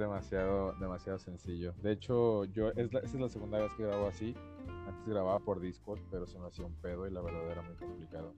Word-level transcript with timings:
demasiado, 0.00 0.72
demasiado 0.80 1.18
sencillo. 1.18 1.72
De 1.82 1.92
hecho, 1.92 2.44
yo 2.46 2.70
es 2.70 2.88
esa 2.88 2.98
es 2.98 3.14
la 3.14 3.28
segunda 3.28 3.58
vez 3.58 3.72
que 3.74 3.84
grabo 3.84 4.08
así. 4.08 4.34
Antes 4.86 5.06
grababa 5.06 5.38
por 5.38 5.60
Discord, 5.60 6.00
pero 6.10 6.26
se 6.26 6.38
me 6.38 6.46
hacía 6.46 6.66
un 6.66 6.74
pedo 6.74 7.06
y 7.06 7.10
la 7.10 7.20
verdad 7.20 7.48
era 7.50 7.62
muy 7.62 7.76
complicado 7.76 8.34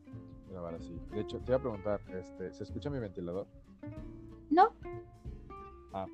grabar 0.51 0.75
así. 0.75 1.01
De 1.11 1.21
hecho, 1.21 1.39
te 1.39 1.53
iba 1.53 1.57
a 1.57 1.61
preguntar, 1.61 2.01
este, 2.13 2.53
¿se 2.53 2.65
escucha 2.65 2.91
mi 2.91 2.99
ventilador? 2.99 3.47
No. 4.51 4.75
Ah, 5.95 6.07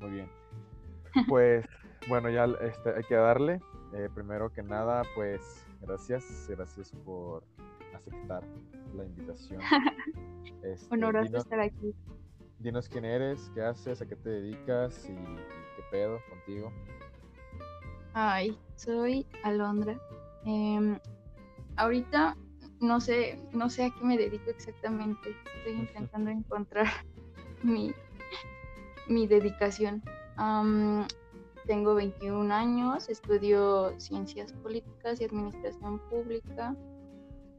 muy 0.00 0.10
bien. 0.10 0.30
Pues, 1.28 1.64
bueno, 2.08 2.30
ya 2.30 2.46
este, 2.60 2.90
hay 2.96 3.04
que 3.04 3.14
darle. 3.14 3.60
Eh, 3.94 4.08
primero 4.12 4.50
que 4.52 4.62
nada, 4.62 5.02
pues, 5.14 5.64
gracias, 5.80 6.46
gracias 6.48 6.90
por 7.04 7.44
aceptar 7.94 8.42
la 8.94 9.04
invitación. 9.04 9.60
Este, 10.62 10.92
Honoroso 10.92 11.36
estar 11.36 11.60
aquí. 11.60 11.94
Dinos 12.58 12.88
quién 12.88 13.04
eres, 13.04 13.50
qué 13.54 13.62
haces, 13.62 14.00
a 14.00 14.06
qué 14.06 14.16
te 14.16 14.30
dedicas 14.30 15.04
y, 15.08 15.14
qué 15.14 15.82
pedo 15.90 16.18
contigo. 16.30 16.72
Ay, 18.14 18.58
soy 18.76 19.26
Alondra. 19.42 20.00
Em, 20.44 20.98
ahorita 21.76 22.36
no 22.80 23.00
sé, 23.00 23.38
no 23.52 23.70
sé 23.70 23.84
a 23.84 23.90
qué 23.90 24.04
me 24.04 24.16
dedico 24.16 24.50
exactamente. 24.50 25.36
Estoy 25.58 25.72
intentando 25.80 26.30
encontrar 26.30 26.86
mi, 27.62 27.92
mi 29.08 29.26
dedicación. 29.26 30.02
tengo 31.66 31.94
21 31.94 32.54
años, 32.54 33.08
estudio 33.08 33.98
ciencias 33.98 34.52
políticas 34.52 35.20
y 35.20 35.24
administración 35.24 35.98
pública 36.08 36.76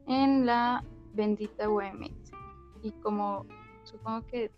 en 0.06 0.46
la 0.46 0.84
bendita 1.14 1.68
UMX. 1.68 2.32
Y 2.82 2.92
como 3.02 3.46
supongo 3.84 4.26
que 4.26 4.50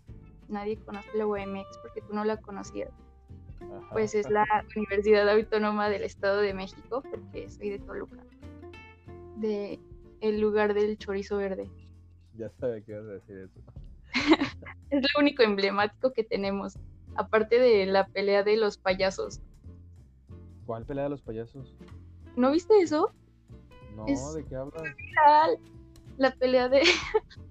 nadie 0.51 0.77
conoce 0.77 1.09
la 1.17 1.25
UMX 1.25 1.77
porque 1.81 2.01
tú 2.01 2.13
no 2.13 2.23
la 2.23 2.37
conocías, 2.37 2.91
pues 3.91 4.15
es 4.15 4.29
la 4.29 4.45
Universidad 4.75 5.27
Autónoma 5.29 5.89
del 5.89 6.03
Estado 6.03 6.41
de 6.41 6.53
México, 6.53 7.01
porque 7.09 7.49
soy 7.49 7.69
de 7.69 7.79
Toluca, 7.79 8.17
de 9.37 9.79
el 10.21 10.39
lugar 10.39 10.73
del 10.73 10.97
chorizo 10.97 11.37
verde. 11.37 11.69
Ya 12.37 12.49
sabía 12.49 12.81
que 12.81 12.91
ibas 12.91 13.05
a 13.05 13.11
decir 13.13 13.37
eso. 13.37 13.59
es 14.89 15.01
lo 15.01 15.19
único 15.19 15.43
emblemático 15.43 16.11
que 16.13 16.23
tenemos, 16.23 16.77
aparte 17.15 17.59
de 17.59 17.85
la 17.85 18.07
pelea 18.07 18.43
de 18.43 18.57
los 18.57 18.77
payasos. 18.77 19.41
¿Cuál 20.65 20.85
pelea 20.85 21.05
de 21.05 21.09
los 21.09 21.21
payasos? 21.21 21.75
¿No 22.35 22.51
viste 22.51 22.77
eso? 22.79 23.11
No, 23.95 24.05
¿de 24.05 24.45
qué 24.45 24.55
hablas? 24.55 24.83
La 26.17 26.31
pelea 26.35 26.69
de, 26.69 26.81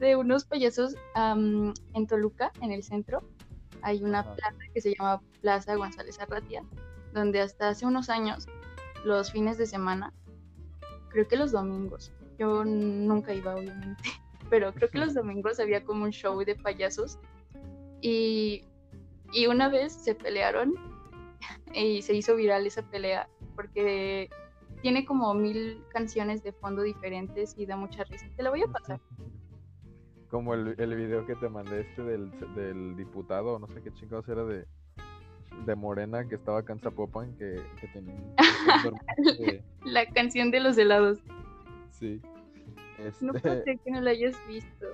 de 0.00 0.16
unos 0.16 0.44
payasos 0.44 0.96
en 1.14 2.06
Toluca, 2.08 2.52
en 2.60 2.72
el 2.72 2.82
centro. 2.82 3.22
Hay 3.82 4.02
una 4.02 4.34
plaza 4.34 4.58
que 4.74 4.80
se 4.80 4.94
llama 4.94 5.22
Plaza 5.40 5.76
González 5.76 6.18
Arratia, 6.18 6.64
donde 7.12 7.40
hasta 7.40 7.68
hace 7.68 7.86
unos 7.86 8.08
años, 8.10 8.48
los 9.04 9.30
fines 9.30 9.58
de 9.58 9.66
semana, 9.66 10.12
creo 11.10 11.28
que 11.28 11.36
los 11.36 11.52
domingos, 11.52 12.12
yo 12.38 12.64
nunca 12.64 13.32
iba 13.32 13.54
obviamente, 13.54 14.02
pero 14.50 14.72
creo 14.74 14.90
que 14.90 14.98
los 14.98 15.14
domingos 15.14 15.60
había 15.60 15.84
como 15.84 16.04
un 16.04 16.10
show 16.10 16.42
de 16.44 16.56
payasos 16.56 17.18
y, 18.00 18.64
y 19.32 19.46
una 19.46 19.68
vez 19.68 19.92
se 19.92 20.14
pelearon 20.14 20.74
y 21.74 22.02
se 22.02 22.14
hizo 22.14 22.36
viral 22.36 22.66
esa 22.66 22.82
pelea 22.82 23.28
porque 23.54 24.28
tiene 24.82 25.04
como 25.04 25.34
mil 25.34 25.82
canciones 25.90 26.42
de 26.42 26.52
fondo 26.52 26.82
diferentes 26.82 27.54
y 27.58 27.66
da 27.66 27.76
mucha 27.76 28.04
risa. 28.04 28.26
Te 28.36 28.42
la 28.42 28.50
voy 28.50 28.62
a 28.62 28.66
pasar. 28.66 29.00
Como 30.30 30.54
el, 30.54 30.74
el 30.78 30.94
video 30.94 31.26
que 31.26 31.34
te 31.34 31.48
mandé 31.48 31.80
este 31.80 32.02
del, 32.02 32.30
del 32.54 32.96
diputado, 32.96 33.58
no 33.58 33.66
sé 33.68 33.82
qué 33.82 33.92
chingados 33.92 34.28
era 34.28 34.44
de, 34.44 34.64
de 35.66 35.74
Morena 35.74 36.26
que 36.28 36.36
estaba 36.36 36.60
acá 36.60 36.72
en 36.72 36.80
Zapopan, 36.80 37.36
que, 37.36 37.62
que 37.80 37.88
tenía 37.88 38.14
La 39.84 40.06
canción 40.06 40.50
de 40.50 40.60
los 40.60 40.78
helados. 40.78 41.18
Sí. 41.90 42.20
No 43.20 43.32
puedo 43.32 43.54
este 43.54 43.78
que 43.78 43.90
no 43.90 44.00
la 44.00 44.10
hayas 44.10 44.36
visto. 44.46 44.86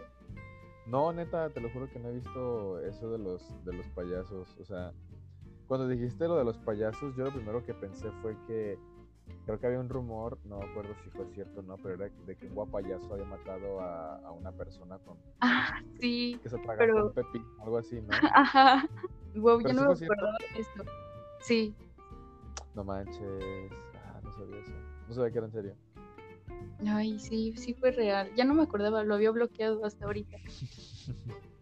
No, 0.87 1.13
neta, 1.13 1.51
te 1.51 1.61
lo 1.61 1.69
juro 1.71 1.91
que 1.91 1.99
no 1.99 2.09
he 2.09 2.13
visto 2.15 2.81
eso 2.81 3.11
de 3.11 3.19
los, 3.19 3.65
de 3.65 3.73
los 3.73 3.87
payasos. 3.89 4.57
O 4.61 4.65
sea, 4.65 4.93
cuando 5.67 5.89
dijiste 5.89 6.29
lo 6.29 6.37
de 6.37 6.45
los 6.45 6.57
payasos, 6.59 7.17
yo 7.17 7.25
lo 7.25 7.33
primero 7.33 7.65
que 7.65 7.75
pensé 7.75 8.09
fue 8.23 8.37
que 8.47 8.79
creo 9.47 9.61
que 9.61 9.67
había 9.67 9.81
un 9.81 9.89
rumor, 9.89 10.39
no 10.45 10.59
me 10.59 10.65
acuerdo 10.67 10.95
si 11.05 11.11
fue 11.11 11.27
cierto 11.35 11.61
o 11.61 11.63
no, 11.63 11.77
pero 11.77 11.95
era 11.95 12.09
de 12.27 12.37
que 12.37 12.47
un 12.47 12.55
guapayazo 12.55 13.15
había 13.15 13.27
matado 13.27 13.81
a, 13.81 14.17
a 14.19 14.33
una 14.33 14.53
persona 14.53 14.99
con. 14.99 15.17
Ah, 15.41 15.81
sí. 16.01 16.39
Que 16.43 16.49
se 16.49 16.59
pero... 16.59 17.07
un 17.07 17.13
pepín, 17.13 17.45
algo 17.63 17.79
así, 17.79 18.01
¿no? 18.01 18.09
Ajá. 18.35 18.89
Wow, 19.35 19.61
yo 19.61 19.73
no 19.73 19.89
me 19.89 19.93
acuerdo 19.93 20.33
de 20.55 20.61
esto. 20.61 20.85
Sí. 21.41 21.75
No 22.75 22.85
manches. 22.85 23.73
Ah, 23.95 24.21
no 24.23 24.33
sabía 24.33 24.59
eso. 24.59 24.73
No 25.09 25.15
sabía 25.15 25.31
que 25.31 25.39
era 25.39 25.47
en 25.47 25.53
serio. 25.53 25.75
Ay, 26.87 27.19
sí, 27.19 27.55
sí 27.57 27.75
fue 27.75 27.93
real. 27.93 28.31
Ya 28.35 28.45
no 28.45 28.55
me 28.55 28.63
acordaba, 28.63 29.05
lo 29.05 29.15
había 29.15 29.31
bloqueado 29.31 29.85
hasta 29.85 30.07
ahorita. 30.07 30.37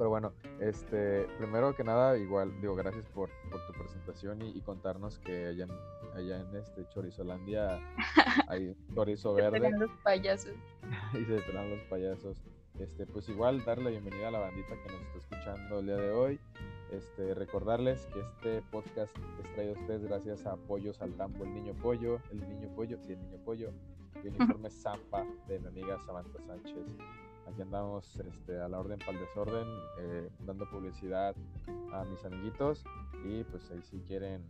Pero 0.00 0.08
bueno, 0.08 0.32
este, 0.60 1.26
primero 1.36 1.76
que 1.76 1.84
nada, 1.84 2.16
igual, 2.16 2.58
digo, 2.62 2.74
gracias 2.74 3.04
por, 3.10 3.28
por 3.50 3.66
tu 3.66 3.74
presentación 3.74 4.40
y, 4.40 4.58
contarnos 4.62 5.18
que 5.18 5.48
allá 5.48 5.64
en, 5.64 5.70
allá 6.16 6.40
en 6.40 6.56
este 6.56 6.88
Chorizolandia 6.88 7.78
hay 8.48 8.74
chorizo 8.94 9.34
verde. 9.34 9.60
se 9.60 9.76
los 9.76 9.90
payasos. 10.02 10.54
y 11.12 11.24
se 11.26 11.32
detenan 11.32 11.68
los 11.68 11.82
payasos. 11.82 12.42
Este, 12.78 13.04
pues 13.04 13.28
igual 13.28 13.62
darle 13.62 13.84
la 13.84 13.90
bienvenida 13.90 14.28
a 14.28 14.30
la 14.30 14.38
bandita 14.38 14.70
que 14.70 14.90
nos 14.90 15.02
está 15.02 15.18
escuchando 15.18 15.80
el 15.80 15.84
día 15.84 15.96
de 15.96 16.10
hoy. 16.12 16.40
Este, 16.92 17.34
recordarles 17.34 18.06
que 18.06 18.20
este 18.20 18.62
podcast 18.70 19.14
es 19.44 19.52
traído 19.52 19.74
a 19.76 19.80
ustedes 19.80 20.02
gracias 20.04 20.46
a 20.46 20.56
Pollos 20.56 21.02
al 21.02 21.12
Tambo, 21.12 21.44
el 21.44 21.52
niño 21.52 21.74
pollo, 21.74 22.20
el 22.32 22.40
niño 22.40 22.74
pollo, 22.74 22.96
sí, 23.02 23.12
el 23.12 23.20
niño 23.20 23.36
pollo, 23.44 23.70
y 24.24 24.28
uniforme 24.28 24.70
Zampa 24.70 25.26
de 25.46 25.58
mi 25.58 25.66
amiga 25.66 25.98
Samantha 26.06 26.40
Sánchez. 26.46 26.86
Aquí 27.46 27.62
andamos 27.62 28.16
este, 28.16 28.60
a 28.60 28.68
la 28.68 28.78
orden 28.78 28.98
para 28.98 29.12
el 29.12 29.20
desorden, 29.20 29.66
eh, 30.00 30.30
dando 30.40 30.68
publicidad 30.70 31.34
a 31.92 32.04
mis 32.04 32.24
amiguitos 32.24 32.84
y 33.24 33.42
pues 33.44 33.70
ahí 33.70 33.82
si 33.82 33.98
quieren 34.00 34.42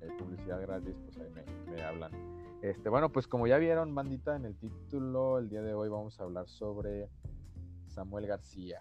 eh, 0.00 0.08
publicidad 0.18 0.60
gratis, 0.60 0.96
pues 1.04 1.18
ahí 1.18 1.30
me, 1.30 1.72
me, 1.72 1.82
hablan. 1.82 2.12
Este, 2.62 2.88
bueno, 2.88 3.10
pues 3.10 3.26
como 3.26 3.46
ya 3.46 3.58
vieron, 3.58 3.94
bandita, 3.94 4.36
en 4.36 4.44
el 4.44 4.56
título, 4.56 5.38
el 5.38 5.48
día 5.48 5.62
de 5.62 5.74
hoy 5.74 5.88
vamos 5.88 6.18
a 6.20 6.24
hablar 6.24 6.48
sobre 6.48 7.08
Samuel 7.86 8.26
García. 8.26 8.80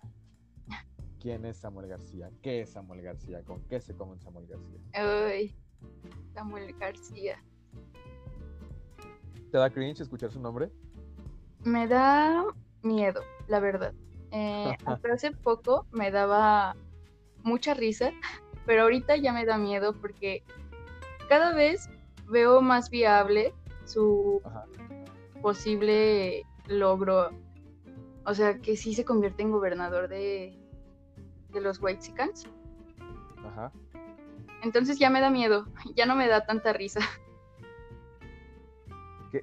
¿Quién 1.19 1.46
es 1.46 1.57
Samuel 1.57 1.88
García? 1.88 2.29
¿Qué 2.41 2.62
es 2.62 2.69
Samuel 2.69 3.01
García? 3.01 3.44
¿Con 3.44 3.62
qué 3.63 3.81
se 3.81 3.96
come 3.96 4.17
Samuel 4.19 4.47
García? 4.47 4.79
Ay, 4.94 5.56
Samuel 6.34 6.73
García. 6.78 7.44
¿Te 9.51 9.57
da 9.57 9.69
cringe 9.69 10.01
escuchar 10.01 10.31
su 10.31 10.40
nombre? 10.40 10.72
Me 11.63 11.88
da 11.88 12.46
miedo, 12.84 13.22
la 13.47 13.59
verdad. 13.59 13.94
Eh, 14.31 14.75
hasta 14.85 15.13
hace 15.13 15.31
poco 15.31 15.85
me 15.91 16.12
daba 16.12 16.75
mucha 17.44 17.74
risa, 17.74 18.12
pero 18.66 18.84
ahorita 18.84 19.16
ya 19.16 19.34
me 19.34 19.46
da 19.46 19.58
miedo 19.58 19.94
porque 19.94 20.44
cada 21.30 21.53
vez 21.53 21.90
veo 22.30 22.62
más 22.62 22.90
viable 22.90 23.53
su 23.85 24.41
posible 25.41 26.44
logro. 26.67 27.32
O 28.26 28.34
sea, 28.34 28.59
que 28.59 28.76
sí 28.76 28.94
se 28.94 29.05
convierte 29.05 29.44
en 29.44 29.52
gobernador 29.52 30.09
de, 30.09 30.59
de 31.50 31.61
los 31.61 31.82
White 31.82 32.02
Sicans. 32.02 32.46
Ajá. 33.46 33.72
Entonces 34.64 35.00
ya 35.00 35.09
me 35.09 35.22
da 35.22 35.29
miedo, 35.29 35.67
ya 35.96 36.05
no 36.05 36.16
me 36.16 36.28
da 36.28 36.46
tanta 36.46 36.73
risa. 36.73 37.00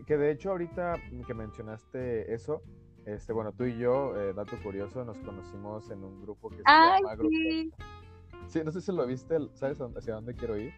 Que, 0.07 0.17
de 0.17 0.31
hecho 0.31 0.50
ahorita 0.50 0.97
que 1.27 1.35
mencionaste 1.35 2.33
eso, 2.35 2.62
este, 3.06 3.33
bueno, 3.33 3.53
tú 3.53 3.65
y 3.65 3.77
yo, 3.79 4.17
eh, 4.17 4.33
dato 4.33 4.56
curioso, 4.62 5.05
nos 5.05 5.19
conocimos 5.19 5.91
en 5.91 6.03
un 6.03 6.23
grupo 6.23 6.49
que 6.51 6.56
se 6.56 6.62
llama 6.62 7.17
sí. 7.31 7.73
Sí, 8.49 8.61
no 8.65 8.73
sé 8.73 8.81
si 8.81 8.93
lo 8.93 9.06
viste, 9.06 9.37
¿sabes 9.55 9.79
hacia 9.81 10.15
dónde 10.15 10.35
quiero 10.35 10.56
ir? 10.56 10.73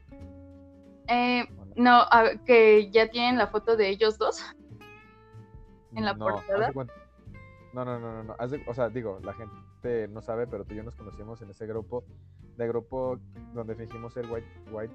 Eh, 1.08 1.44
no, 1.76 2.04
que 2.44 2.90
ya 2.90 3.08
tienen 3.08 3.38
la 3.38 3.48
foto 3.48 3.76
de 3.76 3.88
ellos 3.88 4.18
dos 4.18 4.44
en 5.94 6.04
la 6.04 6.16
portada. 6.16 6.72
No, 7.72 7.84
no, 7.84 8.00
no, 8.00 8.22
no, 8.22 8.24
no. 8.24 8.36
o 8.66 8.74
sea, 8.74 8.88
digo, 8.88 9.20
la 9.22 9.34
gente 9.34 10.08
no 10.08 10.22
sabe, 10.22 10.46
pero 10.46 10.64
tú 10.64 10.74
y 10.74 10.78
yo 10.78 10.82
nos 10.82 10.96
conocimos 10.96 11.42
en 11.42 11.50
ese 11.50 11.66
grupo, 11.66 12.04
de 12.56 12.66
grupo 12.66 13.18
donde 13.52 13.74
fingimos 13.74 14.14
ser 14.14 14.26
White, 14.30 14.48
White 14.72 14.94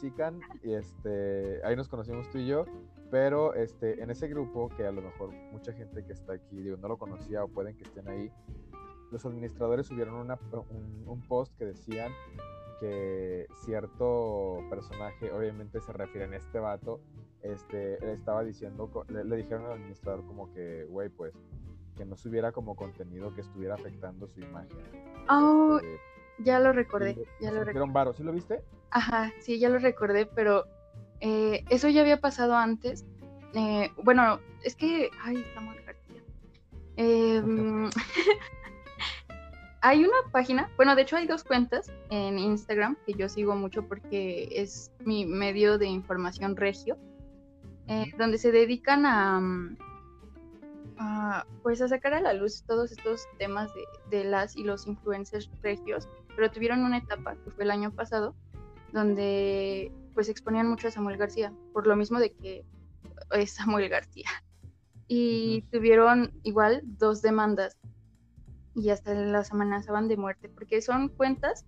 Sican, 0.00 0.40
y 0.62 0.74
este, 0.74 1.60
ahí 1.64 1.74
nos 1.74 1.88
conocimos 1.88 2.30
tú 2.30 2.38
y 2.38 2.46
yo, 2.46 2.66
pero 3.10 3.54
este, 3.54 4.02
en 4.02 4.10
ese 4.10 4.28
grupo, 4.28 4.68
que 4.76 4.86
a 4.86 4.92
lo 4.92 5.02
mejor 5.02 5.32
mucha 5.52 5.72
gente 5.72 6.04
que 6.04 6.12
está 6.12 6.34
aquí, 6.34 6.60
digo, 6.62 6.76
no 6.76 6.88
lo 6.88 6.96
conocía 6.98 7.44
o 7.44 7.48
pueden 7.48 7.76
que 7.76 7.84
estén 7.84 8.08
ahí, 8.08 8.32
los 9.10 9.24
administradores 9.26 9.86
subieron 9.86 10.14
una, 10.14 10.38
un, 10.70 11.04
un 11.06 11.20
post 11.22 11.56
que 11.58 11.64
decían 11.64 12.12
que 12.80 13.46
cierto 13.64 14.58
personaje, 14.70 15.30
obviamente 15.32 15.80
se 15.80 15.92
refiere 15.92 16.32
a 16.34 16.38
este 16.38 16.58
vato, 16.58 17.00
este, 17.42 17.98
le 18.00 18.12
estaba 18.14 18.42
diciendo, 18.44 18.90
le, 19.08 19.24
le 19.24 19.36
dijeron 19.36 19.64
al 19.66 19.72
administrador 19.72 20.24
como 20.26 20.52
que, 20.52 20.84
güey, 20.84 21.08
pues 21.08 21.34
que 21.96 22.04
no 22.04 22.16
subiera 22.16 22.52
como 22.52 22.76
contenido 22.76 23.34
que 23.34 23.42
estuviera 23.42 23.74
afectando 23.74 24.28
su 24.28 24.40
imagen. 24.40 24.78
Oh, 25.28 25.78
Este, 25.82 25.98
ya 26.38 26.58
lo 26.60 26.72
recordé, 26.72 27.14
ya 27.40 27.48
lo 27.50 27.58
recordé. 27.58 27.66
metieron 27.66 27.92
varo. 27.92 28.12
¿Sí 28.14 28.22
lo 28.22 28.32
viste? 28.32 28.64
Ajá, 28.90 29.30
sí, 29.40 29.58
ya 29.58 29.68
lo 29.68 29.78
recordé, 29.78 30.24
pero 30.26 30.64
eh, 31.20 31.64
eso 31.70 31.88
ya 31.88 32.00
había 32.00 32.20
pasado 32.20 32.54
antes. 32.54 33.04
Eh, 33.54 33.90
bueno, 34.02 34.40
es 34.64 34.76
que, 34.76 35.10
ay, 35.22 35.44
Samuel 35.54 35.82
García. 35.84 36.22
Em, 36.96 37.90
hay 39.82 40.04
una 40.04 40.30
página, 40.32 40.70
bueno, 40.76 40.94
de 40.94 41.02
hecho 41.02 41.16
hay 41.16 41.26
dos 41.26 41.44
cuentas 41.44 41.92
en 42.10 42.38
Instagram 42.38 42.96
que 43.06 43.14
yo 43.14 43.28
sigo 43.28 43.54
mucho 43.54 43.86
porque 43.86 44.48
es 44.52 44.92
mi 45.04 45.26
medio 45.26 45.78
de 45.78 45.86
información 45.86 46.56
regio, 46.56 46.96
eh, 47.86 48.12
donde 48.18 48.38
se 48.38 48.52
dedican 48.52 49.06
a, 49.06 49.40
mm, 49.40 49.76
a, 50.98 51.46
pues 51.62 51.80
a 51.82 51.88
sacar 51.88 52.14
a 52.14 52.20
la 52.20 52.34
luz 52.34 52.62
todos 52.66 52.92
estos 52.92 53.26
temas 53.38 53.72
de, 53.74 53.84
de 54.16 54.24
las 54.24 54.56
y 54.56 54.64
los 54.64 54.86
influencers 54.86 55.50
regios, 55.62 56.08
pero 56.36 56.50
tuvieron 56.50 56.84
una 56.84 56.98
etapa 56.98 57.34
que 57.36 57.50
fue 57.50 57.64
el 57.64 57.70
año 57.70 57.90
pasado, 57.90 58.34
donde 58.92 59.92
pues 60.14 60.28
exponían 60.28 60.68
mucho 60.68 60.88
a 60.88 60.90
Samuel 60.90 61.16
García, 61.16 61.52
por 61.72 61.86
lo 61.86 61.96
mismo 61.96 62.18
de 62.18 62.32
que 62.32 62.64
es 63.32 63.52
Samuel 63.52 63.88
García. 63.88 64.28
Y 65.08 65.62
tuvieron 65.72 66.32
igual 66.42 66.82
dos 66.84 67.22
demandas 67.22 67.78
y 68.74 68.90
hasta 68.90 69.14
las 69.14 69.52
amenazaban 69.52 70.08
de 70.08 70.16
muerte, 70.16 70.48
porque 70.48 70.80
son 70.82 71.08
cuentas 71.08 71.64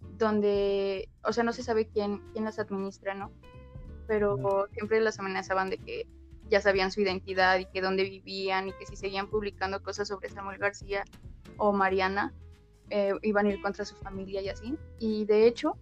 donde, 0.00 1.08
o 1.24 1.32
sea, 1.32 1.44
no 1.44 1.52
se 1.52 1.62
sabe 1.62 1.88
quién, 1.88 2.20
quién 2.32 2.44
las 2.44 2.58
administra, 2.58 3.14
¿no? 3.14 3.32
Pero 4.06 4.66
siempre 4.72 5.00
las 5.00 5.18
amenazaban 5.18 5.70
de 5.70 5.78
que 5.78 6.06
ya 6.48 6.60
sabían 6.60 6.90
su 6.90 7.00
identidad 7.00 7.58
y 7.58 7.66
que 7.66 7.80
dónde 7.80 8.04
vivían 8.04 8.68
y 8.68 8.72
que 8.72 8.86
si 8.86 8.96
seguían 8.96 9.28
publicando 9.28 9.82
cosas 9.82 10.08
sobre 10.08 10.30
Samuel 10.30 10.58
García 10.58 11.04
o 11.56 11.72
Mariana, 11.72 12.32
eh, 12.90 13.12
iban 13.22 13.46
a 13.46 13.50
ir 13.50 13.60
contra 13.60 13.84
su 13.84 13.94
familia 13.96 14.40
y 14.40 14.48
así. 14.48 14.78
Y 14.98 15.26
de 15.26 15.46
hecho, 15.46 15.76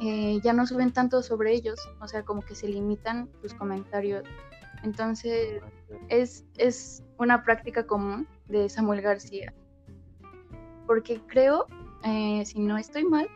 eh, 0.00 0.40
ya 0.42 0.54
no 0.54 0.66
suben 0.66 0.92
tanto 0.92 1.22
sobre 1.22 1.52
ellos, 1.52 1.78
o 2.00 2.08
sea, 2.08 2.24
como 2.24 2.40
que 2.40 2.54
se 2.54 2.66
limitan 2.66 3.28
sus 3.42 3.52
comentarios. 3.52 4.24
Entonces, 4.82 5.60
es, 6.08 6.46
es 6.56 7.04
una 7.18 7.44
práctica 7.44 7.86
común 7.86 8.26
de 8.48 8.70
Samuel 8.70 9.02
García. 9.02 9.52
Porque 10.86 11.20
creo, 11.26 11.66
eh, 12.04 12.42
si 12.46 12.60
no 12.60 12.78
estoy 12.78 13.04
mal, 13.04 13.28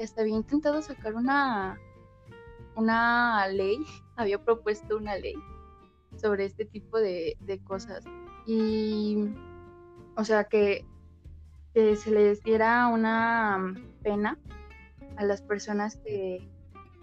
hasta 0.00 0.20
había 0.20 0.36
intentado 0.36 0.80
sacar 0.82 1.16
una, 1.16 1.80
una 2.76 3.48
ley, 3.48 3.78
había 4.16 4.42
propuesto 4.42 4.96
una 4.96 5.16
ley 5.16 5.34
sobre 6.14 6.44
este 6.44 6.64
tipo 6.64 6.98
de, 6.98 7.36
de 7.40 7.58
cosas. 7.64 8.04
Y, 8.46 9.34
o 10.16 10.22
sea, 10.22 10.44
que, 10.44 10.86
que 11.74 11.96
se 11.96 12.12
les 12.12 12.40
diera 12.44 12.86
una 12.86 13.74
pena 14.04 14.38
a 15.18 15.24
las 15.24 15.42
personas 15.42 15.96
que 15.98 16.48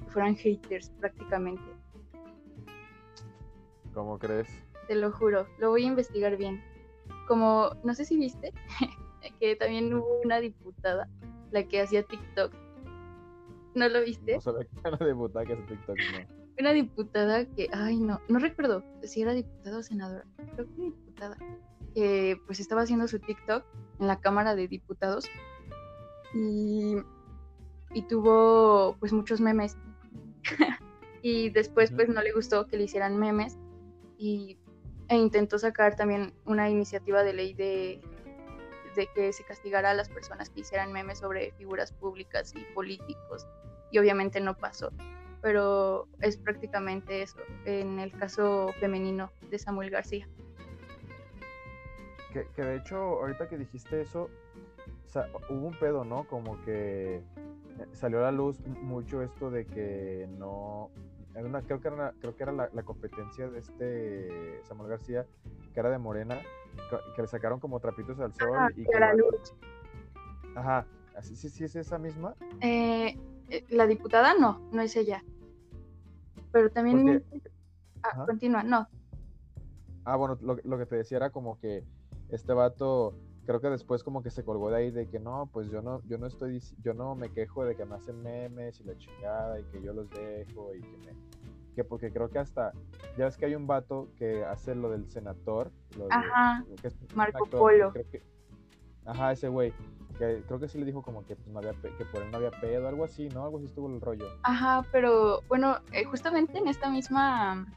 fueran 0.08 0.36
haters 0.36 0.90
prácticamente. 1.00 1.64
¿Cómo 3.94 4.18
crees? 4.18 4.50
te 4.88 4.96
lo 4.96 5.12
juro, 5.12 5.48
lo 5.60 5.70
voy 5.70 5.84
a 5.84 5.88
investigar 5.88 6.38
bien. 6.38 6.64
Como, 7.28 7.72
no 7.84 7.94
sé 7.94 8.06
si 8.06 8.18
viste, 8.18 8.54
que 9.40 9.56
también 9.56 9.94
hubo 9.94 10.22
una 10.24 10.40
diputada, 10.40 11.08
la 11.52 11.64
que 11.64 11.82
hacía 11.82 12.04
TikTok. 12.04 12.54
¿No 13.74 13.90
lo 13.90 14.02
viste? 14.02 14.36
No 14.36 14.42
sabía 14.42 14.66
que 14.66 14.88
era 14.88 14.98
de 14.98 15.14
butacas 15.14 15.58
en 15.58 15.66
TikTok, 15.66 15.98
no. 15.98 16.46
Una 16.58 16.72
diputada 16.72 17.46
que, 17.46 17.68
ay, 17.74 18.00
no, 18.00 18.22
no 18.30 18.40
recuerdo 18.40 18.82
si 19.04 19.22
era 19.22 19.34
diputada 19.34 19.80
o 19.80 19.84
senadora, 19.84 20.24
creo 20.54 20.68
que 20.68 20.82
diputada, 20.84 21.38
que 21.94 22.40
pues 22.46 22.62
estaba 22.62 22.84
haciendo 22.84 23.10
su 23.10 23.20
TikTok 23.20 23.66
en 24.00 24.08
la 24.08 24.22
Cámara 24.22 24.56
de 24.56 24.70
Diputados 24.70 25.26
y, 26.34 26.96
y 27.96 28.04
tuvo 28.04 28.98
pues 29.00 29.14
muchos 29.14 29.42
memes. 29.42 29.78
y 31.24 31.50
después 31.50 31.92
pues 31.92 32.10
no 32.10 32.22
le 32.22 32.34
gustó 32.34 32.68
que 32.68 32.78
le 32.78 32.84
hicieran 32.84 33.18
memes 33.18 33.58
y, 34.18 34.60
e 35.08 35.16
intentó 35.18 35.58
sacar 35.58 35.96
también 35.96 36.34
una 36.46 36.70
iniciativa 36.70 37.24
de 37.24 37.34
ley 37.34 37.54
de, 37.54 38.02
de 38.96 39.08
que 39.16 39.34
se 39.34 39.44
castigara 39.44 39.92
a 39.92 39.94
las 39.96 40.10
personas 40.10 40.52
que 40.52 40.60
hicieran 40.60 40.92
memes 40.92 41.20
sobre 41.20 41.52
figuras 41.54 41.92
públicas 41.94 42.54
y 42.54 42.62
políticos 42.76 43.48
y 43.92 43.98
obviamente 43.98 44.40
no 44.40 44.56
pasó 44.56 44.92
pero 45.46 46.08
es 46.22 46.38
prácticamente 46.38 47.22
eso 47.22 47.38
en 47.66 48.00
el 48.00 48.12
caso 48.12 48.74
femenino 48.80 49.32
de 49.52 49.60
Samuel 49.60 49.92
García. 49.92 50.28
Que, 52.34 52.48
que 52.56 52.64
de 52.64 52.78
hecho, 52.78 52.98
ahorita 52.98 53.48
que 53.48 53.60
dijiste 53.60 54.02
eso, 54.02 54.32
sa- 55.16 55.30
hubo 55.50 55.68
un 55.68 55.74
pedo, 55.80 56.04
¿no? 56.04 56.28
Como 56.28 56.62
que 56.64 57.16
eh, 57.18 57.24
salió 57.94 58.20
a 58.20 58.24
la 58.24 58.32
luz 58.34 58.60
mucho 58.68 59.22
esto 59.22 59.50
de 59.50 59.66
que 59.66 60.28
no. 60.38 60.92
una- 61.36 61.62
creo 61.62 61.80
que 61.80 61.88
era, 61.88 61.96
una- 61.96 62.12
creo 62.20 62.36
que 62.36 62.44
era 62.44 62.52
la, 62.52 62.70
la 62.74 62.84
competencia 62.84 63.50
de 63.50 63.60
este 63.60 64.62
Samuel 64.66 64.90
García, 64.90 65.26
que 65.74 65.80
era 65.80 65.90
de 65.90 65.98
Morena, 65.98 66.38
que 67.16 67.22
le 67.22 67.28
sacaron 67.28 67.60
como 67.62 67.80
trapitos 67.80 68.20
al 68.20 68.34
sol. 68.34 68.50
Ah, 68.58 68.70
y 68.76 68.84
que 68.86 69.00
vato- 69.00 69.18
Luz. 69.18 69.54
Ajá, 70.56 70.86
así 71.18 71.36
sí, 71.38 71.50
sí 71.50 71.64
es 71.64 71.76
esa 71.78 71.98
misma. 71.98 72.36
Eh, 72.62 73.18
eh, 73.50 73.66
la 73.70 73.88
diputada 73.88 74.34
no, 74.40 74.60
no 74.72 74.82
es 74.82 74.96
ella. 74.98 75.24
Pero 76.52 76.70
también... 76.72 77.24
Ah, 78.04 78.10
Ajá. 78.14 78.26
continúa, 78.26 78.64
no. 78.64 78.88
Ah, 80.06 80.16
bueno, 80.18 80.38
lo, 80.42 80.58
lo 80.64 80.78
que 80.78 80.86
te 80.86 80.96
decía 80.98 81.18
era 81.18 81.30
como 81.32 81.58
que 81.60 81.84
este 82.30 82.54
vato, 82.54 83.14
creo 83.46 83.62
que 83.62 83.70
después 83.70 84.04
como 84.04 84.22
que 84.24 84.30
se 84.30 84.44
colgó 84.44 84.70
de 84.72 84.78
ahí 84.78 84.92
de 84.92 85.08
que 85.08 85.20
no, 85.20 85.50
pues 85.52 85.70
yo 85.70 85.82
no, 85.82 86.02
yo 86.08 86.18
no 86.18 86.28
estoy, 86.28 86.62
yo 86.84 86.94
no 86.94 87.16
me 87.16 87.30
quejo 87.30 87.64
de 87.66 87.76
que 87.76 87.86
me 87.86 87.96
hacen 87.96 88.22
memes 88.24 88.80
y 88.80 88.84
la 88.84 88.98
chingada 88.98 89.60
y 89.60 89.64
que 89.66 89.82
yo 89.82 89.94
los 89.94 90.10
dejo 90.10 90.74
y 90.74 90.82
que 90.82 90.98
me, 90.98 91.14
que 91.76 91.84
porque 91.84 92.12
creo 92.12 92.30
que 92.30 92.40
hasta, 92.40 92.72
ya 93.18 93.26
ves 93.26 93.38
que 93.38 93.46
hay 93.46 93.56
un 93.56 93.68
vato 93.68 94.10
que 94.18 94.44
hace 94.46 94.74
lo 94.76 94.90
del 94.90 95.10
senador, 95.10 95.72
lo 95.98 96.08
de- 96.08 96.14
Ajá, 96.14 96.66
que 96.82 96.88
es 96.88 96.98
Marco 97.16 97.44
actor, 97.44 97.60
Polo. 97.60 97.92
creo 97.92 98.10
que- 98.10 98.24
ajá, 99.06 99.32
ese 99.34 99.48
güey, 99.50 99.74
que 100.18 100.42
creo 100.48 100.60
que 100.60 100.68
sí 100.70 100.78
le 100.80 100.86
dijo 100.86 101.02
como 101.02 101.26
que 101.26 101.36
pues 101.36 101.48
no 101.50 101.60
había, 101.60 101.74
que 101.74 102.06
por 102.06 102.22
él 102.24 102.32
no 102.32 102.38
había 102.38 102.52
pedo, 102.52 102.88
algo 102.88 103.04
así, 103.04 103.28
¿no? 103.30 103.44
Algo 103.44 103.58
así 103.58 103.66
estuvo 103.68 103.88
el 103.94 104.00
rollo. 104.00 104.26
Ajá, 104.44 104.86
pero 104.92 105.42
bueno, 105.50 105.78
eh, 105.92 106.06
justamente 106.06 106.58
en 106.58 106.68
esta 106.70 106.90
misma 106.90 107.68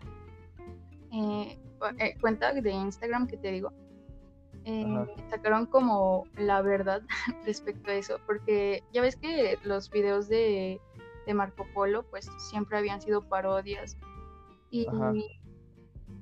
eh, 1.13 1.59
eh, 1.99 2.17
cuenta 2.21 2.53
de 2.53 2.71
Instagram 2.71 3.27
que 3.27 3.37
te 3.37 3.51
digo, 3.51 3.73
eh, 4.69 5.07
sacaron 5.31 5.67
como 5.67 6.25
la 6.37 6.61
verdad 6.61 7.03
respecto 7.47 7.91
a 7.91 7.95
eso, 7.95 8.21
porque 8.27 8.83
ya 8.93 9.01
ves 9.01 9.17
que 9.17 9.59
los 9.65 9.91
videos 9.91 10.29
de, 10.29 10.81
de 11.27 11.35
Marco 11.35 11.67
Polo 11.73 12.03
pues 12.05 12.31
siempre 12.51 12.77
habían 12.77 13.01
sido 13.01 13.23
parodias 13.29 13.97
y, 14.71 14.87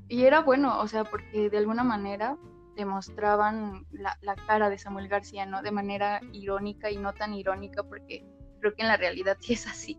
y 0.09 0.25
era 0.25 0.41
bueno, 0.43 0.81
o 0.81 0.87
sea, 0.87 1.05
porque 1.05 1.51
de 1.51 1.59
alguna 1.59 1.83
manera 1.83 2.39
demostraban 2.77 3.87
la, 3.91 4.17
la 4.21 4.37
cara 4.37 4.71
de 4.71 4.79
Samuel 4.79 5.09
García, 5.09 5.47
¿no? 5.47 5.63
De 5.63 5.73
manera 5.73 6.21
irónica 6.33 6.91
y 6.91 6.99
no 6.99 7.13
tan 7.15 7.35
irónica, 7.35 7.83
porque 7.83 8.25
creo 8.61 8.75
que 8.75 8.83
en 8.83 8.89
la 8.89 8.97
realidad 8.97 9.37
sí 9.41 9.55
es 9.55 9.67
así. 9.67 9.99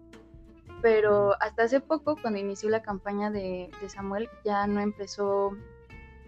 Pero 0.82 1.34
hasta 1.42 1.63
hace 1.63 1.82
poco, 1.82 2.16
cuando 2.22 2.39
inició 2.39 2.70
la 2.70 2.84
campaña 2.84 3.32
de, 3.32 3.70
de 3.82 3.89
Samuel, 3.89 4.30
ya 4.46 4.68
no 4.68 4.80
empezó, 4.80 5.58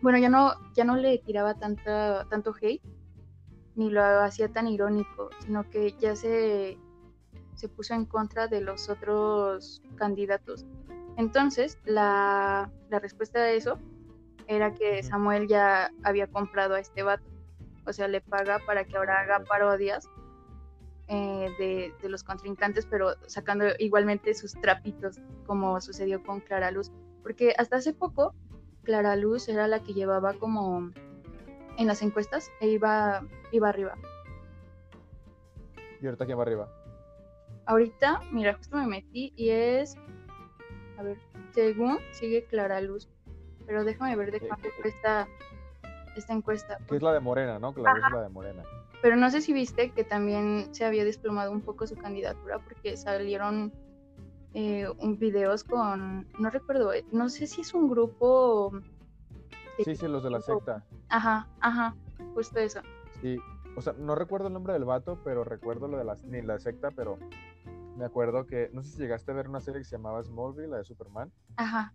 bueno, 0.02 0.18
ya 0.18 0.30
no, 0.30 0.54
ya 0.74 0.84
no 0.84 0.96
le 0.96 1.18
tiraba 1.20 1.56
tanta, 1.56 2.26
tanto 2.30 2.54
hate, 2.60 2.82
ni 3.76 3.90
lo 3.90 4.04
hacía 4.04 4.50
tan 4.50 4.68
irónico, 4.68 5.30
sino 5.40 5.70
que 5.70 5.96
ya 6.00 6.16
se, 6.16 6.78
se 7.56 7.70
puso 7.70 7.94
en 7.94 8.06
contra 8.06 8.48
de 8.48 8.62
los 8.62 8.90
otros 8.90 9.82
candidatos. 9.96 10.66
Entonces, 11.18 11.78
la, 11.86 12.72
la 12.90 13.00
respuesta 13.00 13.40
a 13.40 13.52
eso 13.52 13.78
era 14.48 14.74
que. 14.74 15.04
Samuel 15.04 15.48
ya 15.48 15.92
había 16.04 16.28
comprado 16.28 16.76
a 16.76 16.80
este 16.80 17.04
vato. 17.04 17.24
O 17.86 17.94
sea, 17.94 18.08
le 18.08 18.22
paga 18.22 18.60
para 18.66 18.86
que 18.86 18.98
ahora 18.98 19.20
haga 19.22 19.44
parodias 19.44 20.08
eh, 21.08 21.50
de, 21.58 21.94
de 22.02 22.10
los 22.10 22.24
contrincantes, 22.24 22.86
pero 22.86 23.16
sacando 23.28 23.66
igualmente 23.80 24.34
sus 24.34 24.54
trapitos, 24.54 25.20
como 25.46 25.82
sucedió 25.82 26.24
con 26.24 26.40
Clara 26.40 26.72
Luz. 26.72 26.92
Porque 27.22 27.54
hasta 27.58 27.78
hace 27.78 27.94
poco, 27.94 28.34
Clara 28.84 29.16
Luz 29.16 29.50
era 29.50 29.68
la 29.68 29.82
que 29.82 29.94
llevaba 29.94 30.34
como 30.34 30.92
en 31.78 31.88
las 31.88 32.02
encuestas 32.02 32.52
e 32.60 32.68
iba, 32.68 33.24
iba 33.52 33.70
arriba. 33.70 33.96
Y 36.02 36.06
ahorita 36.06 36.26
quién 36.26 36.38
va 36.38 36.44
arriba. 36.44 36.70
Ahorita, 37.66 38.22
mira, 38.32 38.54
justo 38.56 38.78
me 38.78 38.88
metí 38.88 39.34
y 39.36 39.50
es, 39.50 39.96
a 40.98 41.04
ver, 41.04 41.18
según 41.54 42.00
sigue 42.12 42.46
Clara 42.46 42.82
Luz, 42.82 43.08
pero 43.66 43.84
déjame 43.84 44.16
ver 44.16 44.32
de 44.32 44.38
Eh, 44.38 44.48
cuánto 44.48 44.68
eh, 44.68 44.72
fue 44.82 44.90
esta, 44.90 45.28
esta 46.16 46.34
encuesta. 46.34 46.78
Que 46.88 46.96
es 46.96 47.02
la 47.02 47.14
de 47.14 47.20
Morena, 47.20 47.60
¿no? 47.60 47.74
La 47.78 47.94
luz 47.94 48.06
es 48.06 48.14
la 48.14 48.22
de 48.24 48.30
Morena. 48.30 48.64
Pero 49.02 49.16
no 49.16 49.30
sé 49.30 49.42
si 49.42 49.54
viste 49.54 49.92
que 49.92 50.04
también 50.04 50.74
se 50.74 50.84
había 50.84 51.06
desplomado 51.06 51.52
un 51.52 51.62
poco 51.62 51.88
su 51.88 51.96
candidatura 51.96 52.60
porque 52.60 52.98
salieron 52.98 53.72
eh, 54.54 54.88
un 55.00 55.18
videos 55.20 55.64
con, 55.64 56.28
no 56.40 56.50
recuerdo, 56.50 56.94
eh, 56.94 57.06
no 57.12 57.30
sé 57.30 57.48
si 57.48 57.62
es 57.62 57.74
un 57.74 57.90
grupo 57.90 58.72
Sí, 59.84 59.96
sí, 59.96 60.08
los 60.08 60.24
de 60.24 60.30
la 60.30 60.42
secta. 60.42 60.84
Ajá, 61.08 61.48
ajá, 61.62 61.96
justo 62.34 62.60
eso. 62.60 62.82
Sí, 63.22 63.40
o 63.76 63.82
sea, 63.82 63.94
no 63.94 64.16
recuerdo 64.16 64.48
el 64.48 64.54
nombre 64.54 64.74
del 64.74 64.84
vato, 64.84 65.20
pero 65.24 65.44
recuerdo 65.44 65.88
lo 65.88 65.98
de 65.98 66.04
la, 66.04 66.18
ni 66.26 66.42
la 66.42 66.60
secta, 66.60 66.92
pero 66.92 67.18
me 67.98 68.06
acuerdo 68.06 68.46
que, 68.46 68.70
no 68.74 68.84
sé 68.84 68.92
si 68.92 68.98
llegaste 69.00 69.32
a 69.32 69.36
ver 69.36 69.48
una 69.48 69.62
serie 69.62 69.80
que 69.80 69.86
se 69.86 69.96
llamaba 69.96 70.22
Smallville, 70.22 70.68
la 70.68 70.78
de 70.78 70.84
Superman. 70.84 71.32
Ajá. 71.56 71.94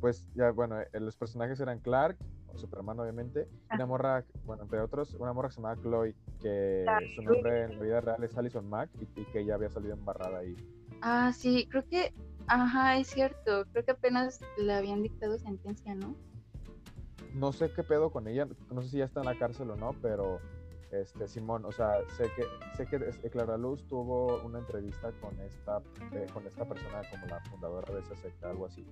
Pues 0.00 0.26
ya, 0.34 0.50
bueno, 0.50 0.80
eh, 0.80 0.88
los 0.94 1.16
personajes 1.16 1.60
eran 1.60 1.78
Clark, 1.78 2.18
o 2.52 2.58
Superman 2.58 2.98
obviamente, 2.98 3.48
y 3.70 3.76
una 3.76 3.86
morra, 3.86 4.24
bueno, 4.44 4.64
entre 4.64 4.80
otros, 4.80 5.14
una 5.14 5.32
morra 5.32 5.48
que 5.48 5.54
se 5.54 5.60
llamaba 5.60 5.80
Chloe, 5.80 6.16
que 6.40 6.84
su 7.14 7.22
nombre 7.22 7.64
en 7.64 7.78
la 7.78 7.84
vida 7.84 8.00
real 8.00 8.24
es 8.24 8.36
Alison 8.36 8.68
Mack 8.68 8.90
y, 9.00 9.20
y 9.20 9.24
que 9.26 9.40
ella 9.40 9.54
había 9.54 9.70
salido 9.70 9.94
embarrada 9.94 10.38
ahí. 10.38 10.56
Ah, 11.02 11.32
sí, 11.32 11.66
creo 11.70 11.84
que, 11.88 12.12
ajá, 12.48 12.96
es 12.96 13.08
cierto, 13.08 13.64
creo 13.72 13.84
que 13.84 13.90
apenas 13.92 14.40
le 14.56 14.72
habían 14.74 15.02
dictado 15.02 15.38
sentencia, 15.38 15.94
¿no? 15.94 16.14
No 17.34 17.52
sé 17.52 17.70
qué 17.72 17.82
pedo 17.82 18.10
con 18.10 18.26
ella, 18.28 18.46
no 18.70 18.82
sé 18.82 18.88
si 18.88 18.98
ya 18.98 19.04
está 19.04 19.20
en 19.20 19.26
la 19.26 19.38
cárcel 19.38 19.70
o 19.70 19.76
no, 19.76 19.90
pero 20.00 20.40
este 20.90 21.28
Simón, 21.28 21.64
o 21.66 21.72
sea, 21.72 21.96
sé 22.16 22.30
que 22.34 22.44
sé 22.76 22.86
que 22.86 22.96
este, 23.08 23.28
Clara 23.28 23.58
Luz 23.58 23.86
tuvo 23.88 24.40
una 24.42 24.60
entrevista 24.60 25.12
con 25.20 25.38
esta 25.40 25.82
eh, 26.12 26.26
con 26.32 26.46
esta 26.46 26.64
persona 26.64 27.02
como 27.10 27.26
la 27.26 27.40
fundadora 27.50 27.92
de 27.92 28.00
esa 28.00 28.16
secta, 28.16 28.48
algo 28.50 28.66
así. 28.66 28.86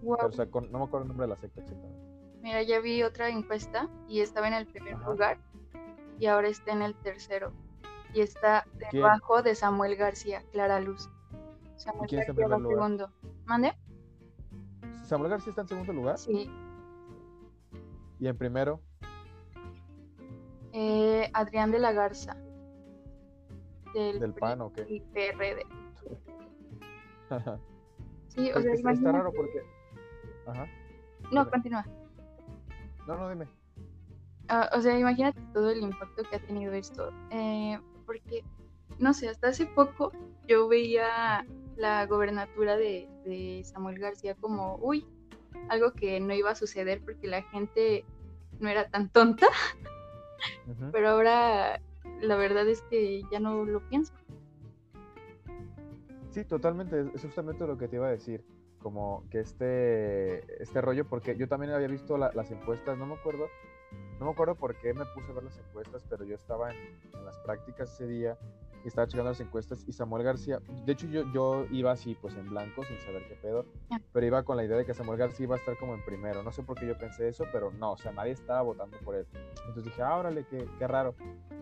Pero, 0.00 0.28
o 0.28 0.32
sea, 0.32 0.46
con- 0.46 0.72
no 0.72 0.78
me 0.78 0.84
acuerdo 0.86 1.02
el 1.04 1.08
nombre 1.08 1.26
de 1.26 1.34
la 1.34 1.40
secta 1.40 1.60
exactamente. 1.60 2.00
Mira, 2.42 2.62
ya 2.62 2.80
vi 2.80 3.02
otra 3.04 3.28
encuesta 3.28 3.88
y 4.08 4.20
estaba 4.20 4.48
en 4.48 4.54
el 4.54 4.66
primer 4.66 4.94
Ajá. 4.94 5.10
lugar 5.10 5.38
y 6.18 6.26
ahora 6.26 6.48
está 6.48 6.72
en 6.72 6.82
el 6.82 6.94
tercero. 6.96 7.52
Y 8.12 8.22
está 8.22 8.64
¿Quién? 8.90 9.02
debajo 9.02 9.42
de 9.42 9.54
Samuel 9.54 9.96
García, 9.96 10.42
Clara 10.52 10.80
Luz. 10.80 11.08
Samuel 11.76 12.08
quién 12.08 12.20
está 12.20 12.32
en 12.32 12.36
primer 12.36 12.58
lugar? 12.60 12.76
segundo. 12.76 13.10
¿Mande? 13.46 13.72
Samuel 15.04 15.30
García 15.30 15.50
está 15.50 15.62
en 15.62 15.68
segundo 15.68 15.92
lugar 15.92 16.18
Sí. 16.18 16.50
y 18.18 18.26
en 18.26 18.36
primero 18.38 18.80
Eh, 20.72 21.30
Adrián 21.34 21.70
de 21.70 21.78
la 21.78 21.92
Garza. 21.92 22.36
Del, 23.94 24.18
del 24.18 24.34
PAN 24.34 24.60
o 24.60 24.72
qué. 24.72 24.84
y 24.88 25.00
PRD. 25.00 25.64
Sí, 28.28 28.50
o 28.50 28.60
sea, 28.60 28.72
es- 28.72 28.84
está 28.84 29.12
raro 29.12 29.32
porque 29.32 29.62
Ajá. 30.46 30.66
No, 31.30 31.40
dime. 31.44 31.50
continúa. 31.52 31.86
No, 33.06 33.16
no, 33.16 33.28
dime. 33.30 33.46
Ah, 34.48 34.68
o 34.76 34.80
sea, 34.80 34.98
imagínate 34.98 35.40
todo 35.52 35.70
el 35.70 35.78
impacto 35.82 36.22
que 36.28 36.36
ha 36.36 36.40
tenido 36.40 36.72
esto. 36.72 37.10
eh, 37.30 37.78
porque, 38.06 38.44
no 38.98 39.14
sé, 39.14 39.28
hasta 39.28 39.48
hace 39.48 39.66
poco 39.66 40.10
yo 40.48 40.66
veía 40.68 41.46
la 41.76 42.06
gobernatura 42.06 42.76
de, 42.76 43.08
de 43.24 43.62
Samuel 43.64 43.98
García 43.98 44.34
como, 44.34 44.76
uy, 44.80 45.06
algo 45.68 45.92
que 45.92 46.20
no 46.20 46.34
iba 46.34 46.50
a 46.50 46.54
suceder 46.54 47.00
porque 47.04 47.26
la 47.26 47.42
gente 47.42 48.04
no 48.60 48.68
era 48.68 48.88
tan 48.88 49.08
tonta, 49.10 49.46
pero 50.92 51.08
ahora 51.10 51.80
la 52.20 52.36
verdad 52.36 52.68
es 52.68 52.82
que 52.82 53.22
ya 53.30 53.40
no 53.40 53.64
lo 53.64 53.80
pienso. 53.88 54.12
Sí, 56.30 56.44
totalmente, 56.44 57.00
es- 57.14 57.22
justamente 57.22 57.66
lo 57.66 57.78
que 57.78 57.88
te 57.88 57.96
iba 57.96 58.08
a 58.08 58.10
decir, 58.10 58.44
como 58.80 59.24
que 59.30 59.40
este, 59.40 60.62
este 60.62 60.80
rollo, 60.80 61.06
porque 61.08 61.36
yo 61.36 61.48
también 61.48 61.72
había 61.72 61.88
visto 61.88 62.18
la- 62.18 62.32
las 62.34 62.50
encuestas, 62.50 62.98
no 62.98 63.06
me 63.06 63.14
acuerdo, 63.14 63.48
no 64.18 64.26
me 64.26 64.32
acuerdo 64.32 64.54
por 64.56 64.76
qué 64.76 64.92
me 64.92 65.04
puse 65.06 65.30
a 65.30 65.34
ver 65.34 65.44
las 65.44 65.58
encuestas, 65.58 66.04
pero 66.10 66.24
yo 66.24 66.34
estaba 66.34 66.70
en, 66.72 66.76
en 67.14 67.24
las 67.24 67.38
prácticas 67.38 67.92
ese 67.94 68.06
día 68.06 68.36
estaba 68.88 69.06
checando 69.06 69.30
las 69.30 69.40
encuestas 69.40 69.84
y 69.86 69.92
Samuel 69.92 70.22
García, 70.24 70.60
de 70.84 70.92
hecho 70.92 71.06
yo, 71.06 71.24
yo 71.32 71.66
iba 71.70 71.92
así 71.92 72.16
pues 72.20 72.34
en 72.36 72.48
blanco 72.50 72.84
sin 72.84 72.98
saber 73.00 73.26
qué 73.28 73.34
pedo, 73.36 73.64
Ah. 73.90 73.98
pero 74.12 74.26
iba 74.26 74.42
con 74.42 74.56
la 74.56 74.64
idea 74.64 74.76
de 74.76 74.84
que 74.84 74.94
Samuel 74.94 75.18
García 75.18 75.44
iba 75.44 75.54
a 75.56 75.58
estar 75.58 75.76
como 75.78 75.94
en 75.94 76.04
primero, 76.04 76.42
no 76.42 76.52
sé 76.52 76.62
por 76.62 76.78
qué 76.78 76.86
yo 76.86 76.98
pensé 76.98 77.28
eso, 77.28 77.44
pero 77.52 77.70
no, 77.72 77.92
o 77.92 77.96
sea, 77.96 78.12
nadie 78.12 78.32
estaba 78.32 78.62
votando 78.62 78.96
por 79.04 79.14
él. 79.14 79.26
Entonces 79.60 79.84
dije, 79.84 80.02
ah, 80.02 80.16
órale, 80.16 80.44
qué, 80.50 80.68
qué 80.78 80.86
raro. 80.86 81.14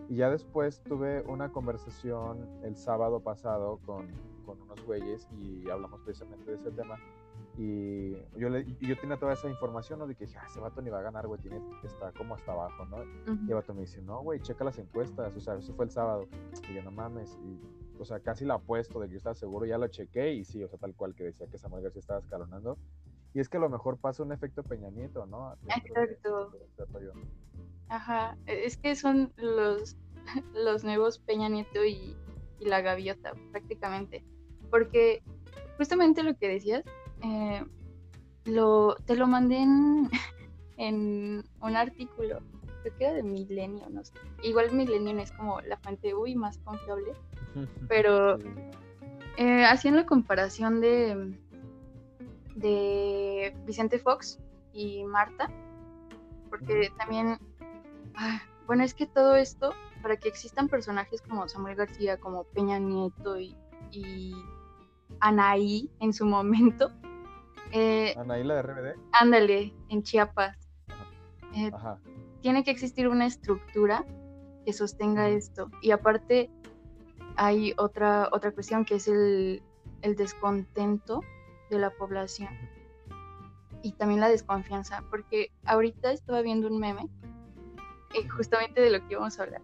Y 0.09 0.17
ya 0.17 0.29
después 0.29 0.81
tuve 0.83 1.21
una 1.23 1.49
conversación 1.51 2.47
el 2.63 2.75
sábado 2.75 3.19
pasado 3.21 3.79
con, 3.85 4.07
con 4.45 4.61
unos 4.61 4.83
güeyes 4.85 5.27
y 5.39 5.69
hablamos 5.69 6.01
precisamente 6.01 6.51
de 6.51 6.57
ese 6.57 6.71
tema. 6.71 6.97
Y 7.57 8.13
yo, 8.37 8.49
le, 8.49 8.61
y 8.61 8.87
yo 8.87 8.97
tenía 8.99 9.17
toda 9.17 9.33
esa 9.33 9.47
información, 9.47 9.99
¿no? 9.99 10.07
De 10.07 10.15
que 10.15 10.25
dije, 10.25 10.37
ah, 10.39 10.47
ese 10.49 10.59
vato 10.59 10.81
ni 10.81 10.89
va 10.89 10.99
a 10.99 11.03
ganar, 11.03 11.27
güey, 11.27 11.39
tiene, 11.39 11.61
está 11.83 12.11
como 12.13 12.33
hasta 12.35 12.51
abajo, 12.51 12.85
¿no? 12.85 13.03
Y 13.03 13.49
el 13.49 13.53
vato 13.55 13.73
me 13.75 13.81
dice, 13.81 14.01
no, 14.01 14.21
güey, 14.21 14.39
checa 14.39 14.63
las 14.63 14.79
encuestas, 14.79 15.35
o 15.35 15.39
sea, 15.39 15.55
eso 15.55 15.73
fue 15.75 15.85
el 15.85 15.91
sábado. 15.91 16.27
Y 16.69 16.73
yo, 16.73 16.81
no 16.83 16.89
mames, 16.91 17.37
y, 17.43 17.59
o 17.99 18.05
sea, 18.05 18.19
casi 18.19 18.43
la 18.45 18.55
apuesto 18.55 18.99
de 18.99 19.07
que 19.07 19.13
yo 19.13 19.17
estaba 19.17 19.35
seguro, 19.35 19.65
ya 19.67 19.77
lo 19.77 19.87
chequé 19.87 20.33
y 20.33 20.43
sí, 20.45 20.63
o 20.63 20.67
sea, 20.67 20.79
tal 20.79 20.95
cual 20.95 21.13
que 21.13 21.25
decía 21.25 21.45
que 21.47 21.59
Samuel 21.59 21.83
García 21.83 21.99
estaba 21.99 22.19
escalonando. 22.19 22.77
Y 23.35 23.39
es 23.39 23.49
que 23.49 23.57
a 23.57 23.59
lo 23.61 23.69
mejor 23.69 23.97
pasa 23.97 24.23
un 24.23 24.31
efecto 24.31 24.63
Peña 24.63 24.89
Nieto, 24.89 25.25
¿no? 25.27 25.55
De- 25.61 25.73
Exacto. 25.75 26.49
de 26.51 26.57
este. 26.63 26.83
Ajá, 27.89 28.35
e- 28.47 28.65
es 28.65 28.77
que 28.77 28.95
son 28.95 29.31
los, 29.37 29.95
los 30.55 30.83
nuevos 30.83 31.19
Peña 31.19 31.49
Nieto 31.49 31.83
y, 31.85 32.15
y 32.59 32.65
la 32.65 32.81
gaviota, 32.81 33.33
prácticamente. 33.51 34.23
Porque 34.71 35.21
justamente 35.77 36.23
lo 36.23 36.35
que 36.35 36.47
decías, 36.47 36.83
eh, 37.23 37.65
lo, 38.45 38.95
te 39.05 39.15
lo 39.15 39.27
mandé 39.27 39.57
en, 39.57 40.09
en 40.77 41.43
un 41.61 41.75
artículo, 41.75 42.39
creo 42.81 42.97
que 42.97 43.03
era 43.05 43.13
de 43.13 43.23
Milenio, 43.23 43.89
no 43.89 44.03
sé. 44.03 44.13
Igual 44.43 44.71
Milenio 44.73 45.17
es 45.19 45.31
como 45.31 45.61
la 45.61 45.77
fuente 45.77 46.13
uy, 46.13 46.35
más 46.35 46.57
confiable, 46.59 47.13
pero 47.87 48.37
eh, 49.37 49.65
hacían 49.65 49.95
la 49.95 50.05
comparación 50.05 50.81
de, 50.81 51.37
de 52.55 53.55
Vicente 53.65 53.99
Fox 53.99 54.39
y 54.73 55.03
Marta, 55.05 55.49
porque 56.49 56.91
también, 56.97 57.39
ah, 58.15 58.41
bueno, 58.67 58.83
es 58.83 58.93
que 58.93 59.07
todo 59.07 59.35
esto, 59.35 59.73
para 60.01 60.17
que 60.17 60.27
existan 60.27 60.67
personajes 60.67 61.21
como 61.21 61.47
Samuel 61.47 61.75
García, 61.75 62.19
como 62.19 62.43
Peña 62.43 62.79
Nieto 62.79 63.39
y, 63.39 63.55
y 63.91 64.35
Anaí 65.19 65.89
en 65.99 66.13
su 66.13 66.25
momento, 66.25 66.91
eh, 67.73 68.15
de 68.15 68.61
RBD. 68.61 68.95
ándale, 69.11 69.73
en 69.89 70.03
Chiapas, 70.03 70.57
eh, 71.55 71.71
Ajá. 71.73 71.99
tiene 72.41 72.63
que 72.63 72.71
existir 72.71 73.07
una 73.07 73.25
estructura 73.25 74.05
que 74.65 74.73
sostenga 74.73 75.29
esto. 75.29 75.69
Y 75.81 75.91
aparte 75.91 76.49
hay 77.35 77.73
otra, 77.77 78.29
otra 78.31 78.51
cuestión 78.51 78.85
que 78.85 78.95
es 78.95 79.07
el, 79.07 79.61
el 80.01 80.15
descontento 80.15 81.21
de 81.69 81.79
la 81.79 81.89
población 81.89 82.49
y 83.83 83.91
también 83.91 84.21
la 84.21 84.29
desconfianza, 84.29 85.03
porque 85.09 85.51
ahorita 85.65 86.11
estaba 86.11 86.41
viendo 86.41 86.67
un 86.67 86.79
meme, 86.79 87.09
eh, 88.15 88.27
justamente 88.29 88.79
de 88.81 88.89
lo 88.89 88.99
que 89.05 89.13
íbamos 89.13 89.37
a 89.39 89.43
hablar, 89.43 89.61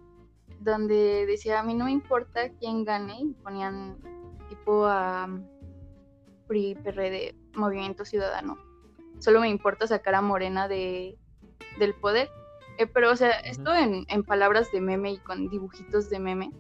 donde 0.60 1.26
decía, 1.26 1.62
a 1.62 1.64
mí 1.64 1.74
no 1.74 1.86
me 1.86 1.92
importa 1.92 2.50
quién 2.60 2.84
gane, 2.84 3.22
y 3.22 3.34
ponían 3.42 3.98
tipo 4.50 4.86
a 4.86 5.26
um, 5.26 5.44
PRI, 6.50 6.76
PRD, 6.76 7.36
Movimiento 7.54 8.04
Ciudadano, 8.04 8.58
solo 9.20 9.40
me 9.40 9.48
importa 9.48 9.88
sacar 9.88 10.16
a 10.16 10.22
Morena 10.22 10.68
de, 10.68 11.18
del 11.78 11.94
poder. 11.94 12.30
Eh, 12.78 12.88
pero, 12.88 13.12
o 13.12 13.16
sea, 13.16 13.32
esto 13.42 13.74
en, 13.74 14.06
en 14.08 14.24
palabras 14.24 14.72
de 14.72 14.82
meme 14.82 15.12
y 15.12 15.18
con 15.20 15.50
dibujitos 15.50 16.10
de 16.10 16.20
meme. 16.20 16.52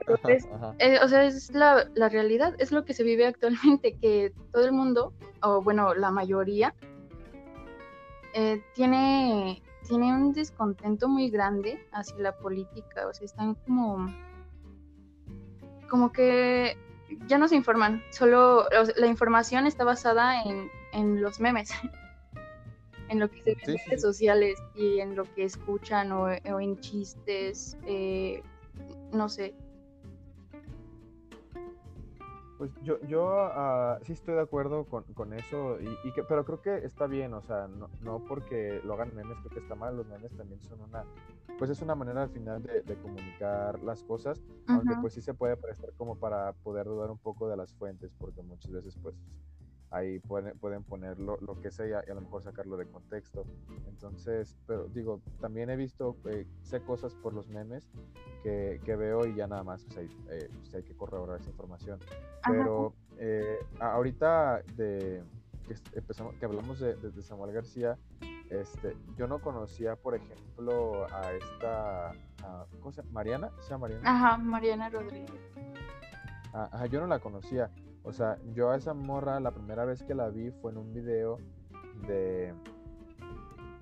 Entonces, 0.00 0.48
Ajá. 0.52 0.74
eh, 0.78 0.98
o 1.02 1.08
sea, 1.08 1.24
es 1.24 1.52
la, 1.52 1.88
la 1.94 2.08
realidad, 2.08 2.54
es 2.58 2.72
lo 2.72 2.84
que 2.84 2.94
se 2.94 3.04
vive 3.04 3.26
actualmente, 3.26 3.96
que 4.00 4.32
todo 4.52 4.64
el 4.64 4.72
mundo, 4.72 5.12
o 5.42 5.62
bueno, 5.62 5.94
la 5.94 6.10
mayoría, 6.10 6.74
eh, 8.32 8.62
tiene, 8.74 9.62
tiene 9.86 10.14
un 10.14 10.32
descontento 10.32 11.08
muy 11.08 11.30
grande 11.30 11.84
hacia 11.92 12.16
la 12.18 12.36
política, 12.36 13.08
o 13.08 13.12
sea, 13.12 13.24
están 13.24 13.56
como, 13.56 14.06
como 15.88 16.12
que 16.12 16.78
ya 17.26 17.38
no 17.38 17.48
se 17.48 17.56
informan, 17.56 18.02
solo 18.10 18.66
la 18.96 19.06
información 19.06 19.66
está 19.66 19.84
basada 19.84 20.42
en, 20.42 20.70
en 20.92 21.22
los 21.22 21.40
memes, 21.40 21.70
en 23.08 23.18
lo 23.20 23.30
que 23.30 23.42
se 23.42 23.54
ve 23.54 23.60
Sí, 23.64 23.70
en 23.72 23.78
redes 23.86 24.00
sí. 24.00 24.06
sociales 24.06 24.58
y 24.74 25.00
en 25.00 25.16
lo 25.16 25.24
que 25.34 25.44
escuchan 25.44 26.12
o, 26.12 26.24
o 26.26 26.60
en 26.60 26.78
chistes, 26.80 27.76
eh, 27.86 28.42
no 29.12 29.28
sé, 29.28 29.54
Pues 32.60 32.72
yo, 32.82 33.00
yo 33.08 33.26
ah, 33.40 33.98
sí 34.02 34.12
estoy 34.12 34.34
de 34.34 34.42
acuerdo 34.42 34.84
con, 34.84 35.04
con 35.14 35.32
eso, 35.32 35.80
y, 35.80 35.96
y 36.06 36.12
que, 36.12 36.22
pero 36.22 36.44
creo 36.44 36.60
que 36.60 36.84
está 36.84 37.06
bien, 37.06 37.32
o 37.32 37.40
sea, 37.40 37.66
no, 37.68 37.88
no 38.02 38.22
porque 38.28 38.82
lo 38.84 38.92
hagan 38.92 39.16
memes, 39.16 39.38
creo 39.38 39.50
que 39.50 39.60
está 39.60 39.74
mal, 39.74 39.96
los 39.96 40.06
memes 40.06 40.36
también 40.36 40.60
son 40.60 40.82
una, 40.82 41.06
pues 41.58 41.70
es 41.70 41.80
una 41.80 41.94
manera 41.94 42.24
al 42.24 42.28
final 42.28 42.62
de, 42.62 42.82
de 42.82 42.96
comunicar 42.96 43.82
las 43.82 44.02
cosas, 44.02 44.42
aunque 44.66 44.94
pues 45.00 45.14
sí 45.14 45.22
se 45.22 45.32
puede 45.32 45.56
prestar 45.56 45.88
como 45.96 46.16
para 46.16 46.52
poder 46.52 46.84
dudar 46.84 47.10
un 47.10 47.16
poco 47.16 47.48
de 47.48 47.56
las 47.56 47.72
fuentes, 47.72 48.12
porque 48.18 48.42
muchas 48.42 48.70
veces 48.70 48.94
pues 49.02 49.14
ahí 49.90 50.18
pueden, 50.20 50.56
pueden 50.58 50.82
poner 50.84 51.18
lo, 51.18 51.36
lo 51.40 51.60
que 51.60 51.70
sea 51.70 51.86
y 52.06 52.10
a 52.10 52.14
lo 52.14 52.20
mejor 52.20 52.42
sacarlo 52.42 52.76
de 52.76 52.86
contexto. 52.86 53.44
Entonces, 53.88 54.56
pero 54.66 54.86
digo, 54.88 55.20
también 55.40 55.68
he 55.70 55.76
visto, 55.76 56.16
eh, 56.26 56.46
sé 56.62 56.80
cosas 56.82 57.14
por 57.14 57.34
los 57.34 57.48
memes 57.48 57.90
que, 58.42 58.80
que 58.84 58.96
veo 58.96 59.26
y 59.26 59.34
ya 59.34 59.46
nada 59.46 59.64
más, 59.64 59.84
pues, 59.84 59.98
hay, 59.98 60.06
eh, 60.30 60.48
pues, 60.52 60.74
hay 60.74 60.82
que 60.82 60.94
corroborar 60.96 61.40
esa 61.40 61.50
información. 61.50 61.98
Pero 62.46 62.94
eh, 63.18 63.58
a- 63.80 63.92
ahorita 63.92 64.62
de, 64.76 65.22
que, 65.68 65.74
empezamos, 65.98 66.34
que 66.36 66.44
hablamos 66.46 66.78
de, 66.80 66.94
de- 66.94 67.10
de 67.10 67.22
Samuel 67.22 67.52
García, 67.52 67.98
este, 68.48 68.96
yo 69.16 69.26
no 69.28 69.40
conocía, 69.40 69.94
por 69.96 70.14
ejemplo, 70.14 71.06
a 71.12 71.32
esta, 71.34 72.12
¿cómo 72.80 72.92
se 72.92 73.02
llama? 73.02 73.12
¿Mariana? 73.12 73.50
¿Se 73.60 73.70
llama 73.70 73.88
Mariana? 73.88 74.10
Ajá, 74.10 74.36
Mariana 74.38 74.88
Rodríguez. 74.88 75.30
Ah, 76.52 76.68
ajá, 76.72 76.86
yo 76.86 77.00
no 77.00 77.06
la 77.06 77.18
conocía. 77.20 77.70
O 78.02 78.12
sea, 78.12 78.38
yo 78.54 78.70
a 78.70 78.76
esa 78.76 78.94
morra 78.94 79.40
la 79.40 79.50
primera 79.50 79.84
vez 79.84 80.02
que 80.02 80.14
la 80.14 80.28
vi 80.30 80.50
fue 80.62 80.72
en 80.72 80.78
un 80.78 80.92
video 80.92 81.38
de 82.06 82.54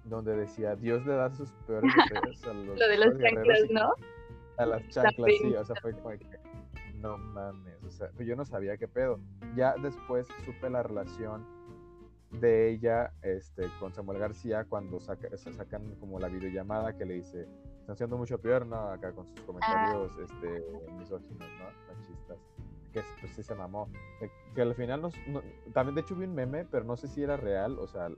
donde 0.04 0.36
decía 0.36 0.74
Dios 0.74 1.04
le 1.06 1.14
da 1.14 1.30
sus 1.30 1.50
peores 1.66 1.92
deseos 2.12 2.44
a 2.44 2.54
los 2.54 2.78
Lo 2.78 2.88
de 2.88 2.96
las 2.96 3.18
chanclas, 3.18 3.60
¿no? 3.70 3.90
A 4.56 4.66
las 4.66 4.88
chanclas, 4.88 5.30
sí, 5.40 5.54
o 5.54 5.64
sea, 5.64 5.76
fue 5.80 5.92
como 5.92 6.10
que 6.10 6.40
no 6.94 7.16
mames, 7.16 7.82
o 7.84 7.90
sea, 7.90 8.10
yo 8.18 8.34
no 8.34 8.44
sabía 8.44 8.76
qué 8.76 8.88
pedo. 8.88 9.20
Ya 9.54 9.74
después 9.80 10.26
supe 10.44 10.68
la 10.68 10.82
relación 10.82 11.46
de 12.32 12.70
ella 12.70 13.12
este, 13.22 13.68
con 13.78 13.94
Samuel 13.94 14.18
García 14.18 14.64
cuando 14.64 15.00
saca, 15.00 15.34
se 15.36 15.52
sacan 15.52 15.94
como 16.00 16.18
la 16.18 16.28
videollamada 16.28 16.96
que 16.96 17.06
le 17.06 17.14
dice, 17.14 17.46
están 17.80 17.96
siendo 17.96 18.18
mucho 18.18 18.38
peor, 18.38 18.66
¿no? 18.66 18.76
Acá 18.90 19.12
con 19.12 19.26
sus 19.26 19.40
comentarios 19.42 20.12
ah. 20.18 20.22
este, 20.24 20.64
misóginos, 20.98 21.48
¿no? 21.58 21.94
Machistas. 21.94 22.38
Que 22.92 23.02
pues 23.20 23.32
sí 23.34 23.42
se 23.42 23.54
mamó. 23.54 23.88
Que, 24.54 24.62
al 24.62 24.74
final 24.74 25.02
nos, 25.02 25.14
también 25.72 25.94
de 25.94 26.00
hecho 26.00 26.16
vi 26.16 26.24
un 26.24 26.34
meme, 26.34 26.64
pero 26.64 26.84
no 26.84 26.96
sé 26.96 27.08
si 27.08 27.22
era 27.22 27.36
real, 27.36 27.78
o 27.78 27.86
sea, 27.86 28.08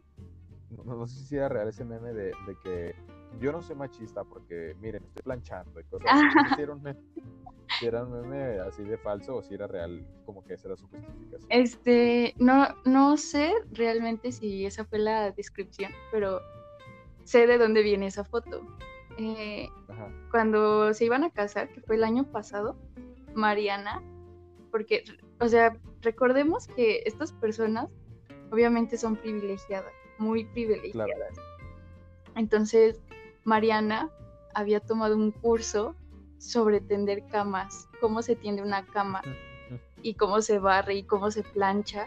no, 0.85 1.07
sé 1.07 1.25
si 1.27 1.37
era 1.37 1.49
real 1.49 1.69
ese 1.69 1.85
meme 1.85 2.13
de, 2.13 2.27
de, 2.47 2.57
que 2.63 2.95
yo 3.41 3.53
no 3.53 3.61
soy 3.61 3.77
machista 3.77 4.25
porque, 4.25 4.77
miren, 4.81 5.05
estoy 5.05 5.23
planchando 5.23 5.81
y 5.81 5.85
cosas 5.85 6.09
así. 6.11 6.55
si 6.57 6.63
era 6.63 6.73
un 6.73 6.83
meme, 6.83 7.01
si 7.79 7.87
era 7.87 8.05
un 8.05 8.13
meme 8.13 8.61
así 8.61 8.83
de 8.85 8.97
falso 8.99 9.37
o 9.37 9.43
si 9.43 9.55
era 9.55 9.67
real, 9.67 10.07
como 10.25 10.45
que 10.45 10.55
esa 10.55 10.69
era 10.69 10.77
su 10.77 10.87
justificación. 10.89 11.47
Este, 11.51 12.35
no, 12.39 12.69
no 12.85 13.17
sé 13.17 13.53
realmente 13.73 14.33
si 14.33 14.67
esa 14.67 14.85
fue 14.85 14.99
la 14.99 15.31
descripción, 15.33 15.93
pero 16.13 16.41
sé 17.25 17.47
de 17.47 17.59
dónde 17.59 17.83
viene 17.83 18.07
esa 18.07 18.25
foto. 18.25 18.63
Eh, 19.19 19.69
cuando 20.31 20.95
se 20.95 21.05
iban 21.05 21.25
a 21.25 21.31
casar, 21.31 21.69
que 21.69 21.81
fue 21.81 21.97
el 21.97 22.05
año 22.05 22.25
pasado, 22.25 22.77
Mariana, 23.35 24.03
porque, 24.71 25.05
o 25.41 25.49
sea, 25.49 25.77
recordemos 26.03 26.67
que 26.69 27.03
estas 27.07 27.33
personas 27.33 27.89
obviamente 28.51 28.97
son 28.97 29.17
privilegiadas 29.17 29.93
muy 30.21 30.45
privilegiadas. 30.45 31.35
Entonces, 32.37 33.01
Mariana 33.45 34.11
había 34.55 34.79
tomado 34.79 35.17
un 35.17 35.33
curso 35.33 35.97
sobre 36.39 36.81
tender 36.81 37.27
camas, 37.27 37.89
cómo 38.01 38.23
se 38.23 38.37
tiende 38.37 38.63
una 38.63 38.87
cama 38.87 39.23
y 40.03 40.15
cómo 40.15 40.41
se 40.43 40.59
barre 40.59 40.95
y 40.95 41.03
cómo 41.03 41.31
se 41.31 41.43
plancha. 41.43 42.07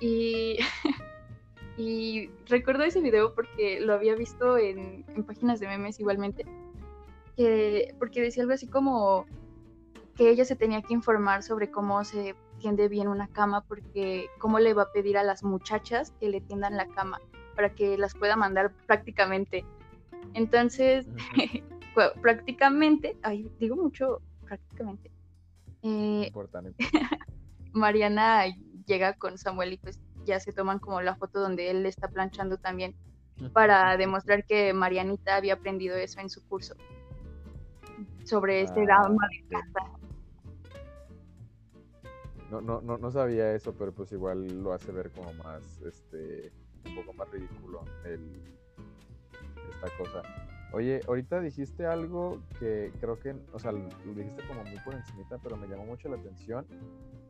Y, 0.00 0.56
y 1.76 2.30
recuerdo 2.46 2.84
ese 2.84 3.00
video 3.00 3.34
porque 3.34 3.80
lo 3.80 3.94
había 3.94 4.14
visto 4.14 4.58
en, 4.58 5.04
en 5.14 5.24
páginas 5.24 5.60
de 5.60 5.68
memes 5.68 6.00
igualmente, 6.00 6.44
que, 7.36 7.94
porque 7.98 8.22
decía 8.22 8.42
algo 8.42 8.54
así 8.54 8.66
como 8.66 9.26
que 10.16 10.30
ella 10.30 10.44
se 10.44 10.56
tenía 10.56 10.82
que 10.82 10.94
informar 10.94 11.42
sobre 11.42 11.70
cómo 11.70 12.02
se 12.04 12.34
tiende 12.58 12.88
bien 12.88 13.08
una 13.08 13.28
cama 13.28 13.62
porque 13.62 14.28
cómo 14.38 14.58
le 14.58 14.72
va 14.72 14.84
a 14.84 14.92
pedir 14.92 15.18
a 15.18 15.22
las 15.22 15.44
muchachas 15.44 16.12
que 16.18 16.28
le 16.28 16.40
tiendan 16.40 16.76
la 16.76 16.86
cama 16.88 17.20
para 17.54 17.74
que 17.74 17.98
las 17.98 18.14
pueda 18.14 18.34
mandar 18.34 18.72
prácticamente. 18.86 19.64
Entonces, 20.32 21.06
prácticamente, 22.22 23.16
ay, 23.22 23.50
digo 23.60 23.76
mucho 23.76 24.22
prácticamente. 24.44 25.10
Eh, 25.82 26.32
Mariana 27.72 28.44
llega 28.86 29.12
con 29.14 29.36
Samuel 29.36 29.74
y 29.74 29.78
pues 29.78 30.00
ya 30.24 30.40
se 30.40 30.52
toman 30.52 30.78
como 30.78 31.00
la 31.02 31.14
foto 31.14 31.40
donde 31.40 31.70
él 31.70 31.84
está 31.84 32.08
planchando 32.08 32.56
también 32.56 32.94
para 33.52 33.96
demostrar 33.98 34.46
que 34.46 34.72
Marianita 34.72 35.36
había 35.36 35.54
aprendido 35.54 35.94
eso 35.94 36.20
en 36.20 36.30
su 36.30 36.46
curso 36.48 36.74
sobre 38.24 38.62
este 38.62 38.80
ah, 38.80 38.84
drama 38.84 39.28
de 39.30 39.46
casa 39.48 39.96
no, 42.50 42.60
no, 42.60 42.80
no, 42.80 42.98
no 42.98 43.10
sabía 43.10 43.52
eso, 43.54 43.74
pero 43.74 43.92
pues 43.92 44.12
igual 44.12 44.62
lo 44.62 44.72
hace 44.72 44.92
ver 44.92 45.10
como 45.10 45.32
más, 45.34 45.80
este, 45.82 46.52
un 46.84 46.96
poco 46.96 47.12
más 47.14 47.30
ridículo 47.30 47.82
el, 48.04 48.42
esta 49.70 49.88
cosa. 49.98 50.22
Oye, 50.72 51.00
ahorita 51.06 51.40
dijiste 51.40 51.86
algo 51.86 52.40
que 52.58 52.92
creo 53.00 53.18
que, 53.18 53.34
o 53.52 53.58
sea, 53.58 53.72
lo 53.72 53.80
dijiste 54.14 54.46
como 54.46 54.64
muy 54.64 54.78
por 54.80 54.94
encimita, 54.94 55.38
pero 55.38 55.56
me 55.56 55.68
llamó 55.68 55.86
mucho 55.86 56.08
la 56.08 56.16
atención. 56.16 56.66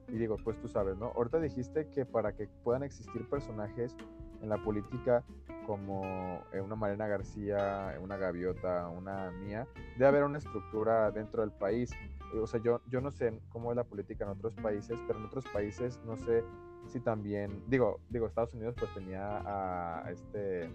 Y 0.09 0.19
digo, 0.19 0.37
pues 0.43 0.61
tú 0.61 0.69
sabes, 0.69 0.97
¿no? 0.97 1.07
Ahorita 1.17 1.41
dijiste 1.41 1.89
que 1.89 2.07
para 2.07 2.33
que 2.33 2.49
puedan 2.63 2.83
existir 2.83 3.29
personajes 3.29 3.95
en 4.41 4.49
la 4.49 4.57
política 4.59 5.25
como 5.67 6.43
eh, 6.53 6.61
una 6.61 6.77
Marina 6.77 7.09
García, 7.09 7.99
una 8.01 8.17
Gaviota, 8.17 8.89
una 8.89 9.31
Mía, 9.33 9.67
debe 9.95 10.07
haber 10.07 10.25
una 10.25 10.39
estructura 10.39 11.11
dentro 11.11 11.43
del 11.43 11.51
país 11.51 11.91
o 12.35 12.47
sea, 12.47 12.61
yo, 12.61 12.81
yo 12.89 13.01
no 13.01 13.11
sé 13.11 13.41
cómo 13.51 13.71
es 13.71 13.77
la 13.77 13.85
política 13.85 14.25
en 14.25 14.31
otros 14.31 14.55
países, 14.55 14.99
pero 15.07 15.19
en 15.19 15.27
otros 15.27 15.45
países 15.47 16.01
no 16.05 16.17
sé 16.17 16.45
si 16.89 17.01
también, 17.01 17.63
digo, 17.69 18.01
digo, 18.11 18.27
Estados 18.27 18.55
Unidos 18.55 18.75
pues 18.79 18.93
tenía 18.95 19.43
a, 19.45 20.11
este, 20.11 20.71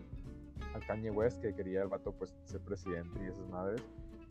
a 0.73 0.79
Kanye 0.85 1.11
West 1.11 1.41
que 1.41 1.53
quería 1.53 1.81
el 1.83 1.87
vato 1.87 2.11
pues 2.13 2.35
ser 2.45 2.61
presidente 2.61 3.23
y 3.23 3.27
esas 3.27 3.47
madres, 3.49 3.81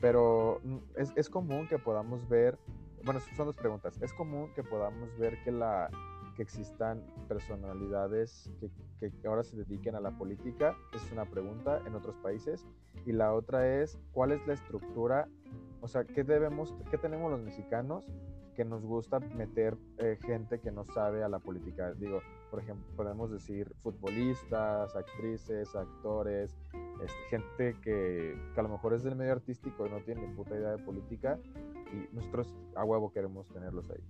pero 0.01 0.61
mm, 0.65 0.79
es, 0.97 1.13
es 1.17 1.29
común 1.29 1.69
que 1.69 1.79
podamos 1.79 2.29
ver, 2.29 2.59
bueno, 3.05 3.21
son 3.37 3.47
dos 3.47 3.57
preguntas, 3.57 4.01
es 4.03 4.13
común 4.13 4.53
que 4.55 4.63
podamos 4.63 5.17
ver 5.19 5.43
que 5.45 5.53
la 5.53 5.91
que 6.37 6.43
existan 6.43 7.03
personalidades 7.29 8.51
que, 8.61 8.71
que, 9.11 9.29
ahora 9.29 9.43
se 9.43 9.57
dediquen 9.57 9.95
a 9.95 10.01
la 10.01 10.11
política? 10.13 10.77
Es 10.95 11.11
una 11.13 11.25
pregunta 11.25 11.83
en 11.87 11.95
otros 11.95 12.17
países. 12.17 12.67
Y 13.05 13.13
la 13.13 13.35
otra 13.35 13.81
es, 13.81 13.99
¿cuál 14.13 14.33
es 14.33 14.47
la 14.47 14.55
estructura 14.55 15.29
o 15.81 15.89
sea, 15.89 16.05
¿qué 16.05 16.25
debemos, 16.25 16.75
qué 16.91 16.99
tenemos 16.99 17.31
los 17.31 17.41
mexicanos 17.41 18.07
que 18.55 18.65
nos 18.65 18.85
gusta 18.85 19.21
meter 19.21 19.77
eh, 19.99 20.19
gente 20.21 20.61
que 20.61 20.71
no 20.71 20.85
sabe 20.85 21.23
a 21.23 21.29
la 21.29 21.39
política? 21.39 21.93
Digo, 21.95 22.21
por 22.51 22.61
ejemplo, 22.61 22.87
podemos 22.97 23.31
decir 23.31 23.73
futbolistas, 23.81 24.95
actrices, 24.95 25.75
actores, 25.75 26.57
este, 27.03 27.15
gente 27.31 27.77
que, 27.81 28.39
a 28.57 28.63
lo 28.63 28.69
mejor 28.69 28.95
es 28.95 29.03
del 29.03 29.17
medio 29.17 29.33
artístico 29.33 29.87
y 29.87 29.91
no 29.91 30.01
tiene 30.01 30.27
ni 30.27 30.35
puta 30.35 30.55
idea 30.55 30.71
de 30.71 30.79
política 30.79 31.39
y 31.93 32.15
nosotros 32.15 32.55
a 32.75 32.85
huevo 32.85 33.13
queremos 33.13 33.49
tenerlos 33.49 33.89
ahí. 33.91 34.03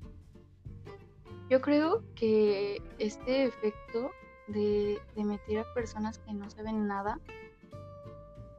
Yo 1.49 1.61
creo 1.61 2.03
que 2.15 2.83
este 2.99 3.45
efecto 3.45 4.11
de 4.49 4.99
meter 5.17 5.61
a 5.61 5.75
personas 5.75 6.19
que 6.19 6.33
no 6.33 6.51
saben 6.51 6.89
nada 6.89 7.21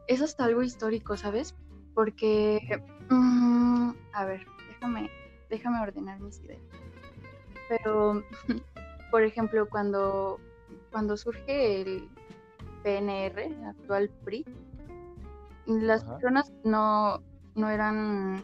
es 0.07 0.21
hasta 0.21 0.45
algo 0.45 0.61
histórico, 0.61 1.17
¿sabes? 1.17 1.55
Porque, 1.93 2.81
mm, 3.09 3.91
a 4.13 4.25
ver, 4.25 4.45
déjame, 4.69 5.09
déjame 5.49 5.81
ordenar 5.81 6.19
mis 6.19 6.39
ideas. 6.39 6.61
Pero, 7.69 8.23
por 9.11 9.23
ejemplo, 9.23 9.69
cuando, 9.69 10.39
cuando 10.91 11.17
surge 11.17 11.81
el 11.81 12.09
PNR, 12.83 13.65
actual 13.67 14.09
PRI, 14.23 14.45
las 15.65 16.03
personas 16.03 16.51
no, 16.63 17.21
no 17.55 17.69
eran 17.69 18.43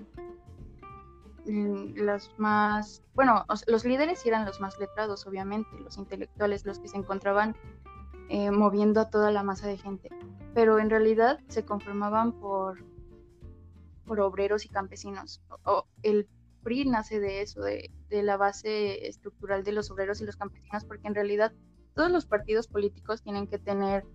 las 1.96 2.30
más, 2.38 3.04
bueno, 3.16 3.46
los 3.68 3.86
líderes 3.86 4.26
eran 4.26 4.46
los 4.46 4.60
más 4.60 4.78
letrados, 4.80 5.26
obviamente, 5.26 5.70
los 5.80 5.98
intelectuales, 5.98 6.66
los 6.66 6.80
que 6.80 6.88
se 6.88 6.98
encontraban 6.98 7.56
eh, 8.30 8.52
moviendo 8.52 9.00
a 9.00 9.10
toda 9.10 9.32
la 9.32 9.44
masa 9.44 9.68
de 9.68 9.78
gente, 9.78 10.10
pero 10.54 10.80
en 10.80 10.90
realidad 10.90 11.40
se 11.48 11.64
conformaban 11.64 12.34
por 12.34 12.84
por 14.08 14.20
obreros 14.22 14.66
y 14.66 14.70
campesinos. 14.70 15.42
O, 15.64 15.86
el 16.02 16.28
PRI 16.64 16.86
nace 16.86 17.20
de 17.20 17.42
eso, 17.42 17.62
de, 17.62 17.92
la 18.10 18.38
base 18.38 19.08
estructural 19.08 19.64
de 19.64 19.74
los 19.74 19.92
obreros 19.92 20.22
y 20.22 20.26
los 20.26 20.38
campesinos, 20.38 20.86
porque 20.86 21.08
en 21.08 21.14
realidad 21.14 21.54
todos 21.94 22.10
los 22.10 22.26
partidos 22.26 22.68
políticos 22.68 23.22
tienen 23.22 23.48
que 23.48 23.60
tener 23.60 24.06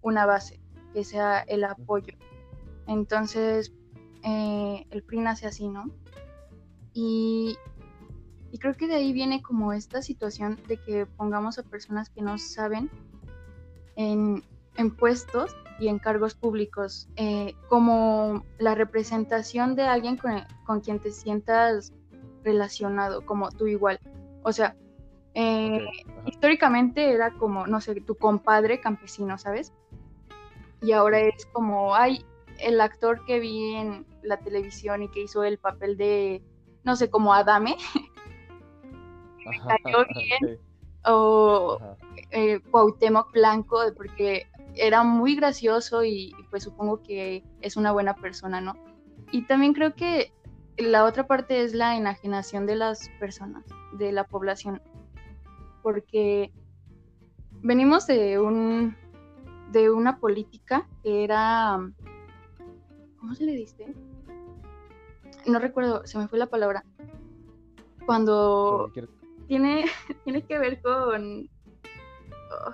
una 0.00 0.24
base, 0.24 0.60
que 0.94 1.04
sea 1.04 1.40
el 1.40 1.64
apoyo. 1.64 2.14
Entonces, 2.86 3.74
eh, 4.24 4.86
el 4.90 5.02
PRI 5.02 5.20
nace 5.20 5.46
así, 5.46 5.68
¿no? 5.68 5.90
Y, 6.94 7.58
y 8.50 8.58
creo 8.58 8.74
que 8.76 8.86
de 8.86 8.94
ahí 8.94 9.12
viene 9.12 9.42
como 9.42 9.72
esta 9.72 10.00
situación 10.00 10.58
de 10.68 10.78
que 10.78 11.06
pongamos 11.06 11.58
a 11.58 11.62
personas 11.62 12.08
que 12.08 12.22
no 12.22 12.38
saben 12.38 12.90
en, 13.96 14.42
en 14.80 14.96
puestos 14.96 15.56
y 15.78 15.88
en 15.88 15.98
cargos 15.98 16.34
públicos, 16.34 17.08
eh, 17.16 17.54
como 17.68 18.44
la 18.58 18.74
representación 18.74 19.76
de 19.76 19.84
alguien 19.84 20.18
con, 20.66 20.80
quien 20.80 20.98
te 20.98 21.10
sientas 21.10 21.92
relacionado, 22.42 23.24
como 23.24 23.50
tú 23.50 23.66
igual. 23.66 24.00
O 24.42 24.52
sea, 24.52 24.76
eh, 25.34 25.86
históricamente 26.26 27.12
era 27.12 27.32
como, 27.32 27.66
no 27.66 27.80
sé, 27.80 28.00
tu 28.00 28.14
compadre 28.14 28.80
campesino, 28.80 29.38
¿sabes? 29.38 29.72
Y 30.82 30.92
ahora 30.92 31.20
es 31.20 31.46
como, 31.52 31.94
hay 31.94 32.24
el 32.58 32.80
actor 32.80 33.24
que 33.24 33.40
vi 33.40 33.74
en 33.74 34.06
la 34.22 34.38
televisión 34.38 35.02
y 35.02 35.08
que 35.08 35.22
hizo 35.22 35.44
el 35.44 35.58
papel 35.58 35.96
de, 35.96 36.42
no 36.84 36.96
sé, 36.96 37.10
como 37.10 37.32
Adame. 37.32 37.76
cayó 39.84 40.04
bien. 40.14 40.58
O 41.06 41.78
eh, 42.30 42.60
Cuauhtémoc 42.70 43.32
Blanco, 43.32 43.80
porque 43.96 44.46
era 44.74 45.02
muy 45.02 45.36
gracioso 45.36 46.04
y 46.04 46.34
pues 46.50 46.64
supongo 46.64 47.02
que 47.02 47.44
es 47.60 47.76
una 47.76 47.92
buena 47.92 48.14
persona, 48.14 48.60
¿no? 48.60 48.74
Y 49.32 49.46
también 49.46 49.74
creo 49.74 49.94
que 49.94 50.32
la 50.76 51.04
otra 51.04 51.26
parte 51.26 51.62
es 51.62 51.74
la 51.74 51.96
enajenación 51.96 52.66
de 52.66 52.76
las 52.76 53.08
personas, 53.20 53.64
de 53.92 54.12
la 54.12 54.24
población, 54.24 54.80
porque 55.82 56.52
venimos 57.62 58.06
de 58.06 58.38
un 58.38 58.96
de 59.72 59.88
una 59.88 60.18
política 60.18 60.88
que 61.02 61.22
era 61.22 61.78
¿cómo 63.18 63.34
se 63.34 63.44
le 63.44 63.52
dice? 63.52 63.94
No 65.46 65.58
recuerdo, 65.58 66.06
se 66.06 66.18
me 66.18 66.28
fue 66.28 66.38
la 66.38 66.46
palabra. 66.46 66.84
Cuando 68.04 68.90
tiene, 69.46 69.84
tiene 70.24 70.42
que 70.42 70.58
ver 70.58 70.80
con 70.82 71.48
oh. 72.50 72.72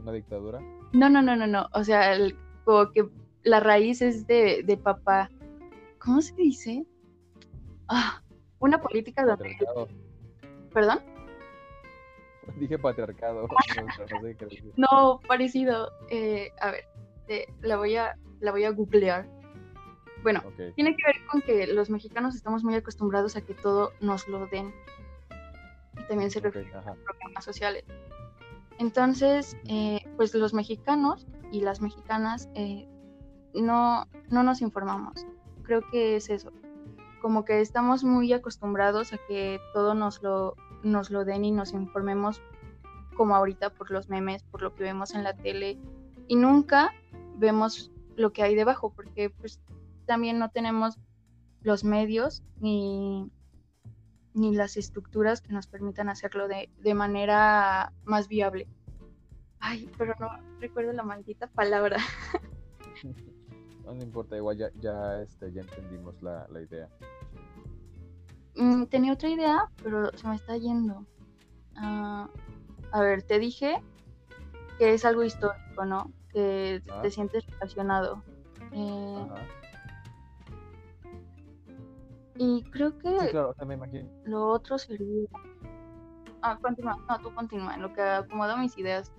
Una 0.00 0.12
dictadura. 0.12 0.60
No, 0.92 1.08
no, 1.08 1.22
no, 1.22 1.36
no, 1.36 1.46
no. 1.46 1.68
O 1.72 1.84
sea, 1.84 2.14
el, 2.14 2.36
como 2.64 2.90
que 2.92 3.08
la 3.42 3.60
raíz 3.60 4.02
es 4.02 4.26
de, 4.26 4.62
de 4.64 4.76
papá. 4.76 5.30
¿Cómo 5.98 6.20
se 6.20 6.34
dice? 6.34 6.86
Ah, 7.88 8.22
una 8.58 8.80
política 8.80 9.24
donde. 9.24 9.56
¿Perdón? 10.72 11.00
Dije 12.58 12.78
patriarcado. 12.78 13.48
No, 14.76 15.20
parecido. 15.26 15.92
Eh, 16.10 16.50
a 16.60 16.70
ver, 16.70 16.84
la, 17.60 17.76
voy 17.76 17.96
a, 17.96 18.16
la 18.40 18.50
voy 18.52 18.64
a 18.64 18.70
googlear. 18.70 19.28
Bueno, 20.22 20.42
tiene 20.74 20.96
que 20.96 21.02
ver 21.06 21.26
con 21.30 21.42
que 21.42 21.66
los 21.68 21.90
mexicanos 21.90 22.34
estamos 22.34 22.64
muy 22.64 22.74
acostumbrados 22.74 23.36
a 23.36 23.40
que 23.40 23.54
todo 23.54 23.92
nos 24.00 24.26
lo 24.26 24.46
den. 24.48 24.74
Y 25.96 26.02
también 26.08 26.30
se 26.30 26.40
refiere 26.40 26.72
a 26.74 26.94
programas 26.94 27.44
sociales. 27.44 27.84
Entonces, 28.78 29.56
eh, 29.66 30.00
pues 30.16 30.34
los 30.34 30.54
mexicanos 30.54 31.26
y 31.50 31.60
las 31.60 31.80
mexicanas 31.80 32.48
eh, 32.54 32.88
no, 33.54 34.06
no 34.30 34.42
nos 34.42 34.60
informamos. 34.62 35.26
Creo 35.64 35.82
que 35.90 36.16
es 36.16 36.30
eso. 36.30 36.52
Como 37.20 37.44
que 37.44 37.60
estamos 37.60 38.04
muy 38.04 38.32
acostumbrados 38.32 39.12
a 39.12 39.18
que 39.28 39.60
todo 39.74 39.94
nos 39.94 40.22
lo, 40.22 40.54
nos 40.82 41.10
lo 41.10 41.24
den 41.24 41.44
y 41.44 41.50
nos 41.50 41.72
informemos 41.72 42.40
como 43.16 43.34
ahorita 43.34 43.70
por 43.70 43.90
los 43.90 44.08
memes, 44.08 44.44
por 44.44 44.62
lo 44.62 44.74
que 44.74 44.84
vemos 44.84 45.12
en 45.12 45.24
la 45.24 45.34
tele 45.34 45.76
y 46.28 46.36
nunca 46.36 46.92
vemos 47.36 47.90
lo 48.14 48.32
que 48.32 48.44
hay 48.44 48.54
debajo 48.54 48.92
porque 48.94 49.30
pues 49.30 49.60
también 50.06 50.38
no 50.38 50.50
tenemos 50.50 50.98
los 51.62 51.82
medios 51.82 52.44
ni, 52.60 53.28
ni 54.38 54.54
las 54.54 54.76
estructuras 54.76 55.40
que 55.40 55.52
nos 55.52 55.66
permitan 55.66 56.08
hacerlo 56.08 56.48
de, 56.48 56.70
de 56.78 56.94
manera 56.94 57.92
más 58.04 58.28
viable. 58.28 58.68
Ay, 59.60 59.90
pero 59.98 60.14
no 60.18 60.30
recuerdo 60.60 60.92
la 60.92 61.02
maldita 61.02 61.48
palabra. 61.48 61.98
No, 63.84 63.94
importa, 64.02 64.36
igual 64.36 64.58
ya, 64.58 64.70
ya, 64.80 65.22
este, 65.22 65.50
ya 65.50 65.62
entendimos 65.62 66.20
la, 66.22 66.46
la 66.50 66.60
idea. 66.60 66.90
Mm, 68.54 68.84
tenía 68.84 69.14
otra 69.14 69.30
idea, 69.30 69.70
pero 69.82 70.10
se 70.14 70.28
me 70.28 70.34
está 70.34 70.58
yendo. 70.58 71.06
Ah, 71.74 72.28
a 72.92 73.00
ver, 73.00 73.22
te 73.22 73.38
dije 73.38 73.80
que 74.78 74.92
es 74.92 75.06
algo 75.06 75.24
histórico, 75.24 75.86
¿no? 75.86 76.12
Que 76.30 76.82
te 77.00 77.10
sientes 77.10 77.46
relacionado. 77.46 78.22
Eh, 78.72 79.26
y 82.38 82.62
creo 82.70 82.96
que 82.98 83.18
sí, 83.18 83.28
claro, 83.30 83.54
me 83.66 83.74
imagino. 83.74 84.08
lo 84.24 84.48
otro 84.48 84.78
sería... 84.78 85.28
Ah, 86.40 86.56
continúa, 86.60 86.96
no, 87.08 87.18
tú 87.18 87.34
continúa, 87.34 87.74
en 87.74 87.82
lo 87.82 87.92
que 87.92 88.00
acomoda 88.00 88.56
mis 88.56 88.78
ideas. 88.78 89.12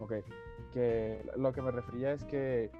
Ok, 0.00 0.12
que 0.72 1.24
lo 1.36 1.52
que 1.52 1.62
me 1.62 1.70
refería 1.70 2.12
es 2.12 2.22
que 2.24 2.70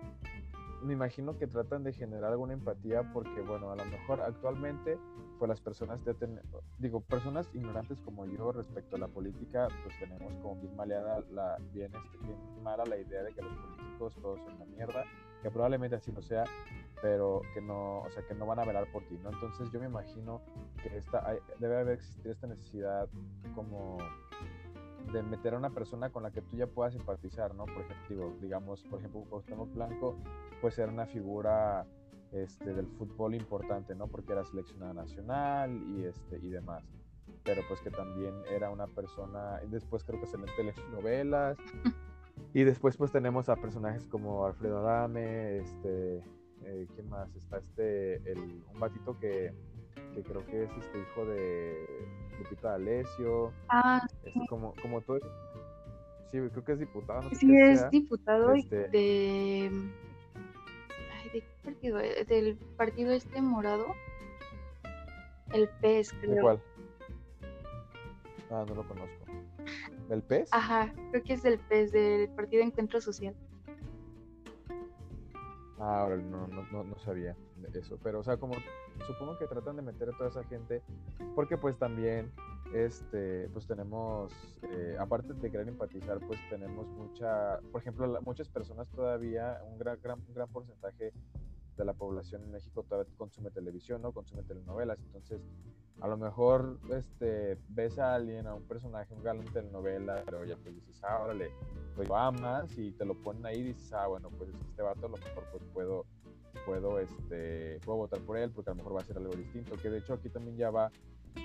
me 0.84 0.92
imagino 0.92 1.38
que 1.38 1.46
tratan 1.46 1.82
de 1.82 1.92
generar 1.92 2.32
alguna 2.32 2.52
empatía 2.52 3.02
porque, 3.12 3.40
bueno, 3.40 3.70
a 3.70 3.76
lo 3.76 3.84
mejor 3.86 4.20
actualmente, 4.20 4.98
pues 5.38 5.48
las 5.48 5.60
personas, 5.60 6.04
de 6.04 6.14
digo, 6.78 7.00
personas 7.00 7.48
ignorantes 7.54 7.98
como 8.04 8.26
yo 8.26 8.52
respecto 8.52 8.96
a 8.96 8.98
la 8.98 9.08
política, 9.08 9.68
pues 9.82 9.98
tenemos 9.98 10.32
como 10.42 10.56
bien 10.56 10.76
maleada 10.76 11.20
la, 11.30 11.56
bien, 11.72 11.90
este, 11.94 12.18
bien 12.26 12.36
mala 12.62 12.84
la 12.84 12.98
idea 12.98 13.22
de 13.22 13.32
que 13.32 13.42
los 13.42 13.52
políticos 13.56 14.14
todos 14.20 14.38
son 14.40 14.54
una 14.56 14.66
mierda, 14.66 15.04
que 15.44 15.50
probablemente 15.50 15.96
así 15.96 16.10
no 16.10 16.22
sea, 16.22 16.44
pero 17.02 17.42
que 17.52 17.60
no, 17.60 18.00
o 18.00 18.10
sea, 18.10 18.26
que 18.26 18.34
no 18.34 18.46
van 18.46 18.60
a 18.60 18.64
velar 18.64 18.90
por 18.90 19.04
ti, 19.04 19.18
¿no? 19.22 19.30
Entonces 19.30 19.70
yo 19.70 19.78
me 19.78 19.84
imagino 19.84 20.40
que 20.82 20.96
esta, 20.96 21.36
debe 21.58 21.80
haber 21.80 21.98
existir 21.98 22.28
esta 22.28 22.46
necesidad 22.46 23.06
como 23.54 23.98
de 25.12 25.22
meter 25.22 25.52
a 25.52 25.58
una 25.58 25.68
persona 25.68 26.08
con 26.08 26.22
la 26.22 26.30
que 26.30 26.40
tú 26.40 26.56
ya 26.56 26.66
puedas 26.66 26.94
simpatizar, 26.94 27.54
¿no? 27.54 27.66
Por 27.66 27.82
ejemplo, 27.82 28.32
digamos, 28.40 28.82
por 28.84 29.00
ejemplo, 29.00 29.20
Cuauhtémoc 29.28 29.70
Blanco, 29.74 30.16
pues 30.62 30.78
era 30.78 30.90
una 30.90 31.04
figura 31.04 31.84
este, 32.32 32.72
del 32.72 32.86
fútbol 32.86 33.34
importante, 33.34 33.94
¿no? 33.94 34.06
Porque 34.06 34.32
era 34.32 34.46
seleccionada 34.46 34.94
nacional 34.94 35.78
y, 35.94 36.06
este, 36.06 36.38
y 36.38 36.48
demás. 36.48 36.82
Pero 37.42 37.60
pues 37.68 37.82
que 37.82 37.90
también 37.90 38.32
era 38.50 38.70
una 38.70 38.86
persona, 38.86 39.60
después 39.68 40.04
creo 40.04 40.18
que 40.20 40.26
se 40.26 40.38
le 40.38 40.46
telenovelas, 40.56 41.58
y 42.52 42.64
después 42.64 42.96
pues 42.96 43.10
tenemos 43.12 43.48
a 43.48 43.56
personajes 43.56 44.06
como 44.06 44.46
Alfredo 44.46 44.78
Adame, 44.78 45.58
este, 45.58 46.18
eh, 46.64 46.86
¿quién 46.94 47.08
más? 47.08 47.34
Está 47.34 47.58
este, 47.58 48.16
el, 48.30 48.62
un 48.72 48.80
batito 48.80 49.18
que, 49.18 49.52
que 50.14 50.22
creo 50.22 50.46
que 50.46 50.64
es 50.64 50.70
este 50.70 51.00
hijo 51.00 51.26
de 51.26 51.86
Lupita 52.38 52.70
D'Alessio. 52.70 53.52
Ah, 53.68 54.06
es 54.24 54.34
como, 54.48 54.72
como 54.80 55.00
todo. 55.00 55.18
Sí, 56.30 56.38
creo 56.50 56.64
que 56.64 56.72
es 56.72 56.78
diputado. 56.80 57.22
No 57.22 57.30
sí, 57.30 57.56
es 57.56 57.90
diputado 57.90 58.52
este 58.54 58.88
de. 58.88 59.70
Ay, 61.12 61.30
¿de 61.32 61.40
qué 61.40 61.46
partido? 61.62 61.98
Del 61.98 62.56
partido 62.76 63.12
este 63.12 63.40
morado. 63.42 63.86
El 65.52 65.68
PES, 65.80 66.12
creo. 66.20 66.34
¿De 66.34 66.40
cuál? 66.40 66.62
Ah, 68.50 68.64
no 68.68 68.74
lo 68.74 68.86
conozco. 68.86 69.23
¿Del 70.08 70.22
PES? 70.22 70.50
Ajá, 70.52 70.92
creo 71.10 71.22
que 71.22 71.32
es 71.34 71.42
del 71.42 71.58
PES, 71.58 71.92
del 71.92 72.28
Partido 72.30 72.62
Encuentro 72.62 73.00
Social. 73.00 73.34
Ah, 75.78 76.02
ahora 76.02 76.16
no, 76.16 76.46
no, 76.46 76.62
no, 76.70 76.84
no 76.84 76.98
sabía 76.98 77.36
eso, 77.72 77.98
pero 78.02 78.20
o 78.20 78.22
sea, 78.22 78.36
como 78.36 78.54
supongo 79.06 79.38
que 79.38 79.46
tratan 79.46 79.76
de 79.76 79.82
meter 79.82 80.08
a 80.10 80.16
toda 80.16 80.30
esa 80.30 80.44
gente, 80.44 80.82
porque 81.34 81.56
pues 81.56 81.76
también, 81.78 82.30
este, 82.74 83.48
pues 83.48 83.66
tenemos, 83.66 84.32
eh, 84.62 84.96
aparte 84.98 85.32
de 85.32 85.50
querer 85.50 85.68
empatizar, 85.68 86.20
pues 86.20 86.38
tenemos 86.50 86.86
mucha, 86.88 87.58
por 87.72 87.80
ejemplo, 87.80 88.20
muchas 88.22 88.48
personas 88.48 88.88
todavía, 88.90 89.60
un 89.70 89.78
gran, 89.78 89.98
gran, 90.02 90.20
gran 90.34 90.48
porcentaje 90.48 91.12
de 91.76 91.84
la 91.84 91.92
población 91.92 92.42
en 92.44 92.52
México 92.52 92.84
todavía 92.84 93.12
consume 93.16 93.50
televisión, 93.50 94.02
¿no? 94.02 94.12
Consume 94.12 94.42
telenovelas, 94.44 94.98
entonces 95.00 95.40
a 96.00 96.08
lo 96.08 96.16
mejor 96.16 96.78
este, 96.90 97.58
ves 97.68 97.98
a 97.98 98.14
alguien, 98.14 98.46
a 98.46 98.54
un 98.54 98.64
personaje, 98.64 99.14
un 99.14 99.22
galán 99.22 99.44
de 99.44 99.50
telenovela, 99.52 100.22
pero 100.24 100.44
ya 100.44 100.56
pues 100.56 100.74
dices, 100.74 101.02
ah, 101.04 101.20
órale, 101.22 101.50
pues 101.94 102.08
lo 102.08 102.16
amas 102.16 102.76
y 102.76 102.92
te 102.92 103.04
lo 103.04 103.14
ponen 103.14 103.46
ahí 103.46 103.60
y 103.60 103.62
dices, 103.62 103.92
ah, 103.92 104.06
bueno, 104.06 104.28
pues 104.30 104.50
este 104.50 104.82
vato 104.82 105.06
a 105.06 105.08
lo 105.08 105.16
mejor 105.16 105.44
pues 105.50 105.62
puedo 105.72 106.06
puedo, 106.64 106.98
este, 106.98 107.80
puedo 107.84 107.98
votar 107.98 108.20
por 108.20 108.36
él 108.36 108.50
porque 108.50 108.70
a 108.70 108.74
lo 108.74 108.78
mejor 108.78 108.96
va 108.96 109.00
a 109.00 109.04
ser 109.04 109.18
algo 109.18 109.34
distinto. 109.34 109.76
Que 109.76 109.90
de 109.90 109.98
hecho 109.98 110.14
aquí 110.14 110.28
también 110.28 110.56
ya 110.56 110.70
va 110.70 110.90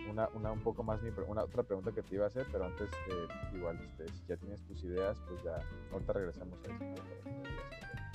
una, 0.10 0.30
una 0.36 0.52
un 0.52 0.60
poco 0.60 0.84
más 0.84 1.00
una 1.28 1.44
otra 1.44 1.64
pregunta 1.64 1.92
que 1.92 2.02
te 2.04 2.16
iba 2.16 2.26
a 2.26 2.28
hacer, 2.28 2.46
pero 2.52 2.66
antes 2.66 2.90
eh, 3.10 3.28
igual 3.56 3.80
este, 3.82 4.08
si 4.14 4.26
ya 4.28 4.38
tienes 4.38 4.62
tus 4.64 4.84
ideas, 4.84 5.20
pues 5.28 5.44
ya 5.44 5.56
ahorita 5.92 6.14
regresamos 6.14 6.60
a 6.60 6.68
eso. 6.68 7.04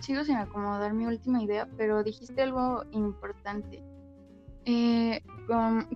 Sigo 0.01 0.25
sin 0.25 0.37
acomodar 0.37 0.93
mi 0.93 1.07
última 1.07 1.43
idea, 1.43 1.69
pero 1.77 2.03
dijiste 2.03 2.43
algo 2.43 2.85
importante. 2.93 3.83
Eh, 4.67 5.23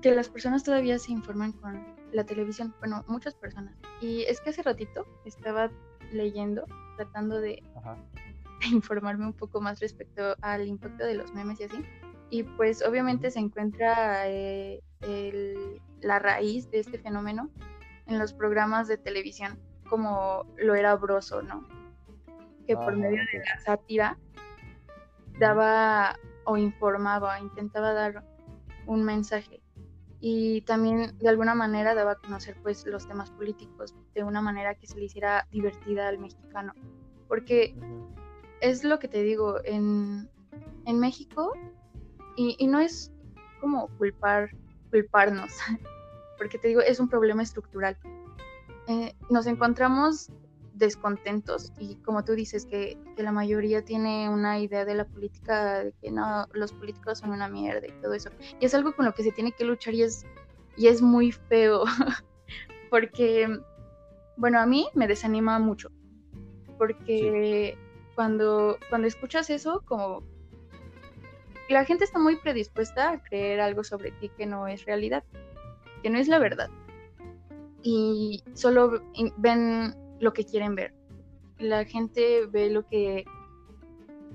que 0.02 0.14
las 0.14 0.28
personas 0.28 0.62
todavía 0.62 0.98
se 0.98 1.12
informan 1.12 1.52
con 1.52 1.86
la 2.12 2.24
televisión, 2.24 2.74
bueno, 2.80 3.04
muchas 3.08 3.34
personas. 3.34 3.74
Y 4.00 4.22
es 4.22 4.40
que 4.40 4.50
hace 4.50 4.62
ratito 4.62 5.06
estaba 5.24 5.70
leyendo, 6.12 6.64
tratando 6.96 7.40
de 7.40 7.62
informarme 8.72 9.26
un 9.26 9.32
poco 9.32 9.60
más 9.60 9.80
respecto 9.80 10.34
al 10.42 10.66
impacto 10.66 11.04
de 11.04 11.14
los 11.14 11.32
memes 11.32 11.60
y 11.60 11.64
así. 11.64 11.84
Y 12.30 12.42
pues 12.42 12.84
obviamente 12.86 13.30
se 13.30 13.38
encuentra 13.38 14.28
eh, 14.28 14.82
la 16.00 16.18
raíz 16.18 16.70
de 16.70 16.80
este 16.80 16.98
fenómeno 16.98 17.50
en 18.06 18.18
los 18.18 18.32
programas 18.32 18.88
de 18.88 18.98
televisión, 18.98 19.58
como 19.88 20.44
lo 20.58 20.74
era 20.74 20.94
Broso, 20.96 21.42
¿no? 21.42 21.66
Que 22.66 22.76
por 22.76 22.96
medio 22.96 23.22
de 23.32 23.38
la 23.38 23.60
sátira 23.60 24.18
daba 25.38 26.16
o 26.44 26.56
informaba, 26.56 27.40
intentaba 27.40 27.92
dar 27.92 28.24
un 28.88 29.04
mensaje 29.04 29.62
y 30.20 30.62
también 30.62 31.16
de 31.18 31.28
alguna 31.28 31.54
manera 31.54 31.94
daba 31.94 32.12
a 32.12 32.16
conocer 32.16 32.56
pues 32.64 32.84
los 32.84 33.06
temas 33.06 33.30
políticos 33.30 33.94
de 34.16 34.24
una 34.24 34.40
manera 34.40 34.74
que 34.74 34.88
se 34.88 34.98
le 34.98 35.04
hiciera 35.04 35.46
divertida 35.52 36.08
al 36.08 36.18
mexicano 36.18 36.72
porque 37.28 37.76
es 38.60 38.84
lo 38.84 38.98
que 38.98 39.08
te 39.08 39.22
digo, 39.22 39.58
en, 39.64 40.28
México, 40.86 41.52
y, 42.36 42.66
no 42.66 42.80
es 42.80 43.12
como 43.60 43.88
culpar, 43.98 44.50
culparnos, 44.90 45.52
porque 46.38 46.58
te 46.58 46.68
digo, 46.68 46.80
es 46.80 46.98
un 46.98 47.08
problema 47.08 47.42
estructural. 47.42 47.96
Eh, 48.86 49.14
nos 49.28 49.46
encontramos 49.46 50.30
descontentos 50.78 51.72
y 51.78 51.96
como 51.96 52.24
tú 52.24 52.34
dices 52.34 52.66
que, 52.66 52.96
la 53.16 53.32
mayoría 53.32 53.84
tiene 53.84 54.28
una 54.28 54.60
idea 54.60 54.84
de 54.84 54.94
la 54.94 55.04
política 55.04 55.82
de 55.82 55.92
que 56.00 56.12
no 56.12 56.46
los 56.52 56.72
políticos 56.72 57.18
son 57.18 57.30
una 57.30 57.48
mierda 57.48 57.86
y 57.86 57.92
todo 58.00 58.14
eso 58.14 58.30
y 58.60 58.64
es 58.64 58.74
algo 58.74 58.94
con 58.94 59.06
lo 59.06 59.12
que 59.12 59.24
se 59.24 59.32
tiene 59.32 59.50
que 59.50 59.64
luchar 59.64 59.92
y 59.94 60.02
es 60.02 60.24
y 60.76 60.86
es 60.86 61.02
muy 61.02 61.32
feo 61.32 61.82
porque 62.90 63.48
bueno 64.36 64.60
a 64.60 64.66
mí 64.66 64.88
me 64.94 65.08
desanima 65.08 65.58
mucho 65.58 65.90
porque 66.78 67.76
cuando 68.14 68.78
cuando 68.88 69.08
escuchas 69.08 69.50
eso 69.50 69.82
como 69.84 70.22
la 71.68 71.84
gente 71.84 72.04
está 72.04 72.20
muy 72.20 72.36
predispuesta 72.36 73.10
a 73.10 73.22
creer 73.22 73.60
algo 73.60 73.82
sobre 73.82 74.12
ti 74.12 74.30
que 74.36 74.46
no 74.46 74.68
es 74.68 74.84
realidad 74.84 75.24
que 76.02 76.10
no 76.10 76.18
es 76.18 76.28
la 76.28 76.38
verdad 76.38 76.70
y 77.82 78.44
solo 78.54 79.02
ven 79.38 79.94
lo 80.20 80.32
que 80.32 80.44
quieren 80.44 80.74
ver. 80.74 80.94
La 81.58 81.84
gente 81.84 82.46
ve 82.46 82.70
lo 82.70 82.86
que, 82.86 83.24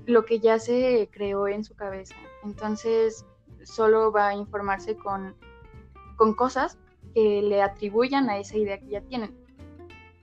lo 0.06 0.24
que 0.24 0.40
ya 0.40 0.58
se 0.58 1.08
creó 1.12 1.48
en 1.48 1.64
su 1.64 1.74
cabeza. 1.74 2.14
Entonces, 2.42 3.24
solo 3.62 4.12
va 4.12 4.28
a 4.28 4.34
informarse 4.34 4.96
con, 4.96 5.34
con 6.16 6.34
cosas 6.34 6.78
que 7.14 7.42
le 7.42 7.62
atribuyan 7.62 8.28
a 8.28 8.38
esa 8.38 8.56
idea 8.56 8.78
que 8.78 8.88
ya 8.88 9.00
tienen. 9.02 9.34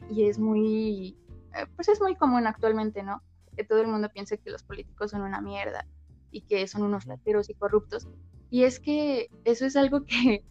Y 0.10 0.28
es 0.28 0.38
muy, 0.38 1.18
eh, 1.56 1.66
pues 1.76 1.88
es 1.88 2.02
muy 2.02 2.16
común 2.16 2.48
actualmente, 2.48 3.02
¿no? 3.04 3.22
Que 3.56 3.64
todo 3.64 3.82
el 3.82 3.88
mundo 3.88 4.10
piense 4.14 4.38
que 4.38 4.52
los 4.52 4.64
políticos 4.64 5.12
son 5.12 5.22
una 5.22 5.42
mierda 5.42 5.88
y 6.32 6.42
que 6.42 6.68
son 6.68 6.84
unos 6.84 7.06
lateros 7.06 7.50
y 7.50 7.54
corruptos. 7.54 8.08
Y 8.50 8.64
es 8.64 8.80
que 8.80 9.30
eso 9.46 9.66
es 9.66 9.76
algo 9.76 10.06
que 10.06 10.44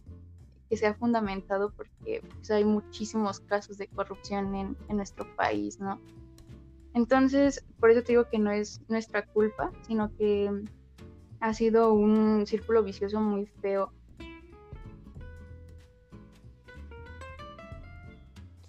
que 0.70 0.76
sea 0.76 0.94
fundamentado 0.94 1.72
porque 1.72 2.22
pues, 2.36 2.50
hay 2.52 2.64
muchísimos 2.64 3.40
casos 3.40 3.76
de 3.76 3.88
corrupción 3.88 4.54
en, 4.54 4.76
nuestro 4.88 5.26
país, 5.34 5.80
¿no? 5.80 6.00
Entonces, 6.94 7.66
por 7.80 7.90
eso 7.90 8.02
te 8.04 8.12
digo 8.12 8.28
que 8.28 8.38
no 8.38 8.52
es 8.52 8.80
nuestra 8.88 9.26
culpa, 9.26 9.72
sino 9.82 10.14
que 10.16 10.48
ha 11.40 11.54
sido 11.54 11.92
un 11.92 12.46
círculo 12.46 12.84
vicioso 12.84 13.20
muy 13.20 13.46
feo. 13.46 13.92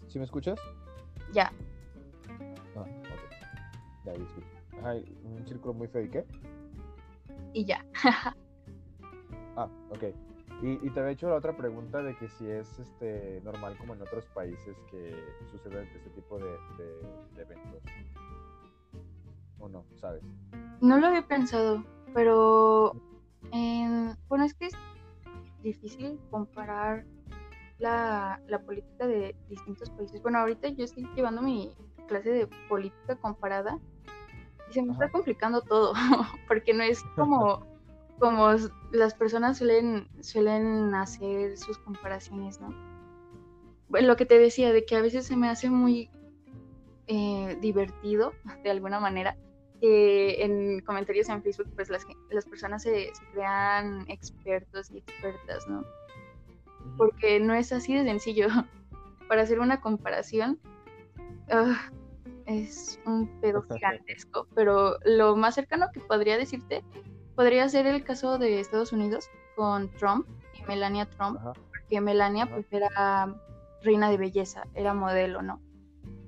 ¿Sí 0.08 0.18
me 0.18 0.26
escuchas? 0.26 0.60
Ya. 1.34 1.54
Ah, 2.76 2.82
ok. 2.82 4.06
Ya, 4.06 4.14
escucho. 4.14 4.48
Ajá, 4.80 4.96
un 5.24 5.46
círculo 5.48 5.76
muy 5.76 5.88
feo, 5.88 6.04
¿y 6.04 6.10
qué? 6.10 6.26
Y 7.54 7.66
ya. 7.66 7.86
ah, 9.56 9.70
ok. 9.92 10.31
Y, 10.62 10.90
te 10.92 11.00
había 11.00 11.14
hecho 11.14 11.28
la 11.28 11.36
otra 11.36 11.58
pregunta 11.58 12.04
de 12.04 12.16
que 12.18 12.28
si 12.30 12.48
es 12.48 12.78
este 12.78 13.42
normal 13.44 13.76
como 13.80 13.96
en 13.96 14.02
otros 14.04 14.26
países 14.28 14.78
que 14.92 15.16
sucede 15.50 15.84
este 15.96 16.10
tipo 16.12 16.38
de, 16.38 16.56
eventos. 17.36 17.82
¿O 19.58 19.68
no? 19.68 19.84
¿Sabes? 19.96 20.22
No 20.82 21.00
lo 21.00 21.08
había 21.08 21.28
pensado, 21.28 21.84
pero 22.14 22.96
bueno, 24.30 24.46
es 24.46 24.54
que 24.54 24.68
es 24.68 24.74
difícil 25.64 26.20
comparar 26.30 27.06
la, 27.80 28.40
política 28.66 29.08
de 29.08 29.36
distintos 29.50 29.90
países. 29.90 30.22
Bueno, 30.22 30.40
ahorita 30.40 30.70
yo 30.70 30.86
estoy 30.86 31.10
llevando 31.16 31.42
mi 31.42 31.76
clase 32.08 32.30
de 32.30 32.48
política 32.70 33.16
comparada 33.16 33.80
y 34.70 34.74
se 34.74 34.84
me 34.84 34.94
está 34.94 35.10
complicando 35.10 35.62
todo, 35.62 35.94
porque 36.48 36.74
no 36.74 36.84
es 36.84 37.04
como 37.16 37.71
como 38.22 38.56
las 38.92 39.16
personas 39.16 39.58
suelen, 39.58 40.08
suelen 40.22 40.94
hacer 40.94 41.58
sus 41.58 41.80
comparaciones, 41.80 42.62
¿no? 42.62 42.70
Bueno, 43.90 44.08
lo 44.08 44.16
que 44.16 44.28
te 44.28 44.38
decía, 44.38 44.72
de 44.72 44.86
que 44.86 44.96
a 44.96 45.02
veces 45.02 45.26
se 45.26 45.36
me 45.36 45.50
hace 45.50 45.72
muy 45.72 46.12
eh, 47.08 47.58
divertido, 47.62 48.34
de 48.64 48.70
alguna 48.70 49.00
manera, 49.00 49.36
que 49.82 50.44
en 50.44 50.82
comentarios 50.82 51.30
en 51.30 51.42
Facebook, 51.42 51.72
pues 51.76 51.90
las, 51.90 52.06
las 52.30 52.46
personas 52.46 52.84
se, 52.84 53.12
crean 53.34 54.06
expertos 54.08 54.92
y 54.92 55.00
expertas, 55.00 55.68
¿no? 55.68 55.84
Porque 56.98 57.40
no 57.40 57.56
es 57.56 57.74
así 57.74 57.96
de 57.96 58.04
sencillo. 58.04 58.48
Para 59.28 59.42
hacer 59.42 59.60
una 59.60 59.82
comparación, 59.82 60.60
es 62.46 63.00
un 63.08 63.28
pedo 63.42 63.64
gigantesco, 63.74 64.48
pero 64.54 65.00
lo 65.06 65.36
más 65.36 65.56
cercano 65.56 65.88
que 65.92 66.02
podría 66.02 66.38
decirte 66.38 66.84
podría 67.36 67.68
ser 67.70 67.88
el 67.88 68.04
caso 68.04 68.38
de 68.38 68.60
Estados 68.60 68.92
Unidos 68.92 69.30
con 69.56 69.90
Trump 69.92 70.28
y 70.54 70.64
Melania 70.64 71.10
Trump, 71.10 71.40
porque 71.70 72.02
Melania 72.02 72.46
pues 72.48 72.66
era 72.72 73.36
reina 73.84 74.10
de 74.10 74.18
belleza, 74.18 74.64
era 74.76 74.94
modelo, 74.94 75.42
¿no? 75.42 75.62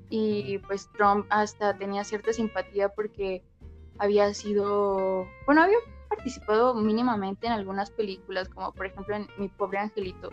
Y 0.09 0.59
pues 0.59 0.89
Trump 0.91 1.25
hasta 1.29 1.75
tenía 1.77 2.03
cierta 2.03 2.33
simpatía 2.33 2.89
porque 2.89 3.43
había 3.97 4.33
sido, 4.33 5.27
bueno, 5.45 5.63
había 5.63 5.77
participado 6.09 6.75
mínimamente 6.75 7.47
en 7.47 7.53
algunas 7.53 7.89
películas, 7.91 8.49
como 8.49 8.73
por 8.73 8.85
ejemplo 8.85 9.15
en 9.15 9.27
Mi 9.37 9.47
pobre 9.49 9.79
angelito, 9.79 10.29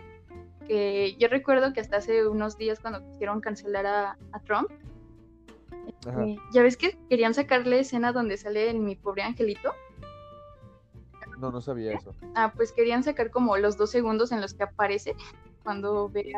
que 0.67 1.15
yo 1.17 1.27
recuerdo 1.27 1.73
que 1.73 1.79
hasta 1.79 1.97
hace 1.97 2.27
unos 2.27 2.57
días 2.57 2.79
cuando 2.79 3.03
quisieron 3.03 3.41
cancelar 3.41 3.85
a, 3.85 4.17
Trump, 4.45 4.69
eh, 6.07 6.35
ya 6.53 6.61
ves 6.61 6.77
que 6.77 6.97
querían 7.09 7.33
sacarle 7.33 7.79
escena 7.79 8.11
donde 8.11 8.37
sale 8.37 8.69
en 8.69 8.83
Mi 8.85 8.95
pobre 8.95 9.23
angelito, 9.23 9.73
no, 11.41 11.51
no 11.51 11.59
sabía 11.59 11.93
eso. 11.93 12.13
Ah, 12.35 12.53
pues 12.55 12.71
querían 12.71 13.03
sacar 13.03 13.31
como 13.31 13.57
los 13.57 13.75
dos 13.75 13.89
segundos 13.89 14.31
en 14.31 14.39
los 14.39 14.53
que 14.53 14.63
aparece 14.63 15.15
cuando 15.63 16.07
ve 16.07 16.31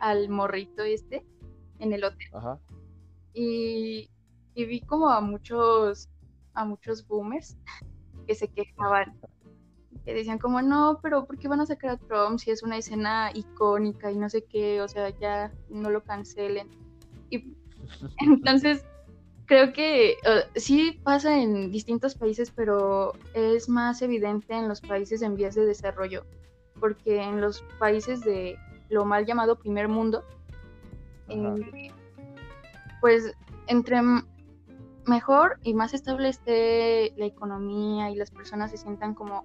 al 0.00 0.28
morrito 0.28 0.82
este 0.82 1.24
en 1.78 1.92
el 1.92 2.04
hotel. 2.04 2.28
Ajá. 2.32 2.58
Y, 3.32 4.10
vi 4.54 4.80
como 4.80 5.08
a 5.08 5.20
muchos, 5.20 6.08
a 6.54 6.64
muchos 6.64 7.06
boomers 7.06 7.56
que 8.26 8.34
se 8.34 8.48
quejaban. 8.48 9.16
Que 10.04 10.14
decían 10.14 10.38
como, 10.38 10.62
no, 10.62 10.98
pero 11.02 11.26
¿por 11.26 11.38
qué 11.38 11.48
van 11.48 11.60
a 11.60 11.66
sacar 11.66 11.90
a 11.90 11.96
Trump 11.96 12.38
si 12.38 12.50
es 12.50 12.62
una 12.62 12.78
escena 12.78 13.30
icónica 13.34 14.10
y 14.10 14.16
no 14.16 14.28
sé 14.28 14.44
qué? 14.44 14.80
O 14.80 14.88
sea, 14.88 15.10
ya 15.10 15.52
no 15.68 15.90
lo 15.90 16.02
cancelen. 16.02 16.68
Y 17.30 17.56
entonces 18.18 18.84
creo 19.46 19.72
que 19.72 20.12
eh, 20.12 20.16
sí 20.56 21.00
pasa 21.02 21.38
en 21.40 21.70
distintos 21.70 22.14
países, 22.14 22.50
pero 22.50 23.12
es 23.34 23.68
más 23.68 24.02
evidente 24.02 24.54
en 24.54 24.68
los 24.68 24.80
países 24.80 25.22
en 25.22 25.36
vías 25.36 25.54
de 25.54 25.64
desarrollo, 25.64 26.24
porque 26.80 27.22
en 27.22 27.40
los 27.40 27.62
países 27.78 28.20
de 28.20 28.58
lo 28.90 29.04
mal 29.04 29.24
llamado 29.24 29.56
primer 29.56 29.88
mundo, 29.88 30.24
eh, 31.28 31.92
pues 33.00 33.34
entre 33.68 34.00
mejor 35.06 35.58
y 35.62 35.74
más 35.74 35.94
estable 35.94 36.28
esté 36.28 37.12
la 37.16 37.26
economía 37.26 38.10
y 38.10 38.16
las 38.16 38.30
personas 38.30 38.72
se 38.72 38.76
sientan 38.76 39.14
como 39.14 39.44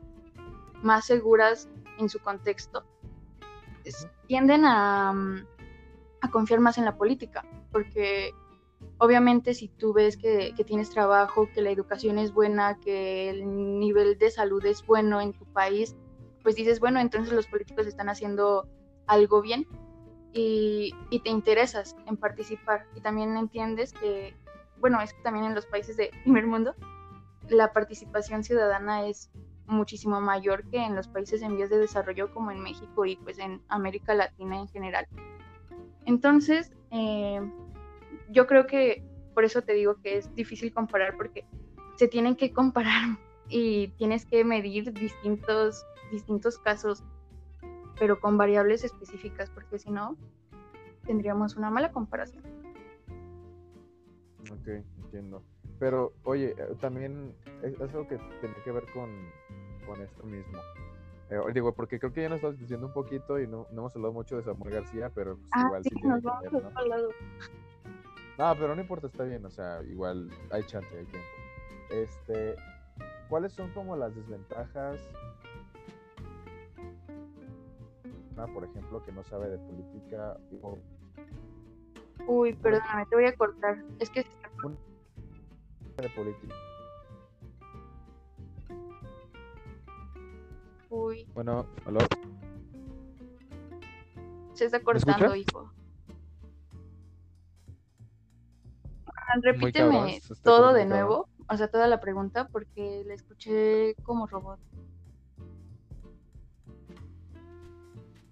más 0.81 1.05
seguras 1.05 1.69
en 1.99 2.09
su 2.09 2.19
contexto, 2.19 2.83
tienden 4.27 4.65
a, 4.65 5.11
a 6.21 6.31
confiar 6.31 6.59
más 6.59 6.79
en 6.79 6.85
la 6.85 6.97
política, 6.97 7.45
porque 7.71 8.33
Obviamente 8.97 9.53
si 9.53 9.67
tú 9.67 9.93
ves 9.93 10.15
que, 10.15 10.53
tienes 10.65 10.91
trabajo, 10.91 11.49
que 11.53 11.61
la 11.61 11.71
educación 11.71 12.19
es 12.19 12.31
buena, 12.33 12.77
que 12.79 13.29
el 13.29 13.79
nivel 13.79 14.17
de 14.17 14.29
salud 14.29 14.63
es 14.65 14.85
bueno 14.85 15.21
en 15.21 15.33
tu 15.33 15.45
país, 15.45 15.95
pues 16.43 16.55
dices, 16.55 16.79
bueno, 16.79 16.99
entonces 16.99 17.33
los 17.33 17.47
políticos 17.47 17.87
están 17.87 18.09
haciendo 18.09 18.67
algo 19.07 19.41
bien 19.41 19.67
y, 20.33 20.93
te 21.23 21.29
interesas 21.29 21.95
en 22.07 22.17
participar. 22.17 22.85
Y 22.95 23.01
también 23.01 23.35
entiendes 23.37 23.93
que, 23.93 24.35
bueno, 24.79 25.01
es 25.01 25.13
que 25.13 25.21
también 25.21 25.45
en 25.45 25.55
los 25.55 25.65
países 25.65 25.97
de 25.97 26.11
primer 26.23 26.47
mundo 26.47 26.75
la 27.49 27.73
participación 27.73 28.43
ciudadana 28.43 29.07
es 29.07 29.29
muchísimo 29.65 30.21
mayor 30.21 30.63
que 30.69 30.77
en 30.77 30.95
los 30.95 31.07
países 31.07 31.41
en 31.41 31.55
vías 31.55 31.69
de 31.69 31.79
desarrollo 31.79 32.33
como 32.33 32.51
en 32.51 32.59
México 32.59 33.05
y 33.05 33.15
pues 33.17 33.39
en 33.39 33.61
América 33.67 34.13
Latina 34.13 34.57
en 34.57 34.67
general. 34.67 35.07
Entonces, 36.05 36.71
eh, 36.91 37.41
yo 38.29 38.47
creo 38.47 38.67
que 38.67 39.03
por 39.33 39.43
eso 39.45 39.61
te 39.61 39.73
digo 39.73 39.95
que 40.01 40.17
es 40.17 40.33
difícil 40.35 40.73
comparar 40.73 41.15
porque 41.17 41.45
se 41.95 42.07
tienen 42.07 42.35
que 42.35 42.51
comparar 42.53 43.17
y 43.49 43.89
tienes 43.97 44.25
que 44.25 44.43
medir 44.43 44.93
distintos, 44.93 45.85
distintos 46.11 46.57
casos, 46.57 47.03
pero 47.99 48.19
con 48.19 48.37
variables 48.37 48.83
específicas, 48.83 49.49
porque 49.49 49.77
si 49.77 49.91
no, 49.91 50.17
tendríamos 51.05 51.55
una 51.57 51.69
mala 51.69 51.91
comparación. 51.91 52.43
Ok, 54.51 54.67
entiendo. 55.03 55.43
Pero, 55.79 56.13
oye, 56.23 56.55
eh, 56.57 56.75
también 56.79 57.33
es, 57.63 57.79
algo 57.81 58.07
que 58.07 58.17
tiene 58.39 58.55
que 58.63 58.71
ver 58.71 58.85
con, 58.93 59.09
con 59.85 60.01
esto 60.01 60.23
mismo. 60.23 60.59
Eh, 61.29 61.39
digo, 61.53 61.73
porque 61.73 61.97
creo 61.97 62.13
que 62.13 62.21
ya 62.23 62.29
nos 62.29 62.37
estás 62.37 62.57
diciendo 62.59 62.87
un 62.87 62.93
poquito 62.93 63.39
y 63.39 63.47
no, 63.47 63.65
hemos 63.71 63.95
hablado 63.95 64.13
mucho 64.13 64.37
de 64.37 64.43
Samuel 64.43 64.73
García, 64.73 65.09
pero 65.15 65.37
pues 65.37 65.49
ah, 65.53 65.63
igual 65.65 65.83
sí, 65.83 65.89
nos 66.03 66.21
vamos 66.21 66.75
a 66.75 66.81
lado. 66.83 67.09
Ah, 68.37 68.55
pero 68.57 68.75
no 68.75 68.81
importa, 68.81 69.07
está 69.07 69.23
bien, 69.23 69.45
o 69.45 69.49
sea, 69.51 69.81
igual 69.83 70.29
hay 70.51 70.63
chance, 70.63 70.87
hay 70.97 71.05
tiempo. 71.05 71.27
Este, 71.91 72.55
¿cuáles 73.29 73.53
son 73.53 73.71
como 73.73 73.95
las 73.95 74.15
desventajas? 74.15 74.99
Ah, 78.37 78.47
por 78.53 78.63
ejemplo, 78.63 79.03
que 79.03 79.11
no 79.11 79.23
sabe 79.23 79.49
de 79.49 79.57
política, 79.57 80.37
Uy, 82.27 82.53
perdóname, 82.53 83.05
te 83.07 83.15
voy 83.15 83.25
a 83.25 83.35
cortar. 83.35 83.83
Es 83.99 84.09
que 84.09 84.25
de 85.97 86.09
política. 86.09 86.55
Uy, 90.89 91.27
Bueno, 91.33 91.65
aló. 91.85 91.99
se 94.53 94.65
está 94.65 94.81
cortando, 94.81 95.35
hijo. 95.35 95.71
Repíteme 99.41 100.19
todo 100.43 100.73
de 100.73 100.85
nuevo, 100.85 101.27
o 101.47 101.57
sea, 101.57 101.67
toda 101.67 101.87
la 101.87 101.99
pregunta, 101.99 102.47
porque 102.51 103.03
la 103.05 103.13
escuché 103.13 103.95
como 104.03 104.27
robot. 104.27 104.59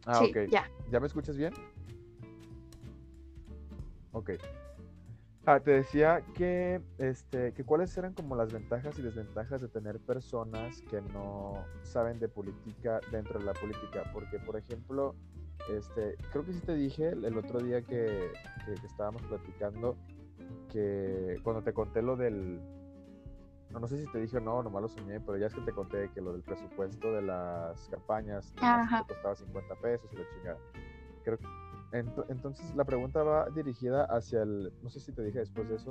Ah, 0.05 0.19
sí, 0.23 0.31
ok. 0.31 0.49
ya. 0.49 0.69
¿Ya 0.91 0.99
me 0.99 1.07
escuchas 1.07 1.37
bien? 1.37 1.53
Ok. 4.11 4.31
Ah, 5.45 5.59
te 5.59 5.71
decía 5.71 6.23
que, 6.35 6.81
este, 6.97 7.53
que 7.53 7.63
cuáles 7.63 7.95
eran 7.97 8.13
como 8.13 8.35
las 8.35 8.51
ventajas 8.51 8.97
y 8.99 9.01
desventajas 9.01 9.61
de 9.61 9.67
tener 9.67 9.99
personas 9.99 10.81
que 10.89 11.01
no 11.01 11.65
saben 11.83 12.19
de 12.19 12.27
política 12.27 13.01
dentro 13.11 13.39
de 13.39 13.45
la 13.45 13.53
política. 13.53 14.03
Porque, 14.13 14.37
por 14.39 14.57
ejemplo, 14.57 15.15
este, 15.69 16.17
creo 16.31 16.43
que 16.45 16.53
sí 16.53 16.59
te 16.61 16.75
dije 16.75 17.09
el 17.09 17.25
el 17.25 17.37
otro 17.37 17.59
día 17.61 17.81
que, 17.81 18.31
que- 18.65 18.75
que 18.75 18.87
estábamos 18.87 19.21
platicando 19.23 19.95
que 20.71 21.39
cuando 21.43 21.61
te 21.63 21.73
conté 21.73 22.01
lo 22.01 22.15
del... 22.15 22.59
No, 23.71 23.79
no 23.79 23.87
sé 23.87 24.03
si 24.03 24.11
te 24.11 24.19
dije 24.19 24.37
o 24.37 24.41
no, 24.41 24.63
nomás 24.63 24.81
lo 24.81 24.87
soñé, 24.89 25.19
pero 25.19 25.37
ya 25.37 25.45
es 25.47 25.53
que 25.53 25.61
te 25.61 25.71
conté 25.71 26.09
que 26.13 26.21
lo 26.21 26.33
del 26.33 26.41
presupuesto 26.41 27.13
de 27.13 27.21
las 27.21 27.87
campañas 27.89 28.51
te 29.07 29.13
costaba 29.13 29.35
50 29.35 29.75
pesos 29.75 30.11
y 30.11 30.15
la 30.17 30.23
chingada. 30.33 30.57
Creo 31.23 31.37
que 31.37 31.45
Ento- 31.91 32.25
Entonces 32.29 32.75
la 32.75 32.83
pregunta 32.83 33.23
va 33.23 33.47
dirigida 33.49 34.05
hacia 34.05 34.43
el, 34.43 34.71
no 34.83 34.89
sé 34.91 34.99
si 34.99 35.11
te 35.11 35.23
dije 35.23 35.39
después 35.39 35.67
de 35.69 35.75
eso, 35.75 35.89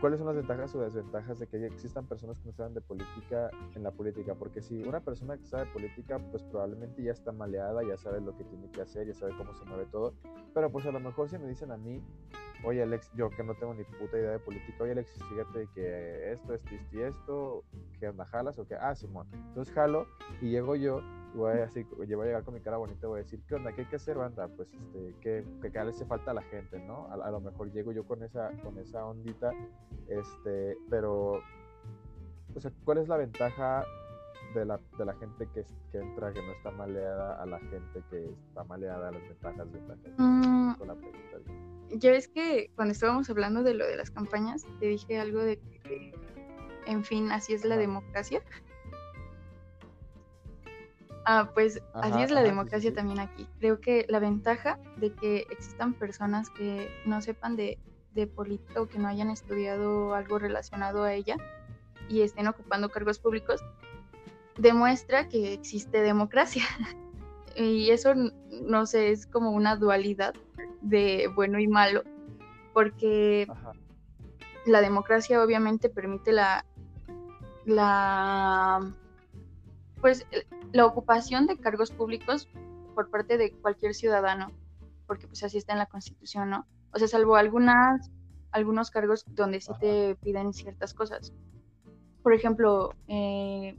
¿cuáles 0.00 0.18
son 0.18 0.26
las 0.26 0.36
ventajas 0.36 0.74
o 0.74 0.80
desventajas 0.80 1.38
de 1.38 1.46
que 1.48 1.66
existan 1.66 2.06
personas 2.06 2.38
que 2.38 2.46
no 2.46 2.52
saben 2.54 2.72
de 2.72 2.80
política 2.80 3.50
en 3.74 3.82
la 3.82 3.90
política? 3.90 4.34
Porque 4.34 4.62
si 4.62 4.82
una 4.82 5.00
persona 5.00 5.36
que 5.36 5.44
sabe 5.44 5.66
política, 5.66 6.18
pues 6.30 6.42
probablemente 6.44 7.02
ya 7.02 7.12
está 7.12 7.30
maleada, 7.30 7.82
ya 7.82 7.98
sabe 7.98 8.22
lo 8.22 8.34
que 8.34 8.44
tiene 8.44 8.70
que 8.70 8.80
hacer, 8.80 9.06
ya 9.06 9.12
sabe 9.14 9.32
cómo 9.36 9.52
se 9.54 9.64
mueve 9.66 9.84
todo, 9.92 10.14
pero 10.54 10.70
pues 10.72 10.86
a 10.86 10.92
lo 10.92 11.00
mejor 11.00 11.28
si 11.28 11.36
me 11.38 11.46
dicen 11.46 11.70
a 11.72 11.76
mí, 11.76 12.02
oye 12.64 12.82
Alex, 12.82 13.10
yo 13.14 13.30
que 13.30 13.42
no 13.42 13.54
tengo 13.54 13.74
ni 13.74 13.84
puta 13.84 14.18
idea 14.18 14.32
de 14.32 14.38
política, 14.38 14.84
oye 14.84 14.92
Alex, 14.92 15.12
fíjate 15.28 15.68
que 15.74 16.32
esto, 16.32 16.54
esto, 16.54 16.74
esto 16.74 16.96
y 16.96 17.00
esto, 17.00 17.64
¿qué 17.98 18.08
onda, 18.08 18.24
jalas 18.26 18.58
o 18.58 18.66
qué? 18.66 18.74
Ah, 18.74 18.94
Simón. 18.94 19.26
Entonces 19.32 19.74
jalo 19.74 20.06
y 20.40 20.50
llego 20.50 20.76
yo 20.76 21.00
voy 21.34 21.60
así, 21.60 21.82
voy 21.82 22.06
a 22.06 22.24
llegar 22.24 22.44
con 22.44 22.54
mi 22.54 22.60
cara 22.60 22.76
bonita 22.76 23.06
voy 23.06 23.20
a 23.20 23.22
decir, 23.22 23.40
¿qué 23.48 23.54
onda? 23.54 23.72
¿Qué 23.72 23.82
hay 23.82 23.86
que 23.88 23.96
hacer, 23.96 24.16
banda? 24.16 24.48
Pues, 24.48 24.72
este, 24.72 25.14
¿qué, 25.20 25.44
qué, 25.60 25.72
qué 25.72 25.84
le 25.84 25.90
hace 25.90 26.04
falta 26.04 26.30
a 26.30 26.34
la 26.34 26.42
gente, 26.42 26.78
no? 26.80 27.06
A, 27.08 27.14
a 27.14 27.30
lo 27.30 27.40
mejor 27.40 27.72
llego 27.72 27.92
yo 27.92 28.04
con 28.04 28.22
esa, 28.22 28.50
con 28.62 28.78
esa 28.78 29.04
ondita, 29.06 29.52
este, 30.08 30.76
pero, 30.90 31.40
o 32.54 32.60
sea, 32.60 32.70
¿cuál 32.84 32.98
es 32.98 33.08
la 33.08 33.16
ventaja 33.16 33.84
de 34.54 34.64
la, 34.64 34.80
de 34.98 35.04
la 35.04 35.14
gente 35.14 35.48
que, 35.54 35.64
entra, 35.98 36.32
que 36.32 36.42
no 36.42 36.52
está 36.52 36.70
maleada, 36.70 37.42
a 37.42 37.46
la 37.46 37.58
gente 37.58 38.02
que 38.10 38.30
está 38.48 38.64
maleada, 38.64 39.10
las 39.10 39.22
ventajas, 39.22 39.72
ventajas? 39.72 40.12
Mm, 40.18 40.74
la 40.86 40.94
ya 41.94 42.10
ves 42.10 42.28
que 42.28 42.70
cuando 42.74 42.92
estábamos 42.92 43.28
hablando 43.28 43.62
de 43.62 43.74
lo 43.74 43.86
de 43.86 43.96
las 43.96 44.10
campañas, 44.10 44.66
te 44.80 44.86
dije 44.86 45.20
algo 45.20 45.40
de 45.40 45.58
que, 45.58 46.14
en 46.86 47.04
fin, 47.04 47.30
así 47.30 47.52
es 47.52 47.64
la 47.64 47.76
democracia. 47.76 48.42
Ah, 51.24 51.50
pues 51.54 51.80
así 51.94 52.22
es 52.22 52.30
la 52.30 52.40
ajá, 52.40 52.48
democracia 52.48 52.90
sí. 52.90 52.96
también 52.96 53.20
aquí. 53.20 53.46
Creo 53.58 53.80
que 53.80 54.06
la 54.08 54.18
ventaja 54.18 54.78
de 54.96 55.12
que 55.12 55.46
existan 55.50 55.94
personas 55.94 56.50
que 56.50 56.90
no 57.06 57.20
sepan 57.20 57.56
de, 57.56 57.78
de 58.14 58.26
política 58.26 58.80
o 58.80 58.88
que 58.88 58.98
no 58.98 59.08
hayan 59.08 59.30
estudiado 59.30 60.14
algo 60.14 60.38
relacionado 60.38 61.04
a 61.04 61.12
ella 61.14 61.36
y 62.08 62.22
estén 62.22 62.48
ocupando 62.48 62.88
cargos 62.88 63.18
públicos, 63.18 63.62
demuestra 64.56 65.28
que 65.28 65.52
existe 65.52 66.02
democracia. 66.02 66.64
y 67.56 67.90
eso, 67.90 68.14
no 68.14 68.86
sé, 68.86 69.10
es 69.10 69.26
como 69.26 69.50
una 69.50 69.76
dualidad 69.76 70.34
de 70.80 71.30
bueno 71.34 71.58
y 71.58 71.68
malo, 71.68 72.02
porque 72.72 73.46
Ajá. 73.48 73.72
la 74.66 74.80
democracia 74.80 75.42
obviamente 75.42 75.88
permite 75.88 76.32
la, 76.32 76.64
la, 77.64 78.92
pues, 80.00 80.26
la 80.72 80.86
ocupación 80.86 81.46
de 81.46 81.58
cargos 81.58 81.90
públicos 81.90 82.48
por 82.94 83.10
parte 83.10 83.38
de 83.38 83.52
cualquier 83.52 83.94
ciudadano, 83.94 84.50
porque 85.06 85.26
pues 85.26 85.42
así 85.42 85.58
está 85.58 85.72
en 85.72 85.78
la 85.78 85.86
Constitución, 85.86 86.50
¿no? 86.50 86.66
O 86.92 86.98
sea, 86.98 87.08
salvo 87.08 87.36
algunas, 87.36 88.10
algunos 88.50 88.90
cargos 88.90 89.24
donde 89.28 89.60
sí 89.60 89.70
Ajá. 89.70 89.80
te 89.80 90.16
piden 90.16 90.52
ciertas 90.52 90.92
cosas. 90.92 91.32
Por 92.22 92.34
ejemplo, 92.34 92.94
eh, 93.08 93.76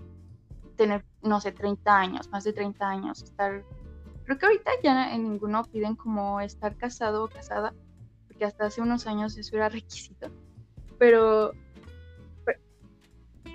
tener, 0.76 1.06
no 1.22 1.40
sé, 1.40 1.52
30 1.52 1.96
años, 1.96 2.30
más 2.30 2.44
de 2.44 2.54
30 2.54 2.88
años, 2.88 3.24
estar... 3.24 3.64
Creo 4.26 4.38
que 4.38 4.46
ahorita 4.46 4.72
ya 4.82 5.14
en 5.14 5.24
ninguno 5.24 5.64
piden 5.66 5.96
como 5.96 6.40
estar 6.40 6.78
casado 6.78 7.26
o 7.26 7.28
casada, 7.28 7.74
porque 8.28 8.46
hasta 8.46 8.66
hace 8.66 8.82
unos 8.82 9.06
años 9.08 9.38
eso 9.38 9.56
era 9.56 9.70
requisito. 9.70 10.28
Pero 10.98 11.52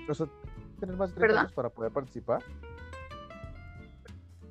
O 0.07 0.13
sea, 0.13 0.27
tener 0.79 0.95
más 0.95 1.09
de 1.09 1.15
30 1.15 1.19
¿Perdón? 1.19 1.37
años 1.39 1.53
para 1.53 1.69
poder 1.69 1.91
participar. 1.91 2.43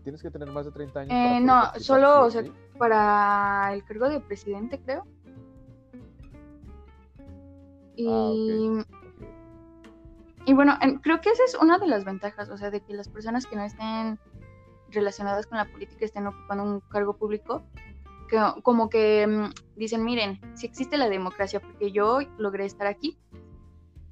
Tienes 0.02 0.22
que 0.22 0.30
tener 0.30 0.50
más 0.50 0.64
de 0.64 0.72
30 0.72 1.00
años. 1.00 1.12
Eh, 1.12 1.14
para 1.14 1.28
poder 1.28 1.42
no, 1.42 1.60
participar, 1.62 2.00
solo, 2.00 2.30
¿sí 2.30 2.38
o 2.38 2.40
o 2.40 2.42
sea, 2.44 2.52
para 2.78 3.74
el 3.74 3.84
cargo 3.84 4.08
de 4.08 4.20
presidente, 4.20 4.80
creo. 4.80 5.06
Y, 7.96 8.08
Ah, 8.08 8.30
ok. 8.30 8.97
Y 10.48 10.54
bueno, 10.54 10.78
en- 10.80 10.98
creo 10.98 11.20
que 11.20 11.28
esa 11.30 11.44
es 11.44 11.54
una 11.56 11.78
de 11.78 11.86
las 11.86 12.04
ventajas, 12.04 12.48
o 12.48 12.56
sea, 12.56 12.70
de 12.70 12.80
que 12.80 12.94
las 12.94 13.08
personas 13.08 13.44
que 13.46 13.54
no 13.56 13.62
estén 13.64 14.18
relacionadas 14.90 15.46
con 15.46 15.58
la 15.58 15.66
política 15.66 16.04
estén 16.06 16.26
ocupando 16.26 16.64
un 16.64 16.80
cargo 16.80 17.16
público, 17.16 17.62
que 18.28 18.38
como 18.62 18.88
que 18.88 19.26
mm, 19.26 19.50
dicen, 19.76 20.04
miren, 20.04 20.40
si 20.56 20.66
existe 20.66 20.96
la 20.96 21.08
democracia, 21.10 21.60
porque 21.60 21.92
yo 21.92 22.20
logré 22.38 22.64
estar 22.64 22.86
aquí. 22.86 23.18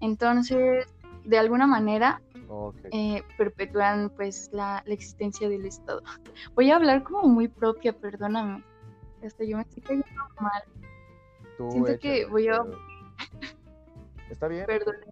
Entonces, 0.00 0.86
de 1.24 1.38
alguna 1.38 1.66
manera, 1.66 2.20
Ok. 2.48 2.76
eh, 2.92 3.22
perpetúan 3.38 4.10
pues 4.14 4.50
la, 4.52 4.82
la 4.86 4.92
existencia 4.94 5.48
del 5.48 5.64
Estado. 5.64 6.02
Voy 6.54 6.70
a 6.70 6.76
hablar 6.76 7.02
como 7.02 7.22
muy 7.28 7.48
propia, 7.48 7.92
perdóname. 7.94 8.62
Hasta 9.24 9.44
yo 9.44 9.56
me 9.56 9.62
estoy 9.62 9.82
cayendo 9.82 10.04
mal, 10.40 10.62
Tú 11.56 11.70
siento 11.72 11.98
que 11.98 12.26
voy 12.26 12.48
a- 12.48 12.60
Está 14.30 14.48
bien. 14.48 14.66
perdóname. 14.66 15.06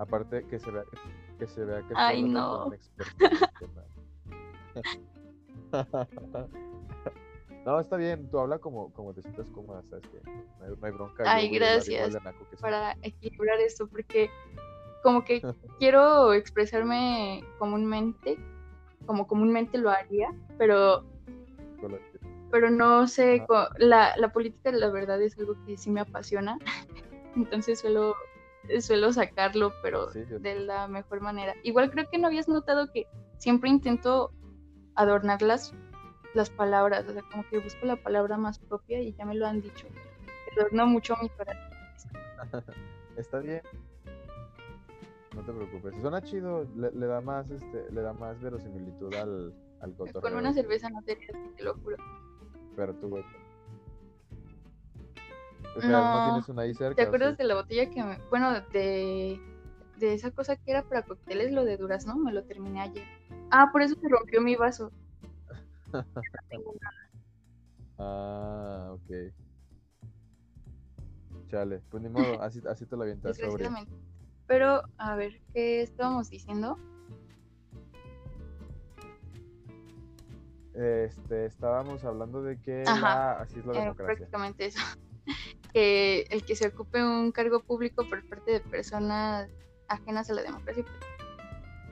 Aparte 0.00 0.46
que 0.46 0.58
se 0.58 0.70
vea 0.70 0.84
que 1.38 1.46
se 1.46 1.62
vea 1.62 1.86
que 1.86 1.92
Ay, 1.94 2.22
no. 2.22 2.66
un 2.66 2.74
experto. 2.74 3.12
No, 7.66 7.78
está 7.78 7.96
bien, 7.96 8.30
tú 8.30 8.38
habla 8.38 8.58
como, 8.58 8.90
como 8.94 9.12
te 9.12 9.20
sientas 9.20 9.50
cómoda, 9.50 9.82
sabes 9.90 10.06
que 10.08 10.18
no 10.24 10.64
hay, 10.64 10.70
no 10.80 10.86
hay 10.86 10.92
bronca. 10.92 11.24
Ay, 11.26 11.50
gracias. 11.50 12.16
Para 12.58 12.96
equilibrar 13.02 13.60
esto, 13.60 13.86
porque 13.86 14.30
como 15.02 15.22
que 15.22 15.42
quiero 15.78 16.32
expresarme 16.32 17.44
comúnmente, 17.58 18.38
como 19.04 19.26
comúnmente 19.26 19.76
lo 19.76 19.90
haría, 19.90 20.34
pero 20.56 21.04
pero 22.50 22.70
no 22.70 23.06
sé, 23.06 23.46
la, 23.76 24.16
la 24.16 24.32
política 24.32 24.72
la 24.72 24.88
verdad 24.88 25.20
es 25.20 25.38
algo 25.38 25.54
que 25.66 25.76
sí 25.76 25.90
me 25.90 26.00
apasiona, 26.00 26.58
entonces 27.36 27.78
suelo, 27.78 28.16
suelo 28.80 29.12
sacarlo, 29.12 29.72
pero 29.82 30.10
Sí, 30.12 30.20
de 30.24 30.60
la 30.60 30.88
mejor 30.88 31.20
manera. 31.20 31.54
Igual 31.62 31.90
creo 31.90 32.08
que 32.10 32.18
no 32.18 32.26
habías 32.28 32.48
notado 32.48 32.90
que 32.92 33.06
siempre 33.38 33.70
intento 33.70 34.32
adornar 34.94 35.42
las, 35.42 35.74
las 36.34 36.50
palabras, 36.50 37.06
o 37.08 37.12
sea, 37.12 37.22
como 37.30 37.44
que 37.48 37.58
busco 37.58 37.86
la 37.86 37.96
palabra 37.96 38.36
más 38.36 38.58
propia 38.58 39.00
y 39.00 39.12
ya 39.14 39.24
me 39.24 39.34
lo 39.34 39.46
han 39.46 39.60
dicho. 39.60 39.86
Adorno 40.56 40.86
mucho 40.86 41.14
mi 41.22 41.28
corazón. 41.30 41.70
Está 43.16 43.38
bien. 43.38 43.62
No 45.34 45.42
te 45.44 45.52
preocupes. 45.52 45.94
Suena 46.00 46.20
chido, 46.22 46.66
le, 46.76 46.90
le 46.90 47.06
da 47.06 47.20
más, 47.20 47.50
este, 47.50 47.90
le 47.90 48.02
da 48.02 48.12
más 48.12 48.40
verosimilitud 48.40 49.14
al, 49.14 49.54
al 49.80 49.94
cotorreo. 49.94 50.22
Con 50.22 50.34
una 50.36 50.52
cerveza 50.52 50.88
no 50.90 51.02
te 51.02 51.16
te 51.16 51.62
lo 51.62 51.74
juro. 51.74 51.96
Pero 52.76 52.94
tú, 52.94 53.08
güey. 53.08 53.24
¿No 55.76 55.88
No. 55.88 56.24
tienes 56.24 56.48
una 56.48 56.62
ahí 56.62 56.74
cerca? 56.74 56.94
¿Te 56.96 57.02
acuerdas 57.02 57.32
sí? 57.32 57.36
de 57.38 57.44
la 57.44 57.54
botella 57.54 57.90
que 57.90 58.02
me... 58.02 58.18
Bueno, 58.30 58.52
de, 58.72 59.40
de 59.96 60.14
esa 60.14 60.30
cosa 60.30 60.56
que 60.56 60.70
era 60.70 60.82
para 60.82 61.02
cócteles, 61.02 61.52
lo 61.52 61.64
de 61.64 61.76
durazno? 61.76 62.16
Me 62.16 62.32
lo 62.32 62.44
terminé 62.44 62.80
ayer. 62.80 63.04
Ah, 63.50 63.70
por 63.72 63.82
eso 63.82 63.94
se 64.00 64.08
rompió 64.08 64.40
mi 64.40 64.56
vaso. 64.56 64.90
Ah, 68.02 68.92
ok. 68.94 69.34
Chale, 71.48 71.82
pues 71.90 72.02
ni 72.02 72.08
modo, 72.08 72.40
así, 72.40 72.62
así 72.66 72.86
te 72.86 72.96
lo 72.96 73.02
avientas. 73.02 73.38
Pero, 74.46 74.82
a 74.96 75.16
ver, 75.16 75.38
¿qué 75.52 75.82
estábamos 75.82 76.30
diciendo? 76.30 76.78
este, 80.74 81.46
estábamos 81.46 82.04
hablando 82.04 82.42
de 82.42 82.58
que 82.60 82.84
la, 82.84 83.32
así 83.32 83.58
es 83.58 83.66
la 83.66 83.72
democracia. 83.74 84.16
prácticamente 84.16 84.66
eso. 84.66 84.80
Que 85.72 86.26
el 86.30 86.44
que 86.44 86.56
se 86.56 86.68
ocupe 86.68 87.02
un 87.02 87.32
cargo 87.32 87.60
público 87.60 88.08
por 88.08 88.26
parte 88.28 88.52
de 88.52 88.60
personas 88.60 89.48
ajenas 89.88 90.30
a 90.30 90.34
la 90.34 90.42
democracia, 90.42 90.84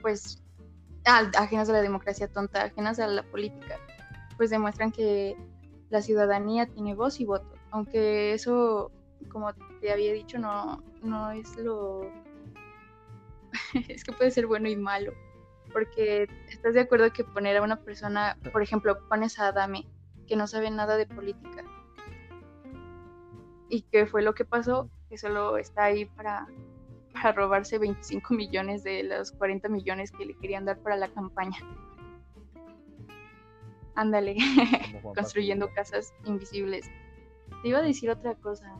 pues, 0.03 0.43
ah, 1.05 1.31
ajenas 1.37 1.69
a 1.69 1.73
la 1.73 1.83
democracia 1.83 2.29
tonta, 2.29 2.65
ajenas 2.65 2.99
a 2.99 3.07
la 3.07 3.23
política, 3.23 3.79
pues 4.37 4.51
demuestran 4.51 4.93
que 4.93 5.37
la 5.91 6.03
ciudadanía 6.03 6.67
tiene 6.67 6.95
voz 6.95 7.21
y 7.21 7.25
voto, 7.25 7.55
aunque 7.71 8.33
eso, 8.33 8.91
como 9.31 9.53
te 9.81 9.93
había 9.93 10.13
dicho, 10.13 10.39
no, 10.39 10.83
no 11.03 11.31
es 11.31 11.57
lo... 11.57 12.11
es 13.89 14.05
que 14.05 14.13
puede 14.13 14.31
ser 14.31 14.47
bueno 14.47 14.69
y 14.69 14.77
malo, 14.77 15.13
porque 15.73 16.29
estás 16.49 16.75
de 16.75 16.81
acuerdo 16.81 17.13
que 17.13 17.25
poner 17.25 17.57
a 17.57 17.63
una 17.63 17.81
persona, 17.81 18.39
por 18.53 18.63
ejemplo, 18.63 19.07
pones 19.09 19.39
a 19.39 19.49
Adame, 19.49 19.87
que 20.27 20.37
no 20.37 20.47
sabe 20.47 20.71
nada 20.71 20.97
de 20.97 21.07
política, 21.07 21.65
y 23.69 23.83
qué 23.83 24.07
fue 24.07 24.23
lo 24.23 24.35
que 24.35 24.45
pasó, 24.45 24.91
que 25.09 25.19
solo 25.19 25.59
está 25.59 25.85
ahí 25.85 26.05
para, 26.05 26.47
para 27.13 27.33
robarse 27.33 27.79
25 27.79 28.35
millones 28.35 28.83
de 28.85 29.03
los 29.03 29.33
40 29.33 29.69
millones 29.69 30.13
que 30.13 30.27
le 30.27 30.35
querían 30.37 30.65
dar 30.65 30.79
para 30.79 30.97
la 30.97 31.09
campaña. 31.09 31.59
Ándale, 33.95 34.37
construyendo 35.15 35.73
casas 35.75 36.15
invisibles. 36.25 36.91
Te 37.63 37.69
iba 37.69 37.79
a 37.79 37.83
decir 37.83 38.11
otra 38.11 38.35
cosa. 38.37 38.77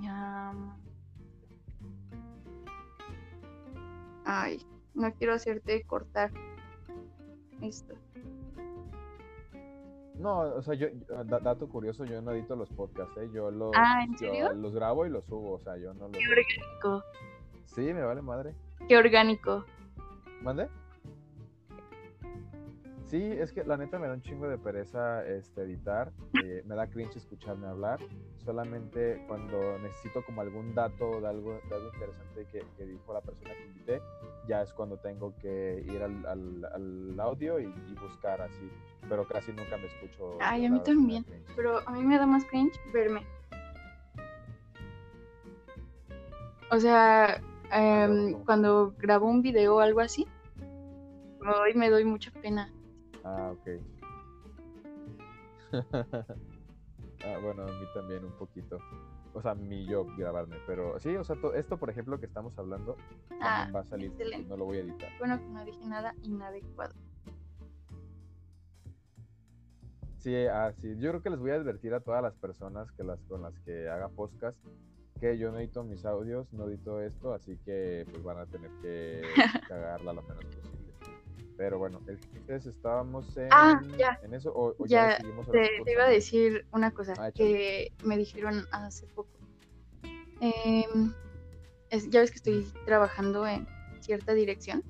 Ya, 0.00 0.52
Ay, 4.28 4.60
no 4.92 5.12
quiero 5.14 5.34
hacerte 5.34 5.84
cortar 5.84 6.32
esto. 7.62 7.94
No, 10.18 10.38
o 10.40 10.62
sea, 10.62 10.74
yo, 10.74 10.88
yo- 10.88 11.24
da- 11.24 11.40
dato 11.40 11.68
curioso, 11.68 12.04
yo 12.04 12.20
no 12.22 12.32
edito 12.32 12.56
los 12.56 12.70
podcasts, 12.70 13.16
¿eh? 13.18 13.28
Yo 13.32 13.50
los, 13.50 13.72
Ah, 13.76 14.02
¿en 14.04 14.12
yo 14.12 14.18
serio? 14.18 14.52
los 14.54 14.74
grabo 14.74 15.04
y 15.06 15.10
los 15.10 15.24
subo, 15.26 15.52
o 15.54 15.58
sea, 15.60 15.76
yo 15.76 15.92
no 15.94 16.08
los... 16.08 16.12
Qué 16.12 16.24
orgánico, 16.28 17.04
Sí, 17.66 17.80
me 17.92 18.02
vale 18.02 18.22
madre. 18.22 18.54
qué 18.88 18.96
orgánico. 18.96 19.64
¿Mande? 20.42 20.68
Sí, 23.16 23.32
es 23.32 23.50
que 23.50 23.64
la 23.64 23.78
neta 23.78 23.98
me 23.98 24.08
da 24.08 24.12
un 24.12 24.20
chingo 24.20 24.46
de 24.46 24.58
pereza 24.58 25.26
este, 25.26 25.62
editar, 25.62 26.12
eh, 26.44 26.62
me 26.66 26.74
da 26.74 26.86
cringe 26.86 27.16
escucharme 27.16 27.66
hablar, 27.66 27.98
solamente 28.44 29.24
cuando 29.26 29.78
necesito 29.78 30.22
como 30.22 30.42
algún 30.42 30.74
dato 30.74 31.22
de 31.22 31.26
algo, 31.26 31.58
de 31.66 31.74
algo 31.74 31.90
interesante 31.94 32.46
que, 32.52 32.62
que 32.76 32.84
dijo 32.84 33.14
la 33.14 33.22
persona 33.22 33.54
que 33.54 33.64
invité, 33.68 34.02
ya 34.46 34.60
es 34.60 34.70
cuando 34.74 34.98
tengo 34.98 35.34
que 35.40 35.82
ir 35.86 36.02
al, 36.02 36.26
al- 36.26 36.64
al 36.74 37.18
audio 37.20 37.58
y, 37.58 37.64
y 37.64 37.94
buscar 38.02 38.42
así, 38.42 38.70
pero 39.08 39.26
casi 39.26 39.50
nunca 39.50 39.78
me 39.78 39.86
escucho. 39.86 40.36
Ay, 40.42 40.66
a 40.66 40.70
mí 40.70 40.80
también. 40.80 41.24
Pero 41.56 41.78
a 41.88 41.92
mí 41.92 42.02
me 42.02 42.18
da 42.18 42.26
más 42.26 42.44
cringe 42.44 42.78
verme. 42.92 43.22
O 46.70 46.78
sea, 46.78 47.40
¿cómo? 48.30 48.44
cuando 48.44 48.94
grabo 48.98 49.26
un 49.26 49.40
video 49.40 49.76
o 49.76 49.80
algo 49.80 50.00
así, 50.00 50.26
hoy 51.40 51.72
me 51.74 51.88
doy 51.88 52.04
mucha 52.04 52.30
pena. 52.42 52.70
Ah, 53.28 53.52
ok. 53.52 53.66
ah, 57.24 57.38
bueno, 57.42 57.62
a 57.64 57.66
mí 57.66 57.86
también 57.94 58.24
un 58.24 58.32
poquito. 58.32 58.78
O 59.34 59.42
sea, 59.42 59.54
mi 59.54 59.84
yo 59.86 60.06
grabarme, 60.16 60.56
pero 60.66 60.98
sí, 61.00 61.14
o 61.16 61.24
sea, 61.24 61.36
to- 61.36 61.54
esto, 61.54 61.76
por 61.76 61.90
ejemplo, 61.90 62.18
que 62.18 62.26
estamos 62.26 62.56
hablando, 62.58 62.96
Ah, 63.40 63.68
va 63.74 63.80
a 63.80 63.84
salir, 63.84 64.10
excelente. 64.12 64.48
no 64.48 64.56
lo 64.56 64.64
voy 64.66 64.78
a 64.78 64.80
editar. 64.80 65.10
Bueno, 65.18 65.38
que 65.38 65.48
no 65.48 65.64
dije 65.64 65.84
nada 65.86 66.14
inadecuado. 66.22 66.94
Sí, 70.18 70.34
ah, 70.46 70.72
sí, 70.78 70.96
yo 70.98 71.10
creo 71.10 71.22
que 71.22 71.30
les 71.30 71.38
voy 71.38 71.50
a 71.50 71.54
advertir 71.54 71.92
a 71.94 72.00
todas 72.00 72.22
las 72.22 72.34
personas 72.36 72.90
que 72.92 73.04
las, 73.04 73.20
con 73.24 73.42
las 73.42 73.58
que 73.60 73.88
haga 73.88 74.08
podcast 74.08 74.56
que 75.20 75.38
yo 75.38 75.50
no 75.50 75.58
edito 75.58 75.82
mis 75.82 76.04
audios, 76.04 76.52
no 76.52 76.68
edito 76.68 77.00
esto, 77.00 77.32
así 77.32 77.56
que 77.64 78.06
pues 78.10 78.22
van 78.22 78.38
a 78.38 78.46
tener 78.46 78.70
que 78.82 79.22
cagarla 79.68 80.12
lo 80.12 80.22
menos 80.22 80.44
posible. 80.44 80.65
Pero 81.56 81.78
bueno, 81.78 82.00
el 82.06 82.18
chiste 82.20 82.56
es, 82.56 82.66
estábamos 82.66 83.34
en, 83.36 83.48
Ah, 83.50 83.80
ya. 83.98 84.18
en 84.22 84.34
eso, 84.34 84.52
o, 84.52 84.74
o 84.78 84.86
ya, 84.86 85.18
Ya, 85.18 85.18
Te, 85.52 85.70
te 85.84 85.92
iba 85.92 86.04
a 86.04 86.08
decir 86.10 86.66
una 86.72 86.90
cosa 86.90 87.14
Ah, 87.18 87.30
que 87.32 87.92
me 88.04 88.18
dijeron 88.18 88.66
hace 88.72 89.06
poco. 89.14 89.30
Em, 90.40 91.12
es- 91.90 92.10
ya 92.10 92.20
ves 92.20 92.30
que 92.30 92.36
estoy 92.36 92.66
trabajando 92.84 93.46
en 93.46 93.66
cierta 94.00 94.34
dirección 94.34 94.82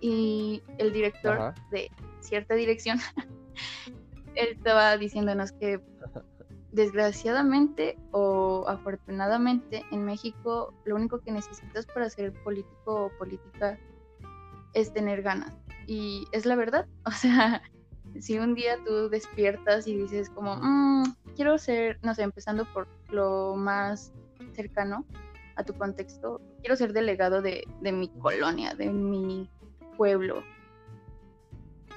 y 0.00 0.62
el 0.78 0.92
director 0.92 1.38
Ajá. 1.40 1.54
de 1.72 1.90
cierta 2.20 2.54
dirección, 2.54 2.98
él 4.36 4.48
estaba 4.52 4.96
diciéndonos 4.98 5.50
que 5.52 5.80
desgraciadamente 6.72 7.96
o 8.12 8.64
afortunadamente 8.68 9.82
en 9.90 10.04
México 10.04 10.74
lo 10.84 10.94
único 10.96 11.20
que 11.20 11.32
necesitas 11.32 11.86
para 11.86 12.10
ser 12.10 12.32
político 12.44 13.06
o 13.06 13.18
política 13.18 13.78
es 14.76 14.92
tener 14.92 15.22
ganas. 15.22 15.52
Y 15.86 16.26
es 16.32 16.46
la 16.46 16.54
verdad. 16.54 16.86
O 17.06 17.10
sea, 17.10 17.62
si 18.20 18.38
un 18.38 18.54
día 18.54 18.76
tú 18.84 19.08
despiertas 19.08 19.86
y 19.86 19.96
dices 19.96 20.30
como, 20.30 20.56
"Mm, 20.56 21.14
quiero 21.34 21.58
ser, 21.58 21.98
no 22.02 22.14
sé, 22.14 22.22
empezando 22.22 22.64
por 22.72 22.86
lo 23.10 23.54
más 23.56 24.12
cercano 24.54 25.04
a 25.56 25.64
tu 25.64 25.72
contexto, 25.74 26.40
quiero 26.60 26.76
ser 26.76 26.92
delegado 26.92 27.42
de, 27.42 27.64
de 27.80 27.92
mi 27.92 28.08
colonia, 28.08 28.74
de 28.74 28.90
mi 28.90 29.48
pueblo. 29.96 30.42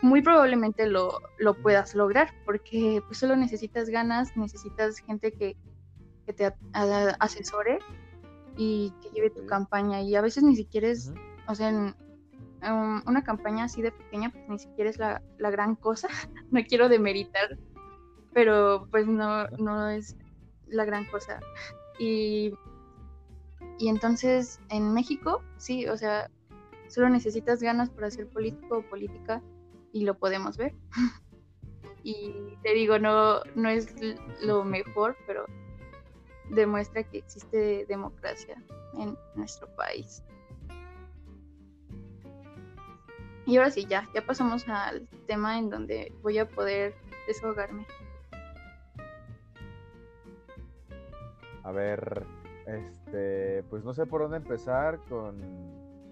Muy 0.01 0.21
probablemente 0.21 0.87
lo, 0.87 1.19
lo 1.39 1.53
puedas 1.61 1.93
lograr 1.93 2.29
porque 2.45 3.01
pues 3.05 3.17
solo 3.17 3.35
necesitas 3.35 3.89
ganas, 3.89 4.35
necesitas 4.37 4.97
gente 4.99 5.33
que, 5.33 5.57
que 6.25 6.33
te 6.33 6.45
a- 6.45 6.55
a- 6.73 7.15
asesore 7.19 7.79
y 8.55 8.93
que 9.01 9.09
lleve 9.09 9.29
tu 9.29 9.45
campaña 9.45 10.01
y 10.01 10.15
a 10.15 10.21
veces 10.21 10.43
ni 10.43 10.55
siquiera 10.55 10.87
es, 10.87 11.11
o 11.47 11.55
sea, 11.55 11.69
en, 11.69 11.95
um, 12.63 13.01
una 13.05 13.23
campaña 13.23 13.65
así 13.65 13.81
de 13.81 13.91
pequeña, 13.91 14.31
pues 14.31 14.47
ni 14.47 14.59
siquiera 14.59 14.89
es 14.89 14.97
la, 14.97 15.21
la 15.37 15.49
gran 15.49 15.75
cosa. 15.75 16.07
no 16.51 16.61
quiero 16.63 16.89
demeritar, 16.89 17.57
pero 18.33 18.87
pues 18.91 19.07
no, 19.07 19.47
no 19.57 19.89
es 19.89 20.15
la 20.67 20.85
gran 20.85 21.05
cosa. 21.05 21.39
Y, 21.97 22.53
y 23.77 23.89
entonces 23.89 24.59
en 24.69 24.93
México, 24.93 25.41
sí, 25.57 25.87
o 25.87 25.97
sea, 25.97 26.29
solo 26.87 27.09
necesitas 27.09 27.61
ganas 27.61 27.89
para 27.89 28.09
ser 28.11 28.27
político 28.27 28.77
o 28.77 28.81
política 28.81 29.41
y 29.91 30.05
lo 30.05 30.17
podemos 30.17 30.57
ver. 30.57 30.73
y 32.03 32.57
te 32.63 32.73
digo, 32.73 32.99
no, 32.99 33.41
no 33.55 33.69
es 33.69 33.93
lo 34.41 34.63
mejor, 34.63 35.17
pero 35.27 35.45
demuestra 36.49 37.03
que 37.03 37.19
existe 37.19 37.85
democracia 37.87 38.61
en 38.97 39.17
nuestro 39.35 39.67
país. 39.75 40.23
Y 43.49 43.57
ahora 43.57 43.71
sí, 43.71 43.85
ya, 43.89 44.07
ya 44.13 44.23
pasamos 44.23 44.67
al 44.69 45.07
tema 45.25 45.57
en 45.57 45.71
donde 45.71 46.13
voy 46.21 46.37
a 46.37 46.47
poder 46.47 46.93
desahogarme. 47.27 47.85
A 51.63 51.71
ver, 51.71 52.25
este, 52.67 53.63
pues 53.71 53.83
no 53.83 53.93
sé 53.93 54.05
por 54.05 54.21
dónde 54.21 54.37
empezar 54.37 54.99
con, 55.09 55.35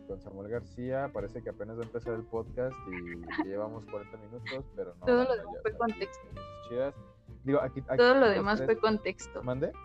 con 0.08 0.20
Samuel 0.20 0.50
García. 0.50 1.12
Parece 1.14 1.44
que 1.44 1.50
apenas 1.52 1.78
va 1.78 1.82
a 1.84 1.86
empezar 1.86 2.16
el 2.16 2.24
podcast 2.24 2.76
y 2.92 3.46
llevamos 3.48 3.86
40 3.86 4.18
minutos, 4.18 4.66
pero 4.76 4.96
no. 5.00 5.06
Todo 5.06 5.24
lo 5.24 5.36
demás 5.38 5.56
fue 5.62 5.78
contexto. 5.78 6.28
chidas. 6.68 6.96
Digo, 7.44 7.62
aquí, 7.62 7.82
aquí 7.88 7.98
Todo 7.98 8.16
lo 8.16 8.30
demás 8.30 8.58
tres- 8.58 8.66
fue 8.66 8.78
contexto. 8.80 9.44
¿Mande? 9.44 9.72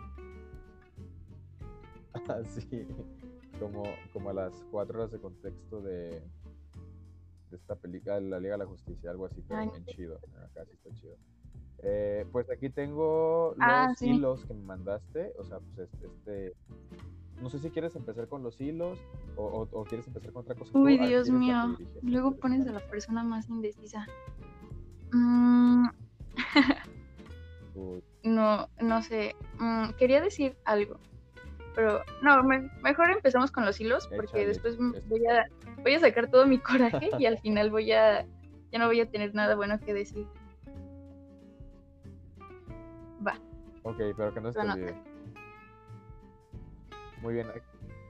Ah, 2.29 2.41
sí, 2.43 2.87
como, 3.59 3.83
como 4.13 4.29
a 4.29 4.33
las 4.33 4.53
cuatro 4.71 4.99
horas 4.99 5.11
de 5.11 5.19
contexto 5.19 5.81
de, 5.81 6.21
de 7.53 7.57
esta 7.59 7.75
película, 7.75 8.19
La 8.19 8.39
Liga 8.39 8.53
de 8.55 8.59
la 8.59 8.65
Justicia, 8.65 9.11
algo 9.11 9.25
así, 9.27 9.41
pero 9.47 9.61
bien 9.71 9.85
chido. 9.85 10.19
Acá 10.43 10.65
sí 10.65 10.71
está 10.73 10.89
chido. 10.99 11.15
Eh, 11.83 12.25
pues 12.31 12.49
aquí 12.49 12.69
tengo 12.69 13.53
los 13.57 13.67
Ah, 13.67 13.93
sí. 13.95 14.09
hilos 14.09 14.43
que 14.45 14.53
me 14.53 14.63
mandaste, 14.63 15.33
o 15.37 15.43
sea, 15.45 15.59
pues 15.59 15.89
este, 15.91 16.07
este- 16.07 16.53
no 17.41 17.49
sé 17.49 17.59
si 17.59 17.69
quieres 17.69 17.95
empezar 17.95 18.27
con 18.27 18.41
los 18.41 18.59
hilos 18.61 18.97
o, 19.35 19.43
o- 19.45 19.69
o 19.71 19.83
quieres 19.85 20.07
empezar 20.07 20.31
con 20.31 20.41
otra 20.43 20.55
cosa. 20.55 20.71
Uy, 20.77 20.97
¿a 20.97 21.05
Dios 21.07 21.29
mío. 21.29 21.77
Luego 22.01 22.29
¿Quieres 22.31 22.41
pones 22.41 22.67
a 22.67 22.71
la 22.71 22.79
persona 22.89 23.23
más 23.23 23.49
indecisa. 23.49 24.05
Mm, 25.11 25.87
no, 28.23 28.67
no 28.81 29.01
sé. 29.03 29.35
Mm, 29.59 29.89
quería 29.97 30.21
decir 30.21 30.57
algo. 30.65 30.99
Pero 31.75 32.01
no, 32.21 32.43
me- 32.43 32.69
mejor 32.83 33.09
empezamos 33.11 33.51
con 33.51 33.65
los 33.65 33.79
hilos 33.81 34.07
porque 34.07 34.25
Échale, 34.25 34.47
después 34.47 34.77
m- 34.77 34.97
es- 34.97 35.07
voy 35.09 35.25
a, 35.25 35.47
voy 35.81 35.93
a 35.95 35.99
sacar 35.99 36.29
todo 36.29 36.45
mi 36.45 36.59
coraje 36.59 37.09
y 37.17 37.25
al 37.25 37.39
final 37.39 37.71
voy 37.71 37.91
a, 37.91 38.25
ya 38.71 38.79
no 38.79 38.87
voy 38.87 39.01
a 39.01 39.09
tener 39.09 39.33
nada 39.33 39.55
bueno 39.55 39.79
que 39.79 39.93
decir. 39.93 40.27
Va. 43.25 43.39
Ok, 43.83 43.97
pero 44.15 44.33
que 44.33 44.41
no 44.41 44.51
se 44.51 44.59
te 44.59 44.67
olvide. 44.67 44.95
Muy 47.21 47.33
bien, 47.35 47.47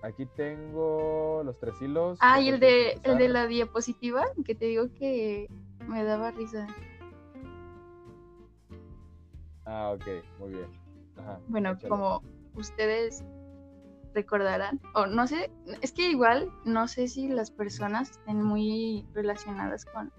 aquí 0.01 0.26
tengo 0.36 1.41
los 1.45 1.57
tres 1.59 1.80
hilos. 1.82 2.18
Ah, 2.22 2.36
¿con 2.36 2.43
y 2.43 2.49
el 2.49 2.59
de, 2.59 2.99
el 3.03 3.18
de 3.18 3.30
la 3.30 3.47
diapositiva, 3.47 4.24
que 4.45 4.55
te 4.55 4.66
digo 4.66 4.88
que 4.97 5.47
me 5.88 6.03
daba 6.03 6.32
risa. 6.32 6.68
Ah, 9.66 9.91
ok, 9.95 10.05
muy 10.39 10.49
bien. 10.49 10.68
Ajá, 11.18 11.39
Bueno, 11.47 11.72
échale. 11.72 11.89
como 11.89 12.22
ustedes 12.55 13.24
recordarán, 14.14 14.80
o 14.93 15.05
no 15.07 15.28
sé, 15.28 15.51
es 15.82 15.91
que 15.91 16.09
igual 16.09 16.51
no 16.66 16.88
sé 16.88 17.07
si 17.07 17.28
las 17.28 17.51
personas 17.51 18.11
estén 18.11 18.41
muy 18.43 19.05
relacionadas 19.14 19.86
con, 19.86 20.11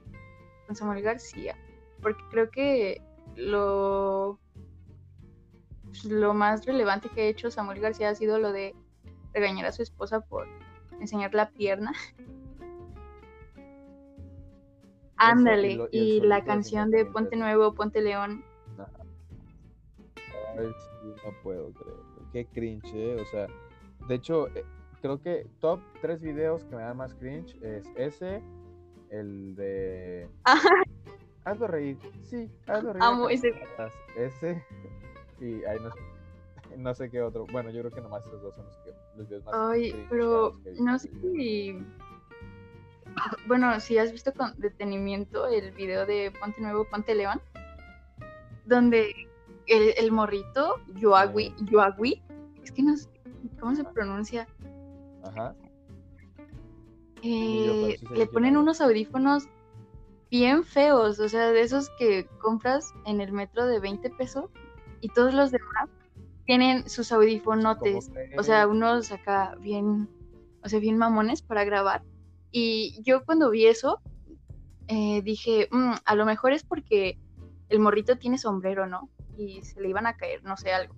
con 0.66 0.74
Samuel 0.76 1.02
García, 1.02 1.56
porque 2.02 2.22
creo 2.30 2.50
que 2.50 3.00
lo, 3.36 4.38
pues, 5.84 6.04
lo 6.04 6.34
más 6.34 6.66
relevante 6.66 7.08
que 7.08 7.22
ha 7.22 7.26
hecho 7.26 7.50
Samuel 7.50 7.80
García 7.80 8.10
ha 8.10 8.14
sido 8.14 8.38
lo 8.38 8.52
de 8.52 8.74
regañar 9.32 9.66
a 9.66 9.72
su 9.72 9.82
esposa 9.82 10.20
por 10.20 10.46
enseñar 11.00 11.34
la 11.34 11.50
pierna. 11.50 11.92
Ándale, 15.16 15.76
lo- 15.76 15.88
y 15.92 16.20
la 16.20 16.44
canción 16.44 16.90
50 16.90 16.96
de 16.96 17.04
Ponte. 17.06 17.36
Nuevo, 17.36 17.72
Ponte 17.74 18.00
León, 18.02 18.44
sí, 20.56 21.14
no 21.24 21.32
puedo 21.42 21.72
creerlo. 21.72 22.04
Qué 22.32 22.46
cringe, 22.46 22.92
¿eh? 22.94 23.20
O 23.20 23.24
sea, 23.26 23.46
de 24.08 24.14
hecho, 24.14 24.48
eh, 24.48 24.64
creo 25.00 25.20
que 25.20 25.46
top 25.60 25.80
tres 26.00 26.20
videos 26.20 26.64
que 26.64 26.76
me 26.76 26.82
dan 26.82 26.96
más 26.96 27.14
cringe 27.14 27.56
es 27.62 27.86
ese, 27.96 28.42
el 29.10 29.54
de... 29.54 30.28
Hazlo 31.44 31.66
reír. 31.66 31.98
Sí, 32.22 32.50
hazlo 32.66 32.94
reír. 32.94 33.04
Amo 33.04 33.28
ese. 33.28 33.54
Ese. 34.16 34.64
Y 35.40 35.64
ahí 35.64 35.78
no, 35.80 35.90
sé- 35.90 36.76
no 36.78 36.94
sé 36.94 37.10
qué 37.10 37.20
otro. 37.20 37.44
Bueno, 37.50 37.68
yo 37.70 37.80
creo 37.80 37.92
que 37.92 38.00
nomás 38.00 38.24
esos 38.24 38.40
dos 38.40 38.54
son 38.54 38.64
los, 38.64 38.76
que, 38.78 38.90
los 39.16 39.28
videos 39.28 39.44
más 39.44 39.54
Ay, 39.54 40.06
pero 40.08 40.52
no 40.78 40.98
sé 40.98 41.10
si. 41.20 41.84
Bueno, 43.46 43.78
si 43.80 43.98
has 43.98 44.10
visto 44.12 44.32
con 44.32 44.58
detenimiento 44.58 45.46
el 45.48 45.72
video 45.72 46.06
de 46.06 46.32
Ponte 46.40 46.60
Nuevo, 46.60 46.86
Ponte 46.88 47.14
León, 47.14 47.40
donde 48.64 49.12
el, 49.66 49.94
el 49.96 50.12
morrito, 50.12 50.76
Yoagui, 50.94 51.54
Yoagui, 51.64 52.22
es 52.62 52.72
que 52.72 52.82
no 52.82 52.96
sé 52.96 53.08
cómo 53.60 53.74
se 53.74 53.84
pronuncia, 53.84 54.48
Ajá. 55.22 55.54
eh, 57.22 57.98
le 58.10 58.26
ponen 58.26 58.56
unos 58.56 58.80
audífonos 58.80 59.48
bien 60.30 60.64
feos, 60.64 61.20
o 61.20 61.28
sea, 61.28 61.50
de 61.50 61.60
esos 61.62 61.90
que 61.98 62.26
compras 62.40 62.92
en 63.06 63.20
el 63.20 63.32
metro 63.32 63.66
de 63.66 63.80
20 63.80 64.10
pesos 64.10 64.46
y 65.00 65.08
todos 65.08 65.32
los 65.34 65.50
demás 65.50 65.88
tienen 66.44 66.88
sus 66.88 67.12
audífonotes. 67.12 68.10
Como 68.10 68.40
o 68.40 68.42
sea, 68.42 68.66
unos 68.66 69.12
acá 69.12 69.54
bien, 69.60 70.08
o 70.62 70.68
sea, 70.68 70.80
bien 70.80 70.98
mamones 70.98 71.42
para 71.42 71.64
grabar. 71.64 72.02
Y 72.50 73.00
yo 73.02 73.24
cuando 73.24 73.50
vi 73.50 73.66
eso, 73.66 74.00
eh, 74.88 75.22
dije, 75.22 75.68
"Mm, 75.70 75.92
a 76.04 76.14
lo 76.14 76.26
mejor 76.26 76.52
es 76.52 76.62
porque 76.62 77.18
el 77.68 77.80
morrito 77.80 78.16
tiene 78.16 78.38
sombrero, 78.38 78.86
¿no? 78.86 79.08
Y 79.36 79.62
se 79.62 79.80
le 79.80 79.88
iban 79.88 80.06
a 80.06 80.16
caer, 80.16 80.44
no 80.44 80.56
sé, 80.56 80.72
algo. 80.72 80.94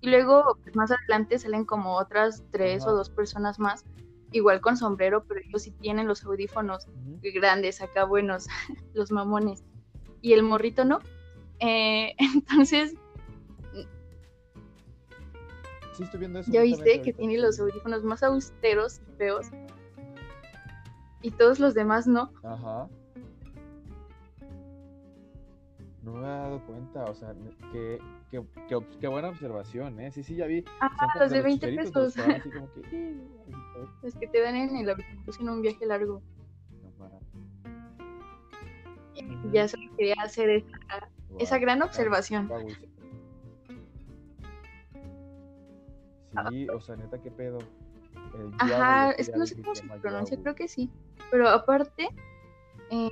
Y 0.00 0.08
luego, 0.10 0.58
pues, 0.62 0.74
más 0.74 0.90
adelante 0.90 1.38
salen 1.38 1.64
como 1.64 1.96
otras 1.96 2.42
tres 2.50 2.82
Ajá. 2.82 2.92
o 2.92 2.96
dos 2.96 3.10
personas 3.10 3.58
más, 3.58 3.84
igual 4.32 4.60
con 4.60 4.76
sombrero, 4.76 5.24
pero 5.24 5.40
ellos 5.40 5.62
sí 5.62 5.72
tienen 5.72 6.06
los 6.06 6.24
audífonos 6.24 6.86
grandes, 7.22 7.80
acá 7.82 8.04
buenos, 8.04 8.46
los 8.94 9.10
mamones. 9.10 9.64
Y 10.22 10.32
el 10.32 10.42
morrito 10.42 10.84
no. 10.84 11.00
Eh, 11.58 12.14
entonces, 12.34 12.94
Sí, 15.92 16.04
estoy 16.04 16.20
viendo 16.20 16.38
eso. 16.38 16.50
Ya 16.50 16.62
viste 16.62 17.02
que 17.02 17.12
tiene 17.12 17.36
los 17.36 17.60
audífonos 17.60 18.04
más 18.04 18.22
austeros 18.22 19.00
y 19.06 19.16
feos. 19.18 19.48
Y 21.20 21.30
todos 21.32 21.58
los 21.60 21.74
demás 21.74 22.06
no. 22.06 22.32
Ajá. 22.42 22.88
No 26.02 26.14
me 26.14 26.20
he 26.20 26.30
dado 26.30 26.64
cuenta, 26.66 27.04
o 27.04 27.14
sea, 27.14 27.34
qué, 27.72 27.98
qué, 28.30 28.42
qué, 29.00 29.06
buena 29.06 29.28
observación, 29.28 30.00
¿eh? 30.00 30.10
Sí, 30.10 30.22
sí, 30.22 30.34
ya 30.34 30.46
vi. 30.46 30.64
Ah, 30.80 30.88
Son 30.98 31.08
como 31.10 31.24
los 31.24 31.32
de 31.32 31.42
20 31.42 31.66
chicharitos, 31.66 31.94
los 31.94 32.14
pesos. 32.14 32.40
así 32.40 32.50
como 32.50 32.72
que, 34.20 34.26
te 34.26 34.40
dan 34.40 34.56
en 34.56 34.76
el 34.76 34.90
autobús 34.90 35.40
en 35.40 35.48
un 35.50 35.60
viaje 35.60 35.84
largo. 35.84 36.22
No 36.82 36.90
mames. 36.98 37.22
Y 39.14 39.24
Ujú. 39.24 39.50
ya 39.52 39.68
solo 39.68 39.82
quería 39.98 40.14
hacer 40.22 40.48
esa, 40.48 40.78
esa 41.38 41.58
gran 41.58 41.78
guau, 41.78 41.88
observación. 41.88 42.50
Sí, 46.48 46.68
o 46.68 46.80
sea, 46.80 46.96
neta, 46.96 47.20
qué 47.20 47.30
pedo. 47.30 47.58
El 48.34 48.54
Ajá, 48.58 49.10
es 49.12 49.28
que 49.28 49.36
no 49.36 49.44
sé 49.44 49.60
cómo 49.60 49.74
se 49.74 49.86
pronuncia, 50.00 50.38
creo 50.40 50.54
que 50.54 50.68
sí. 50.68 50.90
Pero 51.30 51.48
aparte, 51.48 52.08
eh, 52.90 53.10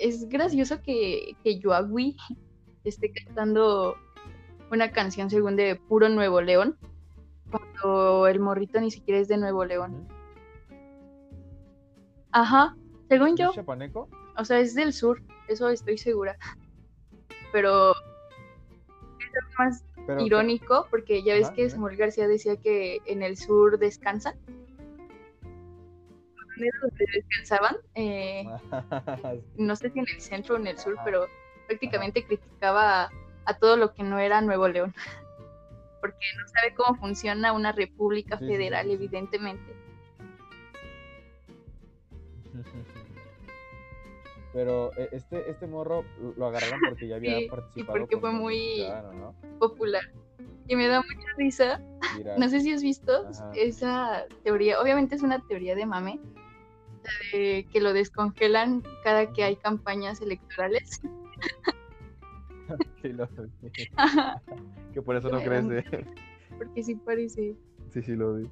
es 0.00 0.28
gracioso 0.28 0.82
que, 0.82 1.36
que 1.44 1.58
Yoagui 1.58 2.16
esté 2.84 3.12
cantando 3.12 3.96
una 4.70 4.90
canción 4.92 5.30
según 5.30 5.56
de 5.56 5.76
puro 5.76 6.08
Nuevo 6.08 6.40
León, 6.40 6.76
cuando 7.50 8.26
el 8.26 8.40
morrito 8.40 8.80
ni 8.80 8.90
siquiera 8.90 9.20
es 9.20 9.28
de 9.28 9.36
Nuevo 9.36 9.64
León. 9.64 10.08
Ajá, 12.32 12.76
según 13.08 13.30
¿No 13.30 13.36
yo, 13.36 13.48
es 13.50 13.56
chapaneco? 13.56 14.08
o 14.36 14.44
sea, 14.44 14.60
es 14.60 14.74
del 14.74 14.92
sur, 14.92 15.20
eso 15.48 15.68
estoy 15.68 15.98
segura. 15.98 16.36
Pero 17.52 17.90
es 17.90 19.58
más 19.58 19.84
Pero, 20.06 20.20
irónico 20.20 20.86
porque 20.90 21.22
ya 21.24 21.34
ves 21.34 21.46
Ajá, 21.46 21.54
que. 21.56 21.70
Samuel 21.70 21.96
García 21.96 22.28
decía 22.28 22.56
que 22.56 23.00
en 23.06 23.22
el 23.22 23.36
sur 23.36 23.78
descansan. 23.78 24.36
¿Dónde 26.60 26.68
era 26.68 26.78
donde 26.82 27.06
descansaban? 27.14 27.76
Eh, 27.94 28.44
no 29.56 29.76
sé 29.76 29.90
si 29.90 29.98
en 29.98 30.06
el 30.14 30.20
centro 30.20 30.54
o 30.54 30.58
en 30.58 30.66
el 30.66 30.78
sur, 30.78 30.98
pero 31.04 31.26
prácticamente 31.66 32.24
criticaba 32.24 33.10
a, 33.44 33.54
todo 33.58 33.76
lo 33.76 33.94
que 33.94 34.02
no 34.02 34.18
era 34.18 34.40
Nuevo 34.40 34.68
León. 34.68 34.94
Porque 36.00 36.26
no 36.38 36.48
sabe 36.48 36.74
cómo 36.74 36.98
funciona 36.98 37.52
una 37.52 37.72
república 37.72 38.38
Sí, 38.38 38.46
federal, 38.46 38.86
sí, 38.86 38.92
evidentemente. 38.92 39.74
Pero 44.52 44.90
eh, 44.96 45.08
este, 45.12 45.48
este 45.48 45.68
morro 45.68 46.04
lo 46.36 46.46
agarraron 46.46 46.80
porque 46.88 47.06
ya 47.06 47.14
había 47.16 47.36
Sí, 47.38 47.44
y 47.44 47.48
participado. 47.48 47.98
porque 48.00 48.18
fue 48.18 48.32
muy-. 48.32 48.84
Popular. 49.60 50.02
Y 50.66 50.74
me 50.74 50.88
da 50.88 51.00
mucha 51.02 51.28
risa 51.36 51.80
Mira, 52.16 52.36
No 52.36 52.48
sé 52.48 52.60
si 52.60 52.72
has 52.72 52.82
visto 52.82 53.28
Ajá. 53.28 53.52
esa 53.54 54.24
teoría. 54.42 54.80
Obviamente 54.80 55.14
es 55.14 55.22
una 55.22 55.38
teoría 55.46 55.74
de 55.74 55.86
mame. 55.86 56.18
De 57.32 57.66
que 57.72 57.80
lo 57.80 57.92
descongelan 57.92 58.82
cada 59.04 59.32
que 59.32 59.44
hay 59.44 59.56
campañas 59.56 60.20
electorales. 60.20 61.00
sí 63.02 63.12
lo- 63.12 63.28
que 64.92 65.02
por 65.02 65.16
eso 65.16 65.28
no 65.30 65.38
da 65.38 65.44
crece. 65.44 66.06
Porque 66.58 66.82
sí 66.82 66.94
parece. 66.96 67.56
Sí, 67.92 68.02
sí 68.02 68.14
lo 68.14 68.34
vi. 68.34 68.50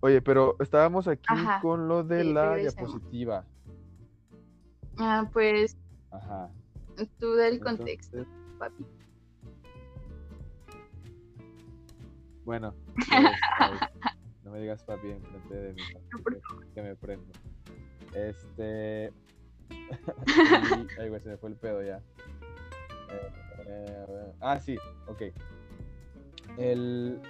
Oye, 0.00 0.22
pero 0.22 0.56
estábamos 0.60 1.06
aquí 1.08 1.24
Ajá, 1.28 1.60
con 1.60 1.86
lo 1.88 2.02
de 2.04 2.22
sí, 2.24 2.32
la 2.32 2.54
diapositiva. 2.56 3.44
Ah, 4.98 5.28
pues 5.32 5.76
Ajá. 6.10 6.50
tú 7.18 7.34
da 7.34 7.48
el 7.48 7.60
contexto, 7.60 8.24
papi. 8.58 8.86
Bueno, 12.44 12.74
pues, 12.96 13.80
no 14.50 14.56
me 14.56 14.60
digas 14.62 14.82
papi 14.82 15.10
enfrente 15.10 15.54
de 15.54 15.72
mí, 15.74 15.82
No, 16.10 16.60
que, 16.74 16.82
me 16.82 16.96
prendo. 16.96 17.32
Este. 18.14 19.12
y- 19.70 19.74
Ay, 21.00 21.08
güey, 21.08 21.20
se 21.20 21.28
me 21.28 21.36
fue 21.36 21.50
el 21.50 21.56
pedo 21.56 21.82
ya. 21.82 21.98
Eh, 23.10 23.32
eh. 23.66 24.32
Ah, 24.40 24.58
sí, 24.58 24.76
ok. 25.06 25.22
El, 26.58 27.20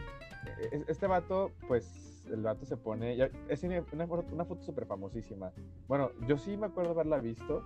e- 0.73 0.85
este 0.89 1.07
vato, 1.07 1.53
pues, 1.69 2.27
el 2.31 2.43
vato 2.43 2.65
se 2.65 2.79
pone. 2.79 3.15
ya- 3.17 3.31
es 3.49 3.63
una, 3.65 3.85
una 3.93 4.07
foto- 4.07 4.33
una 4.35 4.45
foto 4.47 4.63
súper 4.63 4.87
famosísima. 4.87 5.53
Bueno, 5.89 6.11
yo 6.27 6.39
sí 6.39 6.57
me 6.57 6.67
acuerdo 6.67 6.93
haberla 6.93 7.19
visto. 7.19 7.63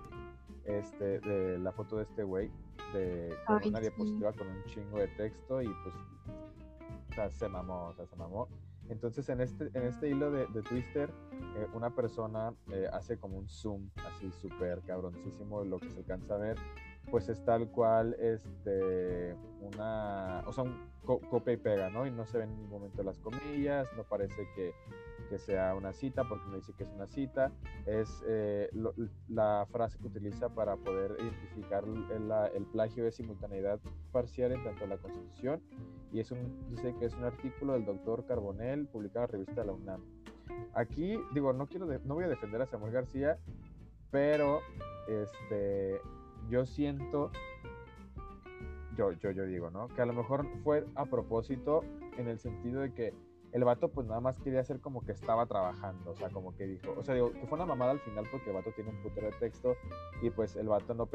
Este, 0.65 1.19
de 1.19 1.59
la 1.59 1.71
foto 1.71 1.95
de 1.97 2.03
este 2.03 2.23
güey. 2.23 2.51
De 2.93 3.33
con 3.47 3.59
Ay, 3.61 3.69
una 3.69 3.77
sí. 3.79 3.83
diapositiva 3.83 4.33
con 4.33 4.47
un 4.47 4.63
chingo 4.65 4.97
de 4.97 5.07
texto. 5.09 5.61
Y 5.61 5.67
pues. 5.67 5.95
O 7.11 7.13
sea, 7.13 7.29
se 7.29 7.47
mamó, 7.47 7.85
o 7.87 7.93
sea, 7.93 8.05
se 8.07 8.15
mamó. 8.17 8.49
Entonces, 8.89 9.27
en 9.29 9.41
este, 9.41 9.69
en 9.73 9.83
este 9.87 10.09
hilo 10.09 10.31
de, 10.31 10.45
de 10.47 10.61
Twister, 10.61 11.09
eh, 11.57 11.67
una 11.73 11.89
persona 11.89 12.53
eh, 12.71 12.87
hace 12.91 13.17
como 13.17 13.37
un 13.37 13.47
zoom 13.47 13.89
así 14.05 14.31
súper 14.31 14.81
cabroncísimo 14.81 15.63
de 15.63 15.69
lo 15.69 15.79
que 15.79 15.89
se 15.89 15.97
alcanza 15.99 16.35
a 16.35 16.37
ver. 16.37 16.57
Pues 17.09 17.29
es 17.29 17.43
tal 17.45 17.69
cual, 17.69 18.15
este, 18.19 19.35
una, 19.61 20.43
o 20.47 20.51
sea, 20.53 20.63
un 20.63 20.75
co- 21.05 21.19
copia 21.29 21.53
y 21.53 21.57
pega, 21.57 21.89
¿no? 21.89 22.05
Y 22.07 22.11
no 22.11 22.25
se 22.25 22.39
ven 22.39 22.49
en 22.49 22.55
ningún 22.57 22.79
momento 22.79 23.03
las 23.03 23.19
comillas, 23.19 23.87
no 23.95 24.03
parece 24.03 24.47
que, 24.55 24.71
que 25.25 25.39
sea 25.39 25.75
una 25.75 25.93
cita, 25.93 26.23
porque 26.27 26.45
no 26.49 26.55
dice 26.55 26.73
que 26.73 26.83
es 26.83 26.89
una 26.89 27.07
cita. 27.07 27.51
Es 27.85 28.23
eh, 28.27 28.69
lo- 28.73 28.93
la 29.27 29.65
frase 29.71 29.97
que 29.99 30.07
utiliza 30.07 30.49
para 30.49 30.75
poder 30.77 31.15
identificar 31.19 31.83
el, 31.85 32.27
la- 32.27 32.47
el 32.47 32.65
plagio 32.65 33.05
es 33.07 33.15
simultaneidad 33.15 33.79
parcial 34.11 34.51
en 34.51 34.63
tanto 34.63 34.85
la 34.87 34.97
Constitución 34.97 35.61
y 36.11 36.19
es 36.19 36.31
un, 36.31 36.69
dice 36.69 36.95
que 36.99 37.05
es 37.05 37.13
un 37.15 37.23
artículo 37.23 37.73
del 37.73 37.85
doctor 37.85 38.25
Carbonell 38.25 38.87
publicado 38.87 39.25
en 39.25 39.31
la 39.31 39.31
revista 39.31 39.61
de 39.61 39.67
la 39.67 39.73
UNAM. 39.73 40.01
aquí, 40.73 41.19
digo, 41.33 41.51
no 41.53 41.67
quiero, 41.67 41.85
no 42.05 42.13
voy 42.15 42.23
a 42.23 42.27
defender 42.29 42.61
a 42.61 42.65
Samuel 42.67 42.93
García, 42.93 43.37
pero 44.11 44.59
este, 45.07 45.99
yo 46.49 46.65
siento, 46.65 47.31
yo, 48.97 49.11
yo, 49.13 49.31
yo 49.31 49.45
digo, 49.45 49.69
¿no? 49.71 49.87
Que 49.89 50.01
a 50.01 50.05
lo 50.05 50.13
mejor 50.13 50.45
fue 50.63 50.85
a 50.95 51.05
propósito 51.05 51.83
en 52.17 52.27
el 52.29 52.39
sentido 52.39 52.81
de 52.81 52.93
que 52.93 53.13
el 53.55 53.63
vato 53.63 53.87
pues 53.87 54.05
nada 54.05 54.19
más 54.19 54.37
quería 54.41 54.59
hacer 54.59 54.81
como 54.81 55.01
que 55.05 55.13
estaba 55.13 55.45
trabajando, 55.45 56.11
o 56.11 56.15
sea, 56.17 56.29
como 56.29 56.53
que 56.57 56.67
dijo, 56.67 56.93
o 56.97 57.01
sea, 57.05 57.15
digo, 57.15 57.31
que 57.31 57.47
fue 57.47 57.55
una 57.55 57.65
mamada 57.65 57.91
al 57.91 58.01
final 58.01 58.25
porque 58.29 58.49
el 58.49 58.55
vato 58.57 58.73
tiene 58.75 58.89
un 58.89 58.97
putero 59.01 59.27
de 59.27 59.37
texto 59.37 59.77
y 60.21 60.29
pues 60.29 60.57
el 60.57 60.67
vato 60.67 60.93
no, 60.93 61.07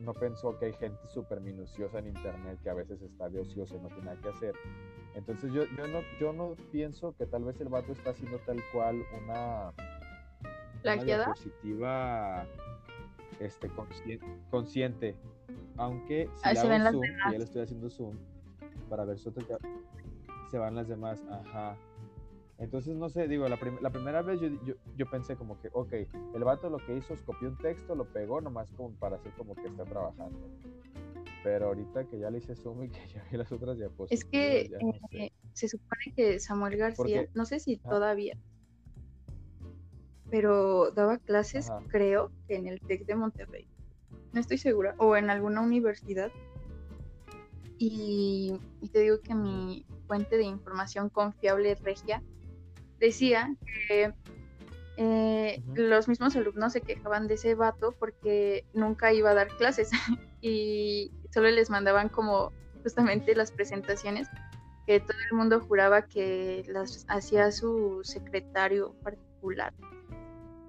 no, 0.00 0.14
pensó 0.14 0.58
que 0.58 0.66
hay 0.66 0.72
gente 0.72 0.98
súper 1.06 1.40
minuciosa 1.40 2.00
en 2.00 2.08
internet 2.08 2.58
que 2.64 2.68
a 2.68 2.74
veces 2.74 3.00
está 3.00 3.28
de 3.28 3.38
ocioso 3.38 3.76
y 3.76 3.78
no 3.78 3.86
tiene 3.90 4.06
nada 4.06 4.20
que 4.20 4.28
hacer. 4.30 4.54
Entonces 5.14 5.52
yo, 5.52 5.62
yo, 5.76 5.86
no, 5.86 6.00
yo 6.18 6.32
no 6.32 6.56
pienso 6.72 7.14
que 7.16 7.26
tal 7.26 7.44
vez 7.44 7.60
el 7.60 7.68
vato 7.68 7.92
está 7.92 8.10
haciendo 8.10 8.40
tal 8.40 8.60
cual 8.72 9.00
una, 9.22 9.72
una 10.82 11.04
diapositiva 11.04 12.44
este, 13.38 13.70
consciente, 14.50 15.14
aunque 15.76 16.28
si 16.42 16.54
le 16.54 16.58
hago 16.58 16.90
zoom, 16.90 17.02
ya 17.30 17.38
le 17.38 17.44
estoy 17.44 17.62
haciendo 17.62 17.88
zoom 17.88 18.18
para 18.88 19.04
ver 19.04 19.20
su 19.20 19.30
se 20.52 20.58
van 20.58 20.74
las 20.74 20.86
demás, 20.86 21.18
ajá. 21.30 21.78
Entonces, 22.58 22.94
no 22.94 23.08
sé, 23.08 23.26
digo, 23.26 23.48
la, 23.48 23.58
la 23.80 23.90
primera 23.90 24.20
vez 24.20 24.38
yo, 24.38 24.48
yo, 24.66 24.74
yo, 24.96 25.10
pensé 25.10 25.34
como 25.34 25.58
que, 25.60 25.70
ok, 25.72 25.92
el 26.34 26.44
vato 26.44 26.68
lo 26.68 26.76
que 26.76 26.94
hizo 26.94 27.14
es 27.14 27.22
copió 27.22 27.48
un 27.48 27.56
texto, 27.56 27.94
lo 27.94 28.04
pegó 28.04 28.40
nomás 28.42 28.70
como 28.72 28.90
para 28.90 29.16
hacer 29.16 29.32
como 29.32 29.54
que 29.54 29.66
está 29.66 29.84
trabajando. 29.84 30.38
Pero 31.42 31.68
ahorita 31.68 32.04
que 32.04 32.18
ya 32.18 32.30
le 32.30 32.38
hice 32.38 32.54
zoom 32.54 32.84
y 32.84 32.88
que 32.90 33.08
ya 33.08 33.24
vi 33.30 33.38
las 33.38 33.50
otras 33.50 33.78
diapositivas. 33.78 34.12
Es 34.12 34.24
que 34.24 34.70
eh, 35.10 35.32
se 35.54 35.68
supone 35.68 36.12
que 36.14 36.38
Samuel 36.38 36.76
García, 36.76 37.26
no 37.34 37.46
sé 37.46 37.58
si 37.58 37.78
todavía, 37.78 38.36
pero 40.30 40.90
daba 40.90 41.16
clases, 41.16 41.72
creo 41.88 42.30
que 42.46 42.56
en 42.56 42.66
el 42.66 42.78
TEC 42.80 43.06
de 43.06 43.14
Monterrey. 43.14 43.66
No 44.34 44.40
estoy 44.40 44.58
segura. 44.58 44.94
O 44.98 45.16
en 45.16 45.30
alguna 45.30 45.62
universidad. 45.62 46.30
Y, 47.78 48.60
y 48.80 48.88
te 48.88 49.00
digo 49.00 49.20
que 49.20 49.34
mi, 49.34 49.84
fuente 50.12 50.36
de 50.36 50.44
información 50.44 51.08
confiable 51.08 51.74
regia, 51.76 52.22
decía 53.00 53.56
que 53.88 54.12
eh, 54.98 55.62
los 55.74 56.06
mismos 56.06 56.36
alumnos 56.36 56.74
se 56.74 56.82
quejaban 56.82 57.28
de 57.28 57.34
ese 57.34 57.54
vato 57.54 57.94
porque 57.98 58.66
nunca 58.74 59.10
iba 59.14 59.30
a 59.30 59.34
dar 59.34 59.48
clases 59.56 59.90
y 60.42 61.10
solo 61.32 61.50
les 61.50 61.70
mandaban 61.70 62.10
como 62.10 62.52
justamente 62.82 63.34
las 63.34 63.52
presentaciones 63.52 64.28
que 64.86 65.00
todo 65.00 65.16
el 65.30 65.34
mundo 65.34 65.60
juraba 65.60 66.02
que 66.02 66.62
las 66.68 67.06
hacía 67.08 67.50
su 67.50 68.00
secretario 68.02 68.94
particular 69.02 69.72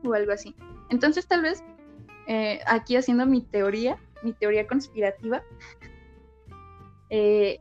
o 0.05 0.13
algo 0.13 0.31
así. 0.31 0.55
Entonces 0.89 1.27
tal 1.27 1.41
vez 1.41 1.61
eh, 2.27 2.61
aquí 2.65 2.95
haciendo 2.95 3.25
mi 3.25 3.41
teoría, 3.41 3.97
mi 4.23 4.31
teoría 4.31 4.65
conspirativa, 4.67 5.43
eh, 7.09 7.59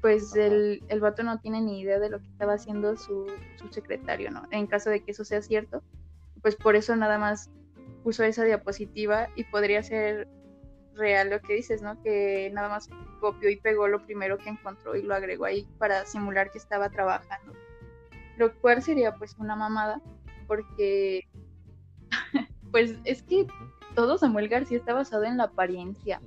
pues 0.00 0.34
el, 0.34 0.82
el, 0.88 1.00
vato 1.00 1.22
no 1.22 1.40
tiene 1.40 1.60
ni 1.60 1.80
idea 1.80 1.98
de 1.98 2.10
lo 2.10 2.20
que 2.20 2.26
estaba 2.26 2.54
haciendo 2.54 2.96
su, 2.96 3.26
secretario, 3.70 4.30
¿no? 4.30 4.46
En 4.50 4.66
caso 4.66 4.90
de 4.90 5.02
que 5.02 5.10
eso 5.10 5.24
sea 5.24 5.42
cierto, 5.42 5.82
pues 6.42 6.56
por 6.56 6.76
eso 6.76 6.96
nada 6.96 7.18
más 7.18 7.50
puso 8.02 8.24
esa 8.24 8.44
diapositiva 8.44 9.28
y 9.36 9.44
podría 9.44 9.82
ser 9.82 10.26
real 10.94 11.30
lo 11.30 11.40
que 11.40 11.54
dices, 11.54 11.82
¿no? 11.82 12.02
Que 12.02 12.50
nada 12.52 12.68
más 12.68 12.88
copió 13.20 13.50
y 13.50 13.56
pegó 13.56 13.88
lo 13.88 14.04
primero 14.04 14.38
que 14.38 14.48
encontró 14.48 14.96
y 14.96 15.02
lo 15.02 15.14
agregó 15.14 15.44
ahí 15.44 15.68
para 15.78 16.06
simular 16.06 16.50
que 16.50 16.58
estaba 16.58 16.88
trabajando. 16.90 17.52
Lo 18.38 18.54
cual 18.60 18.82
sería 18.82 19.14
pues 19.16 19.36
una 19.38 19.54
mamada, 19.54 20.00
porque 20.46 21.28
pues 22.72 22.96
es 23.04 23.22
que 23.22 23.46
todo 23.94 24.18
Samuel 24.18 24.48
García 24.48 24.78
está 24.78 24.94
basado 24.94 25.24
en 25.24 25.36
la 25.36 25.44
apariencia. 25.44 26.22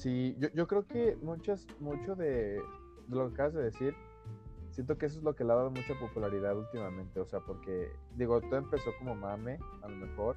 Sí, 0.00 0.34
yo, 0.38 0.48
yo 0.54 0.66
creo 0.66 0.86
que 0.86 1.18
muchas, 1.20 1.66
mucho 1.78 2.16
de, 2.16 2.58
lo 3.08 3.28
que 3.28 3.34
acabas 3.34 3.52
de 3.52 3.64
decir, 3.64 3.94
siento 4.70 4.96
que 4.96 5.04
eso 5.04 5.18
es 5.18 5.24
lo 5.24 5.36
que 5.36 5.44
le 5.44 5.52
ha 5.52 5.56
dado 5.56 5.70
mucha 5.70 5.92
popularidad 6.00 6.56
últimamente, 6.56 7.20
o 7.20 7.26
sea, 7.26 7.40
porque, 7.40 7.92
digo, 8.16 8.40
todo 8.40 8.56
empezó 8.56 8.92
como 8.98 9.14
mame, 9.14 9.58
a 9.82 9.88
lo 9.90 9.96
mejor, 9.96 10.36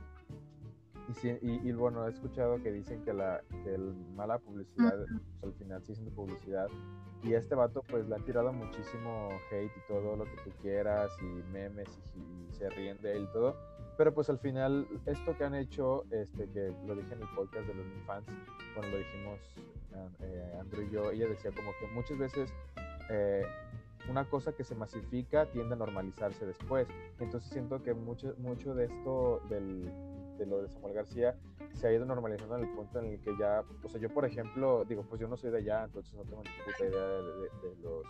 y, 1.23 1.69
y, 1.69 1.71
bueno, 1.71 2.05
he 2.05 2.09
escuchado 2.09 2.61
que 2.61 2.73
dicen 2.73 3.05
que 3.05 3.13
la 3.13 3.41
que 3.63 3.73
el 3.73 3.95
mala 4.15 4.37
publicidad, 4.37 4.97
pues, 4.97 5.43
al 5.43 5.53
final 5.53 5.81
sí 5.81 5.95
siendo 5.95 6.13
publicidad, 6.13 6.67
y 7.23 7.33
a 7.33 7.39
este 7.39 7.55
vato 7.55 7.83
pues 7.87 8.05
le 8.09 8.15
han 8.15 8.25
tirado 8.25 8.51
muchísimo 8.51 9.29
hate 9.49 9.71
y 9.77 9.87
todo 9.87 10.17
lo 10.17 10.25
que 10.25 10.35
tú 10.43 10.49
quieras, 10.61 11.09
y 11.21 11.53
memes, 11.53 11.87
y, 12.17 12.19
y 12.19 12.51
se 12.51 12.69
ríen 12.69 12.97
de 13.01 13.15
él 13.15 13.27
y 13.29 13.31
todo, 13.31 13.55
pero 13.97 14.13
pues 14.13 14.29
al 14.29 14.39
final, 14.39 14.87
esto 15.05 15.37
que 15.37 15.43
han 15.43 15.55
hecho, 15.55 16.05
este, 16.11 16.49
que 16.49 16.73
lo 16.85 16.95
dije 16.95 17.13
en 17.13 17.21
el 17.21 17.27
podcast 17.35 17.67
de 17.67 17.73
los 17.73 17.85
fans, 18.05 18.25
cuando 18.73 18.91
lo 18.91 18.97
dijimos 18.97 19.39
eh, 20.21 20.57
Andrew 20.59 20.83
y 20.83 20.89
yo, 20.89 21.11
ella 21.11 21.27
decía 21.27 21.51
como 21.51 21.71
que 21.79 21.87
muchas 21.93 22.17
veces 22.17 22.53
eh, 23.09 23.43
una 24.09 24.25
cosa 24.25 24.51
que 24.53 24.63
se 24.63 24.75
masifica 24.75 25.45
tiende 25.47 25.75
a 25.75 25.77
normalizarse 25.77 26.45
después. 26.45 26.87
Entonces 27.19 27.49
siento 27.51 27.83
que 27.83 27.93
mucho, 27.93 28.33
mucho 28.37 28.73
de 28.75 28.85
esto 28.85 29.41
del, 29.49 29.89
de 30.37 30.45
lo 30.45 30.61
de 30.61 30.69
Samuel 30.69 30.93
García 30.93 31.35
se 31.73 31.87
ha 31.87 31.93
ido 31.93 32.05
normalizando 32.05 32.57
en 32.57 32.63
el 32.63 32.69
punto 32.69 32.99
en 32.99 33.05
el 33.05 33.19
que 33.21 33.35
ya, 33.37 33.63
o 33.83 33.89
sea, 33.89 33.99
yo 33.99 34.09
por 34.09 34.25
ejemplo, 34.25 34.85
digo, 34.85 35.03
pues 35.03 35.19
yo 35.21 35.27
no 35.27 35.37
soy 35.37 35.51
de 35.51 35.59
allá, 35.59 35.85
entonces 35.85 36.13
no 36.13 36.23
tengo 36.23 36.43
ni 36.43 36.49
puta 36.71 36.85
idea 36.85 37.07
de 37.07 37.75
los 37.81 38.05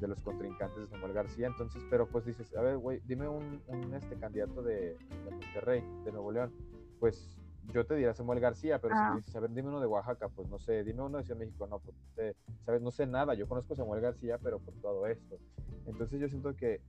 de 0.00 0.08
los 0.08 0.20
contrincantes 0.20 0.78
de 0.78 0.86
Samuel 0.88 1.12
García. 1.12 1.46
Entonces, 1.46 1.82
pero 1.90 2.08
pues 2.08 2.24
dices, 2.24 2.54
a 2.56 2.62
ver, 2.62 2.78
güey, 2.78 3.00
dime 3.06 3.28
un, 3.28 3.62
un, 3.66 3.94
este 3.94 4.16
candidato 4.16 4.62
de, 4.62 4.96
de, 5.24 5.30
Monterrey, 5.30 5.84
de 6.04 6.12
Nuevo 6.12 6.32
León. 6.32 6.52
Pues 6.98 7.36
yo 7.72 7.86
te 7.86 7.94
diría 7.94 8.14
Samuel 8.14 8.40
García, 8.40 8.80
pero 8.80 8.96
si 8.96 9.02
me 9.02 9.16
dices, 9.16 9.36
a 9.36 9.40
ver, 9.40 9.50
dime 9.50 9.68
uno 9.68 9.80
de 9.80 9.86
Oaxaca, 9.86 10.28
pues 10.28 10.48
no 10.48 10.58
sé, 10.58 10.82
dime 10.84 11.02
uno 11.02 11.18
de 11.18 11.24
Ciudad 11.24 11.38
de 11.38 11.46
México, 11.46 11.66
no, 11.66 11.78
pues, 11.78 12.34
sabes, 12.64 12.82
no 12.82 12.90
sé 12.90 13.06
nada. 13.06 13.34
Yo 13.34 13.46
conozco 13.46 13.74
a 13.74 13.76
Samuel 13.76 14.00
García, 14.00 14.38
pero 14.38 14.58
por 14.58 14.74
todo 14.74 15.06
esto. 15.06 15.38
Entonces 15.86 16.20
yo 16.20 16.28
siento 16.28 16.54
que 16.56 16.80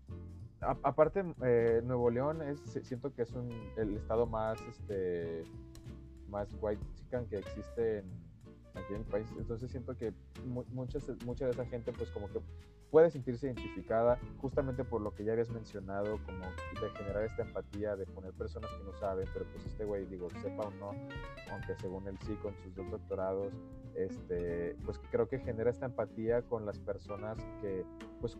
aparte 0.61 1.23
eh, 1.43 1.81
Nuevo 1.83 2.09
León 2.09 2.41
es 2.43 2.59
siento 2.83 3.13
que 3.13 3.23
es 3.23 3.31
un, 3.31 3.49
el 3.77 3.97
estado 3.97 4.27
más 4.27 4.61
este 4.61 5.43
más 6.29 6.55
white 6.61 6.81
que 7.29 7.39
existe 7.39 7.99
en, 7.99 8.30
aquí 8.75 8.93
en 8.93 9.01
el 9.01 9.05
país 9.05 9.27
entonces 9.37 9.71
siento 9.71 9.97
que 9.97 10.13
muchas 10.45 11.03
mucha 11.25 11.45
de 11.45 11.51
esa 11.51 11.65
gente 11.65 11.91
pues 11.91 12.09
como 12.11 12.29
que 12.31 12.39
puede 12.91 13.09
sentirse 13.09 13.47
identificada 13.47 14.19
justamente 14.39 14.83
por 14.83 15.01
lo 15.01 15.15
que 15.15 15.23
ya 15.23 15.31
habías 15.31 15.49
mencionado, 15.49 16.19
como 16.25 16.45
de 16.81 16.89
generar 16.97 17.23
esta 17.23 17.43
empatía, 17.43 17.95
de 17.95 18.05
poner 18.05 18.33
personas 18.33 18.69
que 18.71 18.83
no 18.83 18.93
saben, 18.99 19.27
pero 19.33 19.45
pues 19.45 19.65
este 19.65 19.85
güey, 19.85 20.05
digo, 20.05 20.29
sepa 20.41 20.63
o 20.63 20.71
no, 20.71 20.91
aunque 21.51 21.73
según 21.79 22.07
él 22.07 22.17
sí, 22.27 22.35
con 22.43 22.53
sus 22.57 22.75
dos 22.75 22.91
doctorados, 22.91 23.53
este, 23.95 24.75
pues 24.85 24.99
creo 25.09 25.27
que 25.27 25.39
genera 25.39 25.71
esta 25.71 25.85
empatía 25.85 26.41
con 26.43 26.65
las 26.65 26.77
personas 26.79 27.37
que, 27.61 27.85
pues, 28.19 28.37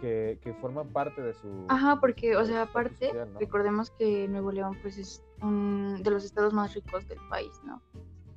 que, 0.00 0.38
que 0.42 0.52
forman 0.54 0.88
parte 0.88 1.22
de 1.22 1.32
su... 1.32 1.66
Ajá, 1.68 2.00
porque, 2.00 2.36
o 2.36 2.44
sea, 2.44 2.62
aparte, 2.62 3.12
recordemos 3.38 3.90
que 3.90 4.26
Nuevo 4.28 4.50
León, 4.50 4.76
pues, 4.82 4.98
es 4.98 5.22
un 5.40 6.02
de 6.02 6.10
los 6.10 6.24
estados 6.24 6.52
más 6.52 6.74
ricos 6.74 7.06
del 7.08 7.20
país, 7.30 7.52
¿no? 7.64 7.80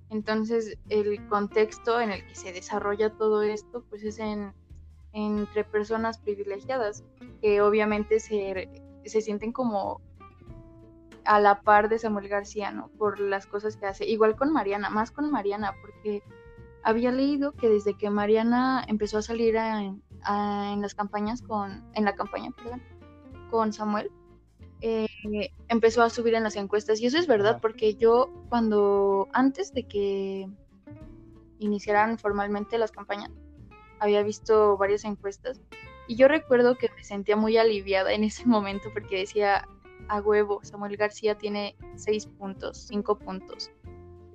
Entonces, 0.10 0.78
el 0.90 1.28
contexto 1.28 2.02
en 2.02 2.12
el 2.12 2.26
que 2.26 2.36
se 2.36 2.52
desarrolla 2.52 3.16
todo 3.16 3.44
esto, 3.44 3.84
pues 3.90 4.04
es 4.04 4.20
en 4.20 4.54
entre 5.14 5.64
personas 5.64 6.20
privilegiadas, 6.20 7.04
que 7.42 7.62
obviamente 7.62 8.20
se, 8.20 8.70
se 9.06 9.22
sienten 9.22 9.52
como 9.52 10.02
a 11.26 11.40
la 11.40 11.62
par 11.62 11.90
de 11.90 12.00
Samuel 12.00 12.28
García, 12.28 12.72
¿no? 12.72 12.90
Por 12.98 13.20
las 13.20 13.46
cosas 13.46 13.78
que 13.78 13.86
hace. 13.86 14.06
Igual 14.08 14.36
con 14.36 14.52
Mariana, 14.52 14.90
más 14.90 15.12
con 15.12 15.32
Mariana, 15.32 15.74
porque 15.82 16.24
había 16.84 17.12
leído 17.12 17.52
que 17.54 17.70
desde 17.70 17.96
que 17.96 18.10
Mariana 18.10 18.84
empezó 18.88 19.18
a 19.18 19.22
salir 19.22 19.56
en 19.56 20.02
las 20.82 20.96
campañas 20.96 21.42
con, 21.42 21.84
en 21.94 22.06
la 22.06 22.16
campaña, 22.16 22.52
perdón, 22.52 22.82
con 23.52 23.74
Samuel, 23.74 24.12
eh, 24.82 25.08
empezó 25.68 26.02
a 26.02 26.10
subir 26.10 26.36
en 26.36 26.44
las 26.44 26.56
encuestas. 26.56 27.02
Y 27.02 27.06
eso 27.06 27.18
es 27.18 27.28
verdad, 27.28 27.60
porque 27.62 27.96
yo 27.96 28.30
cuando, 28.50 29.28
antes 29.34 29.74
de 29.74 29.84
que 29.84 30.50
iniciaran 31.60 32.18
formalmente 32.18 32.78
las 32.78 32.92
campañas, 32.92 33.32
había 34.00 34.24
visto 34.24 34.78
varias 34.78 35.04
encuestas 35.04 35.60
y 36.10 36.16
yo 36.16 36.28
recuerdo 36.28 36.76
que 36.76 36.90
me 36.96 37.04
sentía 37.04 37.36
muy 37.36 37.56
aliviada 37.58 38.12
en 38.14 38.24
ese 38.24 38.44
momento 38.48 38.90
porque 38.92 39.20
decía, 39.20 39.68
a 40.08 40.20
huevo, 40.20 40.60
Samuel 40.64 40.98
García 40.98 41.38
tiene 41.38 41.78
seis 41.96 42.26
puntos, 42.26 42.88
cinco 42.88 43.20
puntos. 43.20 43.72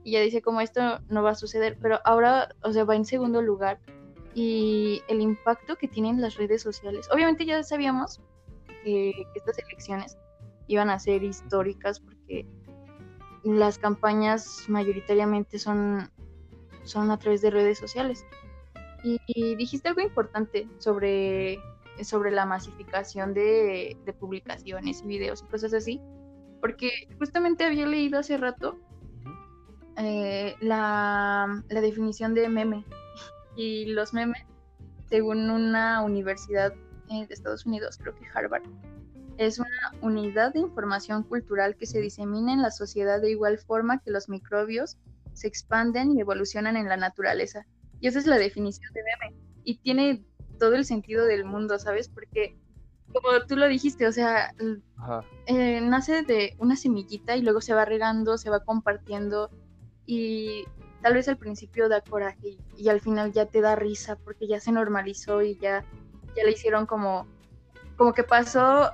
Y 0.05 0.13
ya 0.13 0.21
dice 0.21 0.41
como 0.41 0.61
esto 0.61 1.01
no 1.09 1.25
va 1.25 1.31
a 1.31 1.35
suceder, 1.35 1.77
pero 1.83 1.99
ahora, 2.05 2.55
o 2.63 2.73
sea, 2.73 2.85
va 2.85 2.95
en 2.95 3.05
segundo 3.05 3.43
lugar. 3.43 3.81
Y 4.35 5.03
el 5.09 5.21
impacto 5.21 5.77
que 5.77 5.89
tienen 5.89 6.21
las 6.21 6.37
redes 6.37 6.63
sociales. 6.63 7.09
Obviamente 7.11 7.45
ya 7.45 7.63
sabíamos 7.65 8.21
que, 8.85 9.13
que 9.33 9.39
estas 9.39 9.59
elecciones 9.59 10.17
iban 10.67 10.91
a 10.91 10.99
ser 10.99 11.23
históricas 11.23 12.01
porque 12.01 12.47
las 13.45 13.79
campañas 13.79 14.65
mayoritariamente 14.69 15.59
son, 15.59 16.11
son 16.85 17.11
a 17.11 17.19
través 17.19 17.43
de 17.43 17.51
redes 17.51 17.79
sociales. 17.79 18.25
Y, 19.03 19.55
dijiste 19.57 19.89
algo 19.89 20.01
importante 20.01 20.67
sobre, 20.79 21.59
sobre 22.03 22.31
la 22.31 22.47
masificación 22.47 23.35
de, 23.35 23.99
publicaciones 24.19 25.03
y 25.03 25.07
videos 25.07 25.43
y 25.43 25.51
cosas 25.51 25.75
así, 25.75 26.01
porque 26.63 26.91
justamente 27.19 27.65
había 27.65 27.87
leído 27.87 28.19
hace 28.19 28.39
rato 28.39 28.79
eh, 29.99 30.55
la, 30.61 31.63
la 31.69 31.81
definición 31.83 32.33
de 32.33 32.49
meme 32.49 32.85
y 33.57 33.93
los 33.93 34.15
memes, 34.15 34.43
según 35.11 35.51
una 35.51 36.01
universidad 36.01 36.73
eh, 37.11 37.27
de 37.27 37.35
Estados 37.35 37.67
Unidos, 37.67 37.99
creo 38.01 38.15
que 38.15 38.25
Harvard, 38.35 38.63
es 39.39 39.59
una 39.59 39.93
unidad 40.01 40.53
de 40.53 40.61
información 40.61 41.23
cultural 41.23 41.77
que 41.77 41.87
se 41.87 42.01
disemina 42.01 42.53
en 42.53 42.63
la 42.63 42.71
sociedad 42.71 43.21
de 43.21 43.31
igual 43.31 43.59
forma 43.59 44.01
que 44.01 44.11
los 44.11 44.29
microbios 44.29 44.97
se 45.33 45.49
expanden 45.49 46.17
y 46.17 46.21
evolucionan 46.21 46.77
en 46.77 46.89
la 46.89 46.97
naturaleza. 46.97 47.67
Y 48.01 48.09
esa 48.09 48.19
es 48.19 48.27
la 48.27 48.39
definición 48.39 48.93
de 48.93 49.03
meme. 49.03 49.37
Y 49.65 49.79
tiene 49.79 50.25
todo 50.59 50.75
el 50.75 50.85
sentido 50.85 51.25
del 51.27 51.45
mundo, 51.45 51.79
¿sabes? 51.79 52.09
Porque, 52.09 52.57
como 53.13 53.45
tú 53.47 53.57
lo 53.57 53.67
dijiste, 53.67 54.07
o 54.07 54.13
sea, 54.13 54.55
eh, 55.47 55.81
nace 55.81 56.23
de 56.23 56.55
una 56.59 56.77
semillita 56.77 57.37
y 57.37 57.43
luego 57.43 57.61
se 57.61 57.75
va 57.75 57.85
regando, 57.85 58.39
se 58.39 58.51
va 58.51 58.61
compartiendo 58.61 59.51
y 60.07 60.65
tal 61.03 61.15
vez 61.15 61.29
al 61.29 61.39
principio 61.39 61.89
da 61.89 62.01
coraje 62.01 62.59
y, 62.77 62.89
al 62.89 63.01
final 63.01 63.33
ya 63.33 63.47
te 63.47 63.61
da 63.61 63.77
risa 63.77 64.17
porque 64.17 64.47
ya 64.47 64.61
se 64.61 64.73
normalizó 64.73 65.43
y 65.43 65.57
ya, 65.59 65.85
ya 66.37 66.45
le 66.45 66.53
hicieron 66.53 66.87
como, 66.87 67.27
como 67.97 68.13
que 68.13 68.25
pasó 68.25 68.91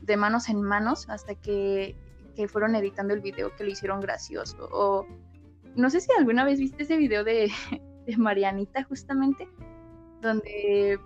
de 0.00 0.16
manos 0.16 0.48
en 0.48 0.62
manos 0.62 1.08
hasta 1.08 1.34
que, 1.34 1.96
que 2.34 2.48
fueron 2.48 2.74
editando 2.74 3.14
el 3.14 3.20
video 3.20 3.54
que 3.56 3.64
lo 3.64 3.70
hicieron 3.70 4.00
gracioso. 4.00 4.68
O 4.72 5.06
no 5.74 5.90
sé 5.90 6.00
si 6.00 6.10
alguna 6.18 6.44
vez 6.44 6.58
viste 6.58 6.82
ese 6.82 6.96
video 6.96 7.24
de, 7.24 7.50
de 8.06 8.16
Marianita 8.16 8.84
justamente, 8.84 9.48
donde, 10.20 10.98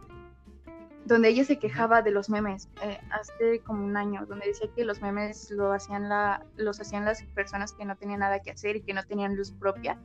donde 1.07 1.29
ella 1.29 1.45
se 1.45 1.59
quejaba 1.59 2.03
de 2.03 2.11
los 2.11 2.29
memes 2.31 2.69
eh, 2.83 2.99
hace 3.11 3.61
como 3.61 3.85
un 3.85 3.97
año, 3.97 4.27
donde 4.27 4.47
decía 4.47 4.69
que 4.75 4.85
los 4.85 5.01
memes 5.01 5.51
lo 5.51 5.73
hacían 5.73 6.09
la, 6.09 6.45
los 6.57 6.81
hacían 6.81 7.05
las 7.05 7.23
personas 7.35 7.73
que 7.73 7.85
no 7.85 7.97
tenían 7.97 8.21
nada 8.21 8.41
que 8.41 8.51
hacer 8.51 8.77
y 8.77 8.83
que 8.83 8.95
no 8.95 9.03
tenían 9.05 9.37
luz 9.37 9.53
propia. 9.53 9.99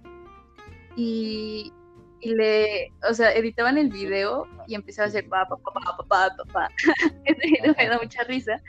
Y, 0.95 1.73
y 2.21 2.33
le, 2.33 2.91
o 3.09 3.13
sea, 3.13 3.33
editaban 3.33 3.77
el 3.77 3.89
video 3.89 4.47
y 4.67 4.75
empezaba 4.75 5.05
a 5.05 5.09
hacer 5.09 5.27
pa, 5.27 5.47
pa, 5.47 5.57
pa, 5.57 5.71
pa, 5.73 5.97
pa, 5.97 6.35
pa, 6.35 6.45
pa. 6.51 6.69
Me 7.77 7.87
da 7.87 7.99
mucha 8.01 8.23
risa, 8.23 8.61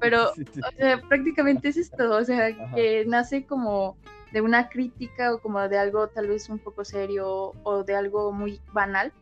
pero, 0.00 0.30
o 0.30 0.76
sea, 0.78 1.00
prácticamente 1.08 1.68
es 1.68 1.76
esto, 1.76 2.10
o 2.10 2.24
sea, 2.24 2.52
que 2.74 3.04
nace 3.06 3.46
como 3.46 3.96
de 4.32 4.40
una 4.40 4.68
crítica 4.68 5.34
o 5.34 5.38
como 5.38 5.66
de 5.68 5.78
algo 5.78 6.08
tal 6.08 6.28
vez 6.28 6.48
un 6.48 6.58
poco 6.58 6.84
serio 6.84 7.52
o 7.62 7.84
de 7.84 7.94
algo 7.94 8.32
muy 8.32 8.60
banal, 8.72 9.12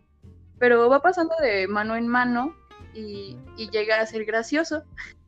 pero 0.58 0.88
va 0.88 1.02
pasando 1.02 1.34
de 1.40 1.68
mano 1.68 1.96
en 1.96 2.08
mano 2.08 2.54
y, 2.94 3.36
llega 3.70 4.00
a 4.00 4.06
ser 4.06 4.24
gracioso. 4.24 4.84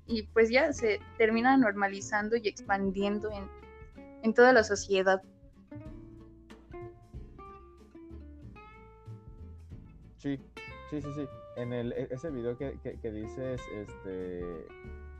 Y 0.06 0.22
pues 0.22 0.50
ya 0.50 0.72
se 0.72 1.00
termina 1.18 1.56
normalizando 1.56 2.36
y 2.36 2.46
expandiendo 2.46 3.30
en, 4.22 4.34
toda 4.34 4.52
la 4.52 4.64
sociedad. 4.64 5.22
Sí, 10.26 10.40
sí, 10.90 11.02
sí, 11.02 11.12
sí. 11.14 11.28
En 11.54 11.72
el, 11.72 11.92
e, 11.92 12.08
ese 12.10 12.30
video 12.32 12.58
que, 12.58 12.80
que, 12.80 13.12
dices, 13.12 13.60
este, 13.72 14.66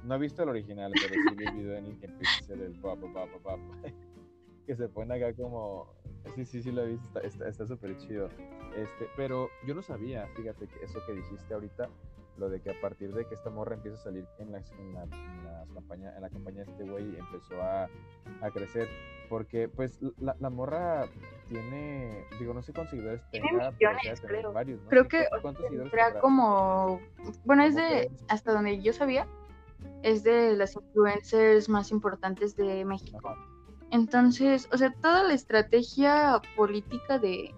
no 0.02 0.16
he 0.16 0.18
visto 0.18 0.42
el 0.42 0.48
original, 0.48 0.90
pero 0.92 1.14
sí 1.14 1.34
vi 1.36 1.44
el 1.44 1.54
video 1.54 1.76
en 1.76 1.86
el 1.86 1.98
que 2.00 2.06
empieza 2.06 2.32
a 2.32 2.38
hacer 2.40 2.60
el 2.60 2.74
que 4.66 4.74
se 4.74 4.88
pone 4.88 5.14
acá 5.14 5.32
como, 5.40 5.94
sí, 6.34 6.44
sí, 6.44 6.60
sí 6.60 6.72
lo 6.72 6.82
he 6.82 6.88
visto, 6.88 7.20
está 7.20 7.66
súper 7.68 7.96
chido. 7.98 8.28
Este, 8.74 9.06
pero 9.16 9.48
yo 9.64 9.76
no 9.76 9.82
sabía, 9.82 10.26
fíjate, 10.34 10.66
que 10.66 10.84
eso 10.84 10.98
que 11.06 11.12
dijiste 11.12 11.54
ahorita, 11.54 11.88
lo 12.36 12.50
de 12.50 12.60
que 12.60 12.70
a 12.70 12.80
partir 12.80 13.14
de 13.14 13.26
que 13.26 13.36
esta 13.36 13.48
morra 13.48 13.76
empieza 13.76 13.96
a 13.98 14.02
salir 14.02 14.26
en 14.40 14.50
la, 14.50 14.58
en 14.58 14.92
la, 14.92 15.06
en 15.70 16.20
la 16.20 16.28
campaña 16.30 16.64
de 16.64 16.70
este 16.70 16.84
güey, 16.84 17.16
empezó 17.16 17.60
a, 17.62 17.88
a, 18.42 18.50
crecer. 18.50 18.88
Porque, 19.28 19.68
pues, 19.68 20.00
la, 20.18 20.36
la, 20.38 20.50
morra 20.50 21.06
tiene, 21.48 22.24
digo, 22.38 22.54
no 22.54 22.62
sé 22.62 22.72
cuántos 22.72 22.92
seguidores 22.92 23.22
tiene 23.30 23.52
millones, 23.52 24.20
creo. 24.20 24.52
Varios, 24.52 24.80
¿no? 24.82 24.88
Creo 24.88 25.08
que 25.08 25.26
era 25.92 26.20
como, 26.20 27.00
bueno, 27.44 27.64
es 27.64 27.74
de, 27.74 28.10
hasta 28.28 28.52
donde 28.52 28.80
yo 28.80 28.92
sabía, 28.92 29.26
es 30.02 30.22
de 30.22 30.56
las 30.56 30.76
influencers 30.76 31.68
más 31.68 31.90
importantes 31.90 32.56
de 32.56 32.84
México. 32.84 33.36
Entonces, 33.90 34.68
o 34.72 34.78
sea, 34.78 34.92
toda 34.92 35.24
la 35.24 35.34
estrategia 35.34 36.40
política 36.56 37.18
de, 37.18 37.54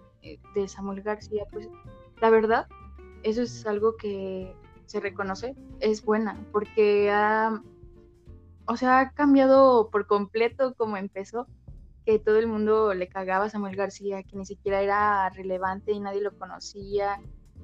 de 0.54 0.68
Samuel 0.68 1.02
García, 1.02 1.44
pues 1.50 1.68
la 2.20 2.30
verdad, 2.30 2.66
eso 3.22 3.42
es 3.42 3.66
algo 3.66 3.96
que 3.96 4.54
se 4.86 5.00
reconoce, 5.00 5.54
es 5.80 6.02
buena, 6.02 6.38
porque 6.50 7.10
ha, 7.10 7.62
o 8.68 8.76
sea, 8.76 9.00
ha 9.00 9.10
cambiado 9.12 9.88
por 9.90 10.06
completo 10.06 10.74
como 10.74 10.98
empezó, 10.98 11.46
que 12.04 12.18
todo 12.18 12.38
el 12.38 12.46
mundo 12.46 12.92
le 12.92 13.08
cagaba 13.08 13.46
a 13.46 13.50
Samuel 13.50 13.76
García, 13.76 14.22
que 14.22 14.36
ni 14.36 14.44
siquiera 14.44 14.82
era 14.82 15.30
relevante 15.30 15.92
y 15.92 16.00
nadie 16.00 16.20
lo 16.20 16.36
conocía. 16.36 17.18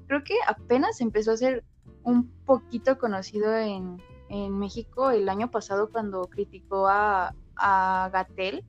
Creo 0.06 0.24
que 0.24 0.34
apenas 0.46 1.02
empezó 1.02 1.32
a 1.32 1.36
ser 1.36 1.62
un 2.02 2.30
poquito 2.46 2.98
conocido 2.98 3.54
en, 3.54 4.02
en 4.30 4.58
México 4.58 5.10
el 5.10 5.28
año 5.28 5.50
pasado 5.50 5.90
cuando 5.90 6.22
criticó 6.22 6.88
a, 6.88 7.34
a 7.56 8.10
Gatel 8.10 8.64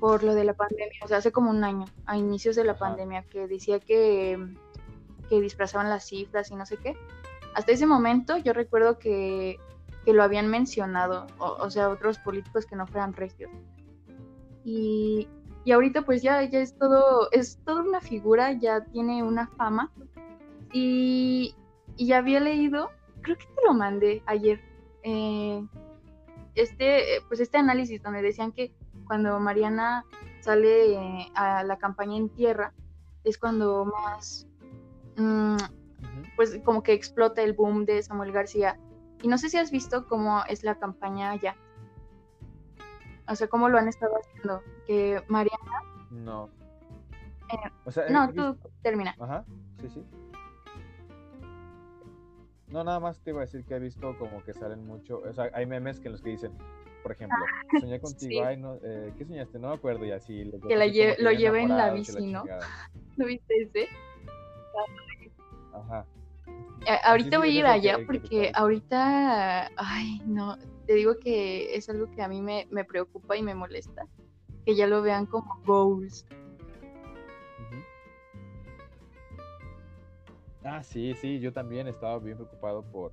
por 0.00 0.24
lo 0.24 0.34
de 0.34 0.42
la 0.42 0.54
pandemia, 0.54 0.98
o 1.04 1.08
sea, 1.08 1.18
hace 1.18 1.30
como 1.30 1.50
un 1.50 1.62
año, 1.62 1.84
a 2.06 2.16
inicios 2.16 2.56
de 2.56 2.64
la 2.64 2.76
pandemia, 2.76 3.22
que 3.22 3.46
decía 3.46 3.78
que, 3.78 4.36
que 5.28 5.40
disfrazaban 5.40 5.88
las 5.88 6.04
cifras 6.04 6.50
y 6.50 6.56
no 6.56 6.66
sé 6.66 6.78
qué. 6.78 6.96
Hasta 7.54 7.70
ese 7.70 7.86
momento 7.86 8.36
yo 8.36 8.52
recuerdo 8.52 8.98
que, 8.98 9.60
que 10.04 10.12
lo 10.12 10.22
habían 10.22 10.48
mencionado, 10.48 11.26
o, 11.38 11.70
sea, 11.70 11.88
otros 11.88 12.18
políticos 12.18 12.66
que 12.66 12.76
no 12.76 12.86
fueran 12.86 13.12
regios. 13.12 13.50
Y, 14.64 15.28
y 15.64 15.72
ahorita 15.72 16.02
pues 16.02 16.22
ya, 16.22 16.42
ya 16.42 16.60
es 16.60 16.76
todo, 16.76 17.30
es 17.30 17.58
toda 17.64 17.82
una 17.82 18.00
figura, 18.00 18.52
ya 18.52 18.84
tiene 18.86 19.22
una 19.22 19.46
fama. 19.48 19.92
Y, 20.72 21.54
y 21.96 22.12
había 22.12 22.40
leído, 22.40 22.90
creo 23.20 23.36
que 23.36 23.46
te 23.46 23.66
lo 23.66 23.74
mandé 23.74 24.22
ayer, 24.26 24.60
eh, 25.02 25.64
este, 26.54 27.20
pues 27.28 27.40
este 27.40 27.58
análisis 27.58 28.02
donde 28.02 28.22
decían 28.22 28.52
que 28.52 28.74
cuando 29.06 29.38
Mariana 29.40 30.04
sale 30.40 30.94
eh, 30.94 31.32
a 31.34 31.62
la 31.64 31.78
campaña 31.78 32.16
en 32.16 32.28
tierra, 32.28 32.72
es 33.24 33.38
cuando 33.38 33.84
más, 33.84 34.46
mm, 35.16 35.56
pues 36.36 36.58
como 36.64 36.82
que 36.82 36.92
explota 36.92 37.42
el 37.42 37.52
boom 37.52 37.84
de 37.84 38.02
Samuel 38.02 38.32
García. 38.32 38.78
Y 39.22 39.28
no 39.28 39.38
sé 39.38 39.48
si 39.48 39.56
has 39.56 39.70
visto 39.70 40.06
cómo 40.08 40.42
es 40.48 40.64
la 40.64 40.74
campaña 40.76 41.30
allá. 41.30 41.56
O 43.28 43.34
sea, 43.34 43.48
cómo 43.48 43.68
lo 43.68 43.78
han 43.78 43.88
estado 43.88 44.14
haciendo. 44.16 44.62
Que 44.86 45.22
Mariana... 45.28 45.82
No. 46.10 46.50
Eh, 47.50 48.10
no, 48.10 48.32
tú 48.32 48.56
termina. 48.82 49.14
Ajá, 49.18 49.44
sí, 49.80 49.88
sí. 49.88 50.04
No, 52.68 52.82
nada 52.84 53.00
más 53.00 53.20
te 53.20 53.30
iba 53.30 53.40
a 53.40 53.44
decir 53.44 53.64
que 53.64 53.74
he 53.74 53.78
visto 53.78 54.16
como 54.18 54.42
que 54.44 54.54
salen 54.54 54.86
mucho, 54.86 55.18
o 55.18 55.32
sea, 55.34 55.50
hay 55.52 55.66
memes 55.66 56.00
que 56.00 56.08
en 56.08 56.12
los 56.12 56.22
que 56.22 56.30
dicen, 56.30 56.52
por 57.02 57.12
ejemplo, 57.12 57.36
ah, 57.38 57.80
soñé 57.80 58.00
contigo, 58.00 58.46
ay, 58.46 58.56
no, 58.56 58.76
eh, 58.82 59.12
¿qué 59.18 59.26
soñaste? 59.26 59.58
No 59.58 59.68
me 59.68 59.74
acuerdo 59.74 60.06
y 60.06 60.12
así. 60.12 60.50
que 60.66 60.76
la 60.76 60.86
lo 61.18 61.32
lleve 61.32 61.62
en 61.62 61.76
la 61.76 61.92
bici, 61.92 62.32
¿no? 62.32 62.44
¿No 63.18 63.26
viste 63.26 63.62
ese? 63.62 63.88
Ajá. 65.74 66.06
Ahorita 67.04 67.38
voy 67.38 67.56
a 67.56 67.60
ir 67.60 67.66
allá 67.66 67.98
porque 68.06 68.52
ahorita, 68.54 69.70
ay, 69.76 70.20
no, 70.26 70.56
te 70.86 70.94
digo 70.94 71.18
que 71.18 71.74
es 71.74 71.88
algo 71.88 72.10
que 72.10 72.22
a 72.22 72.28
mí 72.28 72.42
me, 72.42 72.66
me 72.70 72.84
preocupa 72.84 73.36
y 73.36 73.42
me 73.42 73.54
molesta, 73.54 74.06
que 74.64 74.74
ya 74.74 74.86
lo 74.86 75.02
vean 75.02 75.26
como 75.26 75.60
goals. 75.64 76.26
Ah, 80.64 80.82
sí, 80.82 81.14
sí, 81.14 81.40
yo 81.40 81.52
también 81.52 81.88
estaba 81.88 82.18
bien 82.18 82.36
preocupado 82.36 82.82
por, 82.82 83.12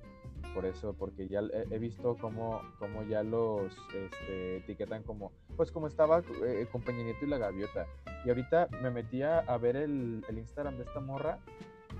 por 0.54 0.64
eso, 0.64 0.94
porque 0.94 1.26
ya 1.26 1.40
he, 1.70 1.78
visto 1.78 2.16
cómo, 2.20 2.60
cómo, 2.78 3.02
ya 3.04 3.24
los 3.24 3.76
este, 3.94 4.58
etiquetan 4.58 5.02
como, 5.02 5.32
pues 5.56 5.72
como 5.72 5.88
estaba 5.88 6.22
eh, 6.44 6.66
con 6.70 6.82
Peña 6.82 7.04
y 7.20 7.26
la 7.26 7.38
gaviota. 7.38 7.86
Y 8.24 8.28
ahorita 8.28 8.68
me 8.82 8.90
metía 8.90 9.40
a 9.40 9.58
ver 9.58 9.76
el, 9.76 10.24
el, 10.28 10.38
Instagram 10.38 10.76
de 10.76 10.84
esta 10.84 11.00
morra 11.00 11.38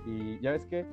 y 0.05 0.39
ya 0.39 0.51
ves 0.51 0.65
que 0.65 0.85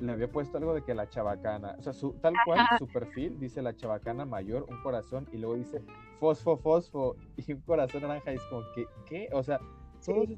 le 0.00 0.12
había 0.12 0.30
puesto 0.30 0.58
algo 0.58 0.74
de 0.74 0.82
que 0.82 0.94
la 0.94 1.08
chabacana, 1.08 1.76
o 1.78 1.82
sea, 1.82 1.92
su, 1.92 2.12
tal 2.14 2.34
cual 2.44 2.66
su 2.78 2.86
perfil 2.86 3.38
dice 3.38 3.62
la 3.62 3.74
chabacana 3.76 4.24
mayor, 4.24 4.66
un 4.68 4.82
corazón 4.82 5.26
y 5.32 5.38
luego 5.38 5.56
dice 5.56 5.82
fosfo, 6.20 6.56
fosfo 6.56 7.16
y 7.36 7.52
un 7.52 7.60
corazón 7.62 8.02
naranja 8.02 8.32
y 8.32 8.36
es 8.36 8.44
como 8.44 8.62
que, 8.74 8.86
¿qué? 9.06 9.28
O 9.32 9.42
sea, 9.42 9.60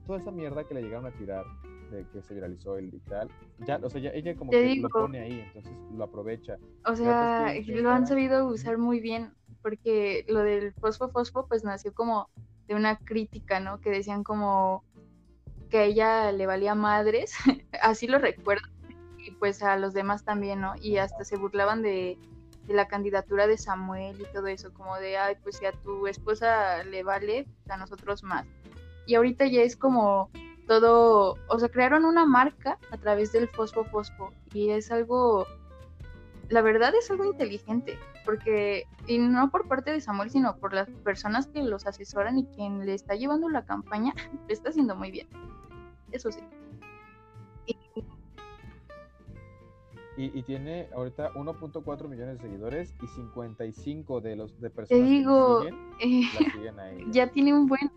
toda 0.06 0.18
esa 0.18 0.30
mierda 0.30 0.64
que 0.64 0.74
le 0.74 0.82
llegaron 0.82 1.06
a 1.06 1.10
tirar 1.10 1.44
de 1.90 2.04
que 2.12 2.22
se 2.22 2.34
viralizó 2.34 2.76
el 2.76 2.92
y 2.92 2.98
tal, 3.00 3.28
ya, 3.66 3.78
o 3.82 3.88
sea, 3.88 4.00
ya, 4.00 4.10
ella 4.10 4.34
como 4.36 4.50
que 4.50 4.76
lo 4.76 4.88
pone 4.88 5.20
ahí, 5.20 5.40
entonces 5.40 5.72
lo 5.92 6.04
aprovecha. 6.04 6.58
O 6.84 6.96
sea, 6.96 7.54
lo 7.66 7.90
han 7.90 8.06
sabido 8.06 8.46
usar 8.46 8.78
muy 8.78 9.00
bien, 9.00 9.32
porque 9.62 10.24
lo 10.28 10.40
del 10.40 10.72
fosfo 10.74 11.08
fosfo 11.08 11.46
pues 11.46 11.64
nació 11.64 11.94
como 11.94 12.28
de 12.66 12.74
una 12.74 12.98
crítica, 12.98 13.60
¿no? 13.60 13.80
Que 13.80 13.90
decían 13.90 14.24
como 14.24 14.84
que 15.70 15.78
a 15.78 15.84
ella 15.84 16.32
le 16.32 16.46
valía 16.46 16.74
madres, 16.74 17.34
así 17.82 18.06
lo 18.06 18.18
recuerdo, 18.18 18.66
pues 19.38 19.62
a 19.62 19.76
los 19.76 19.92
demás 19.92 20.24
también, 20.24 20.60
¿no? 20.60 20.74
Y 20.80 20.98
hasta 20.98 21.24
se 21.24 21.36
burlaban 21.36 21.82
de, 21.82 22.18
la 22.68 22.88
candidatura 22.88 23.46
de 23.46 23.58
Samuel 23.58 24.20
y 24.20 24.24
todo 24.32 24.48
eso, 24.48 24.74
como 24.74 24.96
de, 24.96 25.16
ay, 25.16 25.36
pues 25.42 25.58
si 25.58 25.66
a 25.66 25.72
tu 25.72 26.08
esposa 26.08 26.82
le 26.82 27.04
vale, 27.04 27.44
pues, 27.44 27.70
a 27.70 27.76
nosotros 27.76 28.24
más. 28.24 28.44
Y 29.06 29.14
ahorita 29.14 29.46
ya 29.46 29.62
es 29.62 29.76
como 29.76 30.30
todo, 30.66 31.36
o 31.48 31.58
sea, 31.58 31.68
crearon 31.68 32.04
una 32.04 32.26
marca 32.26 32.78
a 32.90 32.96
través 32.96 33.30
del 33.30 33.48
fosfo 33.48 33.84
fosfo 33.84 34.32
y 34.52 34.70
es 34.70 34.90
algo, 34.90 35.46
la 36.48 36.60
verdad 36.60 36.92
es 36.98 37.08
algo 37.08 37.24
inteligente, 37.24 38.00
porque, 38.24 38.86
y 39.06 39.18
no 39.18 39.48
por 39.50 39.68
parte 39.68 39.92
de 39.92 40.00
Samuel, 40.00 40.30
sino 40.30 40.56
por 40.56 40.72
las 40.72 40.88
personas 41.04 41.46
que 41.46 41.62
los 41.62 41.86
asesoran 41.86 42.36
y 42.38 42.46
quien 42.46 42.84
le 42.84 42.94
está 42.94 43.14
llevando 43.14 43.48
la 43.48 43.64
campaña, 43.64 44.12
está 44.48 44.70
haciendo 44.70 44.96
muy 44.96 45.12
bien. 45.12 45.28
Eso 46.10 46.32
sí. 46.32 46.40
Tiene 50.16 50.88
ahorita 50.94 51.32
1.4 51.34 52.08
millones 52.08 52.38
de 52.38 52.48
seguidores 52.48 52.94
y 53.02 53.06
55 53.06 54.20
de 54.20 54.36
los 54.36 54.60
de 54.60 54.70
personas 54.70 55.04
Te 55.04 55.10
digo, 55.10 55.62
que 55.62 55.70
siguen, 56.54 56.80
eh, 56.80 57.06
ya 57.10 57.30
tiene 57.30 57.52
un 57.52 57.66
buen. 57.66 57.90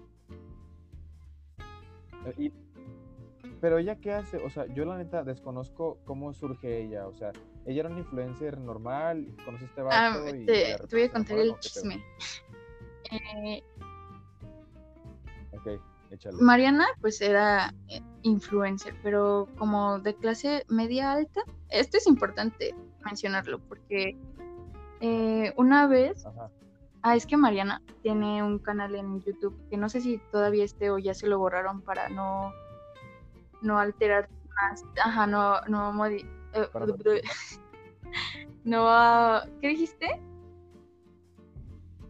Eh, 2.37 2.51
pero 3.61 3.77
ella 3.77 3.95
qué 3.95 4.13
hace, 4.13 4.37
o 4.37 4.49
sea, 4.49 4.65
yo 4.73 4.85
la 4.85 4.97
neta 4.97 5.23
desconozco 5.23 5.99
cómo 6.05 6.33
surge 6.33 6.81
ella, 6.81 7.07
o 7.07 7.13
sea, 7.13 7.31
ella 7.65 7.81
era 7.81 7.89
una 7.89 7.99
influencer 7.99 8.57
normal, 8.57 9.27
conoce 9.45 9.65
este 9.65 9.81
ah, 9.81 10.17
vato 10.17 10.35
y 10.35 10.45
te, 10.45 10.77
voy 10.91 11.03
a 11.03 11.11
contar 11.11 11.37
el 11.39 11.57
chisme. 11.59 12.03
Eh, 13.11 13.63
ok, 15.51 15.81
échale. 16.15 16.37
Mariana, 16.39 16.87
pues 17.01 17.21
era 17.21 17.73
influencer, 18.23 18.95
pero 19.03 19.47
como 19.57 19.99
de 19.99 20.15
clase 20.15 20.65
media 20.69 21.13
alta. 21.13 21.41
Esto 21.69 21.97
es 21.97 22.07
importante 22.07 22.75
mencionarlo 23.03 23.59
porque 23.59 24.17
eh, 25.01 25.53
una 25.55 25.87
vez, 25.87 26.25
ah, 27.03 27.15
es 27.15 27.25
que 27.25 27.37
Mariana 27.37 27.81
tiene 28.01 28.43
un 28.43 28.59
canal 28.59 28.95
en 28.95 29.21
YouTube 29.21 29.57
que 29.69 29.77
no 29.77 29.89
sé 29.89 30.01
si 30.01 30.17
todavía 30.31 30.65
esté 30.65 30.89
o 30.89 30.97
ya 30.97 31.13
se 31.13 31.27
lo 31.27 31.39
borraron 31.39 31.81
para 31.81 32.09
no, 32.09 32.51
no 33.61 33.79
alterar 33.79 34.29
más, 34.61 34.83
ajá, 35.03 35.25
no, 35.25 35.61
no 35.61 36.05
eh, 36.07 36.25
no, 38.63 39.41
¿qué 39.61 39.67
dijiste? 39.69 40.21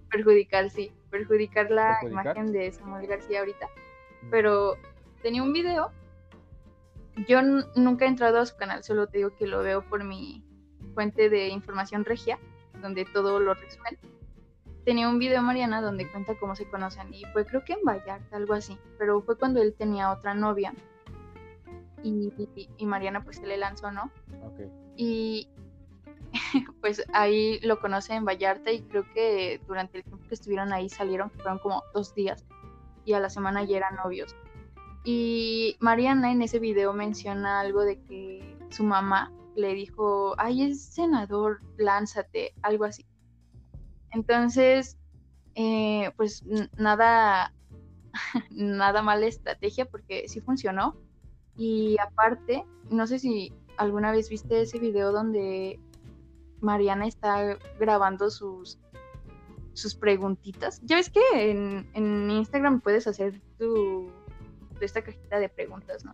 Perjudicar, 0.10 0.70
sí, 0.72 0.92
perjudicar 1.12 1.70
la 1.70 2.00
imagen 2.04 2.52
de 2.52 2.72
Samuel 2.72 3.06
García 3.06 3.40
ahorita. 3.40 3.68
Pero 4.30 4.76
tenía 5.22 5.44
un 5.44 5.54
video 5.54 5.92
yo 7.28 7.42
nunca 7.76 8.06
he 8.06 8.08
entrado 8.08 8.40
a 8.40 8.46
su 8.46 8.56
canal, 8.56 8.84
solo 8.84 9.08
te 9.08 9.18
digo 9.18 9.36
que 9.36 9.48
lo 9.48 9.62
veo 9.62 9.82
por 9.82 10.04
mi 10.04 10.44
fuente 10.94 11.30
de 11.30 11.50
información 11.50 12.06
regia, 12.06 12.40
donde 12.82 13.06
todo 13.06 13.40
lo 13.40 13.54
resumen. 13.54 13.98
Tenía 14.86 15.10
un 15.10 15.20
video 15.20 15.42
Mariana 15.42 15.82
donde 15.82 16.10
cuenta 16.10 16.36
cómo 16.40 16.56
se 16.56 16.66
conocen 16.66 17.14
y 17.14 17.26
fue 17.34 17.46
creo 17.46 17.64
que 17.64 17.74
en 17.74 17.84
Vallarta, 17.84 18.36
algo 18.36 18.54
así, 18.54 18.78
pero 18.98 19.22
fue 19.22 19.38
cuando 19.38 19.62
él 19.62 19.74
tenía 19.78 20.12
otra 20.12 20.34
novia 20.34 20.74
y, 22.02 22.32
y, 22.78 22.86
Mariana 22.86 23.24
pues 23.24 23.38
se 23.38 23.46
le 23.46 23.58
lanzó, 23.58 23.92
¿no? 23.92 24.10
Y 24.96 25.50
pues 26.82 27.04
ahí 27.14 27.60
lo 27.60 27.80
conoce 27.80 28.14
en 28.14 28.24
Vallarta 28.24 28.72
y 28.72 28.82
creo 28.84 29.04
que 29.14 29.60
durante 29.68 29.98
el 29.98 30.04
tiempo 30.06 30.26
que 30.28 30.34
estuvieron 30.34 30.72
ahí 30.72 30.88
salieron, 30.88 31.30
fueron 31.32 31.60
como 31.60 31.84
dos 31.94 32.16
días 32.16 32.46
y 33.10 33.14
a 33.14 33.20
la 33.20 33.30
semana 33.32 33.64
ya 33.64 33.78
eran 33.78 33.96
novios. 33.96 34.36
Y 35.04 35.78
Mariana 35.80 36.32
en 36.32 36.44
ese 36.44 36.60
video 36.60 36.94
menciona 36.94 37.60
algo 37.60 37.82
de 37.82 38.00
que 38.04 38.58
su 38.70 38.84
mamá 38.84 39.34
le 39.56 39.74
dijo, 39.74 40.36
ay, 40.38 40.64
es 40.64 40.82
senador, 40.82 41.62
lánzate, 41.78 42.54
algo 42.62 42.86
así. 42.86 43.08
Entonces, 44.12 44.98
eh, 45.56 46.12
pues 46.18 46.44
nada, 46.78 47.52
nada 48.52 49.02
mala 49.02 49.26
estrategia 49.26 49.86
porque 49.86 50.28
sí 50.28 50.40
funcionó. 50.40 50.96
Y 51.58 51.98
aparte, 52.00 52.64
no 52.92 53.08
sé 53.08 53.18
si 53.18 53.52
alguna 53.78 54.12
vez 54.12 54.30
viste 54.30 54.62
ese 54.62 54.78
video 54.78 55.12
donde 55.12 55.80
Mariana 56.62 57.08
está 57.08 57.58
grabando 57.80 58.30
sus, 58.30 58.78
sus 59.74 59.96
preguntitas. 59.96 60.82
Ya 60.84 60.96
ves 60.96 61.10
que 61.10 61.22
en, 61.34 61.90
en 61.94 62.30
Instagram 62.30 62.82
puedes 62.82 63.08
hacer 63.08 63.42
tu 63.58 64.12
esta 64.82 65.02
cajita 65.02 65.40
de 65.40 65.50
preguntas, 65.50 66.06
¿no? 66.06 66.14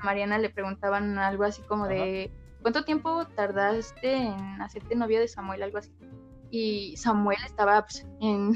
A 0.00 0.04
Mariana 0.04 0.38
le 0.38 0.50
preguntaban 0.50 1.18
algo 1.18 1.44
así 1.44 1.62
como 1.62 1.86
de, 1.86 2.32
¿cuánto 2.62 2.84
tiempo 2.84 3.26
tardaste 3.26 4.14
en 4.14 4.62
hacerte 4.62 4.94
novia 4.94 5.20
de 5.20 5.28
Samuel? 5.28 5.62
Algo 5.62 5.78
así. 5.78 5.92
Y 6.50 6.96
Samuel 6.96 7.38
estaba 7.44 7.82
pues, 7.82 8.06
en, 8.20 8.54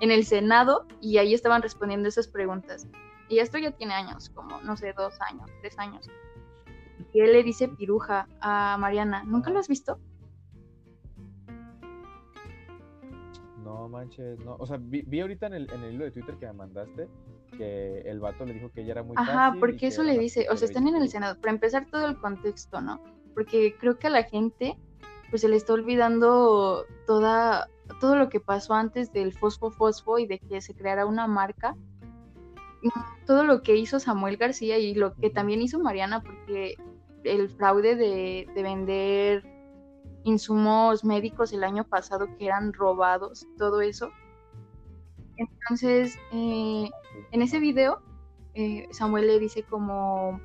en 0.00 0.10
el 0.10 0.24
Senado 0.24 0.86
y 1.00 1.18
ahí 1.18 1.34
estaban 1.34 1.62
respondiendo 1.62 2.08
esas 2.08 2.28
preguntas. 2.28 2.86
Y 3.28 3.38
esto 3.38 3.58
ya 3.58 3.70
tiene 3.70 3.94
años, 3.94 4.30
como, 4.30 4.60
no 4.62 4.76
sé, 4.76 4.92
dos 4.92 5.20
años, 5.20 5.50
tres 5.60 5.78
años. 5.78 6.08
Y 7.12 7.20
él 7.20 7.32
le 7.32 7.42
dice 7.42 7.68
piruja 7.68 8.28
a 8.40 8.76
Mariana. 8.78 9.24
¿Nunca 9.24 9.50
lo 9.50 9.58
has 9.58 9.68
visto? 9.68 9.98
No 13.70 13.88
manches, 13.88 14.38
no. 14.40 14.56
O 14.58 14.66
sea, 14.66 14.78
vi, 14.80 15.20
ahorita 15.20 15.46
en 15.46 15.54
el, 15.54 15.70
en 15.72 15.84
el 15.84 15.94
hilo 15.94 16.04
de 16.04 16.10
Twitter 16.10 16.34
que 16.36 16.46
me 16.46 16.52
mandaste 16.52 17.08
que 17.56 18.00
el 18.00 18.18
vato 18.18 18.44
le 18.44 18.54
dijo 18.54 18.70
que 18.72 18.80
ella 18.80 18.92
era 18.92 19.02
muy 19.04 19.14
Ajá, 19.16 19.54
porque 19.60 19.86
eso 19.86 20.02
le 20.02 20.18
dice, 20.18 20.46
o 20.50 20.56
sea, 20.56 20.66
están 20.66 20.88
en 20.88 20.96
el 20.96 21.08
Senado, 21.08 21.40
para 21.40 21.52
empezar 21.52 21.86
todo 21.86 22.06
el 22.06 22.16
contexto, 22.18 22.80
¿no? 22.80 23.00
Porque 23.32 23.76
creo 23.78 23.96
que 23.98 24.08
a 24.08 24.10
la 24.10 24.24
gente 24.24 24.76
pues 25.30 25.42
se 25.42 25.48
le 25.48 25.54
está 25.54 25.74
olvidando 25.74 26.84
toda 27.06 27.68
todo 28.00 28.16
lo 28.16 28.28
que 28.28 28.40
pasó 28.40 28.74
antes 28.74 29.12
del 29.12 29.32
fosfo 29.32 29.70
fosfo 29.70 30.18
y 30.18 30.26
de 30.26 30.40
que 30.40 30.60
se 30.60 30.74
creara 30.74 31.06
una 31.06 31.28
marca. 31.28 31.76
Todo 33.26 33.44
lo 33.44 33.62
que 33.62 33.76
hizo 33.76 34.00
Samuel 34.00 34.36
García 34.36 34.78
y 34.78 34.94
lo 34.94 35.14
que 35.14 35.30
también 35.30 35.62
hizo 35.62 35.78
Mariana, 35.78 36.22
porque 36.22 36.74
el 37.22 37.50
fraude 37.50 37.94
de, 37.94 38.48
de 38.52 38.62
vender 38.62 39.59
insumos 40.24 41.04
médicos 41.04 41.52
el 41.52 41.64
año 41.64 41.84
pasado 41.84 42.28
que 42.36 42.46
eran 42.46 42.72
robados, 42.72 43.46
todo 43.58 43.80
eso. 43.80 44.10
Entonces, 45.36 46.18
eh, 46.32 46.90
en 47.32 47.42
ese 47.42 47.58
video, 47.58 48.02
eh, 48.54 48.88
Samuel 48.90 49.26
le 49.26 49.38
dice 49.38 49.62
como, 49.62 50.40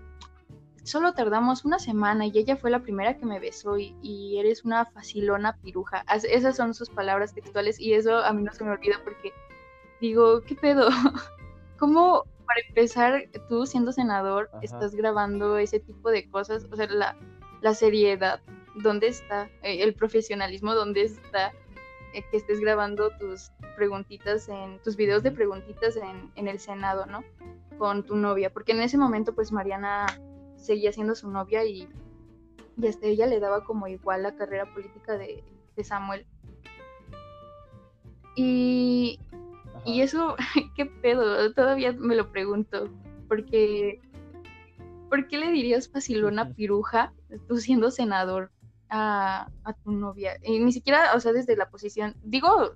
solo 0.83 1.13
tardamos 1.13 1.65
una 1.65 1.79
semana 1.79 2.27
y 2.27 2.37
ella 2.37 2.55
fue 2.55 2.69
la 2.69 2.81
primera 2.81 3.17
que 3.17 3.25
me 3.25 3.39
besó 3.39 3.77
y, 3.77 4.37
eres 4.37 4.63
una 4.63 4.85
facilona 4.85 5.57
piruja. 5.57 6.05
esas 6.29 6.55
son 6.55 6.73
sus 6.73 6.89
palabras 6.89 7.33
textuales 7.33 7.79
y 7.79 7.93
eso 7.93 8.17
a 8.17 8.31
mí 8.33 8.43
no 8.43 8.53
se 8.53 8.63
me 8.63 8.71
olvida 8.71 9.01
porque 9.03 9.33
digo, 9.99 10.41
¿qué 10.41 10.55
pedo? 10.55 10.89
¿Cómo, 11.79 12.23
para 12.45 12.61
empezar, 12.67 13.23
tú 13.49 13.65
siendo 13.65 13.91
senador, 13.91 14.49
estás 14.61 14.95
grabando 14.95 15.57
ese 15.57 15.79
tipo 15.79 16.09
de 16.09 16.29
cosas? 16.29 16.67
O 16.71 16.75
sea, 16.75 16.87
la, 16.87 17.17
la 17.61 17.73
seriedad, 17.73 18.41
¿dónde 18.75 19.07
está? 19.07 19.49
Eh, 19.63 19.83
el 19.83 19.93
profesionalismo, 19.93 20.73
¿dónde 20.73 21.03
está? 21.03 21.51
Eh, 22.13 22.23
que 22.31 22.37
estés 22.37 22.59
grabando 22.59 23.09
tus 23.17 23.51
preguntitas 23.75 24.47
en 24.49 24.79
tus 24.83 24.95
videos 24.95 25.23
de 25.23 25.31
preguntitas 25.31 25.97
en, 26.35 26.47
el 26.47 26.59
Senado, 26.59 27.05
¿no? 27.05 27.23
Con 27.77 28.03
tu 28.03 28.15
novia, 28.15 28.53
porque 28.53 28.71
en 28.71 28.81
ese 28.81 28.97
momento 28.97 29.33
pues 29.33 29.51
Mariana 29.51 30.05
seguía 30.55 30.93
siendo 30.93 31.15
su 31.15 31.29
novia 31.29 31.65
y, 31.65 31.89
y 32.77 32.87
hasta 32.87 33.07
ella 33.07 33.27
le 33.27 33.39
daba 33.39 33.63
como 33.63 33.87
igual 33.87 34.23
la 34.23 34.35
carrera 34.35 34.65
política 34.73 35.17
de, 35.17 35.43
Samuel. 35.83 36.25
Y, 38.37 39.19
y 39.85 40.01
eso, 40.01 40.35
¿qué 40.75 40.85
pedo? 40.85 41.53
Todavía 41.53 41.91
me 41.91 42.15
lo 42.15 42.31
pregunto, 42.31 42.89
porque 43.27 43.99
¿por 45.09 45.27
qué 45.27 45.37
le 45.37 45.51
dirías 45.51 45.89
facilona 45.89 46.53
piruja 46.53 47.13
tú 47.47 47.57
siendo 47.57 47.91
senador? 47.91 48.51
A, 48.89 49.47
tu 49.83 49.91
novia. 49.91 50.37
Y 50.43 50.59
ni 50.59 50.71
siquiera, 50.71 51.13
o 51.15 51.19
sea, 51.19 51.33
desde 51.33 51.55
la 51.55 51.69
posición, 51.69 52.15
digo, 52.23 52.73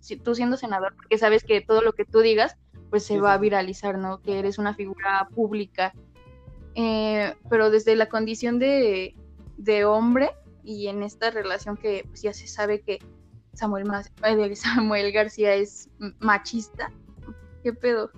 si, 0.00 0.16
tú 0.16 0.34
siendo 0.34 0.56
senador, 0.56 0.94
porque 0.96 1.18
sabes 1.18 1.44
que 1.44 1.60
todo 1.60 1.82
lo 1.82 1.92
que 1.92 2.04
tú 2.04 2.20
digas, 2.20 2.56
pues 2.90 3.04
se 3.04 3.20
va 3.20 3.34
a 3.34 3.38
viralizar, 3.38 3.98
¿no? 3.98 4.22
Que 4.22 4.38
eres 4.38 4.58
una 4.58 4.74
figura 4.74 5.28
pública. 5.34 5.92
Eh, 6.74 7.34
pero 7.50 7.70
desde 7.70 7.96
la 7.96 8.08
condición 8.08 8.58
de, 8.58 9.14
de, 9.56 9.84
hombre 9.84 10.30
y 10.62 10.86
en 10.86 11.02
esta 11.02 11.30
relación 11.30 11.76
que 11.76 12.04
pues, 12.08 12.22
ya 12.22 12.32
se 12.32 12.46
sabe 12.46 12.80
que 12.80 13.00
Samuel, 13.54 13.86
Samuel 14.54 15.12
García 15.12 15.54
es 15.54 15.90
machista, 16.20 16.92
¿qué 17.62 17.72
pedo? 17.72 18.10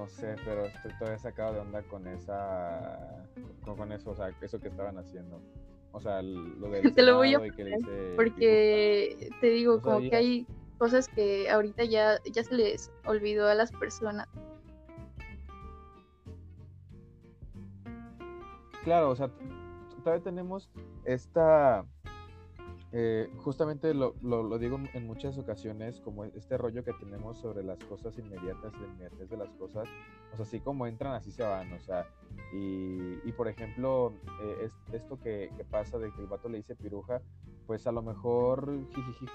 No 0.00 0.08
sé, 0.08 0.34
pero 0.46 0.64
estoy 0.64 0.92
todavía 0.98 1.18
sacado 1.18 1.52
de 1.52 1.60
onda 1.60 1.82
con 1.82 2.06
esa, 2.06 3.22
con, 3.66 3.92
eso, 3.92 4.12
o 4.12 4.16
sea, 4.16 4.34
eso 4.40 4.58
que 4.58 4.68
estaban 4.68 4.96
haciendo. 4.96 5.42
O 5.92 6.00
sea, 6.00 6.22
lo 6.22 6.70
del 6.70 6.94
te 6.94 7.02
lo 7.02 7.16
voy 7.16 7.34
a 7.34 7.40
porque 8.16 9.30
te 9.42 9.46
digo, 9.48 9.82
como 9.82 10.00
que 10.00 10.16
hay 10.16 10.46
cosas 10.78 11.06
que 11.06 11.50
ahorita 11.50 11.84
ya, 11.84 12.18
ya 12.32 12.42
se 12.42 12.54
les 12.54 12.90
olvidó 13.04 13.46
a 13.46 13.54
las 13.54 13.72
personas. 13.72 14.26
Claro, 18.82 19.10
o 19.10 19.16
sea, 19.16 19.28
todavía 20.02 20.24
tenemos 20.24 20.70
esta 21.04 21.84
eh, 22.92 23.30
justamente 23.36 23.94
lo, 23.94 24.12
digo 24.58 24.80
en 24.94 25.06
muchas 25.06 25.38
ocasiones, 25.38 26.00
como 26.00 26.24
este 26.24 26.58
rollo 26.58 26.82
que 26.82 26.92
tenemos 26.94 27.38
sobre 27.38 27.62
las 27.62 27.78
cosas 27.84 28.18
inmediatas, 28.18 28.72
la 28.80 28.86
inmediatez 28.88 29.30
de 29.30 29.36
las 29.36 29.50
cosas, 29.54 29.88
o 30.32 30.36
sea, 30.36 30.44
así 30.44 30.58
como 30.60 30.88
entran, 30.88 31.12
así 31.14 31.30
se 31.30 31.44
van, 31.44 31.72
o 31.72 31.78
sea, 31.78 32.08
y, 32.52 33.28
y 33.28 33.32
por 33.36 33.46
ejemplo, 33.46 34.12
eh, 34.42 34.64
es, 34.64 34.74
esto 34.92 35.20
que, 35.20 35.52
pasa 35.70 35.98
de 35.98 36.10
que 36.12 36.20
el 36.20 36.26
vato 36.26 36.48
le 36.48 36.58
dice 36.58 36.74
piruja, 36.74 37.22
pues 37.68 37.86
a 37.86 37.92
lo 37.92 38.02
mejor 38.02 38.68
jijiji, 38.88 39.26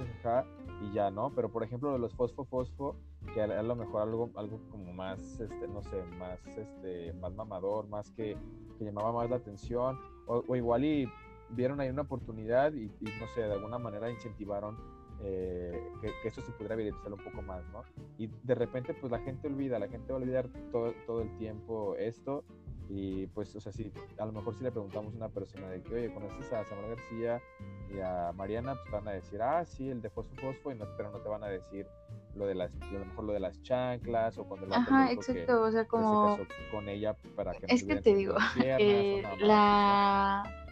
y 0.81 0.91
ya, 0.91 1.09
¿no? 1.09 1.33
Pero 1.33 1.49
por 1.49 1.63
ejemplo, 1.63 1.97
los 1.97 2.13
fosfo, 2.13 2.43
fosfo, 2.43 2.97
que 3.33 3.41
a, 3.41 3.63
lo 3.63 3.75
mejor 3.77 4.01
algo, 4.01 4.31
algo 4.35 4.59
como 4.69 4.91
más, 4.91 5.39
este, 5.39 5.65
no 5.69 5.81
sé, 5.81 6.03
más, 6.19 6.45
este, 6.57 7.13
más 7.13 7.33
mamador, 7.33 7.87
más 7.87 8.11
que, 8.11 8.35
que 8.77 8.83
llamaba 8.83 9.13
más 9.13 9.29
la 9.29 9.37
atención, 9.37 9.97
o, 10.27 10.43
o 10.45 10.55
igual 10.57 10.83
y 10.83 11.07
vieron 11.49 11.79
ahí 11.79 11.89
una 11.89 12.03
oportunidad 12.03 12.73
y, 12.73 12.91
no 13.01 13.27
sé, 13.33 13.41
de 13.41 13.53
alguna 13.53 13.77
manera 13.77 14.09
incentivaron 14.09 14.77
eh, 15.21 15.81
que, 16.01 16.27
eso 16.27 16.41
se 16.41 16.51
pudiera 16.51 16.75
viralizar 16.75 17.11
un 17.11 17.23
poco 17.23 17.41
más, 17.41 17.63
¿no? 17.71 17.83
Y 18.17 18.29
de 18.43 18.55
repente, 18.55 18.93
pues 18.93 19.11
la 19.11 19.19
gente 19.19 19.47
olvida, 19.47 19.79
la 19.79 19.87
gente 19.87 20.11
va 20.11 20.19
a 20.19 20.21
olvidar 20.21 20.49
todo, 20.71 20.93
todo 21.05 21.21
el 21.21 21.37
tiempo 21.37 21.95
esto 21.97 22.43
y 22.89 23.25
pues, 23.27 23.55
o 23.55 23.59
sea, 23.59 23.71
si 23.71 23.91
a 24.17 24.25
lo 24.25 24.31
mejor 24.31 24.55
si 24.55 24.63
le 24.63 24.71
preguntamos 24.71 25.13
a 25.13 25.17
una 25.17 25.29
persona 25.29 25.69
de 25.69 25.81
que, 25.81 25.93
oye, 25.93 26.13
¿conoces 26.13 26.51
a 26.53 26.63
Samuel 26.65 26.95
García 26.95 27.41
y 27.89 27.99
a 27.99 28.31
Mariana? 28.33 28.75
Pues 28.75 28.91
van 28.91 29.07
a 29.07 29.11
decir, 29.11 29.41
ah, 29.41 29.65
sí, 29.65 29.89
el 29.89 30.01
de 30.01 30.09
Fosfo 30.09 30.35
Fosfo, 30.35 30.71
y 30.71 30.75
no, 30.75 30.85
pero 30.95 31.11
no 31.11 31.19
te 31.19 31.29
van 31.29 31.43
a 31.43 31.47
decir 31.47 31.87
lo 32.35 32.45
de 32.45 32.53
las, 32.53 32.71
a 32.81 32.91
lo 32.91 33.05
mejor 33.05 33.23
lo 33.25 33.33
de 33.33 33.39
las 33.39 33.61
chanclas 33.63 34.37
o 34.37 34.45
cuando 34.45 34.67
la 34.67 34.77
Ajá, 34.77 35.11
exacto, 35.11 35.63
o 35.63 35.71
sea, 35.71 35.87
como... 35.87 36.37
con 36.71 36.87
ella 36.87 37.15
para 37.35 37.53
que... 37.53 37.65
Es 37.69 37.83
que 37.83 37.95
te 37.95 38.13
digo, 38.13 38.35
eh, 38.63 39.23
la 39.39 40.64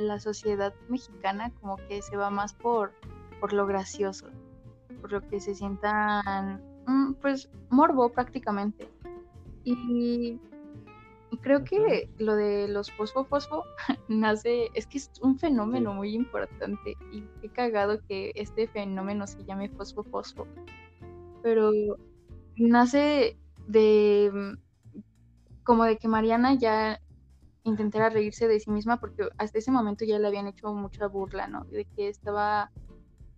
la 0.00 0.18
sociedad 0.18 0.74
mexicana 0.88 1.52
como 1.60 1.76
que 1.76 2.02
se 2.02 2.16
va 2.16 2.30
más 2.30 2.54
por, 2.54 2.92
por 3.40 3.52
lo 3.52 3.66
gracioso, 3.66 4.26
por 5.00 5.12
lo 5.12 5.26
que 5.28 5.40
se 5.40 5.54
sientan, 5.54 6.62
mm, 6.86 7.14
pues, 7.14 7.50
morbo 7.70 8.10
prácticamente. 8.10 8.88
Y 9.64 10.40
creo 11.40 11.64
que 11.64 12.08
lo 12.18 12.34
de 12.34 12.68
los 12.68 12.90
fosfo-fosfo 12.92 13.64
nace, 14.08 14.68
es 14.74 14.86
que 14.86 14.98
es 14.98 15.10
un 15.22 15.38
fenómeno 15.38 15.94
muy 15.94 16.14
importante 16.14 16.96
y 17.12 17.24
he 17.42 17.48
cagado 17.48 18.00
que 18.06 18.32
este 18.34 18.68
fenómeno 18.68 19.26
se 19.26 19.44
llame 19.44 19.70
fosfo-fosfo, 19.70 20.46
pero 21.42 21.70
nace 22.56 23.38
de 23.66 24.56
como 25.64 25.84
de 25.84 25.98
que 25.98 26.08
Mariana 26.08 26.54
ya 26.54 27.00
intentara 27.64 28.08
reírse 28.08 28.48
de 28.48 28.60
sí 28.60 28.70
misma 28.70 28.98
porque 28.98 29.28
hasta 29.38 29.58
ese 29.58 29.70
momento 29.70 30.04
ya 30.04 30.18
le 30.18 30.26
habían 30.26 30.46
hecho 30.46 30.72
mucha 30.72 31.06
burla, 31.06 31.46
¿no? 31.46 31.64
De 31.64 31.84
que 31.84 32.08
estaba, 32.08 32.70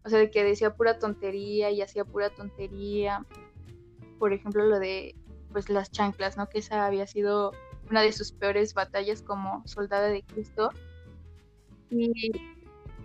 o 0.04 0.08
sea, 0.08 0.18
de 0.18 0.30
que 0.30 0.44
decía 0.44 0.74
pura 0.74 0.98
tontería 0.98 1.70
y 1.70 1.82
hacía 1.82 2.04
pura 2.04 2.30
tontería. 2.30 3.26
Por 4.18 4.32
ejemplo, 4.32 4.64
lo 4.64 4.78
de, 4.78 5.16
pues, 5.52 5.68
las 5.68 5.90
chanclas, 5.90 6.36
¿no? 6.36 6.48
Que 6.48 6.58
esa 6.58 6.86
había 6.86 7.06
sido 7.06 7.52
una 7.90 8.02
de 8.02 8.12
sus 8.12 8.32
peores 8.32 8.74
batallas 8.74 9.22
como 9.22 9.62
soldada 9.66 10.08
de 10.08 10.22
Cristo. 10.22 10.70
Y, 11.90 12.32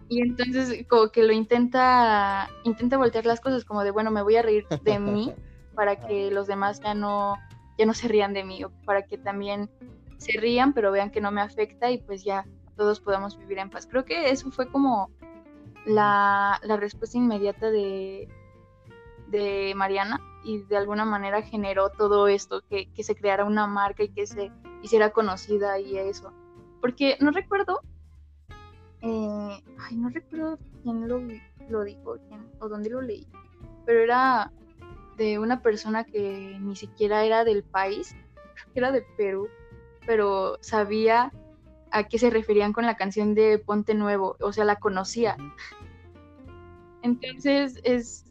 y 0.07 0.22
entonces 0.22 0.86
como 0.88 1.09
que 1.09 1.24
lo 1.24 1.34
intenta, 1.34 2.49
intenta 2.63 2.97
voltear 2.97 3.26
las 3.26 3.41
cosas 3.41 3.65
como 3.65 3.84
de, 3.84 3.91
bueno, 3.91 4.11
me 4.11 4.22
voy 4.22 4.38
a 4.38 4.41
reír 4.41 4.68
de 4.84 4.99
mí 4.99 5.34
para 5.76 5.99
que 5.99 6.32
los 6.32 6.47
demás 6.47 6.80
ya 6.80 6.93
no, 6.93 7.36
ya 7.78 7.86
no 7.86 7.93
se 7.93 8.07
rían 8.07 8.34
de 8.34 8.43
mí 8.43 8.63
o 8.63 8.70
para 8.86 9.01
que 9.03 9.18
también 9.18 9.70
se 10.18 10.39
rían, 10.39 10.74
pero 10.74 10.91
vean 10.91 11.11
que 11.11 11.22
no 11.22 11.32
me 11.32 11.41
afecta 11.41 11.91
y 11.91 11.99
pues 11.99 12.24
ya 12.24 12.45
todos 12.76 12.99
podamos 12.99 13.38
vivir 13.38 13.59
en 13.59 13.70
paz. 13.70 13.88
Creo 13.88 14.05
que 14.05 14.30
eso 14.30 14.51
fue 14.51 14.70
como 14.70 15.09
la, 15.86 16.59
respuesta 16.80 17.18
inmediata 17.18 17.70
de, 17.70 18.28
de 19.30 19.74
Mariana 19.76 20.22
y 20.43 20.63
de 20.63 20.78
alguna 20.78 21.05
manera 21.05 21.41
generó 21.41 21.89
todo 21.89 22.28
esto, 22.28 22.61
que, 22.70 22.89
se 23.03 23.15
creara 23.15 23.45
una 23.45 23.68
marca 23.68 24.03
y 24.03 24.09
que 24.09 24.28
se 24.28 24.51
hiciera 24.82 25.11
conocida 25.11 25.80
y 25.80 25.97
eso. 25.97 26.32
Porque 26.82 27.18
no 27.20 27.32
recuerdo, 27.32 27.82
eh, 29.01 29.63
ay, 29.80 29.97
no 29.97 30.09
recuerdo 30.09 30.57
quién 30.84 31.07
lo, 31.07 31.22
lo 31.70 31.84
dijo 31.84 32.18
o 32.59 32.70
dónde 32.70 32.89
lo 32.89 33.01
leí, 33.01 33.28
pero 33.86 34.01
era 34.01 34.51
de 35.18 35.39
una 35.39 35.61
persona 35.61 36.03
que 36.03 36.57
ni 36.61 36.76
siquiera 36.76 37.26
era 37.26 37.43
del 37.43 37.63
país, 37.63 38.15
era 38.76 38.91
de 38.91 39.01
Perú, 39.18 39.47
pero 40.08 40.58
sabía 40.62 41.32
a 41.91 42.08
qué 42.08 42.18
se 42.18 42.32
referían 42.32 42.74
con 42.74 42.86
la 42.86 42.95
canción 42.95 43.36
de 43.36 43.60
Ponte 43.60 43.93
Nuevo, 43.93 44.38
o 44.39 44.51
sea, 44.53 44.66
la 44.66 44.78
conocía. 44.78 45.38
Entonces 47.03 47.80
es, 47.84 48.26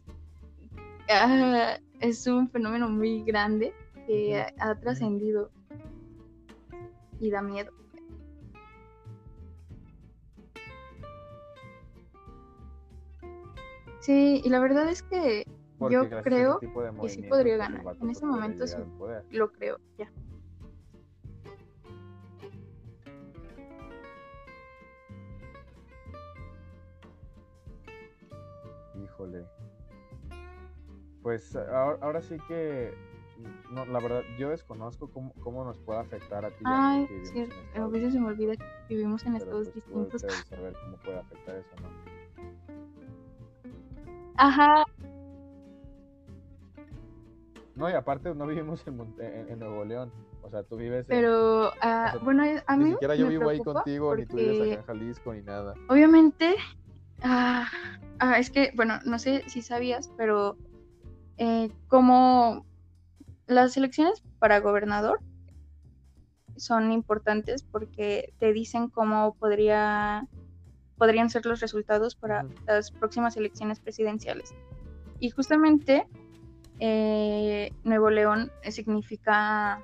ah, 1.09 1.77
es 1.99 2.27
un 2.27 2.49
fenómeno 2.49 2.89
muy 2.89 3.23
grande 3.23 3.73
que 4.07 4.43
ha, 4.59 4.75
trascendido 4.75 5.51
y 7.19 7.29
da 7.29 7.41
miedo. 7.41 7.71
Sí, 13.99 14.41
y 14.43 14.49
la 14.49 14.59
verdad 14.59 14.89
es 14.89 15.03
que 15.03 15.45
yo 15.91 16.09
creo 16.23 16.59
que 16.59 17.09
sí 17.09 17.21
podría 17.23 17.57
ganar. 17.57 17.83
En 18.01 18.09
ese 18.09 18.25
momento 18.25 18.65
sí 18.65 18.77
lo 19.29 19.51
creo, 19.51 19.79
ya. 19.97 20.09
Pues 31.21 31.55
ahora, 31.55 32.21
sí 32.21 32.37
que, 32.47 32.93
no, 33.71 33.85
la 33.85 33.99
verdad, 33.99 34.21
yo 34.37 34.49
desconozco 34.49 35.09
cómo, 35.09 35.33
cómo 35.41 35.65
nos 35.65 35.77
puede 35.79 35.99
afectar 35.99 36.45
a 36.45 36.49
ti. 36.49 36.63
Ay, 36.65 37.07
cierto, 37.23 37.55
a 37.75 37.87
veces 37.87 38.13
se 38.13 38.19
me 38.19 38.27
olvida 38.27 38.55
que 38.55 38.95
vivimos 38.95 39.25
en 39.25 39.35
estados 39.35 39.69
pues, 39.69 39.75
distintos. 39.75 40.21
saber 40.47 40.73
cómo 40.73 40.97
puede 40.97 41.19
afectar 41.19 41.55
eso, 41.55 41.75
¿no? 41.81 41.89
Ajá. 44.37 44.85
No, 47.75 47.89
y 47.89 47.93
aparte 47.93 48.33
no 48.33 48.47
vivimos 48.47 48.85
en, 48.87 49.59
Nuevo 49.59 49.85
León. 49.85 50.11
O 50.41 50.49
sea, 50.49 50.63
tú 50.63 50.77
vives 50.77 51.05
Pero, 51.07 51.71
ah, 51.81 52.17
bueno, 52.23 52.43
a 52.65 52.77
mí. 52.77 52.85
Ni 52.85 52.91
siquiera 52.91 53.15
yo 53.15 53.27
vivo 53.27 53.49
ahí 53.49 53.59
contigo, 53.59 54.15
ni 54.15 54.25
tú 54.25 54.37
vives 54.37 54.61
acá 54.61 54.73
en 54.79 54.83
Jalisco, 54.83 55.33
ni 55.33 55.41
nada. 55.41 55.73
Obviamente, 55.89 56.55
Ah, 57.21 57.67
ah, 58.19 58.39
es 58.39 58.49
que, 58.49 58.71
bueno, 58.75 58.99
no 59.05 59.19
sé 59.19 59.43
si 59.47 59.61
sabías, 59.61 60.09
pero 60.17 60.57
eh, 61.37 61.71
como 61.87 62.65
las 63.47 63.77
elecciones 63.77 64.23
para 64.39 64.59
gobernador 64.59 65.19
son 66.55 66.91
importantes 66.91 67.63
porque 67.63 68.33
te 68.39 68.51
dicen 68.51 68.89
cómo 68.89 69.35
podría, 69.35 70.27
podrían 70.97 71.29
ser 71.29 71.45
los 71.45 71.59
resultados 71.59 72.15
para 72.15 72.45
las 72.65 72.91
próximas 72.91 73.37
elecciones 73.37 73.79
presidenciales. 73.79 74.53
Y 75.19 75.29
justamente 75.29 76.07
eh, 76.79 77.71
Nuevo 77.83 78.09
León 78.09 78.51
significa, 78.69 79.81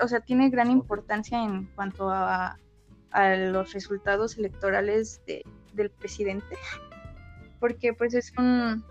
o, 0.00 0.08
sea, 0.08 0.20
tiene 0.20 0.50
gran 0.50 0.70
importancia 0.70 1.42
en 1.42 1.66
cuanto 1.74 2.10
a, 2.10 2.58
a 3.10 3.36
los 3.36 3.72
resultados 3.72 4.36
electorales 4.38 5.20
de, 5.26 5.42
del 5.74 5.90
presidente, 5.90 6.56
porque 7.64 7.94
pues 7.94 8.12
es 8.12 8.30
un, 8.36 8.84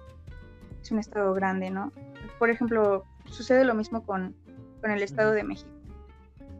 es 0.82 0.92
un 0.92 0.98
estado 0.98 1.32
grande, 1.36 1.70
¿no? 1.70 1.92
Por 2.40 2.50
ejemplo, 2.50 3.06
sucede 3.26 3.66
lo 3.66 3.76
mismo 3.76 4.04
con, 4.04 4.36
con 4.82 4.90
el 4.90 5.04
Estado 5.04 5.32
de 5.34 5.44
México. 5.44 5.70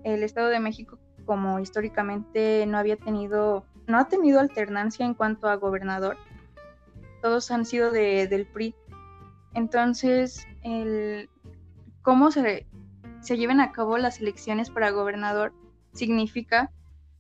El 0.04 0.22
Estado 0.22 0.50
de 0.50 0.60
México, 0.60 1.00
como 1.26 1.58
históricamente 1.58 2.68
no 2.68 2.78
había 2.78 2.98
tenido, 2.98 3.66
no 3.88 3.98
ha 3.98 4.10
tenido 4.10 4.40
alternancia 4.40 5.08
en 5.08 5.16
cuanto 5.16 5.48
a 5.50 5.56
gobernador, 5.56 6.18
todos 7.24 7.50
han 7.50 7.66
sido 7.66 7.90
de, 7.90 8.28
del 8.28 8.46
PRI. 8.46 8.76
Entonces, 9.56 10.46
el, 10.62 11.32
cómo 12.04 12.30
se, 12.30 12.68
se 13.22 13.38
lleven 13.38 13.60
a 13.60 13.72
cabo 13.72 13.98
las 13.98 14.20
elecciones 14.20 14.70
para 14.70 14.92
gobernador 14.92 15.52
significa 15.94 16.70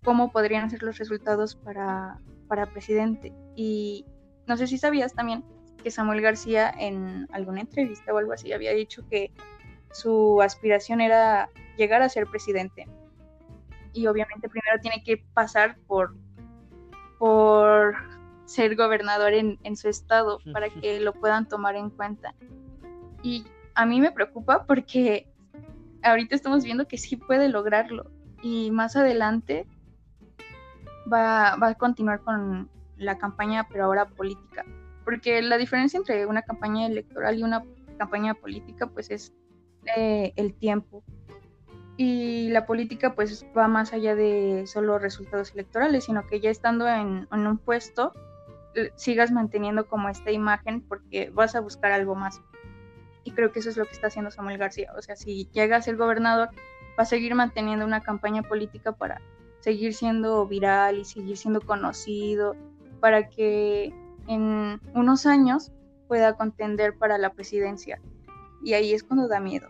cómo 0.04 0.32
podrían 0.32 0.70
ser 0.70 0.84
los 0.84 1.00
resultados 1.00 1.56
para, 1.56 2.20
para 2.48 2.68
presidente. 2.68 3.34
Y 3.56 4.06
no 4.48 4.58
sé 4.58 4.68
si 4.68 4.78
sabías 4.78 5.14
también 5.14 5.44
que 5.84 5.92
Samuel 5.92 6.22
García 6.22 6.74
en 6.78 7.28
alguna 7.32 7.62
entrevista 7.62 8.14
o 8.14 8.18
algo 8.18 8.34
así 8.34 8.54
había 8.54 8.72
dicho 8.72 9.04
que 9.10 9.32
su 9.92 10.42
aspiración 10.42 11.02
era 11.02 11.50
llegar 11.78 12.02
a 12.02 12.10
ser 12.10 12.26
presidente. 12.28 12.88
Y 13.94 14.08
obviamente 14.08 14.50
primero 14.50 14.82
tiene 14.82 15.04
que 15.04 15.18
pasar 15.34 15.78
por, 15.86 16.16
por 17.20 17.96
ser 18.46 18.76
gobernador 18.76 19.34
en, 19.34 19.60
en 19.64 19.76
su 19.76 19.90
estado 19.90 20.40
para 20.52 20.70
que 20.82 21.00
lo 21.00 21.14
puedan 21.14 21.48
tomar 21.48 21.76
en 21.76 21.90
cuenta. 21.90 22.34
Y 23.22 23.46
a 23.76 23.86
mí 23.86 24.02
me 24.02 24.12
preocupa 24.12 24.66
porque 24.66 25.28
ahorita 26.02 26.36
estamos 26.36 26.64
viendo 26.64 26.88
que 26.88 26.98
sí 26.98 27.16
puede 27.16 27.50
lograrlo 27.50 28.12
y 28.42 28.72
más 28.72 28.96
adelante 28.96 29.66
va, 31.12 31.56
va 31.56 31.70
a 31.70 31.76
continuar 31.76 32.22
con 32.22 32.70
la 33.04 33.18
campaña, 33.18 33.68
pero 33.70 33.86
ahora 33.86 34.06
política. 34.06 34.66
Porque 35.04 35.42
la 35.42 35.58
diferencia 35.58 35.98
entre 35.98 36.26
una 36.26 36.42
campaña 36.42 36.88
electoral 36.88 37.38
y 37.38 37.44
una 37.44 37.64
campaña 37.98 38.34
política, 38.34 38.88
pues 38.88 39.12
es 39.12 39.34
eh, 39.96 40.34
el 40.36 40.54
tiempo. 40.54 41.04
Y 41.96 42.50
la 42.50 42.66
política, 42.66 43.14
pues 43.14 43.46
va 43.56 43.68
más 43.68 43.94
allá 43.94 44.16
de 44.16 44.64
solo 44.66 44.98
resultados 44.98 45.54
electorales, 45.54 46.06
sino 46.06 46.26
que 46.26 46.40
ya 46.40 46.50
estando 46.50 46.88
en, 46.88 47.28
en 47.32 47.48
un 47.48 47.58
puesto, 47.58 48.14
sigas 48.96 49.32
manteniendo 49.32 49.88
como 49.88 50.10
esta 50.10 50.32
imagen 50.32 50.82
porque 50.82 51.30
vas 51.32 51.56
a 51.56 51.60
buscar 51.60 51.92
algo 51.92 52.16
más. 52.16 52.42
Y 53.24 53.32
creo 53.32 53.52
que 53.52 53.60
eso 53.60 53.70
es 53.70 53.78
lo 53.78 53.86
que 53.86 53.92
está 53.92 54.08
haciendo 54.08 54.32
Samuel 54.32 54.58
García. 54.58 54.92
O 54.98 55.02
sea, 55.02 55.16
si 55.16 55.48
llega 55.52 55.78
a 55.78 55.82
ser 55.82 55.96
gobernador, 55.96 56.50
va 56.98 57.04
a 57.04 57.06
seguir 57.06 57.36
manteniendo 57.36 57.86
una 57.86 58.02
campaña 58.02 58.44
política 58.44 58.92
para 58.92 59.22
seguir 59.60 59.94
siendo 59.94 60.46
viral 60.46 61.00
y 61.00 61.06
seguir 61.06 61.38
siendo 61.38 61.62
conocido, 61.62 62.56
para 63.04 63.28
que 63.28 63.94
en 64.30 64.80
unos 64.96 65.26
años 65.26 65.74
pueda 66.08 66.38
contender 66.38 66.98
para 66.98 67.18
la 67.18 67.34
presidencia. 67.34 68.00
Y 68.64 68.76
ahí 68.76 68.94
es 68.94 69.04
cuando 69.04 69.28
da 69.28 69.42
miedo. 69.42 69.68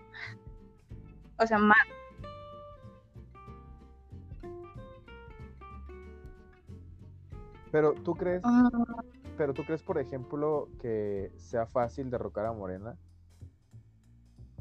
O 1.39 1.47
sea, 1.47 1.57
más. 1.57 1.79
Pero 7.71 7.95
tú 7.95 8.13
crees, 8.13 8.43
Ah, 8.45 8.69
pero 9.35 9.55
tú 9.55 9.63
crees, 9.65 9.81
por 9.81 9.97
ejemplo, 9.97 10.69
que 10.79 11.31
sea 11.37 11.65
fácil 11.65 12.11
derrocar 12.11 12.45
a 12.45 12.53
Morena. 12.53 12.95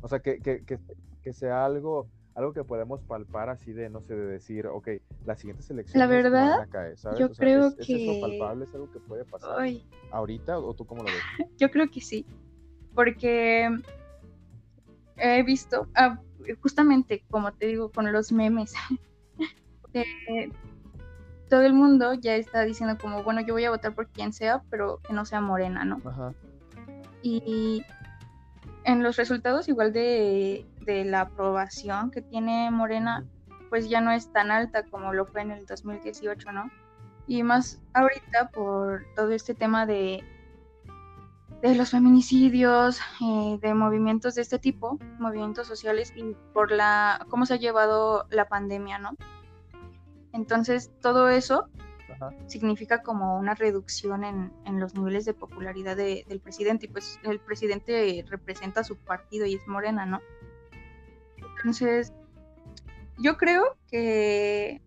O 0.00 0.08
sea, 0.08 0.20
que, 0.20 0.40
que, 0.40 0.64
que, 0.64 0.78
que 1.20 1.32
sea 1.34 1.66
algo, 1.66 2.08
algo 2.34 2.52
que 2.52 2.64
podemos 2.64 3.00
palpar 3.02 3.48
así 3.50 3.72
de, 3.72 3.90
no 3.90 4.00
sé, 4.00 4.14
de 4.14 4.26
decir, 4.26 4.66
ok, 4.66 4.88
las 5.26 5.38
siguientes 5.40 5.68
elecciones 5.70 5.98
La 5.98 6.06
verdad, 6.06 6.66
yo 7.18 7.26
O 7.26 7.34
sea, 7.34 7.34
creo 7.36 7.66
¿es, 7.68 7.74
¿es 7.78 7.90
eso 7.90 8.12
que- 8.14 8.20
palpable? 8.20 8.64
¿Es 8.64 8.74
algo 8.74 8.90
que 8.90 9.00
puede 9.00 9.24
pasar 9.24 9.50
ay, 9.58 9.86
ahorita 10.10 10.58
o 10.58 10.72
tú 10.74 10.86
cómo 10.86 11.02
lo 11.02 11.10
ves? 11.10 11.22
yo 11.58 11.70
creo 11.70 11.90
que 11.90 12.00
sí. 12.00 12.24
Porque 12.94 13.68
he 15.16 15.42
visto, 15.42 15.86
ah, 15.94 16.18
justamente 16.60 17.24
como 17.30 17.52
te 17.52 17.66
digo, 17.66 17.90
con 17.90 18.10
los 18.12 18.32
memes, 18.32 18.72
de- 19.92 20.52
todo 21.48 21.62
el 21.62 21.74
mundo 21.74 22.14
ya 22.14 22.34
está 22.36 22.62
diciendo 22.64 22.96
como, 22.98 23.22
bueno, 23.22 23.42
yo 23.42 23.52
voy 23.52 23.64
a 23.66 23.70
votar 23.70 23.94
por 23.94 24.08
quien 24.08 24.32
sea, 24.32 24.62
pero 24.70 25.00
que 25.06 25.12
no 25.12 25.26
sea 25.26 25.42
morena, 25.42 25.84
¿no? 25.84 26.00
Ajá. 26.04 26.32
Y 27.22 27.82
en 28.84 29.02
los 29.02 29.16
resultados 29.16 29.68
igual 29.68 29.92
de, 29.92 30.66
de 30.80 31.04
la 31.04 31.22
aprobación 31.22 32.10
que 32.10 32.22
tiene 32.22 32.70
Morena, 32.70 33.24
pues 33.70 33.88
ya 33.88 34.00
no 34.00 34.10
es 34.10 34.32
tan 34.32 34.50
alta 34.50 34.84
como 34.84 35.12
lo 35.12 35.26
fue 35.26 35.42
en 35.42 35.52
el 35.52 35.66
2018, 35.66 36.52
¿no? 36.52 36.70
Y 37.26 37.42
más 37.42 37.80
ahorita 37.94 38.50
por 38.50 39.04
todo 39.14 39.30
este 39.30 39.54
tema 39.54 39.86
de, 39.86 40.24
de 41.62 41.74
los 41.76 41.90
feminicidios, 41.90 43.00
eh, 43.20 43.58
de 43.62 43.74
movimientos 43.74 44.34
de 44.34 44.42
este 44.42 44.58
tipo, 44.58 44.98
movimientos 45.18 45.68
sociales 45.68 46.12
y 46.16 46.34
por 46.52 46.72
la 46.72 47.24
cómo 47.30 47.46
se 47.46 47.54
ha 47.54 47.56
llevado 47.56 48.26
la 48.30 48.48
pandemia, 48.48 48.98
¿no? 48.98 49.16
Entonces, 50.32 50.90
todo 51.00 51.28
eso. 51.28 51.68
Significa 52.46 53.02
como 53.02 53.36
una 53.38 53.54
reducción 53.54 54.24
en, 54.24 54.52
en 54.64 54.78
los 54.80 54.94
niveles 54.94 55.24
de 55.24 55.34
popularidad 55.34 55.96
de- 55.96 56.24
del 56.28 56.40
presidente. 56.40 56.86
Y 56.86 56.88
pues 56.90 57.18
el 57.24 57.40
presidente 57.40 58.24
representa 58.28 58.80
a 58.80 58.84
su 58.84 58.96
partido 58.96 59.46
y 59.46 59.54
es 59.54 59.66
morena, 59.66 60.06
¿no? 60.06 60.20
Entonces, 61.58 62.12
yo 63.18 63.36
creo 63.36 63.76
que, 63.88 64.80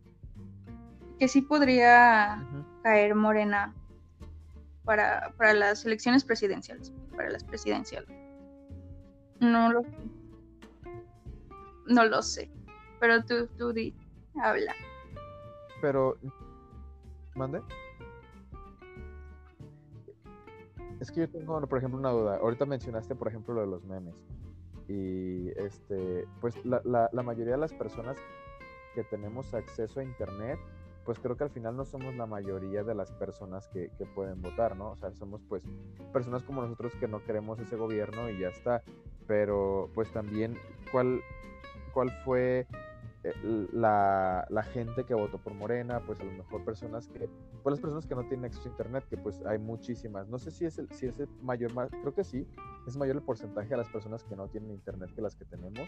que 1.19 1.27
sí 1.27 1.41
podría 1.41 2.45
caer 2.83 3.15
morena 3.15 3.73
para, 4.83 5.33
para 5.37 5.53
las 5.53 5.85
elecciones 5.85 6.23
presidenciales, 6.23 6.91
para 7.15 7.29
las 7.29 7.43
presidenciales. 7.43 8.09
No 9.39 9.71
lo 9.71 9.81
no 11.87 12.05
lo 12.05 12.21
sé. 12.21 12.49
Pero 12.99 13.23
tú, 13.23 13.47
tú 13.57 13.71
di, 13.73 13.93
habla. 14.41 14.73
Pero, 15.81 16.17
¿mande? 17.35 17.61
Es 20.99 21.11
que 21.11 21.21
yo 21.21 21.29
tengo, 21.29 21.59
por 21.67 21.77
ejemplo, 21.77 21.99
una 21.99 22.11
duda. 22.11 22.37
Ahorita 22.37 22.65
mencionaste, 22.65 23.15
por 23.15 23.27
ejemplo, 23.27 23.53
lo 23.53 23.61
de 23.61 23.67
los 23.67 23.83
memes. 23.83 24.15
Y 24.87 25.49
este, 25.59 26.25
pues 26.41 26.55
la, 26.65 26.81
la, 27.11 27.23
mayoría 27.23 27.53
de 27.53 27.59
las 27.59 27.73
personas 27.73 28.17
que 28.93 29.03
tenemos 29.03 29.53
acceso 29.53 29.99
a 29.99 30.03
internet, 30.03 30.59
pues 31.03 31.19
creo 31.19 31.35
que 31.35 31.43
al 31.43 31.49
final 31.49 31.75
no 31.75 31.85
somos 31.85 32.15
la 32.15 32.25
mayoría 32.25 32.83
de 32.83 32.95
las 32.95 33.11
personas 33.11 33.67
que, 33.69 33.89
que 33.97 34.05
pueden 34.05 34.41
votar, 34.41 34.77
¿no? 34.77 34.91
O 34.91 34.95
sea, 34.95 35.11
somos 35.11 35.41
pues 35.49 35.63
personas 36.13 36.43
como 36.43 36.61
nosotros 36.61 36.93
que 36.95 37.07
no 37.07 37.23
queremos 37.23 37.59
ese 37.59 37.75
gobierno 37.75 38.29
y 38.29 38.39
ya 38.39 38.49
está. 38.49 38.83
Pero 39.27 39.89
pues 39.95 40.11
también, 40.11 40.55
¿cuál, 40.91 41.19
cuál 41.93 42.11
fue 42.23 42.67
la, 43.71 44.45
la 44.49 44.63
gente 44.63 45.03
que 45.03 45.13
votó 45.13 45.37
por 45.37 45.53
Morena? 45.53 46.01
Pues 46.05 46.19
a 46.19 46.23
lo 46.23 46.31
mejor 46.31 46.63
personas 46.63 47.07
que, 47.07 47.29
pues 47.63 47.71
las 47.71 47.79
personas 47.79 48.05
que 48.05 48.15
no 48.15 48.21
tienen 48.27 48.45
acceso 48.45 48.67
a 48.67 48.71
internet, 48.71 49.05
que 49.09 49.17
pues 49.17 49.43
hay 49.45 49.57
muchísimas. 49.59 50.27
No 50.27 50.37
sé 50.37 50.51
si 50.51 50.65
es 50.65 50.77
el, 50.77 50.89
si 50.91 51.07
es 51.07 51.19
el 51.19 51.27
mayor, 51.41 51.73
ma- 51.73 51.87
creo 51.87 52.13
que 52.13 52.23
sí, 52.23 52.47
es 52.87 52.97
mayor 52.97 53.15
el 53.15 53.21
porcentaje 53.21 53.69
de 53.69 53.77
las 53.77 53.89
personas 53.89 54.23
que 54.23 54.35
no 54.35 54.47
tienen 54.47 54.71
internet 54.71 55.09
que 55.15 55.21
las 55.21 55.35
que 55.35 55.45
tenemos. 55.45 55.87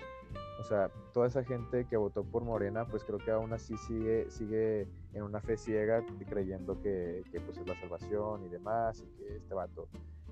O 0.59 0.63
sea, 0.63 0.89
toda 1.13 1.27
esa 1.27 1.43
gente 1.43 1.85
que 1.85 1.97
votó 1.97 2.23
por 2.23 2.43
Morena, 2.43 2.85
pues 2.85 3.03
creo 3.03 3.19
que 3.19 3.31
aún 3.31 3.53
así 3.53 3.77
sigue, 3.77 4.29
sigue 4.29 4.87
en 5.13 5.23
una 5.23 5.39
fe 5.41 5.57
ciega 5.57 6.03
creyendo 6.27 6.81
que, 6.81 7.23
que, 7.31 7.39
pues 7.41 7.57
es 7.57 7.67
la 7.67 7.79
salvación 7.79 8.43
y 8.43 8.49
demás, 8.49 9.01
y 9.01 9.17
que 9.17 9.37
este 9.37 9.53
vato 9.53 9.87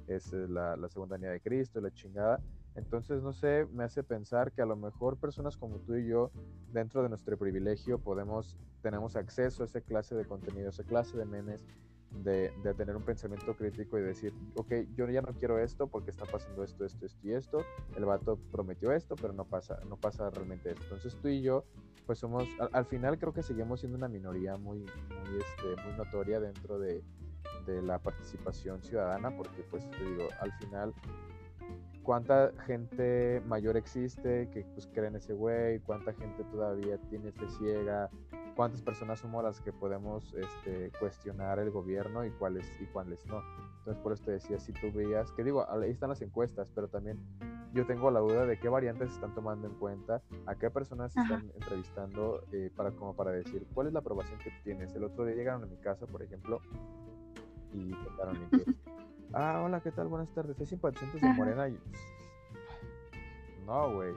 es 0.07 0.33
eh, 0.33 0.47
la, 0.49 0.75
la 0.75 0.89
segunda 0.89 1.15
venida 1.15 1.31
de 1.31 1.41
Cristo, 1.41 1.79
la 1.81 1.91
chingada. 1.91 2.39
Entonces, 2.75 3.21
no 3.23 3.33
sé, 3.33 3.67
me 3.71 3.83
hace 3.83 4.03
pensar 4.03 4.51
que 4.51 4.61
a 4.61 4.65
lo 4.65 4.75
mejor 4.75 5.17
personas 5.17 5.57
como 5.57 5.79
tú 5.79 5.95
y 5.95 6.07
yo, 6.07 6.31
dentro 6.73 7.01
de 7.03 7.09
nuestro 7.09 7.37
privilegio, 7.37 7.99
podemos, 7.99 8.57
tenemos 8.81 9.15
acceso 9.15 9.63
a 9.63 9.65
esa 9.65 9.81
clase 9.81 10.15
de 10.15 10.25
contenido, 10.25 10.67
a 10.67 10.69
esa 10.71 10.83
clase 10.83 11.17
de 11.17 11.25
memes, 11.25 11.65
de, 12.23 12.51
de 12.63 12.73
tener 12.73 12.95
un 12.95 13.03
pensamiento 13.03 13.55
crítico 13.55 13.97
y 13.97 14.01
decir, 14.01 14.33
ok, 14.55 14.73
yo 14.95 15.09
ya 15.09 15.21
no 15.21 15.33
quiero 15.33 15.59
esto 15.59 15.87
porque 15.87 16.11
está 16.11 16.25
pasando 16.25 16.63
esto, 16.63 16.85
esto, 16.85 17.05
esto 17.05 17.27
y 17.27 17.33
esto. 17.33 17.59
El 17.95 18.05
vato 18.05 18.37
prometió 18.51 18.91
esto, 18.91 19.15
pero 19.15 19.33
no 19.33 19.45
pasa, 19.45 19.79
no 19.87 19.97
pasa 19.97 20.29
realmente 20.29 20.71
esto. 20.71 20.83
Entonces 20.83 21.15
tú 21.21 21.29
y 21.29 21.41
yo, 21.41 21.65
pues 22.05 22.19
somos, 22.19 22.47
al, 22.59 22.69
al 22.73 22.85
final 22.85 23.17
creo 23.17 23.33
que 23.33 23.43
seguimos 23.43 23.79
siendo 23.79 23.97
una 23.97 24.07
minoría 24.07 24.57
muy, 24.57 24.79
muy, 24.79 25.39
este, 25.39 25.81
muy 25.83 25.97
notoria 25.97 26.39
dentro 26.39 26.77
de, 26.79 27.03
de 27.65 27.81
la 27.81 27.99
participación 27.99 28.81
ciudadana, 28.81 29.35
porque 29.35 29.63
pues 29.69 29.89
te 29.91 30.03
digo, 30.03 30.27
al 30.39 30.51
final 30.53 30.93
cuánta 32.05 32.51
gente 32.65 33.41
mayor 33.47 33.75
existe 33.75 34.47
que 34.51 34.63
pues 34.73 34.87
cree 34.93 35.07
en 35.07 35.15
ese 35.15 35.33
güey, 35.33 35.79
cuánta 35.79 36.13
gente 36.13 36.43
todavía 36.45 36.97
tiene 37.09 37.31
fe 37.31 37.47
ciega, 37.57 38.09
cuántas 38.55 38.81
personas 38.81 39.19
somos 39.19 39.43
las 39.43 39.59
que 39.59 39.73
podemos 39.73 40.33
este, 40.35 40.91
cuestionar 40.99 41.59
el 41.59 41.71
gobierno 41.71 42.23
y 42.23 42.29
cuáles 42.31 42.71
y 42.79 42.85
cuáles 42.85 43.25
no. 43.25 43.41
Entonces 43.79 44.01
por 44.01 44.13
eso 44.13 44.23
te 44.23 44.31
decía, 44.31 44.59
si 44.59 44.71
tú 44.71 44.91
veías, 44.93 45.31
que 45.33 45.43
digo, 45.43 45.65
ahí 45.69 45.89
están 45.89 46.09
las 46.09 46.21
encuestas, 46.21 46.71
pero 46.73 46.87
también 46.87 47.19
yo 47.73 47.85
tengo 47.85 48.09
la 48.11 48.19
duda 48.19 48.45
de 48.45 48.57
qué 48.57 48.69
variantes 48.69 49.11
están 49.11 49.33
tomando 49.33 49.67
en 49.67 49.73
cuenta, 49.73 50.21
a 50.45 50.55
qué 50.55 50.69
personas 50.69 51.11
se 51.11 51.19
Ajá. 51.19 51.35
están 51.35 51.51
entrevistando 51.55 52.43
eh, 52.51 52.71
para 52.75 52.91
como 52.91 53.15
para 53.15 53.31
decir 53.31 53.65
cuál 53.73 53.87
es 53.87 53.93
la 53.93 53.99
aprobación 53.99 54.39
que 54.39 54.51
tienes. 54.63 54.93
El 54.95 55.03
otro 55.03 55.25
día 55.25 55.35
llegaron 55.35 55.63
a 55.63 55.65
mi 55.65 55.77
casa, 55.77 56.05
por 56.05 56.21
ejemplo, 56.21 56.61
y 57.73 57.91
tocaron 58.03 58.37
y 58.37 58.57
que, 58.57 58.65
ah, 59.35 59.61
hola, 59.63 59.81
¿qué 59.81 59.91
tal? 59.91 60.07
Buenas 60.07 60.29
tardes. 60.29 60.59
¿Es 60.59 60.69
simpatizantes 60.69 61.21
de. 61.21 61.27
Morena? 61.33 61.67
Y, 61.69 61.77
no, 63.65 63.93
güey. 63.93 64.13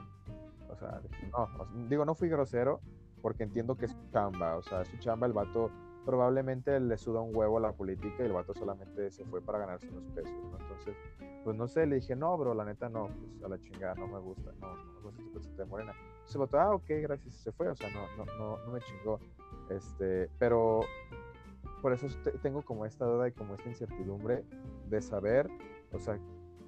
O 0.69 0.75
sea, 0.75 1.01
no, 1.31 1.47
digo, 1.89 2.05
no 2.05 2.15
fui 2.15 2.29
grosero 2.29 2.79
porque 3.21 3.43
entiendo 3.43 3.75
que 3.75 3.85
es 3.85 3.91
su 3.91 4.11
chamba. 4.11 4.55
O 4.55 4.63
sea, 4.63 4.81
es 4.81 4.87
su 4.87 4.97
chamba, 4.97 5.27
el 5.27 5.33
vato 5.33 5.69
probablemente 6.05 6.79
le 6.79 6.97
suda 6.97 7.21
un 7.21 7.35
huevo 7.35 7.57
a 7.57 7.61
la 7.61 7.71
política 7.73 8.23
y 8.23 8.25
el 8.25 8.33
vato 8.33 8.53
solamente 8.53 9.11
se 9.11 9.25
fue 9.25 9.41
para 9.41 9.59
ganarse 9.59 9.87
unos 9.89 10.05
pesos, 10.13 10.31
¿no? 10.49 10.57
Entonces, 10.57 10.95
pues 11.43 11.55
no 11.55 11.67
sé, 11.67 11.85
le 11.85 11.97
dije, 11.97 12.15
no, 12.15 12.37
bro, 12.37 12.53
la 12.53 12.65
neta 12.65 12.89
no, 12.89 13.07
pues 13.07 13.43
a 13.43 13.49
la 13.49 13.59
chingada, 13.59 13.95
no 13.95 14.07
me 14.07 14.19
gusta, 14.19 14.51
no, 14.59 14.75
no 14.75 15.01
me 15.01 15.01
gusta 15.01 15.31
presidente 15.33 15.61
de 15.61 15.69
Morena. 15.69 15.91
Entonces 15.91 16.35
el 16.35 16.41
vato, 16.41 16.59
ah, 16.59 16.75
ok, 16.75 16.85
gracias, 17.01 17.35
se 17.35 17.51
fue, 17.51 17.67
o 17.67 17.75
sea, 17.75 17.89
no, 17.91 18.07
no, 18.17 18.25
no, 18.37 18.57
no 18.65 18.71
me 18.71 18.79
chingó. 18.79 19.19
Este, 19.69 20.29
pero 20.39 20.81
por 21.81 21.93
eso 21.93 22.07
te- 22.23 22.31
tengo 22.39 22.61
como 22.61 22.85
esta 22.85 23.05
duda 23.05 23.27
y 23.27 23.31
como 23.31 23.55
esta 23.55 23.69
incertidumbre 23.69 24.43
de 24.89 25.01
saber, 25.01 25.49
o 25.93 25.99
sea, 25.99 26.19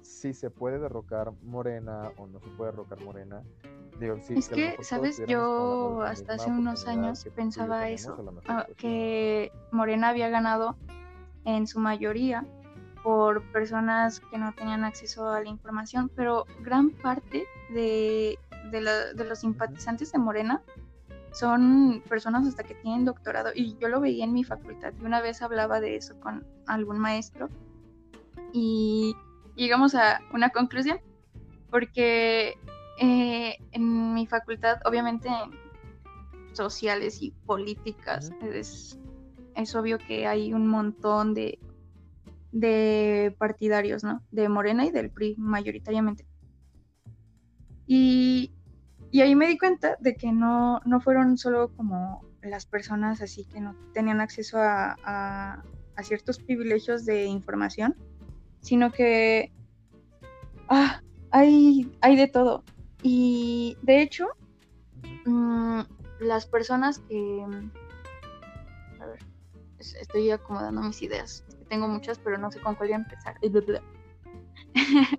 si 0.02 0.32
se 0.34 0.50
puede 0.50 0.78
derrocar 0.78 1.32
Morena 1.42 2.12
o 2.16 2.26
no 2.26 2.40
se 2.40 2.48
puede 2.50 2.72
derrocar 2.72 3.00
Morena. 3.04 3.42
Digo, 4.00 4.16
sí, 4.20 4.34
Es 4.34 4.48
que, 4.48 4.76
¿sabes? 4.80 5.18
la- 5.20 5.26
Yo 5.26 5.98
la 6.00 6.10
hasta 6.10 6.34
hace 6.34 6.50
unos 6.50 6.86
años 6.86 7.24
pensaba 7.34 7.88
eso, 7.88 8.16
ah, 8.48 8.64
pues, 8.66 8.76
que 8.78 9.52
Morena 9.70 10.08
había 10.08 10.28
ganado 10.28 10.76
en 11.44 11.66
su 11.66 11.78
mayoría 11.78 12.46
por 13.04 13.42
personas 13.52 14.20
que 14.20 14.38
no 14.38 14.52
tenían 14.54 14.84
acceso 14.84 15.28
a 15.28 15.40
la 15.40 15.48
información, 15.48 16.10
pero 16.14 16.46
gran 16.62 16.90
parte 16.90 17.44
de, 17.70 18.38
de, 18.70 19.24
los 19.24 19.38
simpatizantes 19.40 20.12
de 20.12 20.18
Morena 20.18 20.62
son 21.32 22.02
personas 22.08 22.46
hasta 22.46 22.62
que 22.62 22.74
tienen 22.74 23.04
doctorado 23.04 23.50
y 23.54 23.76
yo 23.78 23.88
lo 23.88 24.00
veía 24.00 24.24
en 24.24 24.32
mi 24.32 24.44
facultad 24.44 24.92
y 25.00 25.04
una 25.04 25.20
vez 25.20 25.42
hablaba 25.42 25.80
de 25.80 25.96
eso 25.96 26.18
con 26.20 26.46
algún 26.66 26.98
maestro 26.98 27.48
y 28.52 29.14
llegamos 29.56 29.94
a 29.94 30.20
una 30.32 30.50
conclusión 30.50 30.98
porque 31.70 32.54
eh, 33.00 33.56
en 33.72 34.14
mi 34.14 34.26
facultad 34.26 34.78
obviamente 34.84 35.28
sociales 36.52 37.22
y 37.22 37.30
políticas 37.46 38.30
es, 38.42 38.98
es 39.56 39.74
obvio 39.74 39.98
que 39.98 40.26
hay 40.26 40.52
un 40.52 40.66
montón 40.66 41.32
de 41.32 41.58
de 42.52 43.34
partidarios, 43.38 44.04
¿no? 44.04 44.22
De 44.30 44.48
Morena 44.48 44.84
y 44.84 44.90
del 44.90 45.10
PRI 45.10 45.34
mayoritariamente. 45.38 46.26
Y, 47.86 48.52
ahí 49.20 49.34
me 49.34 49.46
di 49.46 49.58
cuenta 49.58 49.96
de 50.00 50.14
que 50.14 50.32
no, 50.32 50.80
no 50.84 51.00
fueron 51.00 51.36
solo 51.36 51.70
como 51.76 52.24
las 52.42 52.66
personas 52.66 53.20
así 53.20 53.44
que 53.44 53.60
no 53.60 53.76
tenían 53.92 54.20
acceso 54.20 54.58
a, 54.58 54.96
a, 55.04 55.62
ciertos 56.02 56.40
privilegios 56.40 57.04
de 57.04 57.26
información, 57.26 57.94
sino 58.60 58.90
que 58.90 59.52
ah, 60.68 61.00
hay, 61.30 61.92
hay 62.00 62.16
de 62.16 62.26
todo. 62.26 62.64
Y 63.04 63.76
de 63.82 64.02
hecho, 64.02 64.26
mm, 65.26 65.82
las 66.20 66.46
personas 66.46 66.98
que... 66.98 67.46
A 69.00 69.06
ver, 69.06 69.20
estoy 69.78 70.30
acomodando 70.32 70.82
mis 70.82 71.02
ideas 71.02 71.44
tengo 71.72 71.88
muchas, 71.88 72.18
pero 72.18 72.36
no 72.36 72.50
sé 72.50 72.60
con 72.60 72.74
cuál 72.74 72.90
voy 72.90 72.92
a 72.92 72.96
empezar. 72.96 73.36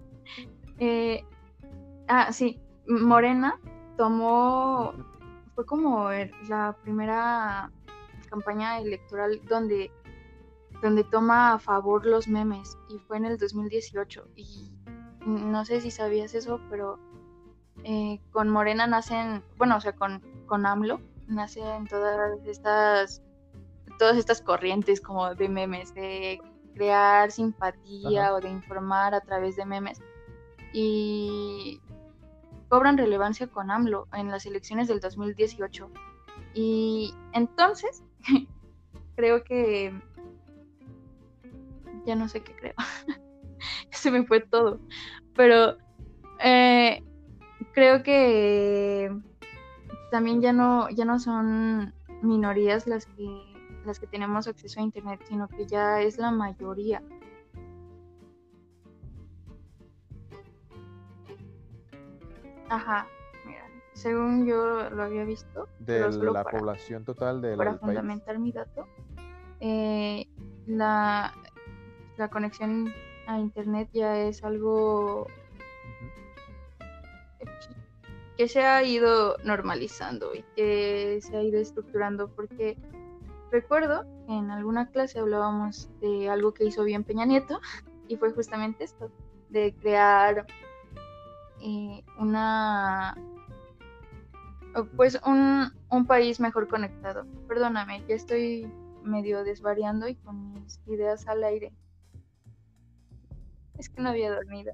Eh, 0.80 1.24
ah, 2.08 2.34
sí, 2.34 2.60
Morena 2.88 3.60
tomó, 3.98 4.94
fue 5.56 5.66
como 5.66 6.10
la 6.48 6.76
primera 6.82 7.72
campaña 8.30 8.80
electoral 8.80 9.42
donde, 9.48 9.92
donde 10.82 11.04
toma 11.04 11.54
a 11.54 11.60
favor 11.60 12.06
los 12.06 12.28
memes 12.28 12.78
y 12.90 12.98
fue 13.00 13.18
en 13.18 13.26
el 13.26 13.38
2018 13.38 14.28
y 14.36 14.72
no 15.26 15.64
sé 15.66 15.82
si 15.82 15.92
sabías 15.92 16.34
eso, 16.34 16.60
pero 16.70 17.00
eh, 17.84 18.20
con 18.32 18.50
Morena 18.50 18.88
nacen, 18.88 19.44
bueno, 19.58 19.78
o 19.78 19.82
sea, 19.82 19.94
con, 19.94 20.22
con 20.48 20.66
AMLO 20.66 21.00
nacen 21.28 21.88
todas 21.88 22.40
estas 22.46 23.22
todas 23.98 24.18
estas 24.18 24.42
corrientes 24.42 25.02
como 25.02 25.34
de 25.36 25.50
memes, 25.50 25.94
de 25.94 26.42
crear 26.74 27.32
simpatía 27.32 28.34
o 28.34 28.42
de 28.42 28.50
informar 28.50 29.14
a 29.14 29.22
través 29.22 29.56
de 29.56 29.66
memes. 29.66 30.02
Y 30.74 31.80
cobran 32.74 32.98
relevancia 32.98 33.46
con 33.46 33.70
AMLO 33.70 34.08
en 34.14 34.30
las 34.30 34.48
elecciones 34.48 34.88
del 34.88 35.00
2018. 35.00 35.92
Y 36.56 37.14
entonces, 37.34 38.04
creo 39.16 39.44
que... 39.44 39.94
Ya 42.08 42.16
no 42.16 42.28
sé 42.28 42.42
qué 42.42 42.56
creo. 42.56 42.74
Se 43.92 44.10
me 44.10 44.26
fue 44.26 44.40
todo. 44.40 44.80
Pero 45.36 45.78
eh, 46.44 47.04
creo 47.74 48.02
que 48.02 49.16
también 50.10 50.42
ya 50.42 50.52
no, 50.52 50.90
ya 50.90 51.06
no 51.06 51.20
son 51.20 51.94
minorías 52.24 52.88
las 52.88 53.06
que 53.06 53.54
las 53.86 54.00
que 54.00 54.08
tenemos 54.08 54.48
acceso 54.48 54.80
a 54.80 54.84
Internet, 54.84 55.22
sino 55.30 55.48
que 55.48 55.68
ya 55.68 56.02
es 56.02 56.18
la 56.18 56.32
mayoría. 56.32 57.04
Ajá, 62.74 63.08
mira, 63.46 63.66
según 63.94 64.46
yo 64.46 64.90
lo 64.90 65.04
había 65.04 65.24
visto. 65.26 65.68
De 65.80 66.00
la 66.12 66.44
población 66.44 67.06
total 67.06 67.42
de 67.42 67.56
Para 67.56 67.78
fundamentar 67.78 68.40
mi 68.40 68.52
dato, 68.52 68.88
eh, 69.60 70.28
la, 70.66 71.34
la 72.18 72.30
conexión 72.30 72.94
a 73.28 73.40
Internet 73.40 73.90
ya 73.94 74.18
es 74.20 74.44
algo 74.44 75.28
que 78.38 78.48
se 78.48 78.64
ha 78.64 78.82
ido 78.84 79.38
normalizando 79.44 80.34
y 80.34 80.44
que 80.56 81.20
se 81.22 81.38
ha 81.38 81.44
ido 81.44 81.60
estructurando 81.60 82.30
porque 82.30 82.78
Recuerdo 83.54 84.04
que 84.26 84.34
en 84.34 84.50
alguna 84.50 84.90
clase 84.90 85.20
hablábamos 85.20 85.88
de 86.02 86.28
algo 86.28 86.56
que 86.56 86.66
hizo 86.66 86.84
bien 86.84 87.04
Peña 87.04 87.24
Nieto 87.24 87.62
y 88.08 88.18
fue 88.18 88.32
justamente 88.32 88.84
esto, 88.84 89.12
de 89.50 89.76
crear 89.80 90.48
eh, 91.64 92.04
una 92.20 93.16
pues 94.96 95.20
un, 95.26 95.72
un, 95.90 96.08
país 96.08 96.40
mejor 96.40 96.68
conectado. 96.68 97.26
Perdóname, 97.48 98.04
ya 98.08 98.16
estoy 98.16 98.68
medio 99.04 99.44
desvariando 99.44 100.08
y 100.08 100.16
con 100.16 100.54
mis 100.54 100.80
ideas 100.88 101.28
al 101.28 101.44
aire. 101.44 101.72
Es 103.78 103.90
que 103.90 104.02
no 104.02 104.10
había 104.10 104.34
dormido. 104.34 104.74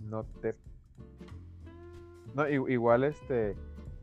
No 0.00 0.24
te 0.24 0.56
no, 2.38 2.48
igual 2.48 3.02
este, 3.02 3.56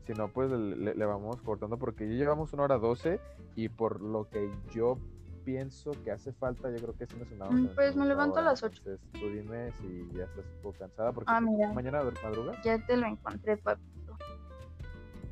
si 0.05 0.13
no, 0.13 0.27
pues 0.27 0.51
le, 0.51 1.05
vamos 1.05 1.41
cortando 1.41 1.77
porque 1.77 2.05
ya 2.07 2.15
llevamos 2.15 2.51
una 2.51 2.63
hora 2.63 2.77
doce 2.77 3.19
y 3.55 3.69
por 3.69 4.01
lo 4.01 4.29
que 4.29 4.51
yo 4.73 4.97
pienso 5.45 5.91
que 6.03 6.11
hace 6.11 6.33
falta, 6.33 6.69
yo 6.71 6.77
creo 6.77 6.97
que 6.97 7.05
sí 7.05 7.15
nos 7.17 7.29
sonamos. 7.29 7.71
Mm, 7.71 7.75
pues 7.75 7.95
me 7.95 8.05
levanto 8.05 8.39
a 8.39 8.41
las 8.41 8.63
ocho. 8.63 8.81
Entonces 8.85 9.07
tú 9.13 9.29
dime 9.29 9.71
si 9.73 10.09
ya 10.13 10.23
estás 10.23 10.43
un 10.43 10.61
poco 10.63 10.79
cansada 10.79 11.13
porque 11.13 11.31
ah, 11.31 11.39
mira. 11.39 11.71
mañana 11.71 12.03
madrugas. 12.23 12.57
Ya 12.63 12.83
te 12.85 12.97
lo 12.97 13.05
encontré, 13.05 13.55
papito. 13.57 14.17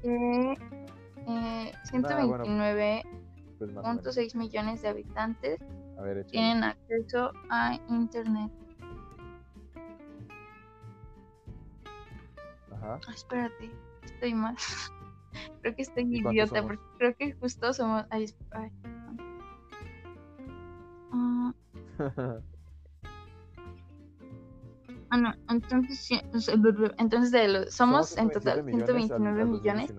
Eh, 0.03 0.55
eh, 1.27 1.71
129.6 1.91 3.03
ah, 3.83 3.99
pues 4.03 4.35
millones 4.35 4.81
de 4.81 4.87
habitantes 4.87 5.59
tienen 6.29 6.63
acceso 6.63 7.31
a 7.49 7.79
internet. 7.89 8.51
espérate, 13.15 13.71
estoy 14.03 14.33
mal. 14.33 14.55
creo 15.61 15.75
que 15.75 15.81
estoy 15.81 16.03
idiota, 16.03 16.61
porque 16.61 16.83
creo 16.97 17.15
que 17.15 17.33
justo 17.33 17.73
somos. 17.73 18.05
Ay, 18.09 18.33
ah. 18.51 18.69
Ah, 25.09 25.17
no, 25.17 25.33
entonces, 25.49 26.09
entonces 26.97 27.31
de 27.31 27.47
los, 27.47 27.73
somos, 27.73 28.17
en 28.17 28.29
total 28.31 28.65
129 28.65 29.45
millones, 29.45 29.93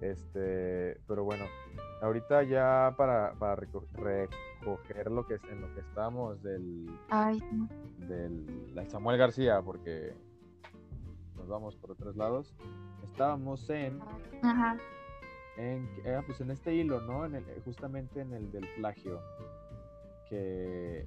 Este, 0.00 0.98
pero 1.06 1.24
bueno, 1.24 1.44
ahorita 2.00 2.42
ya 2.44 2.94
para, 2.96 3.34
para 3.34 3.56
recoger 3.56 4.30
lo 5.10 5.26
que 5.26 5.34
en 5.50 5.60
lo 5.60 5.74
que 5.74 5.80
estamos 5.80 6.42
del, 6.42 6.90
Ay, 7.10 7.38
del 7.98 8.72
Samuel 8.88 9.18
García, 9.18 9.60
porque 9.62 10.14
nos 11.36 11.48
vamos 11.48 11.76
por 11.76 11.90
otros 11.90 12.16
lados. 12.16 12.54
Estábamos 13.02 13.68
en 13.68 14.00
Ajá 14.42 14.76
en, 15.56 15.88
eh, 16.04 16.20
pues 16.26 16.40
en 16.40 16.50
este 16.50 16.74
hilo, 16.74 17.00
¿no? 17.00 17.24
En 17.24 17.36
el, 17.36 17.44
justamente 17.64 18.20
en 18.20 18.32
el 18.32 18.50
del 18.50 18.66
plagio, 18.76 19.20
que, 20.28 21.04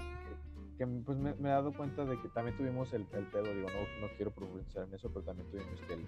que, 0.78 0.86
pues 0.86 1.18
me, 1.18 1.32
he 1.32 1.52
dado 1.52 1.74
cuenta 1.74 2.06
de 2.06 2.20
que 2.22 2.30
también 2.30 2.56
tuvimos 2.58 2.94
el, 2.94 3.06
el 3.14 3.26
pedo, 3.26 3.44
digo, 3.54 3.68
no, 3.70 4.08
no 4.08 4.14
quiero 4.16 4.32
profundizar 4.32 4.88
en 4.88 4.94
eso, 4.94 5.10
pero 5.10 5.26
también 5.26 5.50
tuvimos 5.50 5.82
el, 5.90 6.06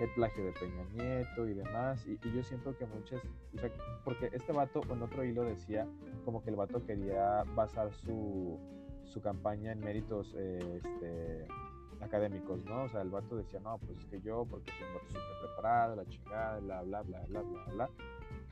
el 0.00 0.10
plagio 0.14 0.44
de 0.44 0.52
Peña 0.52 0.84
Nieto 0.92 1.46
y 1.46 1.54
demás, 1.54 2.06
y, 2.06 2.18
yo 2.30 2.42
siento 2.42 2.76
que 2.76 2.86
muchas, 2.86 3.22
o 3.54 3.58
sea, 3.58 3.70
porque 4.04 4.30
este 4.32 4.52
vato 4.52 4.80
en 4.90 5.02
otro 5.02 5.24
hilo 5.24 5.44
decía 5.44 5.86
como 6.24 6.42
que 6.42 6.50
el 6.50 6.56
vato 6.56 6.84
quería 6.84 7.44
basar 7.54 7.92
su, 7.92 8.58
su 9.04 9.20
campaña 9.20 9.72
en 9.72 9.80
méritos, 9.80 10.34
eh, 10.36 10.80
este 10.82 11.46
académicos, 12.00 12.62
¿no? 12.64 12.84
O 12.84 12.88
sea, 12.88 13.02
el 13.02 13.10
vato 13.10 13.36
decía, 13.36 13.60
no, 13.60 13.78
pues 13.78 13.98
es 13.98 14.04
que 14.06 14.20
yo, 14.20 14.46
porque 14.48 14.70
soy 14.72 14.86
un 14.88 14.94
vato 14.94 15.06
súper 15.06 15.38
preparado, 15.42 15.96
la 15.96 16.06
chingada, 16.06 16.58
bla, 16.60 16.82
bla, 16.82 17.02
bla, 17.02 17.20
bla, 17.28 17.40
bla, 17.40 17.64
bla, 17.72 17.90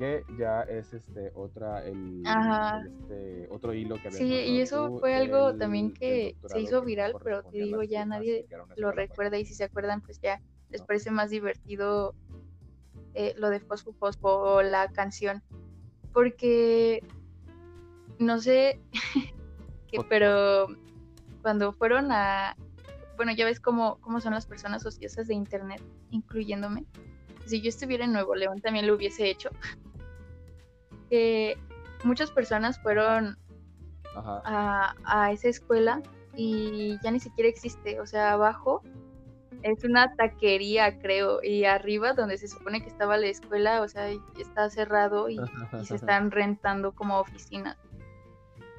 que 0.02 0.24
ya 0.36 0.62
es 0.62 0.92
este 0.92 1.30
otra 1.36 1.86
el, 1.86 2.24
Ajá. 2.26 2.84
este 2.84 3.46
otro 3.52 3.72
hilo 3.72 4.02
que 4.02 4.10
Sí, 4.10 4.24
y 4.24 4.60
eso 4.60 4.88
tú, 4.88 4.98
fue 4.98 5.14
algo 5.14 5.50
el- 5.50 5.58
también 5.58 5.94
que 5.94 6.36
se 6.46 6.60
hizo 6.60 6.82
viral, 6.82 7.14
pero 7.22 7.44
te 7.44 7.58
digo, 7.58 7.84
ya 7.84 8.04
nadie 8.04 8.48
lo 8.74 8.90
recuerda 8.90 9.38
y 9.38 9.44
si 9.44 9.54
se 9.54 9.62
acuerdan, 9.62 10.00
pues 10.00 10.20
ya 10.20 10.40
les 10.70 10.82
parece 10.82 11.12
más 11.12 11.30
divertido 11.30 12.16
eh, 13.14 13.34
lo 13.36 13.48
de 13.50 13.60
Fosfo 13.60 13.92
Fosfo 13.92 14.28
o 14.40 14.62
la 14.62 14.88
canción. 14.88 15.40
Porque 16.12 17.04
no 18.18 18.40
sé, 18.40 18.80
que, 19.86 20.00
pero 20.08 20.66
cuando 21.42 21.72
fueron 21.72 22.10
a, 22.10 22.56
bueno, 23.16 23.32
ya 23.32 23.44
ves 23.44 23.60
cómo, 23.60 24.00
cómo 24.00 24.20
son 24.20 24.34
las 24.34 24.46
personas 24.46 24.84
ociosas 24.84 25.28
de 25.28 25.34
internet, 25.34 25.80
incluyéndome. 26.10 26.86
Si 27.46 27.60
yo 27.60 27.68
estuviera 27.68 28.04
en 28.04 28.12
Nuevo 28.12 28.34
León 28.34 28.60
también 28.60 28.86
lo 28.88 28.94
hubiese 28.94 29.30
hecho. 29.30 29.50
Que 31.12 31.58
muchas 32.04 32.30
personas 32.30 32.80
fueron 32.80 33.36
Ajá. 34.16 34.40
a, 34.46 34.94
a 35.04 35.32
esa 35.32 35.48
escuela 35.48 36.00
y 36.34 36.98
ya 37.02 37.10
ni 37.10 37.20
siquiera 37.20 37.50
existe. 37.50 38.00
O 38.00 38.06
sea, 38.06 38.32
abajo 38.32 38.82
es 39.62 39.84
una 39.84 40.14
taquería, 40.14 40.98
creo, 41.00 41.42
y 41.42 41.66
arriba, 41.66 42.14
donde 42.14 42.38
se 42.38 42.48
supone 42.48 42.80
que 42.80 42.88
estaba 42.88 43.18
la 43.18 43.26
escuela, 43.26 43.82
o 43.82 43.88
sea, 43.88 44.08
está 44.38 44.70
cerrado 44.70 45.28
y, 45.28 45.38
y 45.80 45.84
se 45.84 45.96
están 45.96 46.30
rentando 46.30 46.92
como 46.92 47.18
oficinas. 47.18 47.76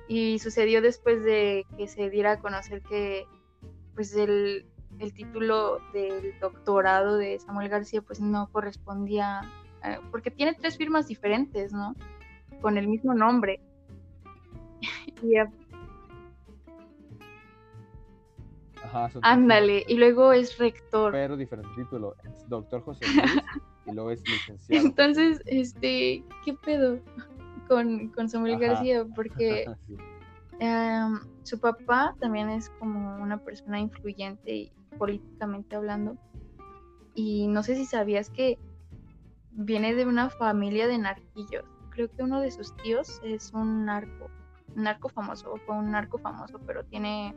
Y 0.08 0.40
sucedió 0.40 0.82
después 0.82 1.24
de 1.24 1.68
que 1.78 1.88
se 1.88 2.10
diera 2.10 2.32
a 2.32 2.40
conocer 2.40 2.82
que, 2.82 3.28
pues, 3.94 4.16
el, 4.16 4.66
el 4.98 5.14
título 5.14 5.80
del 5.94 6.34
doctorado 6.40 7.18
de 7.18 7.40
Samuel 7.40 7.70
García, 7.70 8.02
pues, 8.02 8.20
no 8.20 8.50
correspondía, 8.52 9.42
eh, 9.84 10.00
porque 10.10 10.32
tiene 10.32 10.56
tres 10.56 10.78
firmas 10.78 11.08
diferentes, 11.08 11.72
¿no? 11.72 11.96
Con 12.64 12.78
el 12.78 12.88
mismo 12.88 13.14
nombre. 13.14 13.60
y 15.22 15.36
a- 15.36 15.52
Ajá, 18.82 19.12
Ándale, 19.22 19.84
y 19.88 19.98
luego 19.98 20.32
es 20.32 20.58
rector. 20.58 21.12
Pero 21.12 21.36
diferente 21.36 21.70
título. 21.76 22.16
Es 22.24 22.48
doctor 22.48 22.82
José 22.84 23.06
Luis 23.16 23.44
y 23.86 23.92
luego 23.92 24.12
es 24.12 24.26
licenciado. 24.28 24.86
Entonces, 24.86 25.42
este, 25.46 26.24
¿qué 26.46 26.54
pedo 26.54 27.00
con, 27.68 28.08
con 28.10 28.30
Samuel 28.30 28.56
Ajá. 28.56 28.68
García? 28.68 29.06
Porque 29.14 29.66
Sí. 29.88 29.98
em, 30.60 31.20
su 31.44 31.60
papá 31.60 32.16
también 32.22 32.50
es 32.50 32.70
como 32.80 33.22
una 33.22 33.38
persona 33.40 33.78
influyente 33.80 34.56
y 34.56 34.72
políticamente 34.98 35.76
hablando. 35.76 36.16
Y 37.14 37.48
no 37.48 37.62
sé 37.62 37.76
si 37.76 37.86
sabías 37.86 38.30
que 38.30 38.58
viene 39.52 39.94
de 39.96 40.06
una 40.06 40.30
familia 40.30 40.88
de 40.88 40.98
narquillos. 40.98 41.66
Creo 41.94 42.10
que 42.10 42.24
uno 42.24 42.42
de 42.42 42.52
sus 42.52 42.76
tíos 42.78 43.22
es 43.24 43.54
un 43.54 43.86
narco, 43.86 44.30
un 44.76 44.84
narco 44.84 45.10
famoso, 45.10 45.56
fue 45.66 45.76
un 45.76 45.92
narco 45.92 46.18
famoso, 46.18 46.60
pero 46.66 46.84
tiene, 46.86 47.36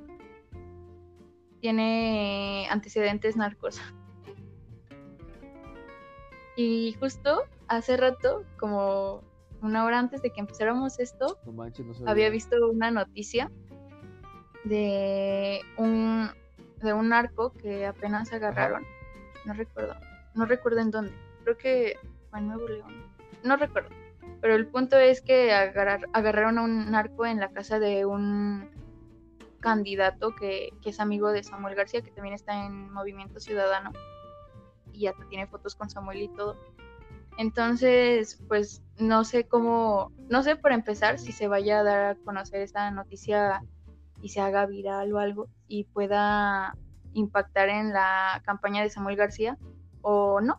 tiene 1.60 2.66
antecedentes 2.70 3.36
narcos. 3.36 3.80
Y 6.58 6.96
justo 6.98 7.42
hace 7.68 7.98
rato, 7.98 8.44
como 8.58 9.22
una 9.60 9.84
hora 9.84 9.98
antes 9.98 10.22
de 10.22 10.30
que 10.30 10.40
empezáramos 10.40 10.98
esto, 10.98 11.38
No 11.44 11.52
manches, 11.52 12.00
no 12.00 12.10
había 12.10 12.30
visto 12.30 12.56
una 12.70 12.90
noticia 12.90 13.50
de 14.64 15.60
un 15.76 16.30
de 16.82 16.92
un 16.92 17.08
narco 17.10 17.52
que 17.52 17.86
apenas 17.86 18.32
agarraron. 18.32 18.84
No 19.44 19.54
recuerdo. 19.54 19.96
No 20.34 20.46
recuerdo 20.46 20.80
en 20.80 20.90
dónde. 20.90 21.12
Creo 21.44 21.56
que 21.56 21.98
fue 22.30 22.38
en 22.38 22.48
Nuevo 22.48 22.68
León. 22.68 23.06
No 23.44 23.56
recuerdo. 23.56 23.90
Pero 24.40 24.54
el 24.54 24.66
punto 24.66 24.96
es 24.96 25.22
que 25.22 25.52
agarrar- 25.52 26.08
agarraron 26.12 26.58
a 26.58 26.62
un 26.62 26.90
narco 26.90 27.26
en 27.26 27.40
la 27.40 27.50
casa 27.50 27.78
de 27.78 28.04
un 28.04 28.70
candidato 29.60 30.34
que, 30.34 30.70
que 30.82 30.90
es 30.90 31.00
amigo 31.00 31.32
de 31.32 31.42
Samuel 31.42 31.74
García, 31.74 32.02
que 32.02 32.10
también 32.10 32.34
está 32.34 32.66
en 32.66 32.92
Movimiento 32.92 33.40
Ciudadano. 33.40 33.92
Y 34.92 35.06
hasta 35.08 35.26
tiene 35.28 35.46
fotos 35.46 35.74
con 35.74 35.90
Samuel 35.90 36.22
y 36.22 36.28
todo. 36.28 36.56
Entonces, 37.38 38.42
pues 38.48 38.82
no 38.98 39.24
sé 39.24 39.46
cómo, 39.46 40.10
no 40.30 40.42
sé 40.42 40.56
por 40.56 40.72
empezar 40.72 41.18
si 41.18 41.32
se 41.32 41.48
vaya 41.48 41.80
a 41.80 41.82
dar 41.82 42.04
a 42.04 42.14
conocer 42.14 42.62
esa 42.62 42.90
noticia 42.90 43.62
y 44.22 44.30
se 44.30 44.40
haga 44.40 44.64
viral 44.64 45.12
o 45.12 45.18
algo 45.18 45.48
y 45.68 45.84
pueda 45.84 46.74
impactar 47.12 47.68
en 47.68 47.92
la 47.92 48.40
campaña 48.44 48.82
de 48.82 48.88
Samuel 48.88 49.16
García 49.16 49.58
o 50.00 50.40
no, 50.40 50.58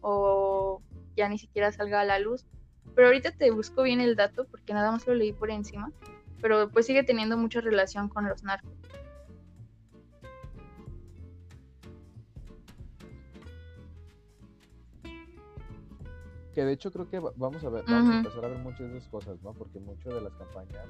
o 0.00 0.82
ya 1.16 1.28
ni 1.28 1.38
siquiera 1.38 1.70
salga 1.70 2.00
a 2.00 2.04
la 2.04 2.18
luz. 2.18 2.46
Pero 2.94 3.06
ahorita 3.08 3.32
te 3.32 3.50
busco 3.50 3.82
bien 3.82 4.00
el 4.00 4.16
dato 4.16 4.46
porque 4.50 4.74
nada 4.74 4.90
más 4.90 5.06
lo 5.06 5.14
leí 5.14 5.32
por 5.32 5.50
encima, 5.50 5.90
pero 6.40 6.68
pues 6.70 6.86
sigue 6.86 7.02
teniendo 7.04 7.36
mucha 7.36 7.60
relación 7.60 8.08
con 8.08 8.28
los 8.28 8.42
narcos. 8.42 8.72
Que 16.54 16.64
de 16.64 16.72
hecho 16.72 16.90
creo 16.90 17.08
que 17.08 17.18
va- 17.20 17.32
vamos 17.36 17.62
a 17.64 17.68
ver, 17.70 17.84
vamos 17.86 18.10
a 18.10 18.16
empezar 18.18 18.44
a 18.44 18.48
ver 18.48 18.58
muchas 18.58 18.90
de 18.90 18.98
esas 18.98 19.08
cosas, 19.08 19.40
¿no? 19.42 19.52
Porque 19.52 19.78
muchas 19.78 20.12
de 20.14 20.20
las 20.20 20.32
campañas 20.34 20.84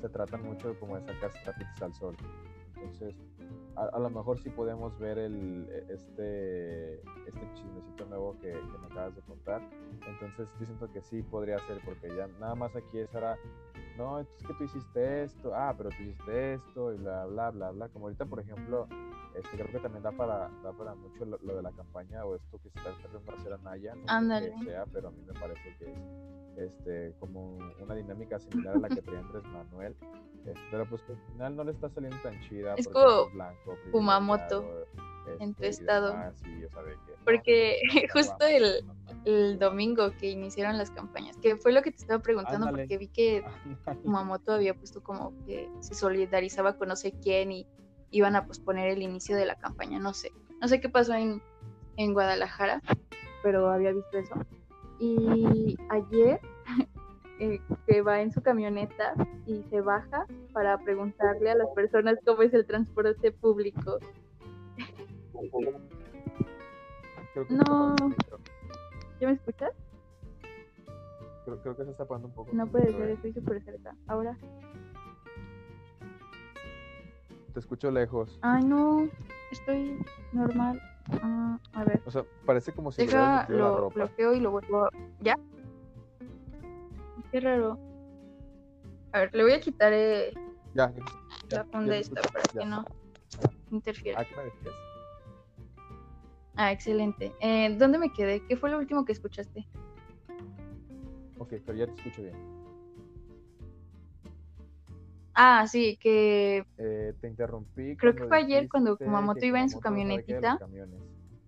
se 0.00 0.08
tratan 0.08 0.42
mucho 0.42 0.78
como 0.78 0.96
de 0.96 1.06
sacar 1.06 1.30
tapitas 1.44 1.82
al 1.82 1.94
sol. 1.94 2.16
Entonces, 2.80 3.14
a, 3.76 3.98
lo 3.98 4.10
mejor 4.10 4.38
sí 4.38 4.50
podemos 4.50 4.98
ver 4.98 5.18
el 5.18 5.68
este 5.88 6.94
este 7.26 7.52
chismecito 7.54 8.04
nuevo 8.06 8.36
que, 8.40 8.52
me 8.52 8.86
acabas 8.86 9.14
de 9.14 9.22
contar. 9.22 9.62
Entonces, 10.06 10.48
yo 10.58 10.66
siento 10.66 10.90
que 10.92 11.02
sí 11.02 11.22
podría 11.22 11.58
ser, 11.60 11.80
porque 11.84 12.08
ya 12.08 12.26
nada 12.38 12.54
más 12.54 12.74
aquí 12.74 13.00
ahora, 13.12 13.36
no, 13.96 14.20
es 14.20 14.28
que 14.46 14.54
tú 14.54 14.64
hiciste 14.64 15.24
esto, 15.24 15.52
ah, 15.54 15.74
pero 15.76 15.90
tú 15.90 16.02
hiciste 16.02 16.54
esto, 16.54 16.92
y 16.94 16.98
bla, 16.98 17.26
bla, 17.26 17.50
bla, 17.50 17.70
bla. 17.70 17.88
Como 17.88 18.06
ahorita, 18.06 18.24
por 18.26 18.40
ejemplo, 18.40 18.86
este, 19.34 19.56
creo 19.56 19.70
que 19.70 19.78
también 19.78 20.02
da 20.02 20.12
para, 20.12 20.48
da 20.62 20.72
para 20.72 20.94
mucho 20.94 21.24
lo, 21.24 21.38
lo 21.42 21.56
de 21.56 21.62
la 21.62 21.72
campaña 21.72 22.24
o 22.24 22.34
esto 22.36 22.58
que 22.62 22.70
se 22.70 22.78
está 22.78 22.92
tratando 22.94 23.32
de 23.32 23.38
hacer 23.38 23.52
Anaya, 23.52 23.94
no 23.94 24.38
sé 24.38 24.64
sea, 24.64 24.84
pero 24.92 25.08
a 25.08 25.10
mí 25.10 25.22
me 25.26 25.38
parece 25.38 25.76
que 25.78 25.90
es 25.90 25.98
este, 26.56 27.14
como 27.20 27.56
una 27.80 27.94
dinámica 27.94 28.38
similar 28.38 28.76
a 28.76 28.78
la 28.78 28.88
que 28.88 29.00
traía 29.02 29.20
Andrés 29.20 29.44
Manuel. 29.44 29.94
Este, 30.46 30.60
pero 30.70 30.86
pues 30.86 31.02
al 31.08 31.18
final 31.32 31.56
no 31.56 31.64
le 31.64 31.72
está 31.72 31.88
saliendo 31.90 32.16
tan 32.22 32.40
chida. 32.40 32.74
Es 32.76 32.88
como 32.88 33.30
blanco, 33.30 33.76
Kumamoto 33.92 34.62
privilegiado, 34.62 34.86
en 35.40 35.54
tu 35.54 35.64
este, 35.64 35.82
estado. 35.82 36.14
y, 36.46 36.64
o 36.64 36.70
sea, 36.70 36.82
que, 36.84 37.14
Porque 37.24 37.76
justo 38.12 38.46
el- 38.46 38.86
no, 38.86 38.94
no, 38.94 39.14
no. 39.14 39.20
El 39.26 39.58
domingo 39.58 40.12
que 40.18 40.30
iniciaron 40.30 40.78
las 40.78 40.90
campañas, 40.90 41.36
que 41.36 41.56
fue 41.56 41.72
lo 41.72 41.82
que 41.82 41.90
te 41.90 41.98
estaba 41.98 42.22
preguntando 42.22 42.66
Ándale. 42.68 42.84
porque 42.84 42.96
vi 42.96 43.08
que. 43.08 43.44
Kumamoto 44.02 44.52
había 44.52 44.74
puesto 44.74 45.02
como 45.02 45.32
que 45.44 45.68
se 45.80 45.94
solidarizaba 45.94 46.76
con 46.76 46.88
no 46.88 46.96
sé 46.96 47.12
quién 47.12 47.52
y 47.52 47.66
iban 48.10 48.36
a 48.36 48.46
posponer 48.46 48.88
el 48.88 49.02
inicio 49.02 49.36
de 49.36 49.46
la 49.46 49.56
campaña, 49.56 49.98
no 49.98 50.12
sé. 50.12 50.32
No 50.60 50.68
sé 50.68 50.80
qué 50.80 50.88
pasó 50.88 51.14
en, 51.14 51.40
en 51.96 52.12
Guadalajara, 52.12 52.82
pero 53.42 53.70
había 53.70 53.92
visto 53.92 54.18
eso. 54.18 54.34
Y 54.98 55.76
ayer 55.88 56.40
eh, 57.40 57.60
que 57.86 58.02
va 58.02 58.20
en 58.20 58.32
su 58.32 58.42
camioneta 58.42 59.14
y 59.46 59.62
se 59.70 59.80
baja 59.80 60.26
para 60.52 60.76
preguntarle 60.78 61.50
a 61.50 61.54
las 61.54 61.68
personas 61.74 62.18
cómo 62.24 62.42
es 62.42 62.52
el 62.52 62.66
transporte 62.66 63.32
público. 63.32 63.98
No. 67.48 67.96
¿Ya 69.20 69.28
me 69.28 69.34
escuchas? 69.34 69.72
Creo, 71.44 71.60
creo 71.62 71.76
que 71.76 71.84
se 71.84 71.90
está 71.90 72.02
apagando 72.04 72.28
un 72.28 72.34
poco. 72.34 72.50
No 72.52 72.66
puede 72.66 72.92
ser, 72.92 73.10
estoy 73.10 73.32
súper 73.32 73.62
cerca. 73.62 73.94
Ahora. 74.06 74.36
Te 77.52 77.58
escucho 77.60 77.90
lejos. 77.90 78.38
Ay, 78.42 78.62
no, 78.64 79.08
estoy 79.50 79.98
normal. 80.32 80.80
Ah, 81.22 81.58
a 81.72 81.84
ver, 81.84 82.00
O 82.06 82.10
sea, 82.10 82.24
parece 82.46 82.72
como 82.72 82.92
si 82.92 83.04
deja, 83.04 83.40
metido 83.42 83.58
la 83.58 83.64
lo 83.70 83.76
ropa. 83.78 83.94
bloqueo 83.94 84.34
y 84.34 84.40
lo 84.40 84.50
vuelvo. 84.52 84.88
¿Ya? 85.20 85.36
Qué 87.32 87.40
raro. 87.40 87.78
A 89.12 89.20
ver, 89.20 89.34
le 89.34 89.42
voy 89.42 89.52
a 89.52 89.60
quitar 89.60 89.92
eh, 89.92 90.32
Ya, 90.74 90.92
ya, 90.92 91.04
ya, 91.48 91.56
la 91.58 91.64
funda 91.64 91.96
esta 91.96 92.20
para 92.22 92.44
ya. 92.52 92.60
que 92.60 92.66
no 92.66 92.84
interfiera. 93.72 94.20
¿A 94.20 94.24
qué 94.24 94.36
me? 94.36 94.42
Ah, 96.54 96.70
excelente. 96.72 97.32
Eh, 97.40 97.74
¿Dónde 97.76 97.98
me 97.98 98.12
quedé? 98.12 98.44
¿Qué 98.46 98.56
fue 98.56 98.70
lo 98.70 98.78
último 98.78 99.04
que 99.04 99.12
escuchaste? 99.12 99.66
Ok, 101.40 101.54
pero 101.64 101.78
ya 101.78 101.86
te 101.86 101.94
escucho 101.94 102.22
bien. 102.22 102.34
Ah, 105.34 105.66
sí, 105.66 105.96
que 105.96 106.64
Eh, 106.76 107.14
te 107.20 107.28
interrumpí. 107.28 107.96
Creo 107.96 108.14
que 108.14 108.24
fue 108.24 108.36
ayer 108.38 108.68
cuando 108.68 108.98
Kumamoto 108.98 109.44
iba 109.44 109.58
en 109.58 109.70
su 109.70 109.80
camionetita. 109.80 110.58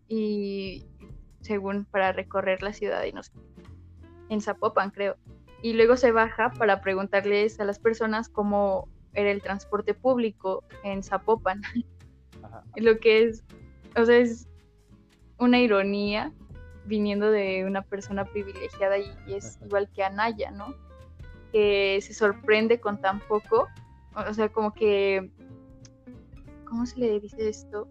y 0.09 0.87
según 1.43 1.85
para 1.87 2.13
recorrer 2.13 2.63
la 2.63 2.73
ciudad 2.73 3.05
y 3.05 3.13
no 3.13 3.23
sé, 3.23 3.33
en 4.31 4.41
Zapopan 4.41 4.91
creo. 4.91 5.17
Y 5.63 5.75
luego 5.75 5.97
se 5.97 6.11
baja 6.11 6.51
para 6.51 6.81
preguntarles 6.81 7.61
a 7.61 7.65
las 7.65 7.79
personas 7.79 8.29
cómo 8.29 8.89
era 9.13 9.31
el 9.31 9.43
transporte 9.43 9.93
público 9.95 10.65
en 10.85 11.03
Zapopan. 11.03 11.61
Ajá. 12.43 12.65
Lo 12.77 12.99
que 12.99 13.25
es, 13.25 13.45
o 13.97 14.05
sea, 14.07 14.17
es 14.19 14.49
una 15.39 15.61
ironía 15.61 16.33
viniendo 16.85 17.31
de 17.31 17.65
una 17.65 17.83
persona 17.83 18.25
privilegiada 18.25 18.99
y, 18.99 19.13
es 19.29 19.59
igual 19.65 19.89
que 19.95 20.03
Anaya, 20.03 20.51
¿no? 20.51 20.75
Que 21.53 22.01
se 22.03 22.15
sorprende 22.15 22.81
con 22.81 23.01
tan 23.01 23.21
poco, 23.21 23.69
o 24.15 24.35
sea, 24.35 24.49
como 24.49 24.73
que, 24.75 25.31
¿cómo 26.67 26.87
se 26.87 26.99
le 26.99 27.21
dice 27.21 27.49
esto? 27.49 27.89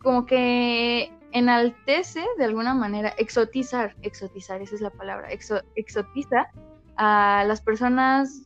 Como 0.00 0.26
que 0.26 1.12
enaltece 1.32 2.24
de 2.38 2.44
alguna 2.44 2.74
manera, 2.74 3.10
exotizar, 3.18 3.96
exotizar, 4.02 4.60
esa 4.62 4.74
es 4.74 4.80
la 4.80 4.90
palabra, 4.90 5.28
exotiza 5.74 6.50
a 6.96 7.44
las 7.46 7.60
personas, 7.60 8.42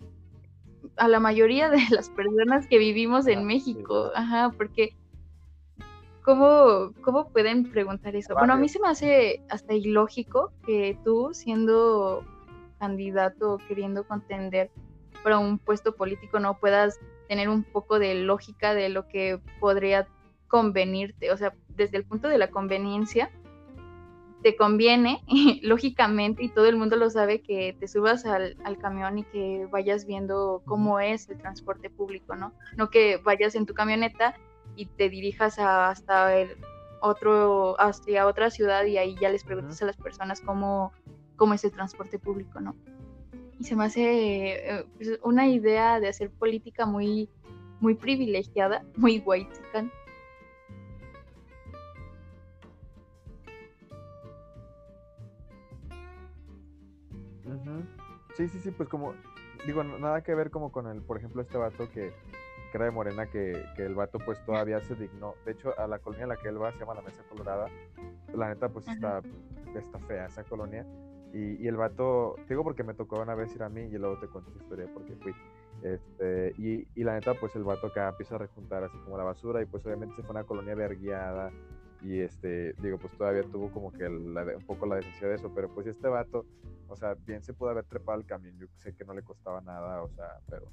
a 0.97 1.09
la 1.09 1.21
mayoría 1.21 1.69
de 1.69 1.79
las 1.91 2.11
personas 2.11 2.67
que 2.67 2.79
vivimos 2.79 3.27
en 3.27 3.45
México, 3.45 4.11
ajá, 4.15 4.53
porque 4.57 4.97
¿cómo, 6.27 6.93
¿cómo 7.03 7.28
pueden 7.31 7.70
preguntar 7.70 8.16
eso? 8.16 8.35
Bueno, 8.35 8.53
a 8.53 8.57
mí 8.57 8.69
se 8.69 8.81
me 8.81 8.89
hace 8.89 9.40
hasta 9.48 9.74
ilógico 9.74 10.53
que 10.66 10.98
tú, 11.05 11.31
siendo 11.32 12.24
candidato, 12.81 13.59
queriendo 13.69 14.07
contender 14.07 14.70
para 15.23 15.39
un 15.39 15.59
puesto 15.59 15.94
político, 15.94 16.40
no 16.40 16.59
puedas 16.59 16.98
tener 17.28 17.48
un 17.48 17.62
poco 17.62 17.98
de 18.01 18.16
lógica 18.16 18.74
de 18.74 18.89
lo 18.89 19.07
que 19.07 19.40
podría 19.61 20.09
convenirte. 20.48 21.31
O 21.31 21.36
sea, 21.36 21.55
desde 21.69 21.97
el 21.97 22.05
punto 22.05 22.28
de 22.28 22.39
la 22.39 22.51
conveniencia, 22.51 23.31
te 24.43 24.57
conviene, 24.57 25.23
lógicamente, 25.62 26.43
y 26.43 26.48
todo 26.48 26.66
el 26.66 26.77
mundo 26.77 26.97
lo 26.97 27.09
sabe, 27.09 27.40
que 27.40 27.77
te 27.78 27.86
subas 27.86 28.27
al, 28.27 28.57
al, 28.65 28.78
camión 28.78 29.19
y 29.19 29.24
que 29.24 29.69
vayas 29.70 30.07
viendo 30.07 30.62
cómo 30.66 30.98
es 30.98 31.28
el 31.28 31.39
transporte 31.39 31.89
público, 31.89 32.35
¿no? 32.35 32.53
No 32.77 32.90
que 32.90 33.19
vayas 33.19 33.55
en 33.55 33.65
tu 33.65 33.74
camioneta 33.74 34.35
y 34.77 34.86
te 34.86 35.09
dirijas 35.09 35.59
hasta 35.59 36.36
el 36.36 36.57
otro, 37.01 37.81
hacia 37.81 38.27
otra 38.27 38.51
ciudad 38.51 38.85
y 38.85 38.98
ahí 38.98 39.16
ya 39.20 39.31
les 39.31 39.44
preguntas 39.44 39.81
a 39.82 39.86
las 39.86 39.97
personas 39.97 40.40
cómo, 40.40 40.93
cómo 41.36 41.55
es 41.55 41.65
el 41.65 41.73
transporte 41.73 42.19
público, 42.19 42.61
¿no? 42.61 42.77
Y 43.59 43.65
se 43.65 43.74
me 43.74 43.85
hace 43.85 44.70
eh, 44.70 44.86
pues, 44.97 45.19
una 45.23 45.48
idea 45.48 45.98
de 45.98 46.09
hacer 46.09 46.31
política 46.31 46.85
muy, 46.85 47.31
muy 47.81 47.94
privilegiada, 47.94 48.85
muy 48.97 49.23
white 49.24 49.51
Sí, 58.36 58.48
sí, 58.48 58.61
sí, 58.61 58.70
pues 58.70 58.86
como, 58.90 59.15
digo, 59.66 59.82
nada 59.82 60.23
que 60.23 60.35
ver 60.35 60.51
como 60.51 60.70
con 60.70 60.86
el, 60.89 61.01
por 61.01 61.16
ejemplo, 61.16 61.40
este 61.40 61.57
vato 61.57 61.89
que, 61.90 62.12
que 62.71 62.77
era 62.77 62.87
de 62.87 62.91
Morena, 62.91 63.27
que, 63.27 63.65
que, 63.75 63.85
el 63.85 63.95
vato 63.95 64.19
pues 64.19 64.45
todavía 64.45 64.81
se 64.81 64.95
dignó. 64.95 65.35
De 65.45 65.53
hecho, 65.53 65.79
a 65.79 65.87
la 65.87 65.99
colonia 65.99 66.25
a 66.27 66.29
la 66.29 66.37
que 66.37 66.49
él 66.49 66.61
va 66.61 66.73
se 66.73 66.79
llama 66.79 66.95
la 66.95 67.03
Mesa 67.03 67.23
Colorada. 67.29 67.69
La 68.35 68.49
neta 68.49 68.69
pues 68.69 68.89
está, 68.89 69.23
está 69.75 69.99
fea 70.01 70.27
esa 70.27 70.45
colonia. 70.45 70.87
Y, 71.33 71.63
y, 71.63 71.69
el 71.69 71.77
vato, 71.77 72.37
digo 72.49 72.63
porque 72.63 72.83
me 72.83 72.95
tocó 72.95 73.21
una 73.21 73.35
vez 73.35 73.55
ir 73.55 73.63
a 73.63 73.69
mí 73.69 73.83
y 73.83 73.99
luego 73.99 74.19
te 74.19 74.29
cuento 74.29 74.51
esa 74.51 74.63
historia 74.63 74.87
porque 74.93 75.15
fui. 75.17 75.35
Este, 75.83 76.55
y, 76.57 76.87
y 76.95 77.05
la 77.05 77.15
neta 77.15 77.35
pues 77.35 77.55
el 77.57 77.65
vato 77.65 77.89
acá 77.89 78.09
empieza 78.09 78.37
a 78.37 78.39
rejuntar 78.39 78.85
así 78.85 78.97
como 79.05 79.19
la 79.19 79.25
basura 79.25 79.61
y 79.61 79.67
pues 79.67 79.85
obviamente 79.85 80.17
se 80.17 80.23
fue 80.23 80.31
a 80.31 80.39
una 80.41 80.45
colonia 80.45 80.75
verguiada 80.75 81.51
y 82.03 82.21
este, 82.21 82.75
digo, 82.75 82.99
pues 82.99 83.13
todavía 83.17 83.43
tuvo 83.43 83.71
como 83.73 83.93
que 83.93 84.07
un 84.07 84.65
poco 84.67 84.87
la 84.87 84.97
decencia 84.97 85.29
de 85.29 85.35
eso, 85.35 85.53
pero 85.55 85.69
pues 85.69 85.87
este 85.87 86.09
vato, 86.09 86.47
o 86.89 86.97
sea, 86.97 87.15
bien 87.15 87.43
se 87.43 87.53
pudo 87.53 87.71
haber 87.71 87.85
trepado 87.85 88.19
el 88.19 88.27
camión, 88.27 88.57
yo 88.59 88.67
sé 88.77 88.95
que 88.95 89.05
no 89.05 89.15
le 89.15 89.23
costaba 89.23 89.61
nada, 89.61 90.03
o 90.03 90.09
sea, 90.11 90.39
pero, 90.49 90.71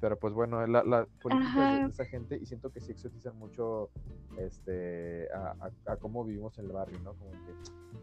pero 0.00 0.18
pues 0.18 0.34
bueno, 0.34 0.66
la, 0.66 0.84
la 0.84 1.06
política 1.22 1.78
de 1.78 1.90
esa 1.90 2.04
gente 2.04 2.36
y 2.36 2.46
siento 2.46 2.70
que 2.70 2.80
sí 2.80 2.92
exotizan 2.92 3.36
mucho 3.38 3.90
este, 4.38 5.28
a, 5.32 5.70
a, 5.86 5.96
cómo 5.96 6.24
vivimos 6.24 6.58
en 6.58 6.66
el 6.66 6.72
barrio, 6.72 6.98
¿no? 7.00 7.14
Como 7.14 7.30
que, 7.30 7.54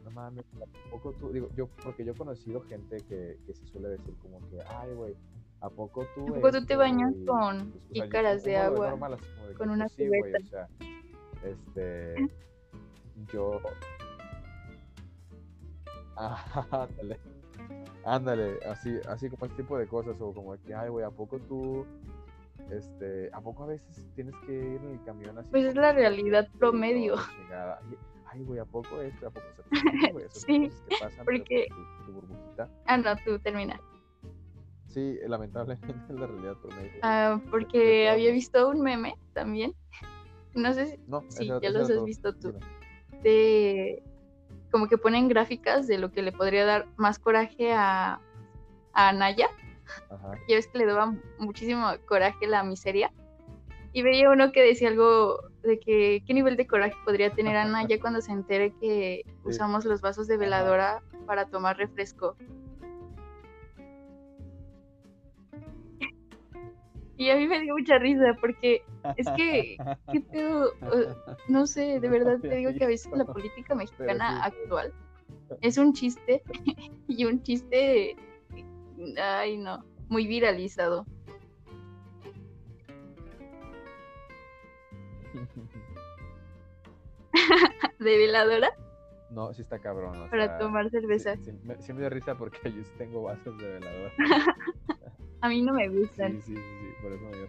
no 0.04 0.12
mames, 0.12 0.46
¿a 0.62 0.90
poco 0.90 1.14
tú, 1.14 1.32
digo, 1.32 1.50
yo, 1.56 1.68
porque 1.84 2.04
yo 2.04 2.14
he 2.14 2.16
conocido 2.16 2.62
gente 2.62 2.98
que, 2.98 3.38
que 3.46 3.54
se 3.54 3.66
suele 3.68 3.90
decir 3.90 4.16
como 4.22 4.40
que, 4.50 4.58
ay, 4.68 4.94
güey, 4.94 5.16
¿a 5.62 5.70
poco 5.70 6.06
tú? 6.16 6.28
¿A 6.28 6.34
poco 6.36 6.52
tú 6.52 6.66
te 6.66 6.76
bañas 6.76 7.14
con 7.26 7.72
pues, 7.94 8.44
de 8.44 8.58
agua? 8.58 8.98
con 9.58 9.70
una 9.70 9.86
pues, 9.86 9.94
sí, 9.96 10.08
o 10.08 10.48
sea, 10.50 10.68
este 11.44 12.30
yo. 13.32 13.62
ándale. 16.72 17.20
Ándale, 18.06 18.60
así, 18.68 18.98
así 19.08 19.30
como 19.30 19.46
este 19.46 19.62
tipo 19.62 19.78
de 19.78 19.88
cosas, 19.88 20.16
o 20.20 20.34
como 20.34 20.56
que, 20.64 20.74
ay, 20.74 20.90
güey, 20.90 21.06
¿a 21.06 21.12
poco 21.12 21.40
tú, 21.40 21.86
este, 22.72 23.30
¿a 23.32 23.42
poco 23.42 23.64
a 23.64 23.68
veces 23.68 24.08
tienes 24.16 24.34
que 24.46 24.54
ir 24.54 24.82
en 24.82 24.92
el 24.94 25.04
camión 25.04 25.38
así? 25.38 25.50
Pues 25.52 25.66
es 25.66 25.76
la 25.76 25.92
realidad 25.92 26.48
promedio. 26.58 27.16
Ay, 28.26 28.44
güey, 28.44 28.60
¿a 28.60 28.66
poco 28.66 29.02
esto? 29.02 29.28
¿A 29.28 29.30
poco 29.30 29.46
se 29.62 30.30
Sí, 30.32 30.72
porque... 31.26 31.68
Tu, 32.06 32.12
burbujita. 32.12 32.70
Ah, 32.86 32.98
no, 32.98 33.16
tú 33.18 33.38
termina. 33.40 33.80
Sí, 34.88 35.20
lamentablemente 35.28 35.88
es 36.10 36.16
la 36.16 36.28
realidad 36.28 36.56
promedio. 36.62 37.00
Ah, 37.02 37.40
porque 37.52 38.10
había 38.10 38.32
visto 38.32 38.70
un 38.70 38.82
meme 38.82 39.16
también. 39.34 39.76
No 40.54 40.74
sé 40.74 40.88
si 40.88 41.00
no, 41.08 41.24
sí, 41.30 41.48
ya 41.62 41.70
los 41.70 41.90
has 41.90 42.04
visto 42.04 42.34
tú 42.34 42.54
de 43.24 44.04
como 44.72 44.88
que 44.88 44.98
ponen 44.98 45.28
gráficas 45.28 45.88
de 45.88 45.98
lo 45.98 46.12
que 46.12 46.22
le 46.22 46.32
podría 46.32 46.66
dar 46.66 46.88
más 46.98 47.20
coraje 47.20 47.74
a, 47.74 48.20
a 48.94 49.10
Anaya. 49.10 49.50
Ajá. 50.10 50.34
Ya 50.48 50.56
ves 50.56 50.68
que 50.68 50.78
le 50.78 50.86
daba 50.86 51.14
muchísimo 51.38 51.88
coraje 52.08 52.48
la 52.48 52.64
miseria. 52.64 53.12
Y 53.94 54.04
veía 54.04 54.30
uno 54.30 54.52
que 54.54 54.64
decía 54.64 54.88
algo 54.88 55.42
de 55.64 55.80
que 55.80 56.24
qué 56.26 56.34
nivel 56.34 56.56
de 56.56 56.66
coraje 56.66 56.96
podría 57.04 57.32
tener 57.32 57.58
Anaya 57.58 58.00
cuando 58.02 58.22
se 58.22 58.32
entere 58.32 58.74
que 58.80 59.24
usamos 59.44 59.86
los 59.86 60.02
vasos 60.02 60.28
de 60.28 60.38
veladora 60.38 61.02
para 61.26 61.46
tomar 61.46 61.78
refresco. 61.78 62.36
Y 67.22 67.30
a 67.30 67.36
mí 67.36 67.48
me 67.48 67.62
dio 67.62 67.76
mucha 67.76 68.00
risa 68.00 68.36
porque 68.42 68.84
es 69.16 69.30
que, 69.38 69.78
¿qué 70.12 70.22
pedo? 70.22 70.72
No 71.48 71.68
sé, 71.68 72.00
de 72.00 72.10
verdad 72.10 72.40
te 72.40 72.56
digo 72.56 72.74
que 72.74 72.84
a 72.84 72.88
veces 72.88 73.12
la 73.12 73.26
política 73.26 73.76
mexicana 73.76 74.44
actual 74.44 74.92
es 75.62 75.78
un 75.78 75.94
chiste 75.94 76.42
y 77.08 77.26
un 77.26 77.44
chiste, 77.44 78.16
ay 79.22 79.60
no, 79.60 79.86
muy 80.10 80.26
viralizado. 80.26 81.06
¿De 88.00 88.18
veladora? 88.18 88.72
No, 89.30 89.54
sí 89.54 89.62
está 89.62 89.78
cabrón. 89.78 90.28
Para 90.32 90.58
tomar 90.58 90.90
cerveza. 90.90 91.36
Sí, 91.36 91.52
me, 91.64 91.76
dio 92.00 92.10
risa 92.10 92.36
porque 92.36 92.72
yo 92.72 92.82
tengo 92.98 93.22
vasos 93.22 93.56
de 93.60 93.74
veladora. 93.74 94.12
A 95.42 95.50
mí 95.50 95.62
no 95.62 95.74
me 95.74 95.88
gustan. 95.88 96.42
Sí, 96.42 96.42
sí, 96.42 96.56
sí, 96.56 96.91
por 97.02 97.12
eso 97.12 97.24
me 97.26 97.38
dio 97.38 97.48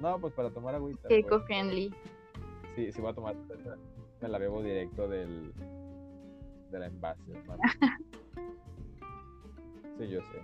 No, 0.00 0.18
pues 0.20 0.32
para 0.34 0.50
tomar 0.50 0.74
agüita. 0.74 1.08
Eco 1.10 1.28
pues. 1.28 1.44
friendly. 1.44 1.94
Sí, 2.74 2.92
sí 2.92 3.00
voy 3.00 3.10
a 3.10 3.14
tomar. 3.14 3.36
Me 4.20 4.28
la 4.28 4.38
bebo 4.38 4.62
directo 4.62 5.08
del, 5.08 5.52
de 6.70 6.78
la 6.78 6.86
envase, 6.86 7.22
sí, 9.98 10.08
yo 10.08 10.20
sé. 10.20 10.42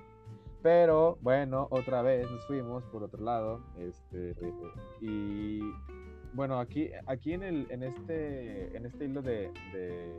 Pero 0.63 1.19
bueno, 1.23 1.67
otra 1.71 2.03
vez 2.03 2.31
nos 2.31 2.47
fuimos 2.47 2.85
por 2.85 3.03
otro 3.03 3.23
lado. 3.23 3.61
Este, 3.79 4.35
y 5.01 5.61
bueno, 6.35 6.61
aquí, 6.61 6.91
aquí 7.07 7.33
en 7.33 7.43
el, 7.43 7.67
en 7.71 7.83
este, 7.83 8.77
en 8.77 8.87
este 8.87 9.07
hilo 9.07 9.23
de, 9.23 9.51
de, 9.73 10.15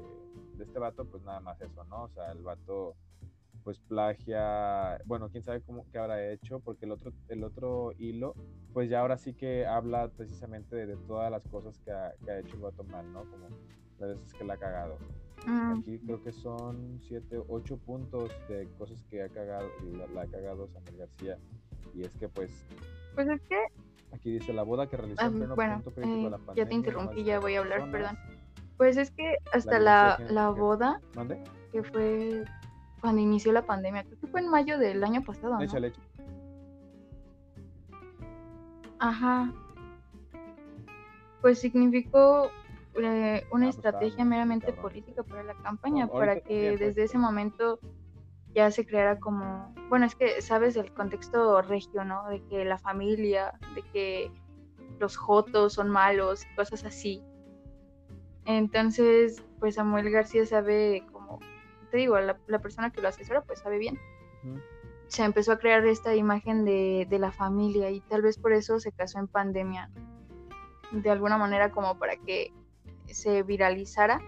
de 0.58 0.64
este 0.64 0.80
vato, 0.80 1.06
pues 1.06 1.24
nada 1.24 1.40
más 1.40 1.62
eso, 1.62 1.84
¿no? 1.86 2.04
O 2.04 2.10
sea, 2.10 2.32
el 2.32 2.44
vato 2.44 2.96
pues 3.64 3.80
plagia, 3.80 5.00
bueno, 5.06 5.30
quién 5.30 5.44
sabe 5.44 5.62
cómo 5.62 5.86
qué 5.92 5.98
habrá 5.98 6.32
hecho, 6.32 6.60
porque 6.60 6.86
el 6.86 6.92
otro, 6.92 7.12
el 7.30 7.44
otro 7.44 7.92
hilo, 7.98 8.36
pues 8.74 8.90
ya 8.90 9.00
ahora 9.00 9.18
sí 9.18 9.34
que 9.34 9.66
habla 9.66 10.10
precisamente 10.10 10.86
de, 10.86 10.96
todas 11.08 11.32
las 11.32 11.44
cosas 11.48 11.80
que 11.80 11.92
ha, 11.92 12.14
que 12.24 12.32
ha 12.32 12.40
hecho 12.40 12.58
mal, 12.90 13.12
¿no? 13.12 13.22
Como 13.22 13.48
las 14.00 14.10
veces 14.10 14.34
que 14.34 14.44
la 14.44 14.56
ha 14.56 14.58
cagado. 14.58 14.98
Mm. 15.46 15.80
Aquí 15.80 16.00
creo 16.00 16.24
que 16.24 16.32
son 16.32 17.00
siete, 17.02 17.40
ocho 17.48 17.78
puntos 17.78 18.32
de 18.48 18.68
cosas 18.78 19.04
que 19.10 19.24
ha 19.24 19.30
cagado, 19.30 19.70
la, 20.14 20.22
ha 20.22 20.28
cagado 20.28 20.68
Samuel 20.68 20.98
García. 20.98 21.38
Y 21.94 22.04
es 22.04 22.16
que 22.16 22.30
pues... 22.30 22.66
Pues 23.16 23.28
es 23.28 23.42
que... 23.42 23.58
Aquí 24.12 24.32
dice 24.32 24.54
la 24.54 24.64
boda 24.64 24.88
que 24.88 24.96
realizó 24.96 25.26
en 25.26 25.44
ah, 25.44 25.56
bueno, 25.56 25.76
punto 25.76 25.92
crítico 25.92 26.24
de 26.26 26.30
la 26.30 26.38
pandemia. 26.38 26.54
Eh, 26.54 26.66
ya 26.66 26.70
te 26.70 26.76
interrumpí, 26.76 27.24
ya 27.24 27.40
voy 27.40 27.56
a 27.56 27.60
hablar, 27.60 27.90
perdón. 27.90 28.18
Pues 28.78 28.98
es 28.98 29.12
que 29.12 29.38
hasta 29.52 29.80
la, 29.80 30.20
la, 30.30 30.50
boda, 30.50 31.02
que 31.72 31.84
fue 31.84 32.44
cuando 33.04 33.22
inició 33.22 33.52
la 33.52 33.66
pandemia, 33.66 34.06
creo 34.06 34.18
que 34.18 34.28
fue 34.28 34.40
en 34.40 34.48
mayo 34.48 34.78
del 34.78 35.04
año 35.04 35.22
pasado. 35.26 35.56
¿no? 35.56 35.60
Leche, 35.60 36.00
Ajá. 38.98 39.52
Pues 41.42 41.60
significó 41.60 42.50
eh, 42.96 43.46
una 43.52 43.68
ah, 43.68 43.70
pues, 43.72 43.76
estrategia 43.76 44.24
meramente 44.24 44.72
política 44.72 45.22
para 45.22 45.44
la 45.44 45.54
campaña, 45.56 46.08
para 46.08 46.40
que 46.40 46.78
desde 46.78 47.04
ese 47.04 47.18
momento 47.18 47.78
ya 48.56 48.72
se 48.72 48.86
creara 48.86 49.20
como, 49.20 49.76
bueno, 49.90 50.06
es 50.06 50.16
que 50.16 50.42
sabes 50.42 50.78
el 50.78 50.94
contexto 50.94 51.62
regio, 51.62 52.06
¿no? 52.06 52.30
De 52.30 52.42
que 52.46 52.64
la 52.64 52.78
familia, 52.78 53.60
de 53.76 53.82
que 53.92 54.32
los 55.00 55.18
jotos 55.18 55.74
son 55.74 55.90
malos, 55.90 56.46
cosas 56.56 56.86
así. 56.86 57.22
Entonces, 58.46 59.44
pues 59.60 59.76
Samuel 59.76 60.10
García 60.10 60.46
sabe 60.46 61.06
te 61.94 62.00
digo, 62.00 62.20
la, 62.20 62.36
la 62.48 62.58
persona 62.58 62.92
que 62.92 63.02
lo 63.02 63.10
asesora 63.10 63.42
pues 63.42 63.60
sabe 63.60 63.78
bien. 63.78 64.00
Se 65.06 65.24
empezó 65.24 65.52
a 65.52 65.60
crear 65.60 65.86
esta 65.86 66.16
imagen 66.16 66.66
de, 66.66 67.06
de 67.08 67.20
la 67.20 67.32
familia 67.32 67.92
y 67.92 68.02
tal 68.02 68.24
vez 68.24 68.40
por 68.40 68.52
eso 68.52 68.80
se 68.80 68.92
casó 68.92 69.20
en 69.20 69.28
pandemia. 69.28 69.92
De 70.92 71.12
alguna 71.12 71.38
manera 71.38 71.70
como 71.70 72.00
para 72.00 72.18
que 72.18 72.52
se 73.06 73.44
viralizara 73.44 74.20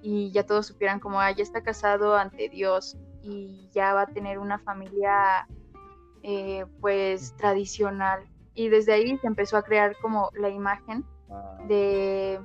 y 0.00 0.32
ya 0.32 0.46
todos 0.46 0.66
supieran 0.66 0.98
como, 0.98 1.20
ah, 1.20 1.30
ya 1.30 1.42
está 1.42 1.62
casado 1.62 2.16
ante 2.16 2.48
Dios 2.48 2.96
y 3.22 3.68
ya 3.74 3.92
va 3.92 4.02
a 4.02 4.06
tener 4.06 4.38
una 4.38 4.58
familia 4.58 5.46
eh, 6.22 6.64
pues 6.80 7.36
tradicional. 7.36 8.26
Y 8.54 8.70
desde 8.70 8.94
ahí 8.94 9.18
se 9.18 9.26
empezó 9.26 9.58
a 9.58 9.62
crear 9.62 9.94
como 10.00 10.30
la 10.34 10.48
imagen 10.48 11.04
Ah, 11.30 11.58
de 11.66 12.40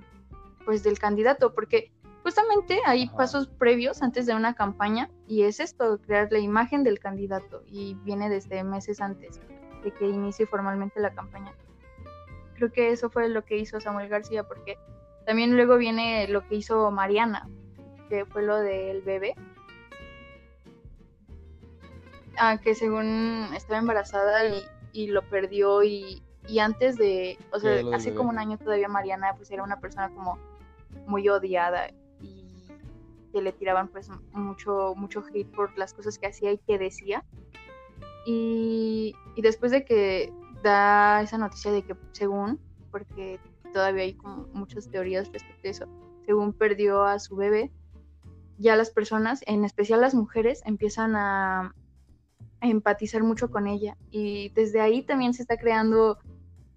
pues 0.65 0.83
del 0.83 0.99
candidato, 0.99 1.53
porque 1.53 1.91
justamente 2.23 2.79
hay 2.85 3.03
Ajá. 3.03 3.17
pasos 3.17 3.47
previos 3.47 4.01
antes 4.01 4.25
de 4.25 4.33
una 4.33 4.53
campaña 4.53 5.09
y 5.27 5.43
es 5.43 5.59
esto, 5.59 5.99
crear 5.99 6.31
la 6.31 6.39
imagen 6.39 6.83
del 6.83 6.99
candidato 6.99 7.63
y 7.67 7.95
viene 8.03 8.29
desde 8.29 8.63
meses 8.63 9.01
antes 9.01 9.39
de 9.83 9.91
que 9.91 10.07
inicie 10.07 10.45
formalmente 10.45 10.99
la 10.99 11.13
campaña. 11.13 11.53
Creo 12.55 12.71
que 12.71 12.91
eso 12.91 13.09
fue 13.09 13.27
lo 13.29 13.43
que 13.43 13.57
hizo 13.57 13.79
Samuel 13.81 14.07
García, 14.07 14.43
porque 14.43 14.77
también 15.25 15.55
luego 15.55 15.77
viene 15.77 16.27
lo 16.29 16.47
que 16.47 16.55
hizo 16.55 16.89
Mariana, 16.91 17.49
que 18.09 18.25
fue 18.25 18.43
lo 18.43 18.57
del 18.57 19.01
bebé. 19.01 19.35
Ah, 22.37 22.57
que 22.57 22.73
según 22.73 23.49
estaba 23.55 23.79
embarazada 23.79 24.45
y, 24.47 24.63
y 24.91 25.07
lo 25.07 25.21
perdió 25.29 25.83
y, 25.83 26.23
y 26.47 26.59
antes 26.59 26.97
de, 26.97 27.37
o 27.51 27.59
sea, 27.59 27.81
hace 27.93 28.13
como 28.15 28.29
un 28.29 28.39
año 28.39 28.57
todavía 28.57 28.87
Mariana 28.87 29.33
pues 29.35 29.51
era 29.51 29.63
una 29.63 29.79
persona 29.79 30.09
como 30.09 30.39
muy 31.05 31.27
odiada 31.29 31.89
que 33.33 33.41
le 33.41 33.51
tiraban 33.51 33.87
pues 33.89 34.09
mucho, 34.31 34.93
mucho 34.95 35.23
hate 35.33 35.49
por 35.51 35.75
las 35.77 35.93
cosas 35.93 36.19
que 36.19 36.27
hacía 36.27 36.51
y 36.51 36.59
que 36.59 36.77
decía. 36.77 37.25
Y, 38.25 39.15
y 39.35 39.41
después 39.41 39.71
de 39.71 39.83
que 39.83 40.31
da 40.61 41.21
esa 41.21 41.37
noticia 41.37 41.71
de 41.71 41.81
que 41.81 41.95
según, 42.11 42.59
porque 42.91 43.39
todavía 43.73 44.03
hay 44.03 44.13
como 44.13 44.47
muchas 44.53 44.89
teorías 44.89 45.31
respecto 45.33 45.67
a 45.67 45.71
eso, 45.71 45.85
según 46.25 46.53
perdió 46.53 47.03
a 47.03 47.19
su 47.19 47.35
bebé, 47.35 47.71
ya 48.59 48.75
las 48.75 48.91
personas, 48.91 49.41
en 49.47 49.65
especial 49.65 49.99
las 49.99 50.13
mujeres, 50.13 50.61
empiezan 50.65 51.15
a, 51.15 51.73
a 52.61 52.67
empatizar 52.67 53.23
mucho 53.23 53.49
con 53.49 53.67
ella. 53.67 53.97
Y 54.11 54.49
desde 54.49 54.79
ahí 54.79 55.01
también 55.01 55.33
se 55.33 55.41
está 55.41 55.57
creando 55.57 56.19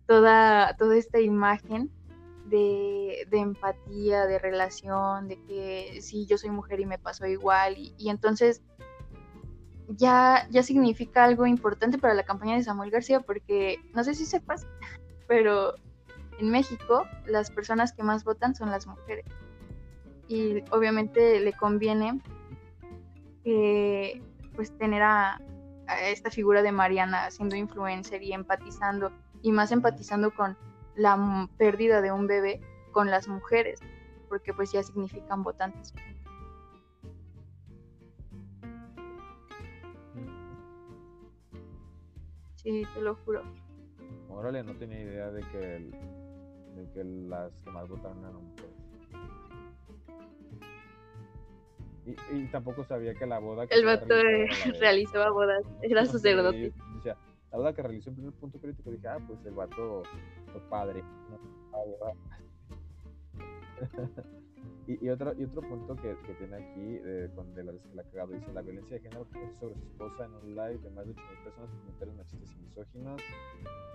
toda, 0.06 0.74
toda 0.78 0.96
esta 0.96 1.20
imagen 1.20 1.90
de, 2.48 3.26
empatía, 3.32 4.26
de 4.26 4.38
relación, 4.38 5.28
de 5.28 5.40
que 5.42 6.00
sí, 6.00 6.26
yo 6.26 6.38
soy 6.38 6.50
mujer 6.50 6.80
y 6.80 6.86
me 6.86 6.98
pasó 6.98 7.26
igual. 7.26 7.76
Y, 7.76 8.08
entonces 8.08 8.62
ya, 9.88 10.46
ya 10.50 10.62
significa 10.62 11.24
algo 11.24 11.46
importante 11.46 11.98
para 11.98 12.14
la 12.14 12.24
campaña 12.24 12.56
de 12.56 12.62
Samuel 12.62 12.90
García, 12.90 13.20
porque 13.20 13.78
no 13.94 14.04
sé 14.04 14.14
si 14.14 14.24
sepas, 14.24 14.66
pero 15.28 15.74
en 16.38 16.50
México 16.50 17.06
las 17.26 17.50
personas 17.50 17.92
que 17.92 18.02
más 18.02 18.24
votan 18.24 18.54
son 18.54 18.70
las 18.70 18.86
mujeres. 18.86 19.26
Y 20.28 20.64
obviamente 20.70 21.40
le 21.40 21.52
conviene 21.52 22.20
eh, 23.44 24.20
pues 24.56 24.76
tener 24.76 25.02
a 25.02 25.40
esta 26.02 26.30
figura 26.30 26.62
de 26.62 26.72
Mariana 26.72 27.30
siendo 27.30 27.54
influencer 27.54 28.20
y 28.22 28.32
empatizando, 28.32 29.12
y 29.40 29.52
más 29.52 29.70
empatizando 29.70 30.34
con 30.34 30.56
la 30.96 31.48
pérdida 31.58 32.00
de 32.00 32.10
un 32.12 32.26
bebé 32.26 32.60
con 32.92 33.10
las 33.10 33.28
mujeres, 33.28 33.80
porque 34.28 34.52
pues 34.54 34.72
ya 34.72 34.82
significan 34.82 35.42
votantes. 35.42 35.92
Sí, 42.56 42.82
te 42.94 43.00
lo 43.00 43.14
juro. 43.16 43.42
Órale, 44.28 44.62
no 44.62 44.74
tenía 44.76 45.00
idea 45.00 45.30
de 45.30 45.42
que, 45.48 45.76
el- 45.76 45.90
de 45.90 46.90
que 46.92 47.04
las 47.04 47.52
que 47.62 47.70
más 47.70 47.88
votaron 47.88 48.18
eran 48.18 48.34
mujeres. 48.34 48.72
Y, 52.06 52.36
y 52.36 52.46
tampoco 52.52 52.84
sabía 52.84 53.14
que 53.14 53.26
la 53.26 53.38
boda 53.40 53.66
que 53.66 53.74
El 53.74 53.84
vato 53.84 54.14
eh, 54.14 54.46
realizaba 54.80 55.30
bodas, 55.30 55.64
era 55.82 56.04
sacerdote. 56.06 56.70
yo 56.70 56.94
decía, 56.96 57.16
la 57.50 57.58
boda 57.58 57.72
que 57.74 57.82
realizó 57.82 58.10
en 58.10 58.16
primer 58.16 58.32
punto 58.34 58.58
crítico, 58.60 58.90
dije, 58.90 59.08
ah, 59.08 59.18
pues 59.26 59.44
el 59.44 59.54
vato 59.54 60.02
fue 60.58 60.68
padre. 60.70 61.04
¿verdad? 61.72 62.14
y, 64.86 65.04
y, 65.04 65.08
otro, 65.10 65.32
y 65.36 65.44
otro 65.44 65.62
punto 65.62 65.96
que, 65.96 66.16
que 66.26 66.34
tiene 66.34 66.56
aquí, 66.56 66.98
de, 66.98 67.30
con, 67.34 67.52
de 67.54 67.64
las 67.64 67.74
que 67.76 67.94
la 67.94 68.02
cagado, 68.04 68.32
dice, 68.32 68.52
la 68.52 68.62
violencia 68.62 68.96
de 68.96 69.02
género 69.02 69.26
que 69.30 69.50
sobre 69.58 69.74
su 69.74 69.82
esposa 69.84 70.26
en 70.26 70.34
un 70.34 70.48
live 70.54 70.78
de 70.78 70.90
más 70.90 71.06
de 71.06 71.14
8.000 71.14 71.44
personas 71.44 71.70
comentarios 71.70 72.16
machistas 72.16 72.50
y 72.56 72.62
misóginos. 72.62 73.20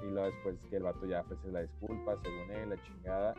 Y 0.03 0.05
luego 0.11 0.25
después 0.25 0.55
que 0.69 0.77
el 0.77 0.83
vato 0.83 1.05
ya 1.05 1.21
ofrece 1.21 1.51
la 1.51 1.61
disculpa, 1.61 2.17
según 2.21 2.51
él, 2.51 2.69
la 2.69 2.81
chingada. 2.83 3.35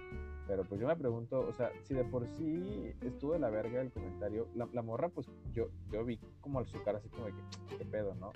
Pero 0.46 0.64
pues 0.64 0.80
yo 0.80 0.86
me 0.86 0.96
pregunto, 0.96 1.40
o 1.40 1.52
sea, 1.52 1.70
si 1.82 1.94
de 1.94 2.04
por 2.04 2.26
sí 2.26 2.92
estuvo 3.02 3.32
de 3.34 3.38
la 3.38 3.50
verga 3.50 3.80
el 3.80 3.90
comentario, 3.92 4.48
la, 4.54 4.68
la 4.72 4.82
morra, 4.82 5.08
pues 5.08 5.26
yo, 5.52 5.68
yo 5.90 6.04
vi 6.04 6.18
como 6.40 6.64
su 6.64 6.82
cara 6.82 6.98
así 6.98 7.08
como 7.08 7.26
de 7.26 7.32
que, 7.32 7.76
qué 7.78 7.84
pedo, 7.84 8.14
¿no? 8.14 8.32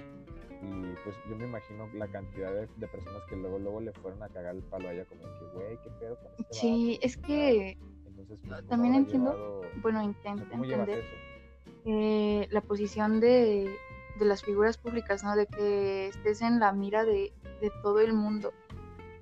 Y 0.63 0.95
pues 1.05 1.17
yo 1.29 1.37
me 1.37 1.45
imagino 1.47 1.89
la 1.95 2.09
cantidad 2.09 2.53
de, 2.53 2.67
de 2.77 2.89
personas 2.89 3.23
que 3.29 3.37
luego, 3.37 3.59
luego 3.59 3.81
le 3.81 3.93
fueron 3.93 4.23
a 4.23 4.29
cagar 4.29 4.55
el 4.55 4.63
palo 4.63 4.89
a 4.89 4.93
ella, 4.93 5.05
como 5.05 5.23
que, 5.23 5.45
güey, 5.55 5.79
qué 5.83 5.91
pedo 6.01 6.17
con 6.17 6.33
este 6.39 6.45
Sí, 6.55 6.95
vato?" 6.95 7.07
es 7.07 7.17
que, 7.19 7.79
Entonces, 8.29 8.47
pues, 8.49 8.61
¿cómo 8.61 8.69
también 8.69 8.95
entiendo, 8.95 9.33
llevado- 9.33 9.63
bueno, 9.83 9.99
o 9.99 10.03
sea, 10.03 10.11
intento 10.11 10.45
¿Cómo 10.51 10.65
llevas 10.65 10.89
entender 10.89 11.05
eh, 11.85 12.49
la 12.51 12.61
posición 12.61 13.21
de, 13.21 13.77
de 14.19 14.25
las 14.25 14.43
figuras 14.43 14.77
públicas, 14.79 15.23
¿no? 15.23 15.37
De 15.37 15.47
que 15.47 16.09
estés 16.09 16.43
en 16.43 16.59
la 16.59 16.73
mira 16.73 17.05
de, 17.05 17.33
de 17.61 17.71
todo 17.83 18.01
el 18.01 18.13
mundo, 18.13 18.53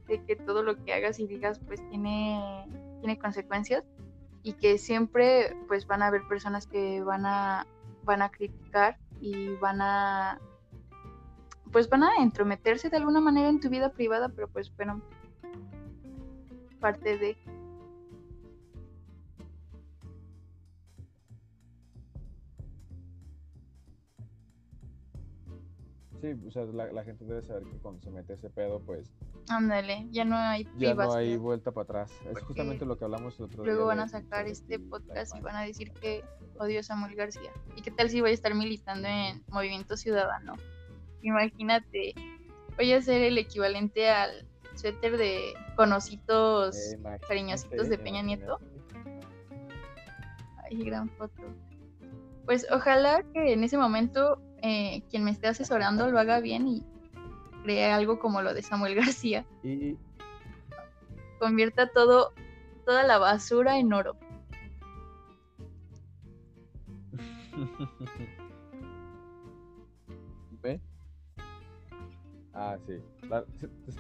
de 0.09 0.22
que 0.24 0.36
todo 0.36 0.62
lo 0.62 0.82
que 0.82 0.94
hagas 0.94 1.18
y 1.18 1.26
digas 1.26 1.59
pues 1.66 1.86
tiene, 1.90 2.66
tiene 3.01 3.18
consecuencias 3.18 3.85
y 4.43 4.55
que 4.55 4.78
siempre 4.78 5.56
pues 5.68 5.86
van 5.86 6.02
a 6.02 6.06
haber 6.06 6.26
personas 6.28 6.66
que 6.66 7.02
van 7.02 7.26
a, 7.26 7.66
van 8.05 8.22
a 8.22 8.31
criticar 8.31 8.98
y 9.20 9.55
van 9.56 9.81
a 9.81 10.40
pues 11.72 11.89
van 11.89 12.05
a 12.05 12.16
entrometerse 12.20 12.89
de 12.89 12.97
alguna 12.98 13.20
manera 13.20 13.48
en 13.48 13.59
tu 13.60 13.68
vida 13.68 13.90
privada, 13.90 14.28
pero 14.28 14.47
pues 14.48 14.74
bueno, 14.76 15.02
parte 16.81 17.18
de... 17.18 17.36
Sí, 26.24 26.34
o 26.46 26.51
sea, 26.51 26.64
la, 26.64 26.90
la 26.90 27.05
gente 27.05 27.22
debe 27.26 27.42
saber 27.42 27.64
que 27.64 27.76
cuando 27.80 28.01
se 28.01 28.10
mete 28.10 28.32
ese 28.32 28.48
pedo, 28.48 28.80
pues 28.80 29.12
Ándale, 29.51 30.06
ya 30.10 30.24
no 30.24 30.36
hay 30.36 30.66
ya 30.78 30.94
no 30.94 31.12
hay 31.12 31.36
vuelta 31.36 31.70
para 31.70 31.84
atrás. 31.84 32.12
Es 32.30 32.40
justamente 32.40 32.86
lo 32.86 32.96
que 32.96 33.05
hablamos 33.05 33.38
el 33.38 33.44
otro 33.44 33.62
día. 33.62 33.74
Luego 33.74 33.88
van 33.88 34.01
a 34.01 34.09
sacar 34.09 34.46
este 34.46 34.78
podcast 34.78 35.36
y 35.36 35.42
van 35.42 35.56
a 35.56 35.60
decir 35.60 35.92
que 35.92 36.24
odio 36.59 36.80
a 36.80 36.82
Samuel 36.82 37.14
García. 37.14 37.51
¿Y 37.76 37.82
qué 37.82 37.90
tal 37.90 38.09
si 38.09 38.22
voy 38.22 38.30
a 38.30 38.32
estar 38.32 38.55
militando 38.55 39.06
en 39.06 39.44
Movimiento 39.48 39.98
Ciudadano? 39.98 40.55
Imagínate, 41.20 42.14
voy 42.78 42.92
a 42.94 43.02
ser 43.02 43.20
el 43.20 43.36
equivalente 43.36 44.09
al 44.09 44.46
suéter 44.76 45.18
de 45.18 45.52
conocitos 45.76 46.74
Eh, 46.74 47.18
cariñositos 47.28 47.90
de 47.90 47.98
Peña 47.98 48.22
Nieto. 48.22 48.60
Ay, 50.64 50.84
gran 50.84 51.10
foto. 51.10 51.42
Pues 52.46 52.66
ojalá 52.70 53.22
que 53.34 53.52
en 53.52 53.62
ese 53.62 53.76
momento 53.76 54.40
eh, 54.66 55.02
quien 55.10 55.24
me 55.24 55.30
esté 55.30 55.46
asesorando 55.48 56.10
lo 56.10 56.18
haga 56.18 56.40
bien 56.40 56.66
y 56.66 56.82
cree 57.62 57.92
algo 57.92 58.18
como 58.18 58.40
lo 58.42 58.54
de 58.54 58.62
Samuel 58.62 58.94
García. 58.96 59.44
Y 59.62 59.96
Convierta 61.38 61.90
todo, 61.92 62.32
toda 62.86 63.02
la 63.02 63.18
basura 63.18 63.78
en 63.78 63.92
oro. 63.92 64.16
¿Ve? 70.62 70.80
Ah, 72.54 72.78
sí. 72.86 72.94
La- 73.28 73.44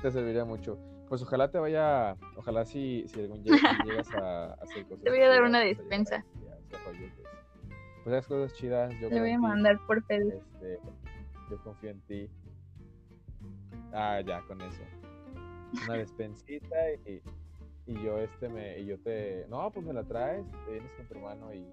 te 0.02 0.10
serviría 0.10 0.44
mucho. 0.44 0.78
Pues 1.08 1.22
ojalá 1.22 1.50
te 1.50 1.58
vaya, 1.58 2.16
ojalá 2.36 2.64
si, 2.64 3.04
si 3.08 3.20
algún 3.20 3.42
día 3.44 3.56
llegas 3.84 4.12
a, 4.14 4.46
a 4.46 4.52
hacer 4.54 4.86
cosas 4.86 5.04
Te 5.04 5.10
voy 5.10 5.20
a 5.20 5.28
dar 5.28 5.42
una 5.42 5.60
pues, 5.60 5.76
despensa. 5.76 6.24
llegas 6.40 6.56
a 6.56 6.60
ese 6.60 6.78
rollo, 6.84 7.06
pues, 8.04 8.14
pues 8.14 8.16
haz 8.16 8.26
cosas 8.26 8.52
chidas, 8.58 8.92
yo 8.94 9.08
Te 9.08 9.08
creo 9.08 9.22
voy 9.22 9.30
a 9.32 9.38
mandar 9.38 9.78
por 9.86 10.02
FedEx. 10.04 10.34
este, 10.34 10.78
yo 11.50 11.58
confío 11.62 11.90
en 11.90 12.00
ti. 12.02 12.30
Ah, 13.92 14.20
ya, 14.20 14.40
con 14.42 14.60
eso. 14.60 14.82
Una 15.84 15.94
despensita 15.94 16.92
y, 17.06 17.22
y 17.86 18.02
yo 18.02 18.18
este 18.18 18.48
me, 18.48 18.78
y 18.78 18.86
yo 18.86 18.98
te, 18.98 19.46
no, 19.48 19.70
pues 19.70 19.84
me 19.86 19.92
la 19.92 20.04
traes, 20.04 20.44
te 20.66 20.72
vienes 20.72 20.90
con 20.96 21.06
tu 21.06 21.14
hermano 21.14 21.52
y 21.52 21.66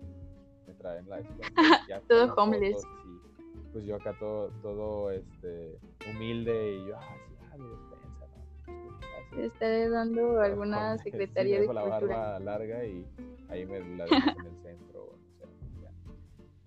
me 0.68 0.74
traen 0.76 1.08
la 1.10 1.18
despensa. 1.18 1.46
Todo 2.08 2.34
homeless. 2.36 2.84
y, 3.06 3.72
pues 3.74 3.86
yo 3.86 3.96
acá 3.96 4.14
todo, 4.20 4.50
todo 4.62 5.12
este 5.12 5.78
humilde 6.10 6.74
y 6.76 6.88
yo, 6.88 6.98
ah, 6.98 7.16
sí, 7.28 7.36
ah, 7.52 7.58
mi 7.58 7.68
despensa, 7.70 8.26
¿no? 8.28 8.44
Pues, 8.66 9.00
Te 9.00 9.08
gracias. 9.38 9.54
estaré 9.54 9.90
dando 9.90 10.22
Todo 10.22 10.42
alguna 10.42 10.98
sí, 10.98 11.04
secretaría 11.12 11.60
me 11.60 11.68
de 11.68 11.74
la 11.74 11.82
cultura. 11.84 12.18
barba 12.18 12.40
larga 12.40 12.86
y 12.86 13.06
ahí 13.50 13.66
me 13.66 13.80
la 13.98 14.06
en 14.06 14.46
el 14.46 14.58
centro. 14.64 14.91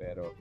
Pero... 0.05 0.35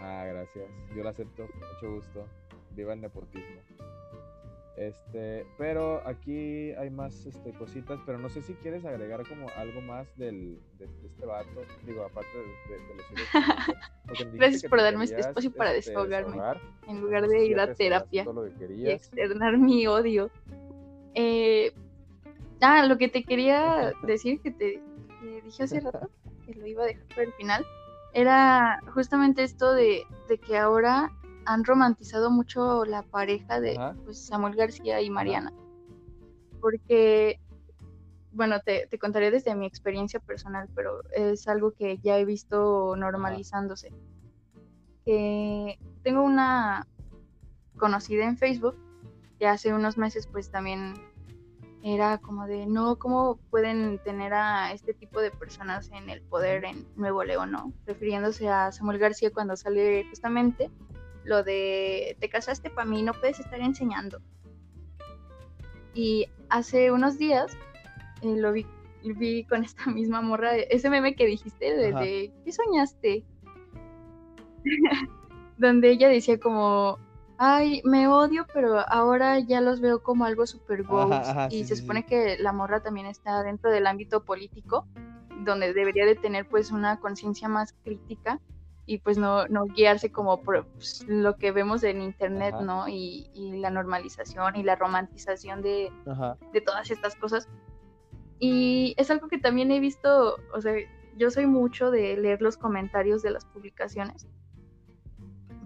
Ah, 0.00 0.24
gracias. 0.26 0.68
Yo 0.94 1.04
la 1.04 1.10
acepto, 1.10 1.42
mucho 1.42 1.94
gusto. 1.94 2.26
Viva 2.72 2.94
el 2.94 3.00
nepotismo. 3.00 3.60
Este, 4.76 5.46
pero 5.56 6.02
aquí 6.04 6.72
hay 6.72 6.90
más 6.90 7.26
este, 7.26 7.52
cositas, 7.52 8.00
pero 8.04 8.18
no 8.18 8.28
sé 8.28 8.42
si 8.42 8.54
quieres 8.54 8.84
agregar 8.84 9.26
como 9.28 9.46
algo 9.56 9.80
más 9.80 10.08
del, 10.18 10.58
de, 10.80 10.88
este 11.06 11.24
vato, 11.24 11.62
digo, 11.86 12.02
aparte 12.02 12.28
de, 12.36 12.74
de, 12.74 14.18
los 14.18 14.32
Gracias 14.34 14.64
por 14.64 14.82
darme 14.82 15.04
este 15.04 15.20
espacio 15.20 15.52
para 15.52 15.72
este, 15.72 15.92
desfogarme, 15.92 16.36
en 16.88 17.00
lugar 17.00 17.28
de 17.28 17.46
ir 17.46 17.60
a 17.60 17.72
terapia 17.72 18.26
y 18.68 18.88
externar 18.88 19.58
mi 19.58 19.86
odio. 19.86 20.28
Eh, 21.14 21.72
ah, 22.60 22.84
lo 22.84 22.98
que 22.98 23.06
te 23.06 23.22
quería 23.22 23.92
decir, 24.02 24.40
que 24.40 24.50
te 24.50 24.82
dije 25.44 25.62
hace 25.62 25.78
rato, 25.78 26.10
que 26.46 26.54
lo 26.54 26.66
iba 26.66 26.84
a 26.84 26.86
dejar 26.86 27.06
para 27.08 27.22
el 27.22 27.32
final, 27.34 27.66
era 28.12 28.80
justamente 28.92 29.42
esto 29.42 29.72
de, 29.72 30.04
de 30.28 30.38
que 30.38 30.56
ahora 30.56 31.10
han 31.46 31.64
romantizado 31.64 32.30
mucho 32.30 32.84
la 32.84 33.02
pareja 33.02 33.60
de 33.60 33.78
pues, 34.04 34.26
Samuel 34.26 34.54
García 34.54 35.00
y 35.00 35.10
Mariana. 35.10 35.52
Porque, 36.60 37.38
bueno, 38.32 38.60
te, 38.60 38.88
contaré 38.98 39.30
desde 39.30 39.54
mi 39.54 39.66
experiencia 39.66 40.20
personal, 40.20 40.68
pero 40.74 41.02
es 41.12 41.46
algo 41.48 41.72
que 41.72 41.98
ya 41.98 42.18
he 42.18 42.24
visto 42.24 42.96
normalizándose. 42.96 43.92
Que 45.04 45.78
tengo 46.02 46.22
una 46.22 46.86
conocida 47.76 48.24
en 48.24 48.38
Facebook 48.38 48.76
que 49.38 49.46
hace 49.46 49.74
unos 49.74 49.98
meses 49.98 50.26
pues 50.26 50.50
también 50.50 50.94
era 51.86 52.16
como 52.16 52.46
de, 52.46 52.64
no, 52.64 52.96
¿cómo 52.96 53.38
pueden 53.50 53.98
tener 53.98 54.32
a 54.32 54.72
este 54.72 54.94
tipo 54.94 55.20
de 55.20 55.30
personas 55.30 55.90
en 55.92 56.08
el 56.08 56.22
poder 56.22 56.64
en 56.64 56.86
Nuevo 56.96 57.22
León, 57.24 57.52
no? 57.52 57.74
Refiriéndose 57.84 58.48
a 58.48 58.72
Samuel 58.72 58.98
García 58.98 59.30
cuando 59.30 59.54
sale 59.54 60.06
justamente 60.08 60.70
lo 61.24 61.42
de 61.42 62.16
te 62.20 62.30
casaste 62.30 62.70
para 62.70 62.88
mí, 62.88 63.02
no 63.02 63.12
puedes 63.12 63.38
estar 63.38 63.60
enseñando. 63.60 64.18
Y 65.92 66.26
hace 66.48 66.90
unos 66.90 67.18
días 67.18 67.54
eh, 68.22 68.34
lo 68.34 68.52
vi, 68.52 68.66
vi, 69.02 69.44
con 69.44 69.62
esta 69.62 69.84
misma 69.90 70.22
morra, 70.22 70.56
ese 70.56 70.88
meme 70.88 71.14
que 71.14 71.26
dijiste, 71.26 71.76
de, 71.76 72.32
¿qué 72.46 72.52
soñaste? 72.52 73.24
Donde 75.58 75.90
ella 75.90 76.08
decía 76.08 76.40
como, 76.40 76.98
ay, 77.44 77.82
me 77.84 78.08
odio, 78.08 78.46
pero 78.52 78.80
ahora 78.88 79.38
ya 79.38 79.60
los 79.60 79.80
veo 79.80 80.02
como 80.02 80.24
algo 80.24 80.46
super 80.46 80.82
ghost. 80.82 81.26
y 81.50 81.64
se 81.64 81.76
supone 81.76 82.06
que 82.06 82.38
la 82.38 82.52
morra 82.52 82.80
también 82.80 83.06
está 83.06 83.42
dentro 83.42 83.70
del 83.70 83.86
ámbito 83.86 84.24
político, 84.24 84.86
donde 85.44 85.74
debería 85.74 86.06
de 86.06 86.14
tener 86.14 86.48
pues 86.48 86.70
una 86.70 87.00
conciencia 87.00 87.48
más 87.48 87.74
crítica 87.84 88.40
y 88.86 88.98
pues 88.98 89.18
no, 89.18 89.46
no 89.48 89.64
guiarse 89.66 90.10
como 90.10 90.40
por 90.42 90.66
pues, 90.66 91.04
lo 91.06 91.36
que 91.36 91.52
vemos 91.52 91.82
en 91.84 92.02
internet, 92.02 92.54
¿no? 92.62 92.88
Y, 92.88 93.30
la 93.34 93.70
normalización 93.70 94.56
y 94.56 94.62
la 94.62 94.76
romantización 94.76 95.62
de, 95.62 95.90
de, 96.52 96.60
todas 96.60 96.90
estas 96.90 97.14
cosas. 97.16 97.48
Y 98.38 98.94
es 98.98 99.10
algo 99.10 99.28
que 99.28 99.38
también 99.38 99.70
he 99.70 99.80
visto, 99.80 100.36
o 100.52 100.60
sea, 100.60 100.74
yo 101.16 101.30
soy 101.30 101.46
mucho 101.46 101.90
de 101.90 102.16
leer 102.16 102.42
los 102.42 102.56
comentarios 102.56 103.22
de 103.22 103.30
las 103.30 103.44
publicaciones, 103.46 104.26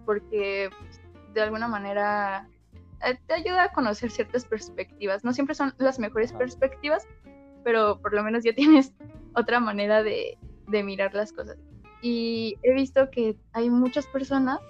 porque 0.05 0.71
pues, 0.79 1.01
de 1.39 1.45
alguna 1.45 1.69
manera 1.69 2.49
eh, 3.05 3.19
te 3.27 3.35
ayuda 3.35 3.65
a 3.65 3.73
conocer 3.73 4.11
ciertas 4.11 4.45
perspectivas. 4.45 5.25
No 5.25 5.33
siempre 5.33 5.55
son 5.55 5.75
las 5.79 5.99
mejores 5.99 6.33
perspectivas, 6.33 7.07
pero 7.65 8.01
por 8.01 8.15
lo 8.15 8.23
menos 8.23 8.45
ya 8.45 8.53
tienes 8.55 8.93
otra 9.35 9.61
manera 9.61 10.03
de, 10.03 10.39
de 10.67 10.83
mirar 10.83 11.15
las 11.15 11.33
cosas 11.33 11.59
y 12.01 12.59
he 12.63 12.73
visto 12.75 13.11
que 13.11 13.37
hay 13.53 13.71
muchas 13.71 14.07
personas 14.07 14.61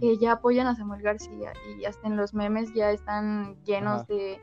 que 0.00 0.18
ya 0.18 0.32
apoyan 0.32 0.66
a 0.66 0.74
Samuel 0.74 1.02
García 1.02 1.52
y 1.78 1.84
hasta 1.84 2.08
en 2.08 2.16
los 2.16 2.34
memes 2.34 2.72
ya 2.74 2.90
están 2.90 3.56
llenos 3.64 4.06
de, 4.08 4.40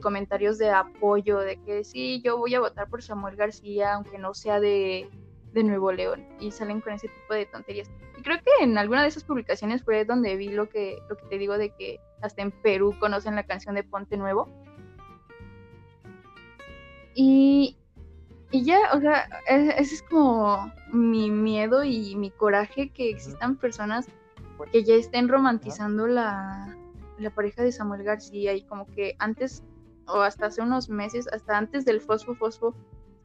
comentarios 0.00 0.58
de 0.58 0.70
apoyo, 0.70 1.38
de 1.38 1.60
que 1.62 1.84
sí, 1.84 2.22
yo 2.22 2.38
voy 2.38 2.54
a 2.54 2.60
votar 2.60 2.88
por 2.88 3.02
Samuel 3.02 3.36
García, 3.36 3.94
aunque 3.94 4.18
no 4.18 4.34
sea 4.34 4.60
de, 4.60 5.10
Nuevo 5.54 5.90
León, 5.90 6.24
y 6.38 6.52
salen 6.52 6.80
con 6.80 6.92
ese 6.92 7.08
tipo 7.08 7.34
de 7.34 7.44
tonterías. 7.46 7.90
Y 8.18 8.22
creo 8.22 8.38
que 8.38 8.64
en 8.64 8.76
alguna 8.76 9.02
de 9.02 9.08
esas 9.08 9.22
publicaciones 9.22 9.84
fue 9.84 10.04
donde 10.04 10.34
vi 10.34 10.48
lo 10.48 10.68
que, 10.68 10.98
lo 11.08 11.16
que 11.16 11.24
te 11.26 11.38
digo 11.38 11.56
de 11.56 11.70
que 11.70 12.00
hasta 12.20 12.42
en 12.42 12.50
Perú 12.50 12.92
conocen 12.98 13.36
la 13.36 13.44
canción 13.44 13.76
de 13.76 13.84
Ponte 13.84 14.16
Nuevo. 14.16 14.48
Y, 17.14 17.78
y 18.50 18.64
ya, 18.64 18.78
o 18.92 19.00
sea, 19.00 19.28
ese 19.46 19.94
es 19.94 20.02
como 20.02 20.72
mi 20.92 21.30
miedo 21.30 21.84
y 21.84 22.16
mi 22.16 22.30
coraje 22.30 22.90
que 22.90 23.08
existan 23.08 23.56
personas 23.56 24.08
que 24.72 24.82
ya 24.82 24.94
estén 24.96 25.28
romantizando 25.28 26.08
la, 26.08 26.76
la 27.18 27.30
pareja 27.30 27.62
de 27.62 27.70
Samuel 27.70 28.02
García 28.02 28.52
y 28.54 28.62
como 28.62 28.86
que 28.86 29.14
antes 29.20 29.62
o 30.08 30.22
hasta 30.22 30.46
hace 30.46 30.60
unos 30.60 30.88
meses, 30.88 31.28
hasta 31.32 31.56
antes 31.56 31.84
del 31.84 32.00
Fosfo 32.00 32.34
Fosfo, 32.34 32.74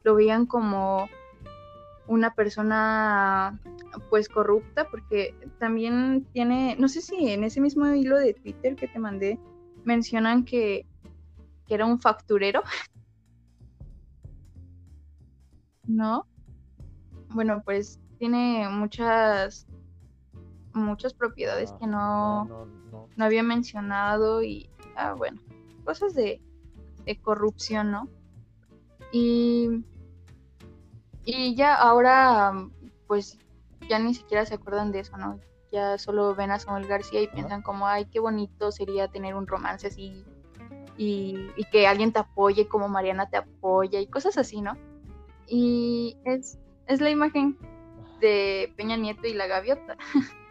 lo 0.04 0.14
veían 0.14 0.46
como 0.46 1.08
una 2.06 2.34
persona 2.34 3.60
pues 4.10 4.28
corrupta 4.28 4.88
porque 4.90 5.34
también 5.58 6.26
tiene, 6.32 6.76
no 6.78 6.88
sé 6.88 7.00
si 7.00 7.30
en 7.30 7.44
ese 7.44 7.60
mismo 7.60 7.86
hilo 7.86 8.18
de 8.18 8.34
Twitter 8.34 8.76
que 8.76 8.88
te 8.88 8.98
mandé 8.98 9.38
mencionan 9.84 10.44
que, 10.44 10.86
que 11.66 11.74
era 11.74 11.86
un 11.86 12.00
facturero 12.00 12.62
¿no? 15.86 16.26
Bueno, 17.30 17.62
pues 17.64 18.00
tiene 18.18 18.68
muchas 18.68 19.66
muchas 20.74 21.14
propiedades 21.14 21.72
que 21.80 21.86
no, 21.86 22.66
no, 23.16 23.24
había 23.24 23.42
mencionado 23.42 24.42
y, 24.42 24.68
ah, 24.96 25.14
bueno, 25.14 25.40
cosas 25.84 26.14
de, 26.14 26.40
de 27.04 27.20
corrupción, 27.20 27.92
¿no? 27.92 28.08
Y, 29.12 29.84
y 31.24 31.54
ya 31.54 31.74
ahora, 31.74 32.52
pues 33.06 33.38
ya 33.88 33.98
ni 33.98 34.14
siquiera 34.14 34.46
se 34.46 34.54
acuerdan 34.54 34.92
de 34.92 35.00
eso, 35.00 35.16
¿no? 35.16 35.40
Ya 35.72 35.98
solo 35.98 36.34
ven 36.34 36.50
a 36.50 36.58
Samuel 36.58 36.86
García 36.86 37.20
y 37.20 37.28
piensan 37.28 37.62
como, 37.62 37.86
ay, 37.86 38.06
qué 38.06 38.20
bonito 38.20 38.70
sería 38.70 39.08
tener 39.08 39.34
un 39.34 39.46
romance 39.46 39.88
así 39.88 40.24
y, 40.96 41.50
y 41.56 41.64
que 41.64 41.86
alguien 41.86 42.12
te 42.12 42.20
apoye 42.20 42.68
como 42.68 42.88
Mariana 42.88 43.28
te 43.28 43.36
apoya 43.36 44.00
y 44.00 44.06
cosas 44.06 44.38
así, 44.38 44.60
¿no? 44.60 44.76
Y 45.46 46.16
es, 46.24 46.58
es 46.86 47.00
la 47.00 47.10
imagen 47.10 47.58
de 48.20 48.72
Peña 48.76 48.96
Nieto 48.96 49.26
y 49.26 49.34
la 49.34 49.46
gaviota. 49.46 49.96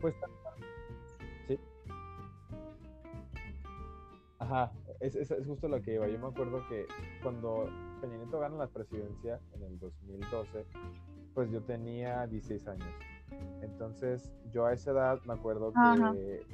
Pues 0.00 0.16
sí. 1.46 1.56
Ajá, 4.40 4.72
es, 4.98 5.14
es, 5.14 5.32
justo 5.46 5.68
lo 5.68 5.80
que 5.80 5.94
iba. 5.94 6.08
Yo 6.08 6.18
me 6.18 6.26
acuerdo 6.26 6.66
que 6.68 6.88
cuando 7.22 7.68
Peña 8.02 8.16
Nieto 8.16 8.40
gana 8.40 8.56
la 8.56 8.66
presidencia 8.66 9.40
en 9.54 9.62
el 9.62 9.78
2012, 9.78 10.66
pues 11.34 11.50
yo 11.50 11.62
tenía 11.62 12.26
16 12.26 12.66
años. 12.66 12.92
Entonces, 13.62 14.34
yo 14.52 14.66
a 14.66 14.72
esa 14.72 14.90
edad 14.90 15.20
me 15.24 15.34
acuerdo 15.34 15.72
que 15.72 16.44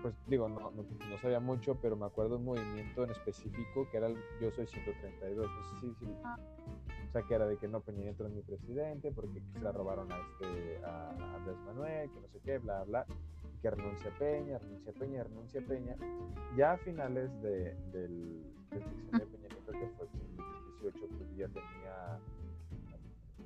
pues 0.00 0.14
digo, 0.26 0.48
no, 0.48 0.70
no, 0.70 1.18
sabía 1.20 1.38
mucho, 1.38 1.76
pero 1.80 1.96
me 1.96 2.06
acuerdo 2.06 2.36
un 2.36 2.44
movimiento 2.44 3.04
en 3.04 3.10
específico 3.10 3.88
que 3.90 3.98
era 3.98 4.08
el 4.08 4.16
Yo 4.40 4.50
Soy 4.50 4.66
132. 4.66 5.46
No 5.46 5.80
sé 5.80 5.94
si, 6.00 6.16
ah. 6.24 6.36
o 7.08 7.12
sea, 7.12 7.22
que 7.22 7.34
era 7.34 7.46
de 7.46 7.56
que 7.56 7.68
no 7.68 7.80
Peña 7.80 8.02
Nieto 8.02 8.26
es 8.26 8.32
mi 8.32 8.42
presidente 8.42 9.12
porque 9.12 9.40
se 9.52 9.60
la 9.60 9.70
robaron 9.70 10.10
a, 10.10 10.16
este, 10.16 10.84
a 10.84 11.10
Andrés 11.36 11.56
Manuel, 11.66 12.10
que 12.10 12.20
no 12.20 12.28
sé 12.28 12.40
qué, 12.44 12.58
bla, 12.58 12.82
bla, 12.82 13.06
que 13.60 13.70
renuncia 13.70 14.10
Peña, 14.18 14.58
renuncia 14.58 14.92
Peña, 14.92 15.22
renuncia 15.22 15.60
Peña. 15.66 15.96
Ya 16.56 16.72
a 16.72 16.78
finales 16.78 17.30
de, 17.40 17.74
del, 17.92 18.42
del 18.70 18.82
de 19.12 19.26
Peña 19.26 19.48
Nieto, 19.48 19.72
que 19.72 19.86
fue 19.96 20.06
en 20.82 20.92
2018, 20.92 21.16
pues 21.18 21.36
ya 21.36 21.48
tenía, 21.48 22.18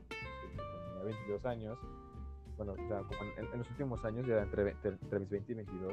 tenía 0.08 1.04
22 1.04 1.46
años 1.46 1.78
bueno, 2.56 2.74
ya 2.88 3.02
como 3.02 3.22
en, 3.36 3.58
los 3.58 3.70
últimos 3.70 4.04
años, 4.04 4.26
ya 4.26 4.42
entre, 4.42 4.74
entre, 4.82 5.18
mis 5.18 5.28
20 5.28 5.52
y 5.52 5.54
22, 5.56 5.92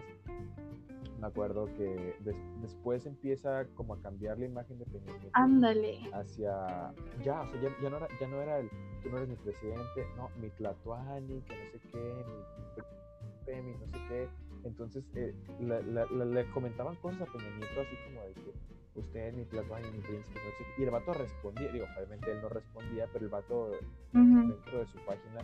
me 1.20 1.28
acuerdo 1.28 1.66
que 1.78 2.16
después 2.62 3.06
empieza 3.06 3.66
como 3.76 3.96
a 3.96 4.02
cambiar 4.02 4.40
la 4.40 4.46
imagen 4.46 4.80
de 4.80 4.86
Peña 4.86 5.12
Nieto. 5.12 5.30
Ándale. 5.34 6.00
Hacia, 6.14 6.94
ya, 7.24 7.42
o 7.42 7.48
sea, 7.48 7.62
ya, 7.82 7.90
no 7.90 7.98
era, 7.98 8.08
ya 8.20 8.28
no 8.28 8.42
era 8.42 8.60
el, 8.60 8.70
tú 9.02 9.10
no 9.10 9.18
eres 9.18 9.30
mi 9.30 9.36
presidente, 9.36 10.08
no, 10.16 10.30
mi 10.40 10.50
Tlatuani, 10.52 11.42
que 11.42 11.54
no 11.54 11.72
sé 11.72 11.80
qué, 11.92 13.62
mi 13.62 13.74
no 13.74 13.88
sé 13.88 13.98
qué. 14.08 14.30
Entonces, 14.64 15.04
eh, 15.16 15.36
le 15.60 16.50
comentaban 16.52 16.96
cosas 16.98 17.22
a 17.22 17.26
Peña 17.26 17.50
Nieto 17.58 17.82
así 17.82 17.96
como 18.06 18.22
de 18.22 18.34
que 18.34 18.54
usted, 18.96 19.34
mi 19.34 19.46
Tlatuani, 19.46 19.90
mi 19.92 20.00
príncipe, 20.00 20.40
no 20.40 20.52
sé. 20.58 20.82
Y 20.82 20.84
el 20.84 20.92
vato 20.92 21.14
respondía, 21.14 21.72
digo, 21.72 21.86
obviamente 21.96 22.32
él 22.32 22.42
no 22.42 22.50
respondía, 22.50 23.08
pero 23.12 23.26
el 23.26 23.32
vato 23.32 23.72
dentro 24.12 24.80
de 24.80 24.86
su 24.86 24.98
página 25.06 25.42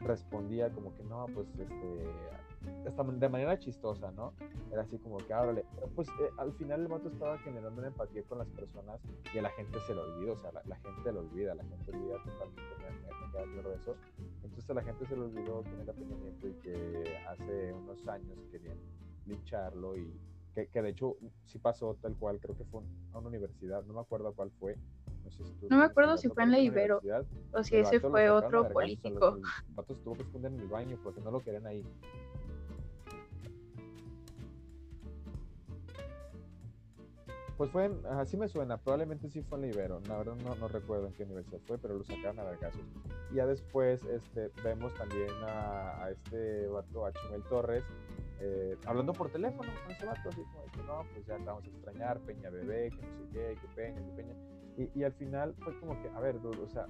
respondía 0.00 0.70
como 0.70 0.94
que 0.94 1.02
no, 1.04 1.26
pues 1.34 1.48
este, 1.58 2.08
de 3.18 3.28
manera 3.28 3.58
chistosa, 3.58 4.10
¿no? 4.12 4.32
Era 4.72 4.82
así 4.82 4.98
como 4.98 5.18
que, 5.18 5.32
ábrale. 5.32 5.64
Pues 5.94 6.08
eh, 6.08 6.30
al 6.38 6.52
final 6.52 6.82
el 6.82 6.88
vato 6.88 7.08
estaba 7.08 7.38
generando 7.38 7.78
una 7.78 7.88
empatía 7.88 8.22
con 8.24 8.38
las 8.38 8.48
personas 8.48 9.00
y 9.32 9.38
a 9.38 9.42
la 9.42 9.50
gente 9.50 9.78
se 9.86 9.94
lo 9.94 10.02
olvida, 10.02 10.32
o 10.32 10.36
sea, 10.36 10.52
la, 10.52 10.76
gente 10.76 11.12
lo 11.12 11.20
olvida, 11.20 11.54
la 11.54 11.64
gente 11.64 11.90
olvida 11.90 12.16
totalmente, 12.24 12.62
me, 12.78 13.62
me, 13.62 13.62
de 13.62 13.74
eso. 13.76 13.96
Entonces 14.42 14.70
a 14.70 14.74
la 14.74 14.82
gente 14.82 15.06
se 15.06 15.16
lo 15.16 15.24
olvidó 15.24 15.62
quién 15.62 15.80
era 15.80 15.92
Peña 15.92 16.16
Nieto 16.16 16.48
y 16.48 16.54
que 16.54 17.18
hace 17.28 17.72
unos 17.72 18.06
años 18.08 18.38
querían 18.50 18.78
lincharlo 19.26 19.96
y 19.96 20.12
que, 20.54 20.68
que 20.68 20.82
de 20.82 20.90
hecho 20.90 21.16
sí 21.44 21.58
pasó 21.58 21.96
tal 22.00 22.16
cual, 22.16 22.38
creo 22.40 22.56
que 22.56 22.64
fue 22.64 22.82
a 23.12 23.18
una 23.18 23.28
universidad, 23.28 23.84
no 23.84 23.94
me 23.94 24.00
acuerdo 24.00 24.32
cuál 24.32 24.50
fue, 24.52 24.76
no, 25.70 25.78
me 25.78 25.84
acuerdo 25.84 26.16
si 26.16 26.28
fue 26.28 26.42
en 26.42 26.50
la 26.50 26.58
Ibero 26.58 27.00
o 27.52 27.62
si 27.62 27.76
ese 27.76 28.00
fue 28.00 28.30
otro 28.30 28.68
político. 28.68 29.36
El 29.68 29.74
vato 29.74 29.94
tuvo 29.96 30.14
que 30.14 30.22
esconder 30.22 30.52
en 30.52 30.60
el 30.60 30.68
baño 30.68 30.98
porque 31.02 31.20
no 31.20 31.30
lo 31.30 31.40
querían 31.40 31.66
ahí. 31.66 31.84
Pues 37.56 37.70
fue, 37.70 37.84
en, 37.84 38.04
así 38.06 38.36
me 38.36 38.48
suena, 38.48 38.76
probablemente 38.78 39.30
sí 39.30 39.40
fue 39.42 39.58
en 39.58 39.62
la 39.62 39.68
Ibero, 39.68 40.00
la 40.08 40.18
verdad 40.18 40.34
no, 40.42 40.56
no, 40.56 40.66
recuerdo 40.66 41.06
en 41.06 41.12
qué 41.12 41.22
universidad 41.22 41.60
fue, 41.66 41.78
pero 41.78 41.94
lo 41.94 42.02
sacaron 42.02 42.40
a 42.40 42.44
vergazos. 42.44 42.82
Y 43.30 43.36
ya 43.36 43.46
después 43.46 44.02
este, 44.04 44.50
vemos 44.64 44.92
también 44.94 45.30
a, 45.44 46.02
a 46.02 46.10
este 46.10 46.66
vato, 46.66 47.06
a 47.06 47.12
Chumel 47.12 47.44
Torres, 47.44 47.84
eh, 48.40 48.76
hablando 48.86 49.12
por 49.12 49.30
teléfono 49.30 49.70
con 49.82 49.90
ese 49.90 50.06
vato, 50.06 50.28
así 50.28 50.42
como 50.42 50.64
que 50.72 50.82
no, 50.82 51.04
pues 51.12 51.26
ya 51.26 51.36
te 51.36 51.44
vamos 51.44 51.64
a 51.64 51.68
extrañar, 51.68 52.18
Peña 52.20 52.50
Bebé, 52.50 52.90
que 52.90 53.06
no 53.06 53.14
sé 53.14 53.24
qué, 53.32 53.58
que 53.60 53.68
Peña, 53.74 54.04
que 54.04 54.22
Peña. 54.22 54.34
Y, 54.76 54.98
y 54.98 55.04
al 55.04 55.12
final 55.12 55.54
fue 55.60 55.78
como 55.78 56.00
que, 56.02 56.08
a 56.08 56.20
ver, 56.20 56.36
o 56.36 56.68
sea, 56.68 56.86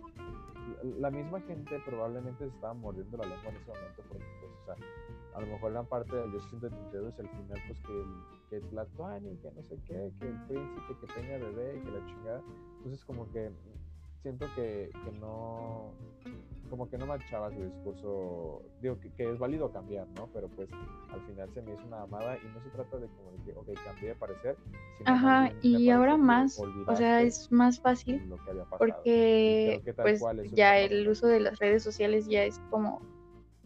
la, 0.99 1.11
misma 1.11 1.41
gente 1.43 1.79
probablemente 1.85 2.49
se 2.49 2.55
estaba 2.55 2.73
mordiendo 2.73 3.19
la 3.19 3.27
lengua 3.27 3.51
en 3.51 3.57
ese 3.57 3.71
momento 3.71 4.03
porque, 4.09 4.25
pues, 4.41 4.53
o 4.53 4.65
sea, 4.65 4.75
a 5.35 5.41
lo 5.41 5.47
mejor 5.49 5.73
eran 5.73 5.87
parte 5.87 6.17
del 6.17 6.33
Yo 6.33 6.41
132 6.41 7.15
y 7.19 7.21
al 7.21 7.29
final, 7.29 7.63
pues, 7.67 7.81
que 7.81 7.93
el, 7.93 8.61
que 8.63 8.69
Tlatuani, 8.69 9.37
que 9.37 9.51
no 9.51 9.63
sé 9.63 9.77
qué, 9.87 10.13
que 10.19 10.29
el 10.29 10.47
príncipe, 10.47 10.97
que 11.01 11.07
Peña 11.15 11.39
Bebé, 11.39 11.83
que 11.83 11.91
la 11.91 12.07
chingada. 12.07 12.43
Entonces, 12.79 13.05
como 13.05 13.31
que 13.31 13.51
siento 14.25 14.47
que, 14.57 14.91
que 15.05 15.13
no 15.21 15.93
como 16.71 16.89
que 16.89 16.97
no 16.99 17.07
marchaba 17.07 17.53
su 17.53 17.63
discurso, 17.63 18.63
digo 18.81 18.99
que, 18.99 19.31
es 19.31 19.39
válido 19.39 19.71
cambiar, 19.71 20.09
¿no? 20.17 20.29
Pero 20.33 20.49
pues 20.49 20.69
al 21.13 21.21
final 21.27 21.49
se 21.53 21.63
me 21.63 21.75
hizo 21.75 21.87
una 21.87 22.03
amada 22.03 22.37
y 22.39 22.47
no 22.49 22.61
se 22.65 22.71
trata 22.71 22.97
de 22.97 23.07
como 23.07 23.31
de 23.31 23.45
que, 23.45 23.53
ok, 23.53 23.85
cambié 23.85 24.09
de 24.09 24.15
parecer. 24.17 24.57
Ajá, 25.05 25.53
y 25.63 25.91
ahora 25.91 26.17
más, 26.17 26.59
o 26.59 26.97
sea, 26.97 27.23
es 27.23 27.53
más 27.53 27.79
fácil 27.79 28.29
porque 28.79 29.83
pues 29.95 30.21
ya 30.53 30.79
el 30.79 31.07
uso 31.07 31.27
de 31.29 31.41
las 31.41 31.59
redes 31.59 31.85
sociales 31.85 32.27
ya 32.27 32.43
es 32.45 32.59
como 32.71 33.03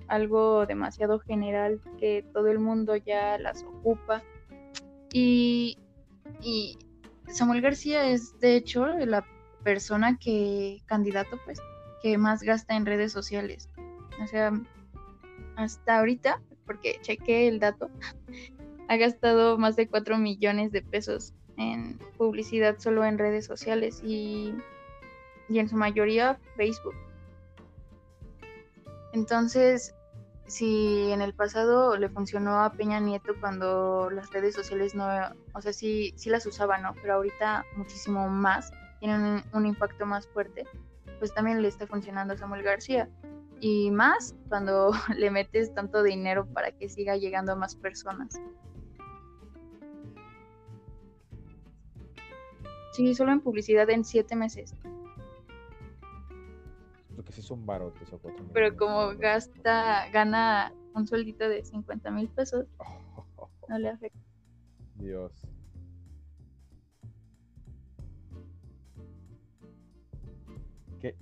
algo 0.09 0.67
demasiado 0.67 1.21
general 1.21 1.81
que 1.99 2.27
todo 2.35 2.49
el 2.49 2.59
mundo 2.59 2.97
ya 2.97 3.39
las 3.39 3.63
ocupa 3.63 4.23
y, 5.13 5.79
y 6.43 6.79
Samuel 7.29 7.61
García 7.63 8.11
es 8.11 8.39
de 8.41 8.57
hecho 8.57 8.87
la 8.87 9.25
persona 9.63 10.19
que 10.19 10.83
candidato 10.87 11.39
pues 11.45 11.61
que 12.03 12.19
más 12.19 12.43
gasta 12.43 12.77
en 12.77 12.87
redes 12.87 13.13
sociales. 13.13 13.69
O 14.23 14.27
sea, 14.27 14.53
hasta 15.57 15.99
ahorita, 15.99 16.41
porque 16.67 16.99
chequé 17.03 17.49
el 17.49 17.59
dato, 17.59 17.91
ha 18.89 18.97
gastado 18.97 19.59
más 19.59 19.77
de 19.77 19.89
4 19.89 20.19
millones 20.19 20.73
de 20.73 20.83
pesos 20.83 21.35
en 21.57 21.99
publicidad 22.17 22.79
solo 22.79 23.05
en 23.05 23.19
redes 23.19 23.45
sociales 23.45 24.01
y, 24.05 24.55
y 25.49 25.59
en 25.59 25.69
su 25.69 25.77
mayoría 25.77 26.39
Facebook. 26.57 26.95
Entonces, 29.13 29.95
si 30.47 31.11
en 31.13 31.21
el 31.21 31.35
pasado 31.35 31.97
le 31.97 32.09
funcionó 32.09 32.63
a 32.63 32.73
Peña 32.73 33.01
Nieto 33.01 33.35
cuando 33.41 34.09
las 34.11 34.31
redes 34.33 34.55
sociales 34.55 34.95
no, 34.95 35.07
o 35.53 35.61
sea, 35.61 35.73
sí, 35.73 36.15
sí 36.17 36.31
las 36.31 36.47
usaba, 36.47 36.79
¿no? 36.79 36.95
Pero 37.03 37.15
ahorita 37.15 37.65
muchísimo 37.77 38.29
más, 38.29 38.73
tienen 39.01 39.43
un 39.53 39.67
impacto 39.67 40.07
más 40.07 40.27
fuerte 40.29 40.67
pues 41.19 41.35
también 41.35 41.63
le 41.63 41.69
está 41.69 41.87
funcionando 41.87 42.35
a 42.35 42.37
Samuel 42.37 42.63
García. 42.63 43.09
Y 43.61 43.91
más 43.91 44.37
cuando 44.49 44.93
le 45.17 45.31
metes 45.31 45.75
tanto 45.75 46.03
dinero 46.03 46.47
para 46.47 46.73
que 46.73 46.89
siga 46.89 47.17
llegando 47.17 47.53
a 47.53 47.57
más 47.57 47.75
personas. 47.77 48.41
Sí, 52.93 53.15
solo 53.15 53.33
en 53.33 53.41
publicidad 53.41 53.89
en 53.91 54.05
siete 54.05 54.35
meses. 54.35 54.75
Lo 57.17 57.25
que 57.25 57.33
sí 57.33 57.43
son 57.43 57.65
barotes 57.65 58.13
o 58.13 58.19
cuatro 58.19 58.45
Pero 58.53 58.77
como 58.77 59.17
gasta, 59.17 60.09
gana 60.11 60.73
un 60.95 61.07
sueldito 61.07 61.49
de 61.49 61.65
50 61.65 62.11
mil 62.11 62.29
pesos, 62.29 62.67
no 63.69 63.79
le 63.79 63.91
afecta. 63.91 64.19
Dios. 64.97 65.33
Que, 71.01 71.15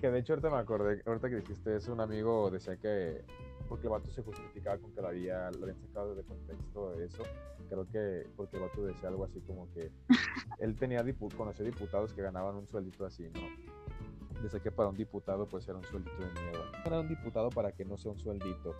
que, 0.00 0.10
de 0.10 0.18
hecho 0.18 0.34
ahorita 0.34 0.50
me 0.50 0.58
acordé, 0.58 1.02
ahorita 1.06 1.30
que 1.30 1.36
dijiste 1.36 1.76
eso, 1.76 1.92
un 1.92 2.00
amigo 2.00 2.50
decía 2.50 2.76
que 2.76 3.24
porque 3.66 3.86
el 3.86 3.92
vato 3.92 4.10
se 4.10 4.22
justificaba 4.22 4.76
con 4.76 4.92
que 4.92 5.00
lo, 5.00 5.08
había, 5.08 5.50
lo 5.52 5.62
habían 5.62 5.80
sacado 5.80 6.14
de 6.14 6.22
contexto 6.22 6.90
de 6.92 7.06
eso. 7.06 7.22
Creo 7.70 7.86
que 7.90 8.26
porque 8.36 8.56
el 8.56 8.64
vato 8.64 8.84
decía 8.84 9.08
algo 9.08 9.24
así 9.24 9.40
como 9.40 9.72
que 9.72 9.90
él 10.58 10.76
tenía 10.76 11.02
conoció 11.36 11.64
diputados 11.64 12.12
que 12.12 12.20
ganaban 12.20 12.56
un 12.56 12.68
sueldito 12.68 13.06
así, 13.06 13.24
¿no? 13.32 14.42
Decía 14.42 14.60
que 14.60 14.70
para 14.70 14.90
un 14.90 14.96
diputado 14.96 15.46
pues 15.46 15.66
era 15.66 15.78
un 15.78 15.84
sueldito 15.84 16.16
de 16.18 16.40
miedo. 16.42 16.64
Para 16.84 17.00
un 17.00 17.08
diputado 17.08 17.48
para 17.48 17.72
que 17.72 17.84
no 17.86 17.96
sea 17.96 18.12
un 18.12 18.18
sueldito. 18.18 18.74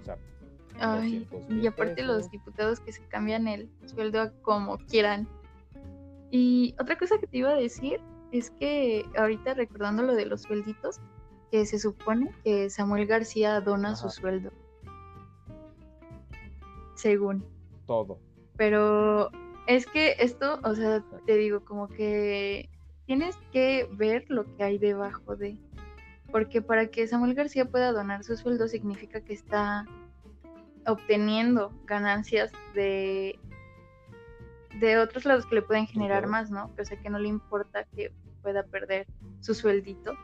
O 0.00 0.04
sea, 0.04 0.18
Ay, 0.80 1.28
y 1.48 1.66
aparte 1.66 2.02
los 2.02 2.30
diputados 2.30 2.80
que 2.80 2.90
se 2.90 3.06
cambian 3.06 3.46
el 3.46 3.70
sueldo 3.86 4.32
como 4.42 4.78
quieran. 4.78 5.28
Y 6.32 6.74
otra 6.80 6.98
cosa 6.98 7.18
que 7.18 7.28
te 7.28 7.38
iba 7.38 7.50
a 7.50 7.54
decir 7.54 8.00
es 8.38 8.50
que 8.50 9.04
ahorita 9.16 9.54
recordando 9.54 10.02
lo 10.02 10.14
de 10.14 10.26
los 10.26 10.42
suelditos, 10.42 11.00
que 11.50 11.66
se 11.66 11.78
supone 11.78 12.34
que 12.42 12.68
Samuel 12.68 13.06
García 13.06 13.60
dona 13.60 13.94
su 13.94 14.10
sueldo. 14.10 14.50
Según. 16.94 17.44
Todo. 17.86 18.18
Pero 18.56 19.30
es 19.66 19.86
que 19.86 20.16
esto, 20.18 20.58
o 20.64 20.74
sea, 20.74 21.04
te 21.26 21.36
digo, 21.36 21.64
como 21.64 21.88
que 21.88 22.68
tienes 23.06 23.36
que 23.52 23.88
ver 23.92 24.24
lo 24.28 24.44
que 24.56 24.64
hay 24.64 24.78
debajo 24.78 25.36
de. 25.36 25.56
Porque 26.32 26.60
para 26.60 26.88
que 26.88 27.06
Samuel 27.06 27.34
García 27.34 27.66
pueda 27.66 27.92
donar 27.92 28.24
su 28.24 28.36
sueldo 28.36 28.66
significa 28.66 29.20
que 29.20 29.34
está 29.34 29.86
obteniendo 30.86 31.72
ganancias 31.86 32.50
de 32.74 33.38
de 34.80 34.98
otros 34.98 35.24
lados 35.24 35.46
que 35.46 35.56
le 35.56 35.62
pueden 35.62 35.86
generar 35.86 36.26
más, 36.26 36.50
¿no? 36.50 36.72
O 36.78 36.84
sea, 36.84 37.00
que 37.00 37.10
no 37.10 37.18
le 37.18 37.28
importa 37.28 37.84
que 37.94 38.12
pueda 38.42 38.62
perder 38.64 39.06
su 39.40 39.54
sueldito, 39.54 40.14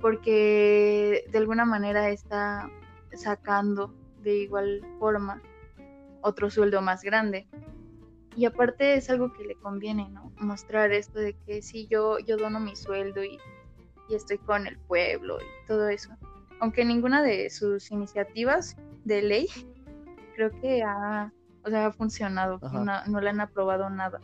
porque 0.00 1.24
de 1.30 1.38
alguna 1.38 1.64
manera 1.64 2.10
está 2.10 2.70
sacando 3.12 3.94
de 4.22 4.36
igual 4.38 4.82
forma 4.98 5.42
otro 6.20 6.50
sueldo 6.50 6.82
más 6.82 7.02
grande. 7.02 7.46
Y 8.36 8.44
aparte 8.44 8.94
es 8.94 9.10
algo 9.10 9.32
que 9.32 9.44
le 9.44 9.54
conviene, 9.56 10.08
¿no? 10.10 10.32
Mostrar 10.38 10.92
esto 10.92 11.18
de 11.18 11.34
que 11.34 11.60
sí, 11.60 11.88
yo, 11.90 12.18
yo 12.20 12.36
dono 12.36 12.60
mi 12.60 12.76
sueldo 12.76 13.24
y, 13.24 13.38
estoy 14.10 14.38
con 14.38 14.66
el 14.66 14.78
pueblo 14.78 15.38
y 15.38 15.66
todo 15.66 15.88
eso. 15.88 16.10
Aunque 16.60 16.82
ninguna 16.82 17.22
de 17.22 17.50
sus 17.50 17.90
iniciativas 17.90 18.74
de 19.04 19.20
ley 19.20 19.48
creo 20.34 20.50
que 20.62 20.82
ha, 20.82 21.30
o 21.68 21.70
sea, 21.70 21.86
ha 21.86 21.92
funcionado, 21.92 22.58
no, 22.72 23.06
no 23.06 23.20
le 23.20 23.30
han 23.30 23.40
aprobado 23.40 23.88
nada. 23.90 24.20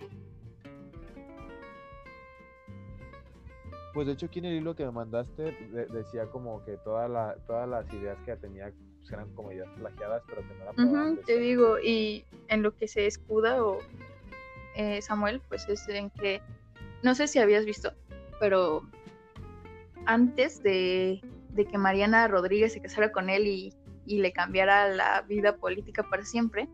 Pues 3.94 4.08
de 4.08 4.14
hecho 4.14 4.26
aquí 4.26 4.40
en 4.40 4.46
el 4.46 4.54
hilo 4.54 4.74
que 4.74 4.84
me 4.84 4.90
mandaste 4.90 5.56
decía 5.92 6.26
como 6.26 6.64
que 6.64 6.76
toda 6.78 7.06
la, 7.06 7.36
todas 7.46 7.68
las 7.68 7.86
ideas 7.92 8.18
que 8.24 8.34
tenía 8.36 8.72
pues, 8.98 9.12
eran 9.12 9.32
como 9.34 9.52
ideas 9.52 9.68
plagiadas, 9.78 10.22
pero 10.26 10.42
que 10.42 10.54
no 10.54 10.90
eran 10.92 11.16
Te 11.18 11.38
digo, 11.38 11.78
y 11.78 12.24
en 12.48 12.62
lo 12.62 12.74
que 12.74 12.88
se 12.88 13.06
escuda 13.06 13.62
o 13.64 13.78
eh, 14.74 15.00
Samuel, 15.00 15.40
pues 15.48 15.68
es 15.68 15.88
en 15.88 16.10
que, 16.10 16.42
no 17.02 17.14
sé 17.14 17.28
si 17.28 17.38
habías 17.38 17.64
visto, 17.64 17.92
pero 18.40 18.82
antes 20.06 20.62
de, 20.62 21.20
que 21.54 21.78
Mariana 21.78 22.26
Rodríguez 22.26 22.72
se 22.72 22.80
casara 22.80 23.12
con 23.12 23.30
él 23.30 23.46
y, 23.46 23.72
le 24.06 24.32
cambiara 24.32 24.88
la 24.88 25.22
vida 25.22 25.56
política 25.56 26.02
para 26.02 26.24
siempre, 26.24 26.68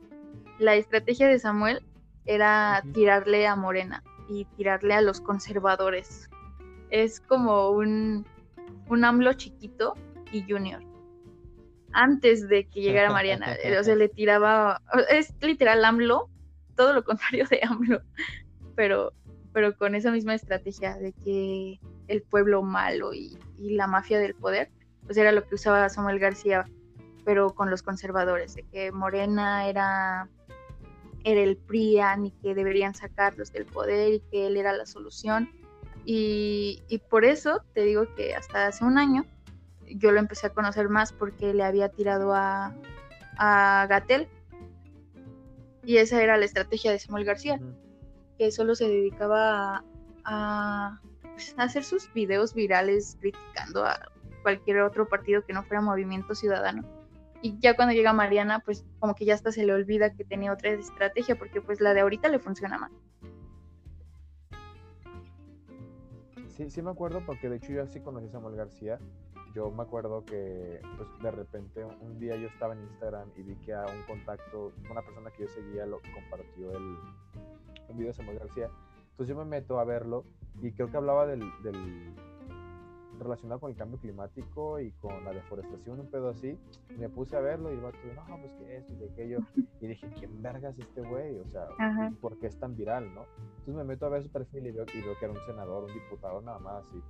la 0.61 0.77
estrategia 0.77 1.27
de 1.27 1.39
Samuel 1.39 1.83
era 2.27 2.85
tirarle 2.93 3.47
a 3.47 3.57
Morena 3.57 4.05
y 4.29 4.45
tirarle 4.57 4.95
a 4.95 5.01
los 5.01 5.21
conservadores 5.21 6.29
es 6.91 7.21
como 7.21 7.71
un, 7.71 8.27
un 8.89 9.05
AMLO 9.05 9.33
chiquito 9.33 9.95
y 10.33 10.43
junior. 10.49 10.83
Antes 11.93 12.49
de 12.49 12.69
que 12.69 12.83
llegara 12.83 13.11
Mariana, 13.13 13.55
eh, 13.55 13.79
o 13.79 13.83
sea, 13.85 13.97
le 13.97 14.09
tiraba, 14.09 14.83
es 15.09 15.35
literal 15.41 15.85
AMLO, 15.85 16.29
todo 16.77 16.93
lo 16.93 17.05
contrario 17.05 17.47
de 17.51 17.61
AMLO, 17.63 18.03
pero, 18.77 19.13
pero 19.53 19.77
con 19.77 19.95
esa 19.95 20.11
misma 20.11 20.35
estrategia 20.35 20.97
de 20.97 21.13
que 21.13 21.81
el 22.09 22.23
pueblo 22.23 22.63
malo 22.63 23.15
y, 23.15 23.39
la 23.57 23.87
mafia 23.87 24.19
del 24.19 24.35
poder, 24.35 24.71
pues 25.05 25.17
era 25.19 25.33
lo 25.33 25.47
que 25.47 25.55
usaba 25.55 25.89
Samuel 25.89 26.19
García 26.19 26.65
pero 27.25 27.55
con 27.55 27.71
los 27.71 27.83
conservadores, 27.83 28.55
de 28.55 28.63
que 28.65 28.93
Morena 28.93 29.69
era, 29.69 30.29
era 31.25 31.41
el 31.41 31.57
PRIAN 31.57 32.27
y 32.27 32.31
que 32.31 32.55
deberían 32.55 32.95
sacarlos 32.95 33.53
del 33.53 33.67
poder 33.67 34.15
y 34.15 34.21
que 34.31 34.47
él 34.47 34.57
era 34.57 34.73
la 34.73 34.87
solución. 34.87 35.51
Y, 36.05 36.83
y 36.89 36.99
por 36.99 37.25
eso 37.25 37.63
te 37.75 37.83
digo 37.83 38.07
que 38.15 38.35
hasta 38.35 38.67
hace 38.67 38.85
un 38.85 38.99
año 38.99 39.25
yo 39.87 40.13
lo 40.13 40.21
empecé 40.21 40.47
a 40.47 40.51
conocer 40.51 40.89
más 40.89 41.13
porque 41.13 41.53
le 41.53 41.65
había 41.65 41.89
tirado 41.89 42.35
a, 42.35 42.75
a 43.39 43.87
Gatel. 43.89 44.29
Y 45.85 45.97
esa 45.97 46.23
era 46.23 46.37
la 46.37 46.45
estrategia 46.45 46.93
de 46.93 46.99
Samuel 46.99 47.25
García, 47.25 47.59
que 48.39 48.53
solo 48.53 48.75
se 48.75 48.87
dedicaba 48.87 49.83
a, 50.25 51.01
pues, 51.23 51.55
a, 51.57 51.63
hacer 51.65 51.85
sus 51.85 52.13
videos 52.13 52.55
virales 52.55 53.17
criticando 53.21 53.85
a 53.85 53.99
cualquier 54.43 54.81
otro 54.83 55.09
partido 55.09 55.45
que 55.45 55.53
no 55.53 55.63
fuera 55.65 55.81
Movimiento 55.81 56.35
Ciudadano. 56.35 57.00
Y 57.43 57.59
ya 57.59 57.75
cuando 57.75 57.95
llega 57.95 58.13
Mariana, 58.13 58.61
pues 58.61 58.85
como 58.99 59.15
que 59.15 59.25
ya 59.25 59.35
hasta 59.35 59.53
se 59.53 59.65
le 59.65 59.73
olvida 59.73 60.15
que 60.15 60.25
tenía 60.25 60.53
otra 60.53 60.71
estrategia, 60.71 61.37
porque 61.39 61.61
pues 61.61 61.81
la 61.81 61.95
de 61.95 62.01
ahorita 62.01 62.29
le 62.29 62.39
funciona 62.39 62.79
más. 62.79 62.93
Sí, 66.49 66.69
sí 66.69 66.83
me 66.83 66.91
acuerdo, 66.91 67.23
porque 67.25 67.49
de 67.49 67.57
hecho 67.57 67.73
yo 67.73 67.83
así 67.83 68.01
conocí 68.01 68.27
a 68.27 68.33
Samuel 68.33 68.57
García 68.57 68.99
yo 69.55 69.71
me 69.71 69.83
acuerdo 69.83 70.25
que 70.25 70.81
pues, 70.97 71.09
de 71.23 71.31
repente 71.31 71.85
un 71.85 72.19
día 72.21 72.37
yo 72.37 72.49
estaba 72.49 72.75
en 72.75 72.83
Instagram 72.83 73.29
y 73.37 73.43
vi 73.43 73.57
que 73.57 73.73
a 73.73 73.85
un 73.87 74.03
contacto, 74.07 74.73
una 74.91 75.03
persona 75.03 75.31
que 75.31 75.45
yo 75.45 75.49
seguía, 75.49 75.87
lo 75.87 76.01
compartió 76.15 76.71
el, 76.71 76.97
un 77.89 77.97
video 77.97 78.09
de 78.09 78.15
Samuel 78.15 78.39
García. 78.39 78.71
Entonces 79.11 79.35
yo 79.35 79.37
me 79.37 79.45
meto 79.45 79.81
a 79.81 79.85
verlo 79.85 80.25
y 80.63 80.73
creo 80.73 80.91
que 80.91 80.97
hablaba 80.97 81.27
del, 81.27 81.41
del 81.63 82.15
relacionado 83.21 83.61
con 83.61 83.71
el 83.71 83.77
cambio 83.77 83.99
climático 83.99 84.81
y 84.81 84.91
con 84.93 85.25
la 85.25 85.33
deforestación, 85.33 86.01
un 86.01 86.11
pedo 86.11 86.31
así. 86.31 86.59
me 86.99 87.09
puse 87.09 87.37
a 87.37 87.41
verlo 87.41 87.71
y 87.71 87.75
el 87.75 87.81
vato, 87.81 87.99
no, 88.15 88.41
pues 88.41 88.53
que 88.55 88.77
esto 88.77 88.93
y 88.93 88.97
de 88.97 89.11
aquello. 89.11 89.39
Y 89.81 89.87
dije, 89.87 90.09
¿quién 90.19 90.43
vergas 90.43 90.79
este 90.79 91.03
güey? 91.03 91.39
O 91.39 91.47
sea, 91.47 91.67
¿por 92.21 92.39
qué 92.39 92.49
es 92.49 92.59
tan 92.59 92.77
viral, 92.77 93.15
no? 93.15 93.25
Entonces 93.59 93.75
me 93.75 93.85
meto 93.85 94.07
a 94.07 94.11
ver 94.11 94.23
su 94.23 94.31
perfil 94.31 94.67
y 94.67 94.73
veo, 94.73 94.85
y 94.93 95.01
veo 95.01 95.19
que 95.19 95.25
era 95.25 95.35
un 95.35 95.47
senador, 95.47 95.85
un 95.85 95.95
diputado, 95.95 96.41
nada 96.43 96.59
más. 96.59 96.85
Y 96.95 97.03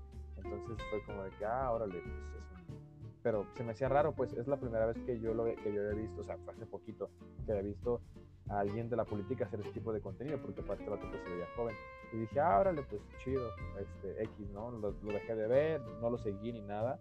entonces 0.44 0.78
fue 0.90 1.02
como 1.04 1.22
de 1.24 1.30
que, 1.30 1.44
ah, 1.44 1.70
órale, 1.72 2.00
pues 2.00 2.14
es 2.14 2.68
un... 2.68 2.78
Pero 3.22 3.46
se 3.54 3.64
me 3.64 3.72
hacía 3.72 3.88
raro, 3.88 4.12
pues 4.12 4.32
es 4.32 4.46
la 4.46 4.56
primera 4.56 4.86
vez 4.86 4.98
que 5.04 5.18
yo 5.20 5.34
lo 5.34 5.44
que 5.44 5.72
yo 5.72 5.82
había 5.82 6.02
visto, 6.02 6.20
o 6.20 6.24
sea, 6.24 6.38
fue 6.38 6.54
hace 6.54 6.66
poquito, 6.66 7.10
que 7.44 7.52
había 7.52 7.64
visto 7.64 8.00
a 8.48 8.60
alguien 8.60 8.88
de 8.88 8.96
la 8.96 9.04
política 9.04 9.44
hacer 9.44 9.60
ese 9.60 9.72
tipo 9.72 9.92
de 9.92 10.00
contenido, 10.00 10.40
porque 10.40 10.60
aparte 10.60 10.84
el 10.84 10.92
otro 10.92 11.08
pues, 11.10 11.22
se 11.22 11.30
veía 11.30 11.46
joven. 11.56 11.74
Y 12.12 12.16
dije, 12.18 12.40
ah, 12.40 12.58
órale, 12.58 12.82
pues 12.82 13.00
chido, 13.22 13.50
este, 13.78 14.22
X, 14.24 14.48
¿no? 14.50 14.70
Lo, 14.72 14.92
dejé 14.92 15.34
de 15.34 15.46
ver, 15.46 15.80
no 16.00 16.10
lo 16.10 16.18
seguí 16.18 16.52
ni 16.52 16.62
nada. 16.62 16.98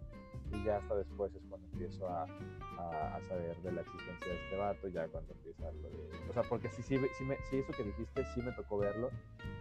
Y 0.52 0.64
ya 0.64 0.78
hasta 0.78 0.96
después 0.96 1.34
es 1.34 1.42
cuando 1.48 1.66
empiezo 1.72 2.08
a, 2.08 2.24
a, 2.24 3.20
saber 3.28 3.56
de 3.62 3.72
la 3.72 3.80
existencia 3.82 4.26
de 4.26 4.44
este 4.44 4.56
vato, 4.56 4.88
ya 4.88 5.06
cuando 5.08 5.32
empieza 5.32 5.70
lo 5.72 5.88
de... 5.88 6.28
O 6.28 6.32
sea, 6.32 6.42
porque 6.42 6.68
sí, 6.70 6.82
sí, 6.82 6.98
sí, 7.18 7.24
me, 7.24 7.36
sí, 7.48 7.58
eso 7.58 7.72
que 7.76 7.84
dijiste, 7.84 8.24
sí 8.34 8.42
me 8.42 8.52
tocó 8.52 8.78
verlo, 8.78 9.10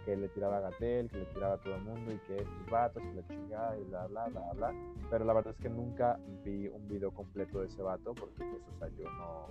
que 0.05 0.15
le 0.15 0.29
tiraba 0.29 0.57
a 0.57 0.61
Gatel, 0.61 1.09
que 1.09 1.17
le 1.17 1.25
tiraba 1.25 1.55
a 1.55 1.57
todo 1.57 1.75
el 1.75 1.81
mundo 1.81 2.11
y 2.11 2.17
que 2.19 2.37
estos 2.37 2.69
vatos 2.69 3.03
y 3.03 3.15
la 3.15 3.27
chingada 3.27 3.77
y 3.77 3.83
bla, 3.85 4.07
bla, 4.07 4.27
bla, 4.27 4.53
bla. 4.53 4.73
Pero 5.09 5.25
la 5.25 5.33
verdad 5.33 5.53
es 5.55 5.61
que 5.61 5.69
nunca 5.69 6.19
vi 6.43 6.67
un 6.67 6.87
video 6.87 7.11
completo 7.11 7.61
de 7.61 7.67
ese 7.67 7.81
vato, 7.81 8.13
porque 8.13 8.43
pues, 8.43 8.61
o 8.75 8.79
sea, 8.79 8.87
yo 8.89 9.09
no 9.11 9.47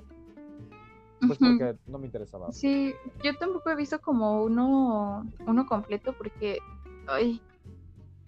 pues 1.27 1.39
porque 1.39 1.77
no 1.87 1.99
me 1.99 2.07
interesaba. 2.07 2.53
Sí, 2.53 2.95
yo 3.25 3.37
tampoco 3.37 3.71
he 3.71 3.77
visto 3.77 4.01
como 4.01 4.45
uno, 4.45 5.25
uno 5.47 5.67
completo 5.67 6.15
porque 6.17 6.59
ay, 7.07 7.41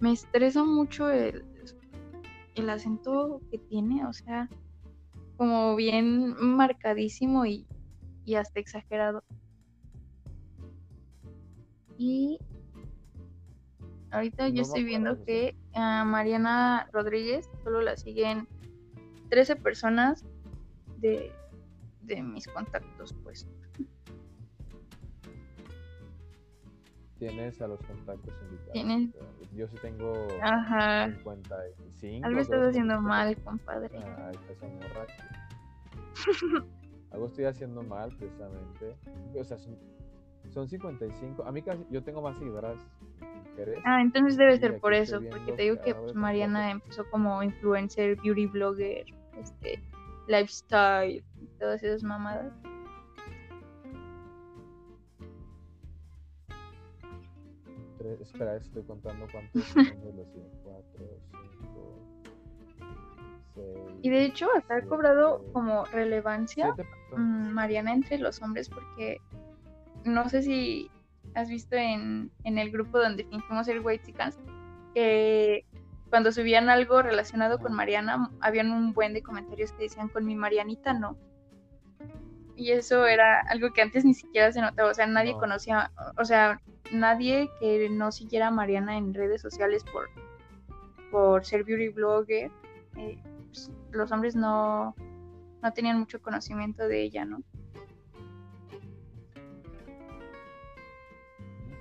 me 0.00 0.12
estresa 0.12 0.64
mucho 0.64 1.10
el, 1.10 1.44
el 2.54 2.70
acento 2.70 3.40
que 3.50 3.58
tiene, 3.58 4.06
o 4.06 4.12
sea, 4.12 4.48
como 5.36 5.76
bien 5.76 6.34
marcadísimo 6.38 7.46
y, 7.46 7.66
y 8.24 8.34
hasta 8.34 8.60
exagerado. 8.60 9.22
Y 11.96 12.38
ahorita 14.10 14.48
yo 14.48 14.62
estoy 14.62 14.84
viendo 14.84 15.22
que 15.24 15.54
a 15.74 16.04
Mariana 16.04 16.88
Rodríguez 16.92 17.48
solo 17.62 17.82
la 17.82 17.96
siguen 17.96 18.48
13 19.28 19.56
personas 19.56 20.24
de 20.96 21.32
de 22.14 22.22
mis 22.22 22.46
contactos, 22.46 23.14
pues. 23.22 23.46
Tienes 27.18 27.60
a 27.60 27.68
los 27.68 27.80
contactos 27.82 28.34
invitados. 28.42 28.72
¿Tienes? 28.72 29.10
Yo 29.54 29.68
sí 29.68 29.76
tengo 29.82 30.14
Ajá. 30.42 31.12
55. 31.12 32.26
Algo 32.26 32.40
estás 32.40 32.68
haciendo 32.68 33.00
mal, 33.00 33.36
compadre. 33.42 33.90
Ah, 33.98 34.32
morra. 34.62 35.06
Algo 37.10 37.26
estoy 37.26 37.44
haciendo 37.44 37.82
mal, 37.82 38.16
precisamente. 38.16 38.96
O 39.38 39.44
sea, 39.44 39.58
son, 39.58 39.76
son 40.48 40.68
55. 40.68 41.44
A 41.44 41.52
mí 41.52 41.60
casi, 41.60 41.84
yo 41.90 42.02
tengo 42.02 42.22
más 42.22 42.38
seguidoras. 42.38 42.78
Ah, 43.84 44.00
entonces 44.00 44.36
debe 44.38 44.58
ser 44.58 44.78
por 44.80 44.94
eso, 44.94 45.20
porque 45.30 45.52
te 45.52 45.62
digo 45.62 45.80
que 45.82 45.94
pues, 45.94 46.14
Mariana 46.14 46.70
empezó 46.70 47.04
como 47.10 47.42
influencer, 47.42 48.16
beauty 48.16 48.46
blogger, 48.46 49.04
este, 49.38 49.82
lifestyle, 50.28 51.22
todas 51.60 51.82
esas 51.82 52.02
mamadas. 52.02 52.52
Tres, 57.98 58.20
espera, 58.22 58.56
estoy 58.56 58.82
contando 58.84 59.26
cuántos 59.30 59.62
son 59.66 59.84
de 59.84 60.12
los 60.14 60.26
4, 60.64 61.04
5, 61.30 62.86
6. 63.54 63.66
Y 64.02 64.10
de 64.10 64.24
hecho, 64.24 64.48
hasta 64.56 64.76
ha 64.76 64.82
cobrado 64.82 65.44
como 65.52 65.84
relevancia 65.84 66.74
mmm, 67.14 67.50
Mariana 67.50 67.92
entre 67.92 68.18
los 68.18 68.40
hombres, 68.40 68.70
porque 68.70 69.18
no 70.04 70.28
sé 70.30 70.42
si 70.42 70.90
has 71.34 71.50
visto 71.50 71.76
en, 71.76 72.32
en 72.44 72.58
el 72.58 72.70
grupo 72.70 72.98
donde 72.98 73.24
fingimos 73.24 73.66
ser 73.66 73.80
White 73.80 74.14
que 74.94 75.64
cuando 76.08 76.32
subían 76.32 76.68
algo 76.70 77.02
relacionado 77.02 77.58
con 77.58 77.72
Mariana, 77.72 78.30
habían 78.40 78.72
un 78.72 78.92
buen 78.92 79.12
de 79.12 79.22
comentarios 79.22 79.72
que 79.72 79.84
decían 79.84 80.08
con 80.08 80.24
mi 80.24 80.34
Marianita 80.34 80.92
no. 80.92 81.16
Y 82.60 82.72
eso 82.72 83.06
era 83.06 83.40
algo 83.48 83.72
que 83.72 83.80
antes 83.80 84.04
ni 84.04 84.12
siquiera 84.12 84.52
se 84.52 84.60
notaba, 84.60 84.90
o 84.90 84.94
sea, 84.94 85.06
nadie 85.06 85.32
conocía, 85.32 85.90
o 86.18 86.26
sea, 86.26 86.60
nadie 86.92 87.48
que 87.58 87.88
no 87.88 88.12
siguiera 88.12 88.48
a 88.48 88.50
Mariana 88.50 88.98
en 88.98 89.14
redes 89.14 89.40
sociales 89.40 89.82
por, 89.82 90.10
por 91.10 91.42
ser 91.42 91.64
beauty 91.64 91.88
blogger, 91.88 92.50
eh, 92.98 93.18
pues, 93.46 93.72
los 93.92 94.12
hombres 94.12 94.36
no, 94.36 94.94
no 95.62 95.72
tenían 95.72 96.00
mucho 96.00 96.20
conocimiento 96.20 96.86
de 96.86 97.00
ella, 97.00 97.24
¿no? 97.24 97.42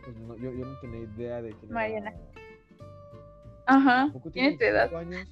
Pues 0.06 0.18
no 0.18 0.38
yo, 0.38 0.54
yo, 0.54 0.66
no 0.66 0.80
tenía 0.80 1.02
idea 1.02 1.42
de 1.42 1.52
quién 1.56 1.74
Mariana. 1.74 2.14
Ajá. 3.66 4.14
¿Tiene 4.32 4.58
tu 4.58 4.64
edad? 4.64 4.96
Años? 4.96 5.28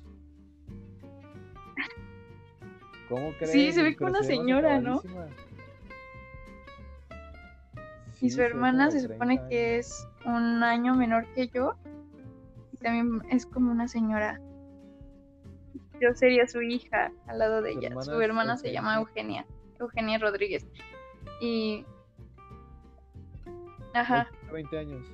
¿Cómo 3.09 3.31
crees? 3.33 3.51
Sí, 3.51 3.71
se 3.71 3.83
ve 3.83 3.95
como 3.95 4.11
una 4.11 4.23
señora, 4.23 4.79
¿no? 4.79 5.01
y 8.19 8.29
su 8.31 8.41
hermana 8.41 8.89
se 8.89 9.01
supone 9.01 9.39
que 9.47 9.77
es 9.77 10.07
un 10.25 10.63
año 10.63 10.95
menor 10.95 11.25
que 11.33 11.47
yo. 11.49 11.75
Y 12.73 12.77
también 12.77 13.21
es 13.29 13.45
como 13.45 13.71
una 13.71 13.87
señora. 13.87 14.41
Yo 16.01 16.13
sería 16.13 16.47
su 16.47 16.61
hija 16.61 17.11
al 17.27 17.39
lado 17.39 17.61
de 17.61 17.71
ella. 17.71 18.01
Su 18.01 18.19
hermana 18.21 18.57
se 18.57 18.71
llama 18.71 18.95
Eugenia. 18.97 19.45
Eugenia 19.79 20.17
Rodríguez. 20.17 20.67
Y. 21.41 21.85
Ajá. 23.93 24.29
20 24.51 24.77
años. 24.77 25.07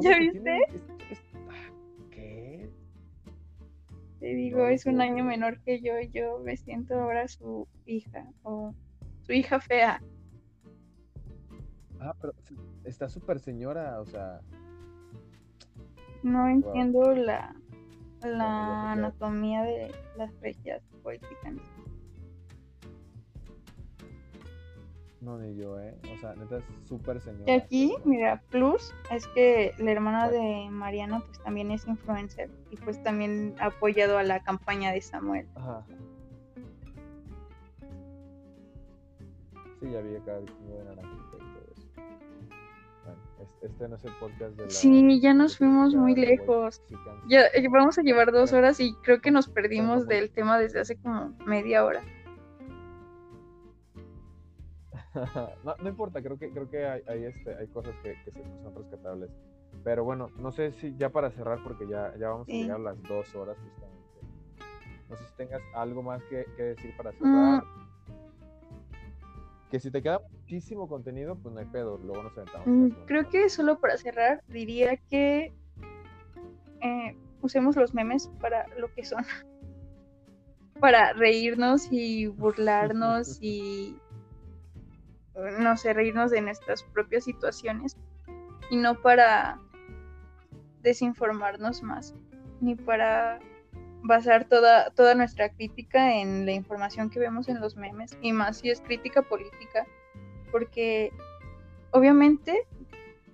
¿Ya 0.00 0.18
viste? 0.18 0.58
Ah, 0.70 0.97
Te 4.20 4.26
digo, 4.34 4.66
es 4.66 4.86
un 4.86 5.00
año 5.00 5.24
menor 5.24 5.60
que 5.60 5.80
yo 5.80 5.98
y 6.00 6.08
yo 6.10 6.40
me 6.40 6.56
siento 6.56 6.94
ahora 6.94 7.28
su 7.28 7.68
hija 7.86 8.26
o 8.42 8.74
su 9.22 9.32
hija 9.32 9.60
fea. 9.60 10.02
Ah, 12.00 12.14
pero 12.20 12.32
está 12.84 13.08
súper 13.08 13.38
señora, 13.38 14.00
o 14.00 14.06
sea. 14.06 14.40
No 16.22 16.48
entiendo 16.48 17.12
la, 17.14 17.54
la 18.22 18.92
anatomía 18.92 19.62
de 19.62 19.92
las 20.16 20.32
rechas 20.40 20.82
poéticas. 21.02 21.54
No, 25.20 25.36
ni 25.36 25.56
yo, 25.56 25.80
¿eh? 25.80 25.96
O 26.14 26.20
sea, 26.20 26.34
neta 26.36 26.58
es 26.58 26.64
súper 26.88 27.20
señora. 27.20 27.44
Y 27.50 27.56
aquí, 27.56 27.96
mira, 28.04 28.40
plus 28.50 28.94
es 29.10 29.26
que 29.28 29.74
la 29.78 29.90
hermana 29.90 30.30
de 30.30 30.68
Mariana 30.70 31.20
pues 31.26 31.40
también 31.40 31.72
es 31.72 31.86
influencer 31.88 32.48
y 32.70 32.76
pues 32.76 33.02
también 33.02 33.54
ha 33.58 33.66
apoyado 33.66 34.18
a 34.18 34.22
la 34.22 34.40
campaña 34.44 34.92
de 34.92 35.00
Samuel. 35.00 35.48
Ajá. 35.56 35.84
Sí, 39.80 39.90
ya 39.90 40.00
vi 40.00 40.16
acá 40.16 40.38
el 40.38 40.46
de 40.46 40.84
naranjita 40.84 41.36
y 41.36 41.52
todo 41.52 41.72
eso. 41.72 41.88
Bueno, 43.04 43.20
Este 43.62 43.88
no 43.88 43.96
es 43.96 44.04
el 44.04 44.12
podcast 44.14 44.56
de 44.56 44.64
la... 44.64 44.70
Sí, 44.70 45.20
ya 45.20 45.34
nos 45.34 45.58
fuimos 45.58 45.94
muy 45.96 46.14
lejos. 46.14 46.80
Ya 47.28 47.42
eh, 47.54 47.66
vamos 47.68 47.98
a 47.98 48.02
llevar 48.02 48.30
dos 48.30 48.52
horas 48.52 48.78
y 48.78 48.94
creo 49.02 49.20
que 49.20 49.32
nos 49.32 49.48
perdimos 49.48 50.06
del 50.06 50.30
tema 50.30 50.58
desde 50.58 50.80
hace 50.80 50.96
como 50.96 51.32
media 51.44 51.84
hora. 51.84 52.02
no, 55.64 55.74
no 55.82 55.88
importa, 55.88 56.22
creo 56.22 56.38
que 56.38 56.50
creo 56.50 56.70
que 56.70 56.86
hay, 56.86 57.02
hay 57.08 57.24
este, 57.24 57.54
hay 57.54 57.66
cosas 57.68 57.94
que, 58.02 58.14
que 58.24 58.32
son 58.62 58.74
rescatables. 58.74 59.30
Pero 59.84 60.04
bueno, 60.04 60.30
no 60.38 60.52
sé 60.52 60.72
si 60.72 60.94
ya 60.96 61.10
para 61.10 61.30
cerrar, 61.30 61.62
porque 61.62 61.86
ya, 61.88 62.14
ya 62.18 62.28
vamos 62.30 62.48
a 62.48 62.52
llegar 62.52 62.76
a 62.76 62.80
las 62.80 63.02
dos 63.04 63.34
horas 63.34 63.56
justamente. 63.58 63.98
No 65.08 65.16
sé 65.16 65.24
si 65.24 65.34
tengas 65.36 65.62
algo 65.74 66.02
más 66.02 66.22
que, 66.24 66.44
que 66.56 66.62
decir 66.62 66.96
para 66.96 67.12
cerrar. 67.12 67.62
Mm. 67.62 67.88
Que 69.70 69.80
si 69.80 69.90
te 69.90 70.02
queda 70.02 70.20
muchísimo 70.30 70.88
contenido, 70.88 71.36
pues 71.36 71.54
no 71.54 71.60
hay 71.60 71.66
pedo, 71.66 71.98
luego 71.98 72.22
nos 72.22 72.34
sentamos. 72.34 72.66
Mm, 72.66 72.88
creo 73.06 73.28
que 73.28 73.48
solo 73.48 73.78
para 73.78 73.96
cerrar 73.96 74.42
diría 74.48 74.96
que 74.96 75.52
eh, 76.80 77.16
usemos 77.42 77.76
los 77.76 77.94
memes 77.94 78.28
para 78.40 78.66
lo 78.76 78.92
que 78.92 79.04
son. 79.04 79.24
para 80.80 81.12
reírnos 81.12 81.88
y 81.90 82.26
burlarnos 82.26 83.38
y 83.42 83.96
no 85.58 85.76
sé, 85.76 85.92
reírnos 85.92 86.30
de 86.30 86.40
nuestras 86.40 86.82
propias 86.82 87.24
situaciones 87.24 87.96
y 88.70 88.76
no 88.76 89.00
para 89.00 89.60
desinformarnos 90.82 91.82
más, 91.82 92.14
ni 92.60 92.74
para 92.74 93.40
basar 94.02 94.44
toda, 94.44 94.90
toda 94.90 95.14
nuestra 95.14 95.48
crítica 95.50 96.14
en 96.14 96.46
la 96.46 96.52
información 96.52 97.10
que 97.10 97.18
vemos 97.18 97.48
en 97.48 97.60
los 97.60 97.76
memes, 97.76 98.16
y 98.22 98.32
más 98.32 98.58
si 98.58 98.70
es 98.70 98.80
crítica 98.80 99.22
política, 99.22 99.86
porque 100.50 101.12
obviamente 101.90 102.66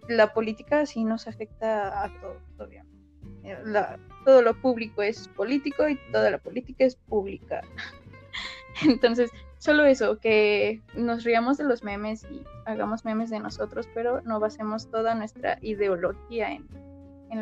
la 0.09 0.33
política 0.33 0.87
sí 0.87 1.05
nos 1.05 1.27
afecta 1.27 2.05
a 2.05 2.21
todos, 2.21 2.43
obviamente. 2.59 2.93
todo 4.25 4.43
lo 4.43 4.55
público 4.55 5.03
es 5.03 5.29
político 5.29 5.89
y 5.89 5.97
toda 6.13 6.31
la 6.31 6.39
política 6.39 6.85
es 6.85 6.97
pública. 6.97 7.63
Entonces, 8.83 9.31
solo 9.65 9.86
eso, 9.86 10.19
que 10.19 10.82
nos 10.95 11.24
riamos 11.24 11.57
de 11.57 11.65
los 11.65 11.82
memes 11.82 12.27
y 12.31 12.45
hagamos 12.66 13.07
memes 13.07 13.31
de 13.31 13.41
nosotros, 13.41 13.89
pero 13.95 14.20
no 14.20 14.39
basemos 14.39 14.91
toda 14.91 15.15
nuestra 15.15 15.57
ideología 15.62 16.53
en, 16.53 16.69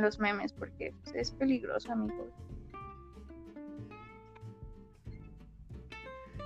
los 0.01 0.19
memes, 0.21 0.53
porque 0.55 0.95
pues, 1.03 1.15
es 1.17 1.31
peligroso, 1.33 1.93
amigos. 1.93 2.33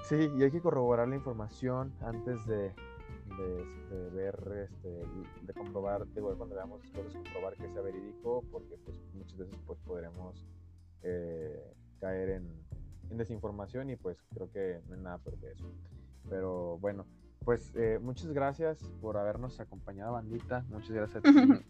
Sí, 0.03 0.31
y 0.37 0.43
hay 0.43 0.51
que 0.51 0.61
corroborar 0.61 1.07
la 1.09 1.15
información 1.15 1.93
antes 2.01 2.45
de, 2.47 2.73
de, 3.91 4.11
ver, 4.15 4.69
este, 4.69 5.05
de 5.43 5.53
comprobar, 5.55 6.07
digo, 6.15 6.35
cuando 6.37 6.57
veamos 6.57 6.81
cosas, 6.93 7.13
comprobar 7.13 7.55
que 7.55 7.69
sea 7.69 7.83
verídico, 7.83 8.43
porque 8.51 8.77
pues 8.85 8.99
muchas 9.15 9.37
veces 9.37 9.59
pues 9.65 9.79
podremos 9.81 10.45
eh, 11.03 11.73
caer 12.01 12.31
en, 12.31 12.67
en 13.11 13.17
desinformación 13.17 13.91
y 13.91 13.97
pues 13.97 14.23
creo 14.35 14.51
que 14.51 14.81
no 14.89 14.95
hay 14.95 15.01
nada 15.01 15.19
peor 15.19 15.39
que 15.39 15.53
eso. 15.53 15.67
Pero 16.29 16.79
bueno, 16.79 17.07
pues 17.45 17.73
eh, 17.77 17.99
muchas 18.03 18.33
gracias 18.33 18.83
por 19.01 19.17
habernos 19.17 19.61
acompañado, 19.61 20.13
bandita. 20.13 20.65
Muchas 20.69 20.91
gracias 20.91 21.25
a 21.25 21.33
ti, 21.33 21.65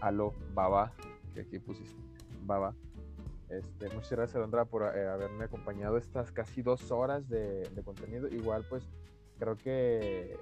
Alo, 0.00 0.32
Baba, 0.54 0.92
que 1.34 1.40
aquí 1.40 1.58
pusiste, 1.58 2.00
Baba. 2.44 2.74
Este, 3.48 3.88
muchas 3.94 4.12
gracias, 4.12 4.36
Alondra, 4.36 4.66
por 4.66 4.82
eh, 4.82 5.08
haberme 5.08 5.44
acompañado 5.44 5.96
estas 5.96 6.30
casi 6.32 6.62
dos 6.62 6.90
horas 6.90 7.28
de, 7.28 7.68
contenido. 7.84 8.28
Igual, 8.28 8.64
pues, 8.68 8.88
creo 9.38 9.56
que 9.56 10.38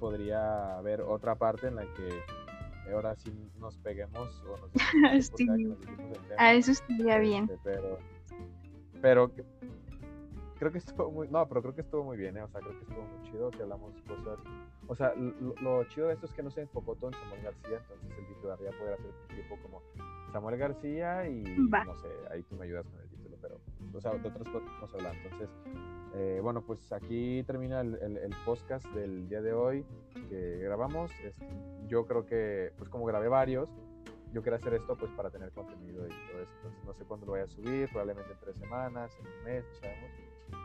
podría 0.00 0.78
haber 0.78 1.02
otra 1.02 1.34
parte 1.34 1.68
en 1.68 1.76
la 1.76 1.82
que 1.82 2.22
ahora 2.92 3.14
sí 3.16 3.32
nos 3.58 3.76
peguemos 3.78 4.42
o 4.44 4.56
nos, 4.56 4.70
sí. 5.36 5.46
A 6.38 6.54
eso 6.54 6.72
estaría 6.72 7.18
bien. 7.18 7.44
Este, 7.44 7.58
pero, 7.62 7.98
pero 9.00 9.30
creo 10.58 10.72
que 10.72 10.78
estuvo 10.78 11.10
muy, 11.10 11.28
no, 11.28 11.46
pero 11.48 11.62
creo 11.62 11.74
que 11.74 11.80
estuvo 11.82 12.04
muy 12.04 12.16
bien, 12.16 12.36
¿eh? 12.36 12.42
o 12.42 12.48
sea, 12.48 12.60
creo 12.60 12.72
que 12.72 12.82
estuvo 12.82 13.02
muy 13.02 13.30
chido, 13.30 13.50
que 13.50 13.62
hablamos 13.62 13.94
cosas, 14.02 14.38
o 14.86 14.94
sea, 14.94 15.12
lo, 15.14 15.84
chido 15.84 16.08
de 16.08 16.14
esto 16.14 16.26
es 16.26 16.32
que 16.32 16.42
no 16.42 16.50
se 16.50 16.62
enfocó 16.62 16.94
todo 16.94 17.10
en 17.10 17.14
Samuel 17.14 17.42
García, 17.42 17.78
entonces 17.78 18.02
el 18.04 18.26
título 18.26 18.34
titularía 18.34 18.70
poder 18.78 18.94
hacer 18.94 19.10
tipo 19.28 19.56
como 19.62 19.82
Samuel 20.32 20.56
García 20.56 21.28
y 21.28 21.42
no 21.42 21.96
sé, 21.96 22.08
ahí 22.30 22.42
tú 22.44 22.56
me 22.56 22.64
ayudas 22.64 22.86
con 22.86 23.00
el 23.00 23.08
título, 23.08 23.36
pero, 23.40 23.60
o 23.92 24.00
sea, 24.00 24.12
de 24.12 24.28
otras 24.28 24.48
cosas 24.48 24.68
vamos 24.74 24.94
a 24.94 24.96
hablar, 24.96 25.14
entonces, 25.16 25.50
eh, 26.14 26.40
bueno, 26.42 26.62
pues 26.62 26.92
aquí 26.92 27.42
termina 27.46 27.80
el, 27.80 27.94
el, 27.94 28.34
podcast 28.44 28.86
del 28.94 29.28
día 29.28 29.42
de 29.42 29.52
hoy 29.52 29.84
que 30.30 30.58
grabamos, 30.62 31.10
yo 31.88 32.06
creo 32.06 32.24
que, 32.24 32.72
pues 32.78 32.88
como 32.88 33.04
grabé 33.04 33.28
varios, 33.28 33.70
yo 34.36 34.42
quería 34.42 34.58
hacer 34.58 34.74
esto 34.74 34.94
pues 34.98 35.10
para 35.12 35.30
tener 35.30 35.50
contenido 35.52 36.06
y 36.06 36.10
todo 36.10 36.42
eso. 36.42 36.52
Entonces 36.56 36.84
no 36.84 36.92
sé 36.92 37.04
cuándo 37.04 37.24
lo 37.24 37.32
voy 37.32 37.40
a 37.40 37.46
subir, 37.46 37.88
probablemente 37.88 38.32
en 38.32 38.38
tres 38.38 38.58
semanas, 38.58 39.10
en 39.18 39.26
un 39.26 39.44
mes, 39.44 39.64
sabemos. 39.80 40.10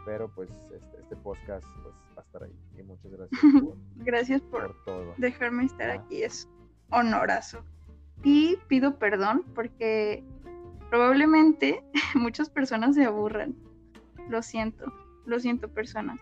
Pero 0.06 0.27
pues 0.27 0.49
este, 0.73 0.99
este, 0.99 1.15
podcast 1.15 1.65
pues, 1.81 1.95
va 2.18 2.22
a 2.22 2.26
estar 2.26 2.43
ahí. 2.43 2.53
Y 2.77 2.84
muchas 2.84 3.10
gracias 3.14 3.41
por, 3.64 3.77
gracias 4.03 4.41
por, 4.41 4.84
todo. 4.84 5.14
dejarme 5.18 5.64
estar 5.64 5.89
aquí. 5.89 6.22
Es 6.22 6.49
honorazo. 6.89 7.64
Y 8.26 8.57
pido 8.68 8.99
perdón 8.99 9.45
porque 9.56 10.22
probablemente 10.89 11.81
muchas 12.15 12.49
personas 12.49 12.95
se 12.95 13.06
aburran. 13.06 13.56
Lo 14.27 14.41
siento, 14.41 14.91
lo 15.26 15.39
siento 15.39 15.69
personas. 15.69 16.19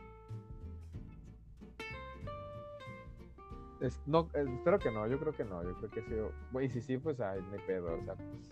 No, 4.06 4.28
espero 4.34 4.80
que 4.80 4.92
no, 4.92 5.08
yo 5.08 5.20
creo 5.20 5.34
que 5.34 5.44
no, 5.44 5.64
yo 5.64 5.74
creo 5.76 5.90
que 5.92 6.02
sí. 6.02 6.16
Y 6.62 6.70
si 6.70 6.82
sí, 6.82 6.98
pues 6.98 7.20
ay, 7.20 7.42
me 7.52 7.60
pedo, 7.60 7.98
o 8.00 8.04
sea, 8.04 8.16
pues, 8.16 8.50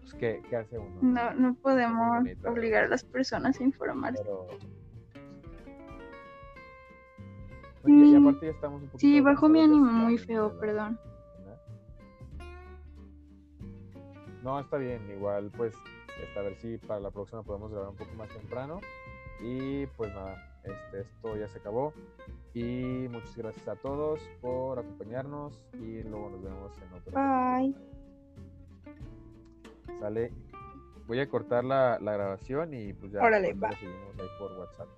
pues 0.00 0.14
¿qué, 0.14 0.42
¿qué, 0.48 0.56
hace 0.56 0.78
uno? 0.78 0.98
No, 1.02 1.34
no 1.34 1.54
podemos 1.54 2.26
obligar 2.44 2.84
a 2.84 2.88
las 2.88 3.04
personas 3.04 3.60
a 3.60 3.62
informarse. 3.64 4.22
Pero... 4.22 4.46
y 7.86 8.14
aparte 8.16 8.46
ya 8.46 8.52
estamos 8.52 8.82
un 8.82 8.88
poquito 8.88 8.98
Sí, 8.98 9.20
bajo 9.20 9.48
mi 9.48 9.60
ánimo 9.60 9.92
muy 9.92 10.18
feo, 10.18 10.58
perdón. 10.58 10.98
No, 14.42 14.60
está 14.60 14.76
bien, 14.76 15.00
igual 15.10 15.50
pues 15.56 15.74
este, 16.22 16.38
a 16.38 16.42
ver 16.42 16.56
si 16.56 16.78
para 16.78 17.00
la 17.00 17.10
próxima 17.10 17.42
podemos 17.42 17.70
grabar 17.70 17.90
un 17.90 17.96
poco 17.96 18.14
más 18.14 18.28
temprano. 18.28 18.80
Y 19.40 19.86
pues 19.86 20.14
nada, 20.14 20.36
este, 20.62 21.00
esto 21.00 21.36
ya 21.36 21.48
se 21.48 21.58
acabó. 21.58 21.92
Y 22.54 23.08
muchas 23.10 23.36
gracias 23.36 23.66
a 23.66 23.74
todos 23.74 24.20
por 24.40 24.78
acompañarnos 24.78 25.60
y 25.74 26.02
luego 26.04 26.30
nos 26.30 26.42
vemos 26.42 26.72
en 26.78 26.92
otro. 26.92 27.12
Bye. 27.12 27.74
Sale. 29.98 30.32
Voy 31.06 31.20
a 31.20 31.28
cortar 31.28 31.64
la, 31.64 31.98
la 32.00 32.12
grabación 32.12 32.72
y 32.72 32.92
pues 32.94 33.12
ya 33.12 33.20
Órale, 33.22 33.48
seguimos 33.48 34.18
ahí 34.18 34.28
por 34.38 34.52
WhatsApp. 34.52 34.88